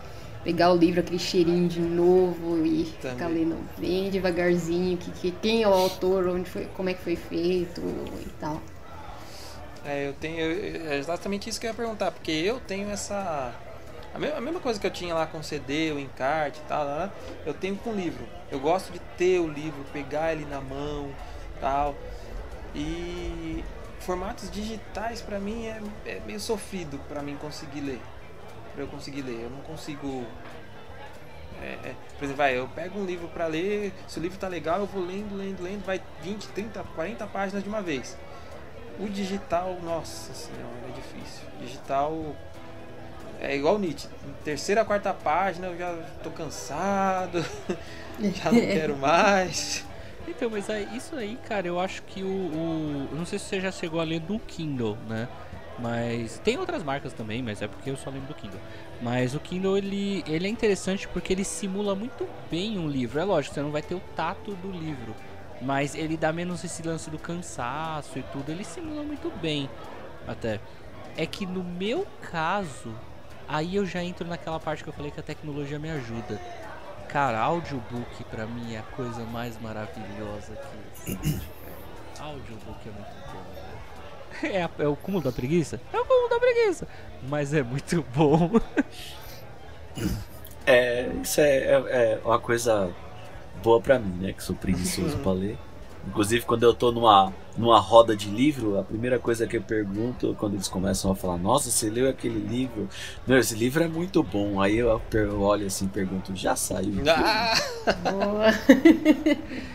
Pegar 0.42 0.72
o 0.72 0.76
livro, 0.76 1.00
aquele 1.00 1.18
cheirinho 1.18 1.68
de 1.68 1.80
novo 1.80 2.64
e 2.64 2.84
ficar 2.86 3.26
Também. 3.26 3.44
lendo 3.44 3.58
bem 3.78 4.08
devagarzinho, 4.10 4.96
que, 4.96 5.10
que- 5.10 5.32
quem 5.32 5.62
é 5.62 5.68
o 5.68 5.72
autor, 5.74 6.28
onde 6.28 6.48
foi, 6.48 6.66
como 6.76 6.88
é 6.88 6.94
que 6.94 7.02
foi 7.02 7.16
feito 7.16 7.80
e 8.24 8.30
tal. 8.40 8.62
É, 9.84 10.08
eu 10.08 10.12
tenho. 10.14 10.40
É 10.90 10.96
exatamente 10.96 11.48
isso 11.48 11.60
que 11.60 11.66
eu 11.66 11.70
ia 11.70 11.74
perguntar, 11.76 12.10
porque 12.10 12.30
eu 12.32 12.58
tenho 12.60 12.90
essa. 12.90 13.52
A 14.16 14.18
mesma, 14.18 14.38
a 14.38 14.40
mesma 14.40 14.60
coisa 14.60 14.80
que 14.80 14.86
eu 14.86 14.90
tinha 14.90 15.14
lá 15.14 15.26
com 15.26 15.42
CD, 15.42 15.92
o 15.92 15.98
encarte 15.98 16.58
e 16.58 16.62
tal, 16.62 16.86
eu 17.44 17.52
tenho 17.52 17.76
com 17.76 17.92
livro. 17.92 18.26
Eu 18.50 18.58
gosto 18.58 18.90
de 18.90 18.98
ter 18.98 19.38
o 19.40 19.46
livro, 19.46 19.84
pegar 19.92 20.32
ele 20.32 20.46
na 20.46 20.58
mão 20.58 21.14
tal. 21.60 21.94
E 22.74 23.62
formatos 24.00 24.50
digitais 24.50 25.20
pra 25.20 25.38
mim 25.38 25.66
é, 25.66 25.82
é 26.06 26.20
meio 26.24 26.40
sofrido 26.40 26.98
pra 27.10 27.20
mim 27.20 27.36
conseguir 27.36 27.82
ler. 27.82 28.00
Pra 28.72 28.84
eu 28.84 28.88
conseguir 28.88 29.20
ler. 29.20 29.38
Eu 29.42 29.50
não 29.50 29.60
consigo. 29.60 30.24
é, 31.60 31.90
é, 31.90 31.94
por 32.16 32.24
exemplo, 32.24 32.36
vai, 32.36 32.56
eu 32.56 32.66
pego 32.68 32.98
um 32.98 33.04
livro 33.04 33.28
pra 33.28 33.46
ler, 33.46 33.92
se 34.08 34.18
o 34.18 34.22
livro 34.22 34.38
tá 34.38 34.48
legal, 34.48 34.80
eu 34.80 34.86
vou 34.86 35.04
lendo, 35.04 35.36
lendo, 35.36 35.62
lendo, 35.62 35.84
vai 35.84 36.00
20, 36.22 36.48
30, 36.48 36.82
40 36.94 37.26
páginas 37.26 37.62
de 37.62 37.68
uma 37.68 37.82
vez. 37.82 38.16
O 38.98 39.10
digital, 39.10 39.76
nossa 39.82 40.32
senhora, 40.32 40.88
é 40.88 40.92
difícil. 40.92 41.46
Digital 41.60 42.34
é 43.40 43.56
igual 43.56 43.76
o 43.76 43.78
Nietzsche. 43.78 44.08
Terceira, 44.44 44.84
quarta 44.84 45.12
página 45.12 45.68
eu 45.68 45.76
já 45.78 45.94
tô 46.22 46.30
cansado, 46.30 47.44
já 48.34 48.52
não 48.52 48.66
quero 48.66 48.96
mais. 48.98 49.84
Então, 50.28 50.50
mas 50.50 50.68
aí, 50.68 50.88
isso 50.96 51.14
aí, 51.16 51.36
cara, 51.48 51.66
eu 51.68 51.78
acho 51.78 52.02
que 52.02 52.22
o, 52.22 52.26
o- 52.28 53.08
Não 53.12 53.24
sei 53.24 53.38
se 53.38 53.46
você 53.46 53.60
já 53.60 53.70
chegou 53.70 54.00
a 54.00 54.04
ler 54.04 54.20
do 54.20 54.38
Kindle, 54.40 54.96
né? 55.08 55.28
Mas 55.78 56.38
tem 56.38 56.58
outras 56.58 56.82
marcas 56.82 57.12
também, 57.12 57.42
mas 57.42 57.60
é 57.60 57.68
porque 57.68 57.90
eu 57.90 57.96
só 57.96 58.08
lembro 58.10 58.28
do 58.28 58.34
Kindle. 58.34 58.60
Mas 59.00 59.34
o 59.34 59.40
Kindle 59.40 59.76
ele, 59.76 60.24
ele 60.26 60.46
é 60.46 60.50
interessante 60.50 61.06
porque 61.06 61.32
ele 61.32 61.44
simula 61.44 61.94
muito 61.94 62.26
bem 62.50 62.78
um 62.78 62.88
livro. 62.88 63.20
É 63.20 63.24
lógico, 63.24 63.54
você 63.54 63.60
não 63.60 63.70
vai 63.70 63.82
ter 63.82 63.94
o 63.94 64.00
tato 64.16 64.54
do 64.56 64.70
livro, 64.70 65.14
mas 65.60 65.94
ele 65.94 66.16
dá 66.16 66.32
menos 66.32 66.64
esse 66.64 66.82
lance 66.82 67.10
do 67.10 67.18
cansaço 67.18 68.18
e 68.18 68.22
tudo. 68.22 68.50
Ele 68.50 68.64
simula 68.64 69.02
muito 69.02 69.30
bem, 69.30 69.68
até. 70.26 70.60
É 71.16 71.26
que 71.26 71.46
no 71.46 71.62
meu 71.62 72.06
caso, 72.20 72.94
aí 73.48 73.76
eu 73.76 73.86
já 73.86 74.02
entro 74.02 74.26
naquela 74.26 74.58
parte 74.60 74.82
que 74.82 74.88
eu 74.90 74.92
falei 74.94 75.10
que 75.10 75.20
a 75.20 75.22
tecnologia 75.22 75.78
me 75.78 75.90
ajuda. 75.90 76.40
Cara, 77.08 77.38
audiobook 77.40 78.24
pra 78.30 78.46
mim 78.46 78.74
é 78.74 78.78
a 78.78 78.82
coisa 78.82 79.22
mais 79.24 79.60
maravilhosa 79.60 80.56
que 81.04 81.10
existe. 81.12 81.46
audiobook 82.20 82.88
é 82.88 82.90
muito 82.92 83.32
bom. 83.32 84.46
É, 84.48 84.62
a- 84.64 84.70
é 84.80 84.86
o 84.88 84.96
cúmulo 84.96 85.24
da 85.24 85.32
preguiça? 85.32 85.80
É 85.92 85.98
o 85.98 86.04
cúmulo 86.04 86.28
da 86.28 86.38
preguiça. 86.38 86.86
Mas 87.28 87.54
é 87.54 87.62
muito 87.62 88.04
bom. 88.14 88.50
É, 90.66 91.08
isso 91.22 91.40
é, 91.40 91.58
é- 91.58 92.12
é 92.14 92.20
uma 92.24 92.38
coisa 92.40 92.90
boa 93.62 93.80
pra 93.80 93.98
mim, 93.98 94.26
né? 94.26 94.32
Que 94.32 94.42
sou 94.42 94.54
preguiçoso 94.56 95.16
pra 95.18 95.32
ler. 95.32 95.56
Inclusive, 96.06 96.44
quando 96.44 96.64
eu 96.64 96.74
tô 96.74 96.90
numa, 96.92 97.32
numa 97.56 97.78
roda 97.80 98.14
de 98.16 98.28
livro, 98.28 98.78
a 98.78 98.82
primeira 98.82 99.18
coisa 99.18 99.46
que 99.46 99.56
eu 99.56 99.62
pergunto 99.62 100.34
quando 100.38 100.54
eles 100.54 100.68
começam 100.68 101.10
a 101.10 101.14
falar: 101.14 101.38
Nossa, 101.38 101.70
você 101.70 101.88
leu 101.88 102.08
aquele 102.08 102.38
livro? 102.38 102.88
Não, 103.26 103.36
esse 103.38 103.54
livro 103.54 103.82
é 103.82 103.88
muito 103.88 104.22
bom. 104.22 104.60
Aí 104.60 104.76
eu, 104.76 105.00
eu 105.12 105.40
olho 105.40 105.66
assim 105.66 105.86
e 105.86 105.88
pergunto: 105.88 106.34
Já 106.36 106.54
saiu? 106.56 106.90
o 106.90 106.94
filme?" 106.94 107.08
Ah, 107.10 107.54
Boa. 108.10 108.46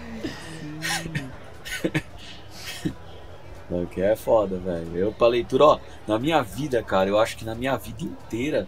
Não, 3.69 3.85
que 3.85 4.01
é 4.01 4.15
foda, 4.17 4.57
velho. 4.57 4.97
Eu 4.97 5.13
pra 5.13 5.27
leitura, 5.27 5.63
ó, 5.63 5.79
na 6.05 6.19
minha 6.19 6.41
vida, 6.41 6.83
cara, 6.83 7.09
eu 7.09 7.17
acho 7.17 7.37
que 7.37 7.45
na 7.45 7.55
minha 7.55 7.77
vida 7.77 8.03
inteira, 8.03 8.67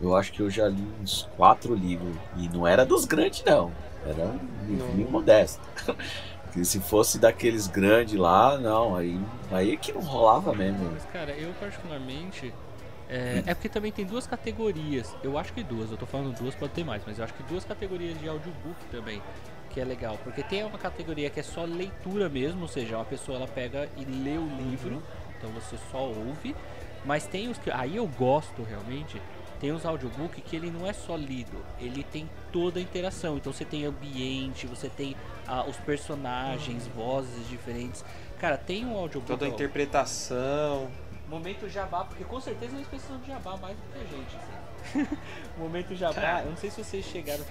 eu 0.00 0.14
acho 0.14 0.30
que 0.32 0.40
eu 0.40 0.48
já 0.48 0.68
li 0.68 0.86
uns 1.02 1.28
quatro 1.36 1.74
livros. 1.74 2.14
E 2.36 2.48
não 2.48 2.64
era 2.66 2.86
dos 2.86 3.04
grandes, 3.04 3.42
não. 3.44 3.72
Era 4.06 4.26
um 4.26 4.96
Não. 4.96 5.10
modesto. 5.10 5.60
Porque 6.50 6.64
se 6.64 6.80
fosse 6.80 7.18
daqueles 7.18 7.68
grandes 7.68 8.18
lá, 8.18 8.58
não, 8.58 8.96
aí, 8.96 9.18
aí 9.52 9.72
é 9.72 9.76
que 9.76 9.92
não 9.92 10.00
rolava 10.00 10.52
mesmo. 10.52 10.90
Mas, 10.92 11.04
cara, 11.06 11.30
eu 11.30 11.52
particularmente. 11.54 12.52
É, 13.08 13.42
é 13.46 13.54
porque 13.54 13.68
também 13.68 13.92
tem 13.92 14.04
duas 14.04 14.26
categorias. 14.26 15.14
Eu 15.22 15.38
acho 15.38 15.52
que 15.52 15.62
duas, 15.62 15.90
eu 15.92 15.96
tô 15.96 16.06
falando 16.06 16.36
duas, 16.36 16.54
pode 16.54 16.72
ter 16.72 16.84
mais, 16.84 17.02
mas 17.06 17.18
eu 17.18 17.24
acho 17.24 17.34
que 17.34 17.42
duas 17.44 17.64
categorias 17.64 18.18
de 18.18 18.28
audiobook 18.28 18.84
também. 18.90 19.22
Que 19.70 19.80
é 19.80 19.84
legal. 19.84 20.18
Porque 20.24 20.42
tem 20.42 20.64
uma 20.64 20.78
categoria 20.78 21.30
que 21.30 21.38
é 21.38 21.42
só 21.42 21.64
leitura 21.64 22.28
mesmo, 22.28 22.62
ou 22.62 22.68
seja, 22.68 22.96
uma 22.96 23.04
pessoa 23.04 23.38
ela 23.38 23.46
pega 23.46 23.88
e 23.96 24.04
lê 24.04 24.36
o 24.36 24.46
livro, 24.46 25.00
então 25.38 25.50
você 25.50 25.76
só 25.92 26.02
ouve. 26.02 26.56
Mas 27.04 27.26
tem 27.26 27.48
os 27.48 27.58
que. 27.58 27.70
Aí 27.70 27.96
eu 27.96 28.08
gosto 28.08 28.62
realmente. 28.64 29.22
Tem 29.60 29.72
os 29.72 29.84
audiobook 29.84 30.40
que 30.40 30.56
ele 30.56 30.70
não 30.70 30.86
é 30.86 30.92
só 30.92 31.14
lido, 31.14 31.62
ele 31.78 32.02
tem 32.02 32.28
toda 32.50 32.78
a 32.78 32.82
interação. 32.82 33.36
Então 33.36 33.52
você 33.52 33.64
tem 33.64 33.84
ambiente, 33.84 34.66
você 34.66 34.88
tem 34.88 35.14
ah, 35.46 35.64
os 35.64 35.76
personagens, 35.76 36.86
vozes 36.88 37.46
diferentes. 37.48 38.02
Cara, 38.38 38.56
tem 38.56 38.86
um 38.86 38.96
audiobook. 38.96 39.28
toda 39.28 39.44
a 39.44 39.48
interpretação. 39.48 40.90
Momento 41.28 41.68
jabá, 41.68 42.04
porque 42.04 42.24
com 42.24 42.40
certeza 42.40 42.74
eles 42.74 42.88
precisam 42.88 43.18
de 43.18 43.28
jabá 43.28 43.56
mais 43.58 43.76
do 43.76 43.82
que 43.92 43.98
a 43.98 44.16
gente. 44.16 44.36
assim. 44.36 45.16
Momento 45.58 45.94
jabá, 45.94 46.40
eu 46.42 46.50
não 46.50 46.56
sei 46.56 46.70
se 46.70 46.82
vocês 46.82 47.04
chegaram, 47.04 47.44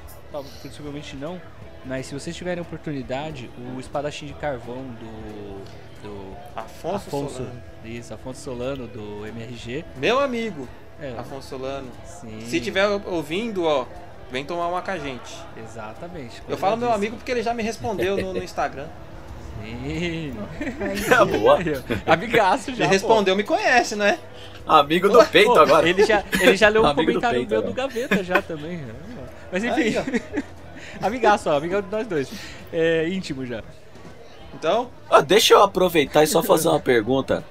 possivelmente 0.62 1.16
não, 1.16 1.39
mas 1.86 2.07
se 2.07 2.14
vocês 2.14 2.36
tiverem 2.36 2.62
oportunidade, 2.62 3.49
o 3.76 3.80
espadachim 3.80 4.26
de 4.26 4.34
carvão 4.34 4.84
do. 4.84 5.64
do 6.01 6.38
Afonso, 6.55 6.95
Afonso. 7.07 7.36
Solano. 7.36 7.64
Isso, 7.86 8.14
Afonso 8.14 8.41
Solano 8.41 8.88
do 8.88 9.26
MRG. 9.26 9.86
Meu 9.95 10.20
amigo, 10.20 10.68
É, 11.02 11.14
Afonso 11.18 11.50
Solano. 11.50 11.88
sim, 12.06 12.41
Se 12.45 12.60
tiver 12.60 12.86
ouvindo, 13.06 13.64
ó, 13.66 13.86
vem 14.32 14.43
tomar 14.43 14.68
uma 14.68 14.82
com 14.82 14.91
a 14.91 14.97
gente. 14.97 15.34
Exatamente. 15.58 16.41
Eu 16.47 16.58
falo 16.58 16.76
meu 16.78 16.91
amigo 16.91 17.16
porque 17.16 17.32
ele 17.32 17.41
já 17.43 17.54
me 17.54 17.64
respondeu 17.64 18.18
no, 18.18 18.34
no 18.34 18.41
Instagram. 18.43 18.88
Sim. 19.64 20.34
É 20.62 21.26
boa. 21.38 21.60
Amigaço 22.06 22.72
já. 22.74 22.84
Ele 22.84 22.86
pô. 22.86 22.89
respondeu, 22.91 23.36
me 23.36 23.43
conhece, 23.43 23.95
né? 23.95 24.20
Amigo 24.68 25.10
do 25.10 25.26
peito 25.26 25.52
Pô, 25.54 25.60
agora. 25.60 25.88
Ele 25.89 26.06
já, 26.06 26.24
ele 26.39 26.56
já 26.56 26.70
leu 26.70 26.84
um 26.84 26.86
Amigo 26.86 27.02
do 27.02 27.06
comentário 27.22 27.39
peito 27.39 27.50
meu 27.50 27.60
agora. 27.60 27.74
do 27.74 27.76
Gaveta 27.76 28.24
já 28.24 28.41
também. 28.41 28.82
Mas 29.52 29.64
enfim. 29.64 29.82
Aí, 29.82 29.95
ó. 29.97 31.06
Amigaço, 31.08 31.50
ó, 31.50 31.58
amigão 31.58 31.82
de 31.82 31.89
nós 31.89 32.06
dois. 32.08 32.30
É 32.72 33.08
íntimo 33.10 33.45
já. 33.45 33.64
Então, 34.54 34.89
Ah, 35.10 35.22
deixa 35.22 35.54
eu 35.54 35.64
aproveitar 35.64 36.24
e 36.24 36.28
só 36.28 36.43
fazer 36.43 36.68
uma 36.70 36.80
pergunta. 36.80 37.43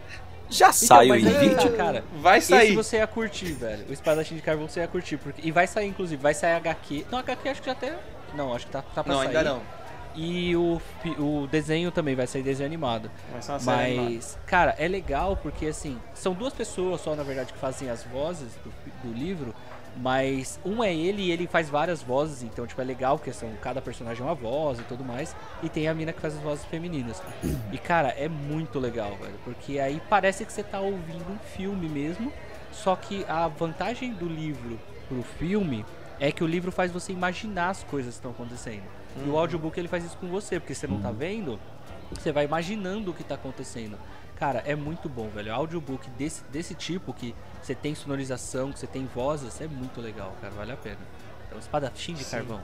Já 0.51 0.72
saiu 0.72 1.11
mas 1.11 1.24
em 1.24 1.30
que 1.32 1.38
vídeo? 1.38 1.76
cara. 1.76 2.05
vai 2.20 2.38
Esse 2.38 2.49
sair. 2.49 2.74
você 2.74 2.96
ia 2.96 3.07
curtir, 3.07 3.53
velho. 3.53 3.84
O 3.88 3.92
Espadachim 3.92 4.34
de 4.34 4.42
Carvão 4.42 4.68
você 4.68 4.80
ia 4.80 4.88
curtir. 4.88 5.16
Porque... 5.18 5.40
E 5.46 5.51
vai 5.51 5.66
sair, 5.66 5.88
inclusive, 5.88 6.20
vai 6.22 6.34
sair 6.34 6.55
HQ. 6.55 7.07
Não, 7.11 7.18
HQ 7.18 7.49
acho 7.49 7.61
que 7.61 7.66
já 7.66 7.72
até. 7.72 7.99
Não, 8.34 8.55
acho 8.55 8.66
que 8.66 8.72
tá, 8.72 8.82
tá 8.82 9.03
pra 9.05 9.12
Não, 9.12 9.20
sair. 9.20 9.28
ainda 9.36 9.42
não. 9.44 9.62
E 10.14 10.57
o, 10.57 10.80
o 11.18 11.46
desenho 11.46 11.92
também 11.92 12.16
vai 12.16 12.26
sair 12.26 12.42
desenho 12.42 12.66
animado. 12.66 13.11
Vai 13.30 13.40
ser 13.42 13.53
uma 13.53 13.61
série 13.61 13.82
animada. 13.92 14.11
Mas, 14.11 14.38
cara, 14.46 14.74
é 14.78 14.88
legal 14.88 15.36
porque 15.36 15.66
assim, 15.66 15.99
são 16.14 16.32
duas 16.34 16.53
pessoas 16.53 17.01
só, 17.01 17.14
na 17.14 17.22
verdade, 17.22 17.53
que 17.53 17.59
fazem 17.59 17.88
as 17.88 18.03
vozes 18.05 18.49
do, 18.64 18.72
do 19.05 19.12
livro. 19.16 19.55
Mas 20.01 20.61
um 20.64 20.82
é 20.82 20.94
ele 20.94 21.22
e 21.22 21.30
ele 21.32 21.46
faz 21.46 21.68
várias 21.68 22.03
vozes, 22.03 22.42
então 22.42 22.66
tipo, 22.66 22.80
é 22.80 22.84
legal 22.84 23.18
porque 23.18 23.32
são, 23.32 23.51
cada 23.61 23.82
personagem 23.82 24.22
é 24.22 24.26
uma 24.26 24.34
voz 24.34 24.78
e 24.78 24.82
tudo 24.84 25.05
mais. 25.05 25.34
E 25.62 25.68
tem 25.68 25.88
a 25.88 25.94
mina 25.94 26.12
que 26.12 26.20
faz 26.20 26.36
as 26.36 26.40
vozes 26.40 26.64
femininas. 26.66 27.20
E 27.72 27.78
cara, 27.78 28.09
é 28.11 28.28
muito 28.28 28.78
legal, 28.78 29.16
velho. 29.16 29.34
Porque 29.44 29.78
aí 29.78 30.01
parece 30.09 30.44
que 30.44 30.53
você 30.53 30.62
tá 30.62 30.80
ouvindo 30.80 31.30
um 31.30 31.38
filme 31.57 31.88
mesmo. 31.88 32.32
Só 32.70 32.94
que 32.94 33.24
a 33.28 33.49
vantagem 33.49 34.12
do 34.12 34.26
livro 34.26 34.78
pro 35.09 35.22
filme 35.22 35.84
é 36.20 36.30
que 36.30 36.44
o 36.44 36.46
livro 36.46 36.70
faz 36.70 36.92
você 36.92 37.12
imaginar 37.12 37.70
as 37.70 37.82
coisas 37.82 38.14
que 38.14 38.18
estão 38.18 38.30
acontecendo. 38.30 38.84
E 39.24 39.28
o 39.28 39.36
audiobook 39.36 39.78
ele 39.78 39.88
faz 39.88 40.05
isso 40.05 40.16
com 40.16 40.28
você, 40.28 40.61
porque 40.61 40.74
você 40.74 40.86
não 40.86 41.01
tá 41.01 41.11
vendo, 41.11 41.59
você 42.11 42.30
vai 42.30 42.44
imaginando 42.44 43.11
o 43.11 43.14
que 43.14 43.24
tá 43.24 43.34
acontecendo. 43.34 43.99
Cara, 44.39 44.62
é 44.64 44.76
muito 44.76 45.09
bom, 45.09 45.28
velho. 45.28 45.51
O 45.51 45.55
audiobook 45.55 46.09
desse, 46.11 46.43
desse 46.53 46.72
tipo, 46.74 47.12
que 47.12 47.34
você 47.61 47.74
tem 47.74 47.95
sonorização, 47.95 48.70
que 48.70 48.78
você 48.78 48.86
tem 48.86 49.05
vozes, 49.12 49.61
é 49.61 49.66
muito 49.66 50.01
legal, 50.01 50.32
cara. 50.41 50.55
Vale 50.55 50.72
a 50.72 50.76
pena. 50.76 50.99
Então, 51.47 51.59
espadachim 51.59 52.14
de 52.14 52.22
Sim. 52.22 52.30
carvão. 52.36 52.61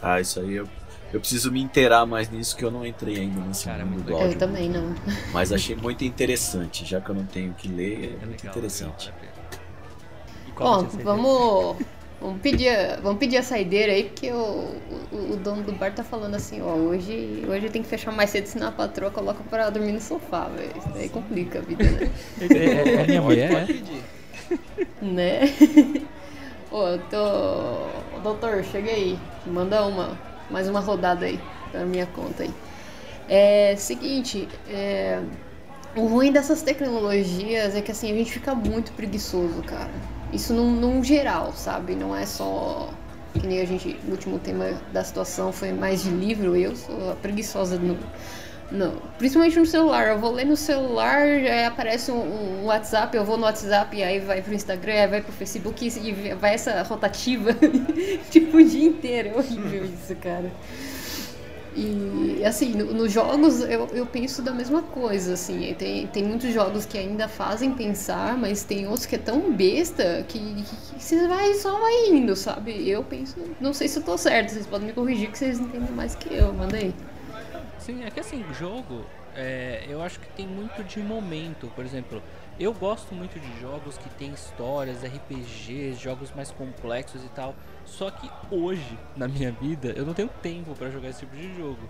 Ah, 0.00 0.20
isso 0.20 0.38
aí 0.38 0.54
eu, 0.54 0.68
eu 1.12 1.18
preciso 1.18 1.50
me 1.50 1.60
inteirar 1.60 2.06
mais 2.06 2.30
nisso 2.30 2.56
que 2.56 2.64
eu 2.64 2.70
não 2.70 2.86
entrei 2.86 3.18
ainda 3.18 3.40
nesse 3.40 3.64
Cara, 3.64 3.80
é 3.80 3.84
mundo 3.84 3.94
muito 3.94 4.06
do 4.06 4.14
áudio. 4.14 4.32
Eu 4.32 4.38
também 4.38 4.70
não. 4.70 4.94
Mas 5.32 5.50
achei 5.52 5.74
muito 5.74 6.04
interessante, 6.04 6.84
já 6.84 7.00
que 7.00 7.10
eu 7.10 7.14
não 7.16 7.26
tenho 7.26 7.52
que 7.54 7.66
ler, 7.66 8.16
é, 8.20 8.22
É 8.22 8.26
muito 8.26 8.40
legal, 8.42 8.50
interessante. 8.56 9.06
legal, 9.06 9.18
vale 9.20 9.28
a 9.28 9.56
pena. 9.56 9.62
E 10.46 10.52
qual 10.52 10.82
Bom, 10.82 10.88
vamos, 11.02 11.86
vamos, 12.20 12.40
pedir, 12.40 12.68
a- 12.68 12.96
vamos 13.02 13.18
pedir 13.18 13.36
a 13.38 13.42
saideira 13.42 13.92
aí, 13.92 14.04
porque 14.04 14.30
o, 14.32 14.36
o, 15.12 15.32
o 15.32 15.36
dono 15.36 15.62
do 15.62 15.72
bar 15.72 15.94
tá 15.94 16.04
falando 16.04 16.34
assim, 16.34 16.60
ó, 16.62 16.74
hoje, 16.74 17.44
hoje 17.48 17.68
tem 17.70 17.82
que 17.82 17.88
fechar 17.88 18.12
mais 18.12 18.30
cedo, 18.30 18.46
senão 18.46 18.68
a 18.68 18.72
patroa 18.72 19.10
coloca 19.10 19.42
pra 19.44 19.70
dormir 19.70 19.92
no 19.92 20.00
sofá, 20.00 20.48
velho. 20.48 20.72
Isso 20.76 20.88
daí 20.90 21.08
complica 21.08 21.58
a 21.60 21.62
vida, 21.62 21.90
né? 21.90 22.10
saideira? 22.38 22.66
É, 22.90 23.02
é 23.02 23.06
minha 23.06 23.22
mulher, 23.22 23.50
Pode 23.50 23.72
é? 23.72 23.74
pedir. 23.74 24.04
né? 25.00 25.40
Ô, 26.70 26.86
eu 26.88 26.98
tô. 27.08 28.20
Doutor, 28.20 28.62
chega 28.64 28.90
aí. 28.90 29.18
Manda 29.46 29.86
uma. 29.86 30.18
Mais 30.50 30.68
uma 30.68 30.80
rodada 30.80 31.26
aí. 31.26 31.40
Pra 31.70 31.84
minha 31.86 32.06
conta 32.06 32.42
aí. 32.44 32.54
É. 33.28 33.76
Seguinte, 33.76 34.48
é. 34.68 35.22
O 35.96 36.06
ruim 36.06 36.32
dessas 36.32 36.62
tecnologias 36.62 37.74
é 37.74 37.82
que 37.82 37.90
assim, 37.92 38.12
a 38.12 38.14
gente 38.16 38.32
fica 38.32 38.54
muito 38.54 38.92
preguiçoso, 38.92 39.62
cara. 39.64 39.90
Isso 40.32 40.52
num, 40.52 40.70
num 40.70 41.02
geral, 41.02 41.52
sabe? 41.52 41.94
Não 41.94 42.14
é 42.14 42.26
só. 42.26 42.90
Que 43.34 43.46
nem 43.46 43.60
a 43.60 43.64
gente. 43.64 43.96
O 44.06 44.10
último 44.10 44.38
tema 44.38 44.72
da 44.92 45.04
situação 45.04 45.52
foi 45.52 45.72
mais 45.72 46.02
de 46.02 46.10
livro. 46.10 46.56
Eu 46.56 46.74
sou 46.76 47.16
preguiçosa 47.22 47.78
no, 47.78 47.96
não, 48.70 49.00
principalmente 49.16 49.58
no 49.58 49.64
celular. 49.64 50.08
Eu 50.08 50.18
vou 50.18 50.30
ler 50.32 50.44
no 50.44 50.56
celular, 50.56 51.22
aí 51.22 51.64
aparece 51.64 52.10
um, 52.10 52.62
um 52.62 52.64
WhatsApp, 52.66 53.16
eu 53.16 53.24
vou 53.24 53.36
no 53.38 53.44
WhatsApp, 53.44 53.96
e 53.96 54.02
aí 54.02 54.18
vai 54.20 54.42
pro 54.42 54.52
Instagram, 54.52 55.08
vai 55.08 55.22
pro 55.22 55.32
Facebook 55.32 55.86
e 55.86 56.34
vai 56.34 56.54
essa 56.54 56.82
rotativa, 56.82 57.56
tipo, 58.30 58.58
o 58.58 58.64
dia 58.64 58.86
inteiro. 58.86 59.30
É 59.30 59.36
horrível 59.36 59.84
isso, 59.84 60.14
cara. 60.16 60.50
E 61.80 62.44
assim, 62.44 62.72
no- 62.74 62.92
nos 62.92 63.12
jogos 63.12 63.60
eu, 63.60 63.86
eu 63.92 64.04
penso 64.06 64.42
da 64.42 64.52
mesma 64.52 64.82
coisa, 64.82 65.34
assim. 65.34 65.72
Tem, 65.74 66.06
tem 66.08 66.24
muitos 66.24 66.52
jogos 66.52 66.84
que 66.84 66.98
ainda 66.98 67.28
fazem 67.28 67.72
pensar, 67.72 68.36
mas 68.36 68.64
tem 68.64 68.86
outros 68.86 69.06
que 69.06 69.14
é 69.14 69.18
tão 69.18 69.52
besta 69.52 70.24
que, 70.26 70.38
que, 70.38 70.76
que 70.96 71.04
você 71.04 71.28
vai 71.28 71.54
só 71.54 71.78
vai 71.78 72.08
indo, 72.08 72.34
sabe? 72.34 72.88
Eu 72.88 73.04
penso, 73.04 73.36
não 73.60 73.72
sei 73.72 73.86
se 73.86 73.98
eu 73.98 74.02
tô 74.02 74.18
certo, 74.18 74.50
vocês 74.50 74.66
podem 74.66 74.88
me 74.88 74.92
corrigir 74.92 75.30
que 75.30 75.38
vocês 75.38 75.60
entendem 75.60 75.92
mais 75.92 76.14
que 76.14 76.34
eu, 76.34 76.52
manda 76.52 76.76
aí. 76.76 76.92
Sim, 77.78 78.02
é 78.04 78.10
que 78.10 78.20
assim, 78.20 78.44
jogo, 78.58 79.04
é, 79.36 79.84
eu 79.88 80.02
acho 80.02 80.18
que 80.18 80.28
tem 80.30 80.46
muito 80.46 80.82
de 80.82 81.00
momento. 81.00 81.70
Por 81.76 81.84
exemplo, 81.84 82.20
eu 82.58 82.72
gosto 82.74 83.14
muito 83.14 83.38
de 83.38 83.60
jogos 83.60 83.96
que 83.96 84.08
tem 84.10 84.30
histórias, 84.32 85.04
RPGs, 85.04 85.94
jogos 86.00 86.32
mais 86.34 86.50
complexos 86.50 87.22
e 87.24 87.28
tal. 87.28 87.54
Só 87.88 88.10
que 88.10 88.30
hoje, 88.50 88.98
na 89.16 89.26
minha 89.26 89.50
vida, 89.50 89.92
eu 89.96 90.04
não 90.04 90.14
tenho 90.14 90.28
tempo 90.42 90.74
pra 90.74 90.90
jogar 90.90 91.08
esse 91.08 91.20
tipo 91.20 91.34
de 91.34 91.54
jogo. 91.56 91.80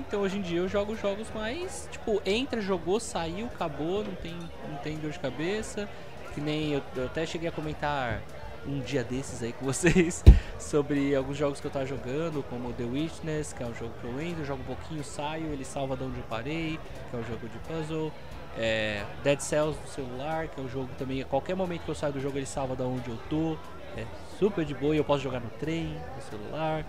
Então 0.00 0.22
hoje 0.22 0.38
em 0.38 0.42
dia 0.42 0.58
eu 0.58 0.68
jogo 0.68 0.96
jogos 0.96 1.28
mais, 1.34 1.88
tipo, 1.90 2.22
entra, 2.24 2.60
jogou, 2.60 2.98
saiu, 2.98 3.46
acabou, 3.46 4.02
não 4.04 4.14
tem, 4.14 4.34
não 4.68 4.78
tem 4.78 4.96
dor 4.96 5.10
de 5.10 5.18
cabeça. 5.18 5.88
Que 6.34 6.40
nem 6.40 6.72
eu, 6.72 6.82
eu 6.96 7.06
até 7.06 7.26
cheguei 7.26 7.48
a 7.48 7.52
comentar 7.52 8.22
um 8.66 8.80
dia 8.80 9.04
desses 9.04 9.42
aí 9.42 9.52
com 9.52 9.66
vocês 9.66 10.24
sobre 10.58 11.14
alguns 11.14 11.36
jogos 11.36 11.60
que 11.60 11.66
eu 11.66 11.70
tava 11.70 11.84
jogando, 11.84 12.42
como 12.48 12.72
The 12.72 12.84
Witness, 12.84 13.52
que 13.52 13.62
é 13.62 13.66
um 13.66 13.74
jogo 13.74 13.92
que 14.00 14.06
eu 14.06 14.20
entro, 14.22 14.44
jogo 14.44 14.62
um 14.62 14.66
pouquinho, 14.66 15.04
saio, 15.04 15.52
ele 15.52 15.64
salva 15.64 15.96
de 15.96 16.04
onde 16.04 16.18
eu 16.18 16.24
parei, 16.24 16.78
que 17.10 17.16
é 17.16 17.18
um 17.18 17.24
jogo 17.24 17.48
de 17.48 17.58
puzzle. 17.68 18.12
É, 18.56 19.04
Dead 19.24 19.40
Cells 19.40 19.78
no 19.80 19.88
celular, 19.88 20.48
que 20.48 20.60
é 20.60 20.62
um 20.62 20.68
jogo 20.68 20.88
também, 20.98 21.20
a 21.20 21.24
qualquer 21.24 21.56
momento 21.56 21.82
que 21.82 21.90
eu 21.90 21.94
saio 21.94 22.12
do 22.12 22.20
jogo 22.20 22.38
ele 22.38 22.46
salva 22.46 22.76
da 22.76 22.84
onde 22.84 23.08
eu 23.08 23.18
tô. 23.28 23.56
É 23.96 24.06
super 24.42 24.64
de 24.64 24.74
boa 24.74 24.92
e 24.92 24.98
eu 24.98 25.04
posso 25.04 25.22
jogar 25.22 25.38
no 25.38 25.48
trem, 25.50 25.96
no 26.16 26.22
celular. 26.22 26.84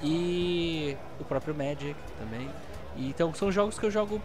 E 0.00 0.96
o 1.18 1.24
próprio 1.24 1.52
Magic 1.52 1.96
também. 2.16 2.48
E, 2.96 3.08
então 3.08 3.34
são 3.34 3.50
jogos 3.50 3.76
que 3.76 3.84
eu 3.84 3.90
jogo 3.90 4.22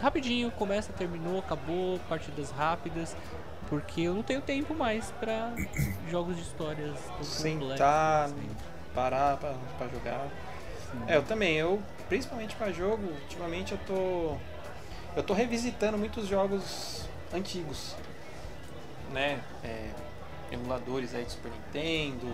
rapidinho, 0.00 0.50
começa, 0.52 0.90
terminou, 0.90 1.40
acabou, 1.40 2.00
partidas 2.08 2.50
rápidas. 2.50 3.14
Porque 3.68 4.00
eu 4.00 4.14
não 4.14 4.22
tenho 4.22 4.40
tempo 4.40 4.74
mais 4.74 5.10
pra 5.20 5.52
jogos 6.10 6.36
de 6.36 6.42
histórias 6.42 6.96
Sentar, 7.20 8.24
assim. 8.24 8.50
parar 8.94 9.36
pra, 9.36 9.54
pra 9.76 9.88
jogar. 9.88 10.28
Sim. 10.90 11.02
É, 11.06 11.16
eu 11.16 11.22
também, 11.22 11.56
eu, 11.56 11.82
principalmente 12.08 12.56
pra 12.56 12.72
jogo, 12.72 13.02
ultimamente 13.22 13.72
eu 13.72 13.78
tô. 13.86 14.36
Eu 15.14 15.22
tô 15.22 15.34
revisitando 15.34 15.98
muitos 15.98 16.26
jogos 16.26 17.06
antigos. 17.34 17.94
Né? 19.12 19.40
É, 19.62 19.90
emuladores 20.50 21.14
aí 21.14 21.24
de 21.24 21.32
Super 21.32 21.50
Nintendo, 21.52 22.26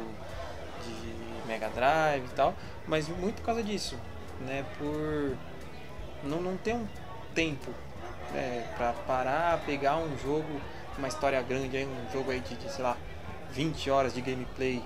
de 0.84 1.46
Mega 1.46 1.68
Drive 1.68 2.24
e 2.24 2.34
tal. 2.34 2.54
Mas 2.86 3.08
muito 3.08 3.36
por 3.36 3.46
causa 3.46 3.62
disso. 3.62 3.98
Né? 4.40 4.64
Por 4.78 5.36
não, 6.22 6.40
não 6.40 6.56
ter 6.56 6.74
um 6.74 6.86
tempo 7.34 7.70
é, 8.34 8.64
pra 8.76 8.92
parar, 8.92 9.60
pegar 9.64 9.96
um 9.96 10.16
jogo, 10.18 10.60
uma 10.98 11.08
história 11.08 11.40
grande 11.42 11.76
aí, 11.76 11.86
um 11.86 12.12
jogo 12.12 12.30
aí 12.30 12.40
de, 12.40 12.56
de, 12.56 12.70
sei 12.72 12.84
lá, 12.84 12.96
20 13.52 13.90
horas 13.90 14.12
de 14.14 14.20
gameplay. 14.20 14.82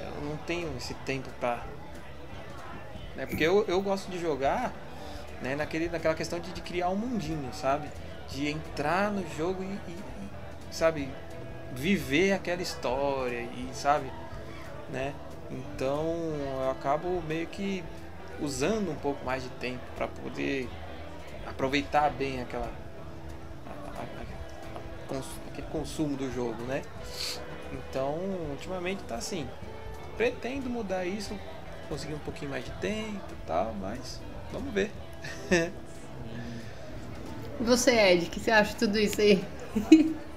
Eu 0.00 0.22
não 0.22 0.36
tenho 0.38 0.72
esse 0.76 0.94
tempo 0.94 1.28
pra 1.40 1.62
né? 3.16 3.26
Porque 3.26 3.42
eu, 3.42 3.64
eu 3.66 3.80
gosto 3.82 4.08
de 4.10 4.18
jogar 4.18 4.72
né, 5.42 5.56
naquele, 5.56 5.88
naquela 5.88 6.14
questão 6.14 6.38
de, 6.38 6.52
de 6.52 6.60
criar 6.60 6.88
um 6.88 6.96
mundinho, 6.96 7.52
sabe? 7.52 7.88
De 8.28 8.48
entrar 8.48 9.10
no 9.10 9.26
jogo 9.36 9.62
e- 9.62 9.90
e, 9.90 9.98
sabe, 10.70 11.08
viver 11.74 12.32
aquela 12.32 12.62
história 12.62 13.40
e, 13.40 13.70
sabe, 13.72 14.10
né? 14.90 15.14
Então 15.50 16.04
eu 16.62 16.70
acabo 16.70 17.22
meio 17.22 17.46
que 17.46 17.82
usando 18.40 18.90
um 18.90 18.94
pouco 18.96 19.24
mais 19.24 19.42
de 19.42 19.48
tempo 19.50 19.80
para 19.96 20.06
poder 20.08 20.68
aproveitar 21.46 22.10
bem 22.10 22.40
aquela 22.42 22.70
a- 23.66 24.00
a- 24.00 24.02
a- 24.02 25.08
cons- 25.08 25.40
aquele 25.50 25.66
consumo 25.68 26.16
do 26.16 26.30
jogo, 26.32 26.62
né? 26.64 26.82
Então, 27.72 28.14
ultimamente 28.50 29.02
tá 29.04 29.16
assim. 29.16 29.48
Pretendo 30.16 30.68
mudar 30.68 31.04
isso, 31.04 31.38
conseguir 31.88 32.14
um 32.14 32.18
pouquinho 32.18 32.50
mais 32.50 32.64
de 32.64 32.70
tempo 32.72 33.20
tal, 33.46 33.74
mas 33.80 34.20
vamos 34.52 34.72
ver. 34.72 34.90
Você, 37.60 37.90
Ed, 37.90 38.26
que 38.26 38.38
você 38.38 38.50
acha 38.52 38.74
tudo 38.76 38.98
isso 38.98 39.20
aí? 39.20 39.44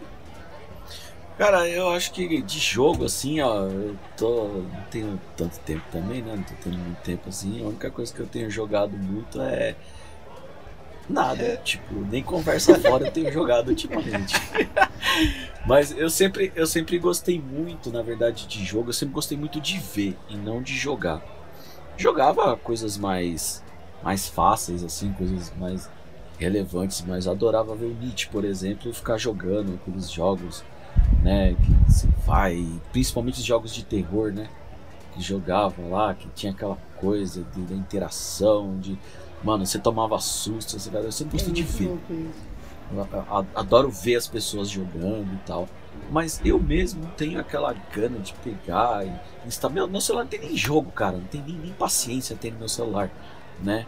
Cara, 1.37 1.67
eu 1.67 1.89
acho 1.89 2.11
que 2.11 2.41
de 2.41 2.59
jogo, 2.59 3.05
assim, 3.05 3.41
ó, 3.41 3.63
eu 3.63 3.97
tô. 4.15 4.47
Não 4.47 4.83
tenho 4.91 5.21
tanto 5.35 5.59
tempo 5.61 5.83
também, 5.91 6.21
né? 6.21 6.35
Não 6.35 6.43
tô 6.43 6.53
tendo 6.63 6.77
muito 6.77 7.01
tempo 7.01 7.29
assim. 7.29 7.63
A 7.63 7.67
única 7.67 7.89
coisa 7.89 8.13
que 8.13 8.19
eu 8.19 8.27
tenho 8.27 8.49
jogado 8.49 8.95
muito 8.97 9.41
é. 9.41 9.75
Nada. 11.09 11.57
Tipo, 11.63 11.95
nem 12.09 12.21
conversa 12.23 12.77
fora 12.79 13.07
eu 13.07 13.11
tenho 13.11 13.31
jogado 13.31 13.69
ultimamente. 13.69 14.35
Mas 15.65 15.91
eu 15.91 16.09
sempre, 16.09 16.51
eu 16.55 16.67
sempre 16.67 16.97
gostei 16.99 17.39
muito, 17.39 17.91
na 17.91 18.01
verdade, 18.01 18.47
de 18.47 18.63
jogo. 18.63 18.89
Eu 18.89 18.93
sempre 18.93 19.13
gostei 19.15 19.37
muito 19.37 19.59
de 19.59 19.77
ver 19.79 20.17
e 20.29 20.35
não 20.35 20.61
de 20.61 20.75
jogar. 20.77 21.21
Jogava 21.97 22.55
coisas 22.57 22.97
mais, 22.97 23.63
mais 24.03 24.27
fáceis, 24.27 24.83
assim, 24.83 25.11
coisas 25.13 25.51
mais 25.57 25.89
relevantes, 26.39 27.03
mas 27.07 27.27
adorava 27.27 27.75
ver 27.75 27.85
o 27.85 27.93
Nietzsche, 27.93 28.27
por 28.27 28.43
exemplo, 28.43 28.91
ficar 28.93 29.17
jogando 29.17 29.75
aqueles 29.75 30.09
jogos 30.09 30.63
né? 31.21 31.53
Que 31.53 31.91
você 31.91 32.07
vai, 32.25 32.65
principalmente 32.91 33.39
os 33.39 33.45
jogos 33.45 33.73
de 33.73 33.83
terror, 33.83 34.31
né? 34.31 34.49
Que 35.13 35.21
jogava 35.21 35.81
lá, 35.89 36.13
que 36.13 36.27
tinha 36.29 36.51
aquela 36.51 36.77
coisa 36.97 37.43
de, 37.53 37.61
da 37.61 37.75
interação, 37.75 38.79
de 38.79 38.97
Mano, 39.43 39.65
você 39.65 39.79
tomava 39.79 40.19
susto, 40.19 40.79
você, 40.79 40.95
eu 40.95 41.11
sempre 41.11 41.37
gostei 41.37 41.53
de 41.53 41.63
ver. 41.63 41.97
adoro 43.55 43.89
ver 43.89 44.15
as 44.15 44.27
pessoas 44.27 44.69
jogando 44.69 45.33
e 45.33 45.39
tal. 45.45 45.67
Mas 46.11 46.39
eu 46.45 46.59
mesmo 46.59 47.05
tenho 47.17 47.39
aquela 47.39 47.73
gana 47.93 48.19
de 48.19 48.33
pegar 48.35 49.05
e 49.05 49.47
instalar. 49.47 49.73
Meu, 49.73 49.87
meu 49.87 49.99
celular 49.99 50.23
não 50.23 50.29
tem 50.29 50.39
nem 50.39 50.55
jogo, 50.55 50.91
cara. 50.91 51.17
Não 51.17 51.25
tem 51.25 51.41
nem, 51.41 51.55
nem 51.55 51.73
paciência 51.73 52.35
ter 52.35 52.51
no 52.51 52.59
meu 52.59 52.69
celular, 52.69 53.09
né? 53.61 53.85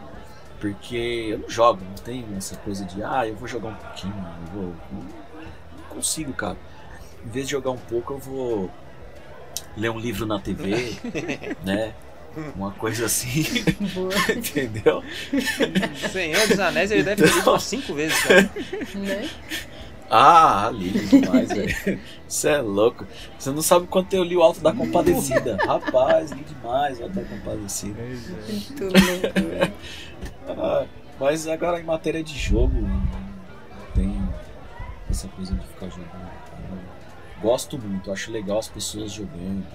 Porque 0.60 1.28
eu 1.32 1.40
não 1.40 1.50
jogo, 1.50 1.82
não 1.84 1.96
tenho 1.96 2.26
essa 2.36 2.56
coisa 2.58 2.86
de, 2.86 3.04
ah, 3.04 3.28
eu 3.28 3.36
vou 3.36 3.48
jogar 3.48 3.70
um 3.70 3.76
pouquinho, 3.76 4.16
eu 4.16 4.54
vou. 4.54 4.74
Não, 4.92 5.02
não 5.02 5.84
consigo, 5.90 6.34
cara. 6.34 6.58
Em 7.26 7.30
vez 7.30 7.46
de 7.46 7.52
jogar 7.52 7.72
um 7.72 7.78
pouco, 7.78 8.14
eu 8.14 8.18
vou 8.20 8.72
ler 9.78 9.90
um 9.90 10.00
livro 10.00 10.26
na 10.26 10.40
TV, 10.40 10.94
né? 11.64 11.94
Uma 12.56 12.72
coisa 12.72 13.06
assim, 13.06 13.46
entendeu? 14.36 15.04
Senhor 16.12 16.48
dos 16.48 16.60
Anéis 16.60 16.90
ele 16.90 17.04
deve 17.04 17.22
ter 17.24 17.32
visto 17.32 17.48
umas 17.48 17.64
5 17.64 17.94
vezes, 17.94 18.24
cara. 18.24 18.50
né? 18.96 19.30
Ah, 20.10 20.72
lindo 20.74 21.00
demais, 21.08 21.50
velho. 21.50 22.00
Você 22.28 22.50
é 22.50 22.62
louco. 22.62 23.06
Você 23.38 23.52
não 23.52 23.62
sabe 23.62 23.88
quanto 23.88 24.14
eu 24.16 24.24
li 24.24 24.36
o 24.36 24.42
Alto 24.42 24.62
da 24.62 24.74
Compadecida. 24.74 25.58
Rapaz, 25.66 26.32
li 26.32 26.44
demais 26.44 27.00
o 27.00 27.04
Alto 27.04 27.16
da 27.16 27.24
Compadecida. 27.24 28.02
Muito 28.02 28.84
louco, 28.84 29.50
velho. 29.50 29.74
Ah, 30.50 30.86
mas 31.20 31.48
agora 31.48 31.80
em 31.80 31.84
matéria 31.84 32.24
de 32.24 32.38
jogo, 32.38 32.74
não 32.82 33.08
tem 33.96 34.22
essa 35.10 35.28
coisa 35.30 35.54
de 35.54 35.68
ficar 35.68 35.88
jogando. 35.90 36.32
Eu 37.44 37.50
gosto 37.50 37.78
muito, 37.78 38.10
acho 38.12 38.32
legal 38.32 38.60
as 38.60 38.70
pessoas 38.70 39.12
jogando, 39.12 39.66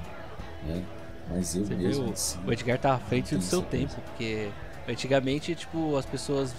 né? 0.67 0.83
Mas 1.31 1.55
eu 1.55 1.67
Você 1.67 1.75
mesmo 1.75 2.05
viu? 2.05 2.13
assim. 2.15 2.39
O 2.47 2.53
Edgar 2.53 2.79
tá 2.79 2.95
à 2.95 2.99
frente 2.99 3.37
do 3.37 3.43
seu 3.43 3.59
essa 3.61 3.69
coisa. 3.69 3.87
tempo, 3.89 4.01
porque 4.07 4.49
antigamente, 4.89 5.55
tipo, 5.55 5.95
as 5.97 6.07
pessoas 6.07 6.55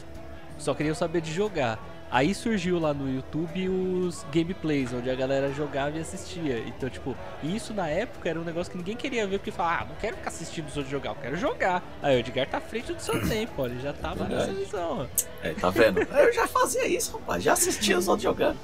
só 0.60 0.76
queriam 0.76 0.94
saber 0.94 1.22
de 1.22 1.34
jogar. 1.34 1.80
Aí 2.12 2.34
surgiu 2.34 2.80
lá 2.80 2.92
no 2.94 3.12
YouTube 3.12 3.70
os 3.70 4.24
gameplays, 4.32 4.92
onde 4.94 5.10
a 5.12 5.16
galera 5.16 5.52
jogava 5.54 5.96
e 5.98 6.02
assistia. 6.02 6.60
Então, 6.68 6.90
tipo, 6.90 7.16
isso 7.44 7.72
na 7.74 7.88
época 7.88 8.30
era 8.30 8.40
um 8.40 8.44
negócio 8.44 8.72
que 8.72 8.78
ninguém 8.78 8.96
queria 8.96 9.28
ver, 9.28 9.38
porque 9.40 9.52
falava, 9.52 9.84
ah, 9.84 9.86
não 9.90 9.96
quero 9.96 10.16
ficar 10.18 10.30
assistindo 10.30 10.68
os 10.68 10.76
outros 10.76 10.90
jogar, 10.92 11.10
eu 11.12 11.16
quero 11.16 11.36
jogar. 11.38 11.84
Aí 12.02 12.16
o 12.16 12.20
Edgar 12.20 12.48
tá 12.48 12.58
à 12.58 12.62
frente 12.62 12.94
do 12.94 13.02
seu 13.02 13.20
tempo, 13.28 13.54
ó, 13.62 13.66
ele 13.68 13.80
já 13.80 13.94
tava 13.94 14.24
nessa 14.26 14.46
Verdade. 14.46 14.60
visão, 14.66 15.02
ó. 15.02 15.48
É, 15.48 15.54
tá 15.54 15.70
vendo? 15.72 16.00
Eu 16.14 16.34
já 16.34 16.48
fazia 16.48 16.88
isso, 16.88 17.14
rapaz. 17.14 17.44
Já 17.44 17.54
assistia 17.54 17.98
os 17.98 18.08
outros 18.08 18.24
jogando. 18.24 18.58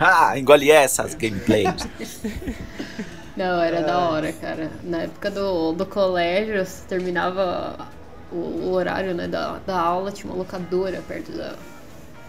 ah, 0.02 0.38
engole 0.38 0.70
essas 0.70 1.14
gameplays. 1.14 1.86
Não, 3.36 3.60
era 3.60 3.82
da 3.82 3.98
hora, 4.10 4.32
cara. 4.32 4.70
Na 4.82 5.02
época 5.02 5.30
do, 5.30 5.72
do 5.72 5.86
colégio, 5.86 6.66
terminava 6.88 7.88
o, 8.32 8.36
o 8.36 8.72
horário 8.72 9.14
né, 9.14 9.28
da, 9.28 9.58
da 9.66 9.78
aula, 9.78 10.10
tinha 10.10 10.30
uma 10.32 10.38
locadora 10.38 11.02
perto 11.06 11.32
da, 11.32 11.54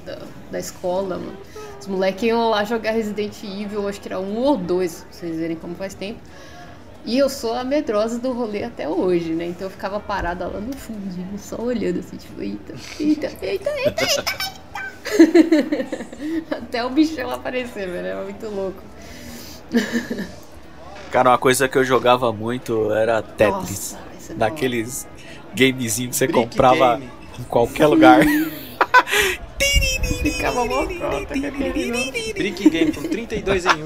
da, 0.05 0.19
da 0.51 0.59
escola, 0.59 1.17
mano. 1.17 1.37
Os 1.79 1.87
moleques 1.87 2.23
iam 2.23 2.49
lá 2.49 2.63
jogar 2.63 2.91
Resident 2.91 3.35
Evil, 3.43 3.87
acho 3.87 3.99
que 3.99 4.07
era 4.07 4.19
um 4.19 4.37
ou 4.37 4.57
dois, 4.57 5.03
pra 5.03 5.11
vocês 5.11 5.37
verem 5.37 5.55
como 5.55 5.73
faz 5.75 5.93
tempo. 5.93 6.19
E 7.03 7.17
eu 7.17 7.29
sou 7.29 7.55
a 7.55 7.63
medrosa 7.63 8.19
do 8.19 8.31
rolê 8.31 8.63
até 8.63 8.87
hoje, 8.87 9.31
né? 9.31 9.45
Então 9.45 9.65
eu 9.67 9.71
ficava 9.71 9.99
parada 9.99 10.45
lá 10.45 10.59
no 10.59 10.75
fundinho, 10.75 11.39
só 11.39 11.59
olhando 11.59 11.99
assim, 11.99 12.17
tipo, 12.17 12.39
eita, 12.41 12.73
eita, 12.99 13.31
eita, 13.41 13.69
eita, 13.69 14.03
eita. 14.03 14.60
Até 16.51 16.83
o 16.83 16.89
bichão 16.89 17.29
aparecer, 17.29 17.89
velho. 17.89 18.07
Era 18.07 18.23
muito 18.23 18.47
louco. 18.47 18.81
Cara, 21.11 21.29
uma 21.31 21.37
coisa 21.37 21.67
que 21.67 21.77
eu 21.77 21.83
jogava 21.83 22.31
muito 22.31 22.91
era 22.93 23.21
Tetris. 23.21 23.97
Nossa, 23.97 24.33
é. 24.33 24.35
Daqueles 24.35 25.07
gamezinhos 25.53 26.11
que 26.11 26.17
você 26.17 26.27
Brick 26.27 26.39
comprava 26.39 26.97
game. 26.97 27.11
em 27.39 27.43
qualquer 27.43 27.87
lugar. 27.87 28.21
Ficava 30.21 30.65
mó 30.65 30.85
cota 30.85 31.39
com 31.39 31.47
aquele 31.47 31.87
jogo. 31.87 32.33
Brick 32.33 32.69
Game 32.69 32.91
com 32.91 33.01
32 33.01 33.65
em 33.65 33.69
1. 33.69 33.85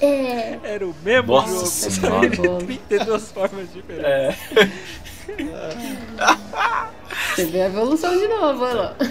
É. 0.00 0.58
Era 0.64 0.86
o 0.86 0.94
mesmo 1.02 1.32
Nossa 1.32 1.90
jogo, 1.90 2.30
Senhora. 2.30 2.36
só 2.36 2.58
em 2.60 2.76
32 2.76 3.32
formas 3.32 3.72
diferentes. 3.72 4.04
É. 4.06 4.34
Você 7.34 7.44
vê 7.46 7.62
a 7.62 7.66
evolução 7.66 8.16
de 8.16 8.28
novo, 8.28 8.64
olha 8.64 8.74
lá. 8.74 8.96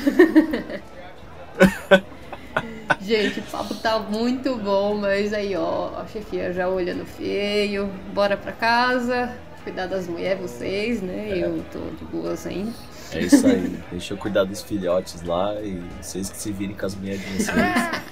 Gente, 3.02 3.40
o 3.40 3.44
papo 3.44 3.74
tá 3.76 4.00
muito 4.00 4.56
bom, 4.58 4.96
mas 4.96 5.34
aí, 5.34 5.56
ó, 5.56 5.90
a 6.00 6.06
chefia 6.08 6.54
já 6.54 6.68
olhando 6.70 7.06
feio. 7.06 7.88
Bora 8.14 8.38
pra 8.38 8.52
casa, 8.54 9.36
cuidar 9.64 9.88
das 9.88 10.08
mulheres, 10.08 10.42
vocês, 10.42 11.02
né? 11.02 11.38
Eu 11.38 11.64
tô 11.72 11.80
de 11.80 12.06
boas 12.06 12.48
ainda. 12.48 12.72
É 13.12 13.20
isso 13.20 13.46
aí. 13.46 13.78
Deixa 13.92 14.14
eu 14.14 14.18
cuidar 14.18 14.46
dos 14.46 14.62
filhotes 14.62 15.22
lá 15.24 15.56
e 15.62 15.82
vocês 16.02 16.30
que 16.30 16.38
se 16.38 16.52
virem 16.52 16.76
com 16.76 16.86
as 16.86 16.96
mulheres 16.96 17.22
de 17.22 17.44
vocês. 17.44 17.58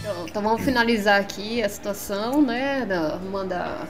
Então, 0.00 0.26
então 0.26 0.42
vamos 0.42 0.64
finalizar 0.64 1.20
aqui 1.20 1.62
a 1.62 1.68
situação, 1.68 2.40
né? 2.40 2.86
da- 2.86 3.16
Manda. 3.18 3.86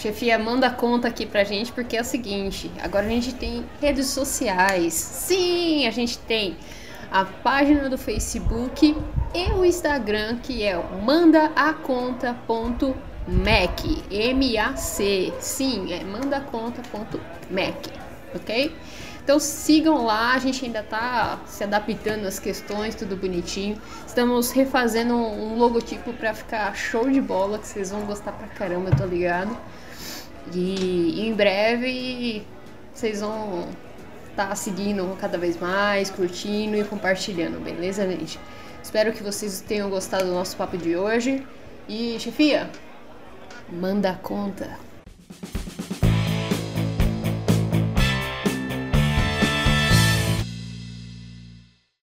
Chefia, 0.00 0.38
manda 0.38 0.70
conta 0.70 1.08
aqui 1.08 1.26
pra 1.26 1.44
gente, 1.44 1.70
porque 1.72 1.94
é 1.94 2.00
o 2.00 2.04
seguinte: 2.04 2.70
agora 2.82 3.04
a 3.04 3.08
gente 3.10 3.34
tem 3.34 3.66
redes 3.82 4.06
sociais. 4.06 4.94
Sim, 4.94 5.86
a 5.86 5.90
gente 5.90 6.16
tem 6.20 6.56
a 7.12 7.26
página 7.26 7.90
do 7.90 7.98
Facebook 7.98 8.96
e 9.34 9.52
o 9.52 9.62
Instagram, 9.62 10.38
que 10.38 10.64
é 10.64 10.78
o 10.78 11.02
mandaaconta.mac. 11.02 13.80
M-A-C. 14.10 15.34
Sim, 15.38 15.92
é 15.92 16.02
mandaaconta.mac. 16.02 17.86
Ok? 18.34 18.74
Então 19.22 19.38
sigam 19.38 20.06
lá, 20.06 20.32
a 20.32 20.38
gente 20.38 20.64
ainda 20.64 20.82
tá 20.82 21.40
se 21.46 21.62
adaptando 21.62 22.24
às 22.24 22.38
questões, 22.38 22.94
tudo 22.94 23.16
bonitinho. 23.16 23.78
Estamos 24.06 24.50
refazendo 24.50 25.14
um 25.14 25.58
logotipo 25.58 26.14
pra 26.14 26.32
ficar 26.32 26.74
show 26.74 27.06
de 27.06 27.20
bola, 27.20 27.58
que 27.58 27.66
vocês 27.66 27.90
vão 27.90 28.06
gostar 28.06 28.32
pra 28.32 28.48
caramba, 28.48 28.88
eu 28.88 28.96
tô 28.96 29.04
ligado. 29.04 29.54
E 30.54 31.26
em 31.26 31.34
breve 31.34 32.44
vocês 32.92 33.20
vão 33.20 33.68
estar 34.30 34.54
seguindo 34.56 35.16
cada 35.20 35.38
vez 35.38 35.56
mais, 35.58 36.10
curtindo 36.10 36.76
e 36.76 36.84
compartilhando, 36.84 37.62
beleza, 37.62 38.08
gente? 38.08 38.38
Espero 38.82 39.12
que 39.12 39.22
vocês 39.22 39.60
tenham 39.60 39.90
gostado 39.90 40.24
do 40.24 40.32
nosso 40.32 40.56
papo 40.56 40.76
de 40.76 40.96
hoje. 40.96 41.46
E, 41.88 42.18
chefia, 42.18 42.70
manda 43.68 44.10
a 44.10 44.14
conta. 44.14 44.78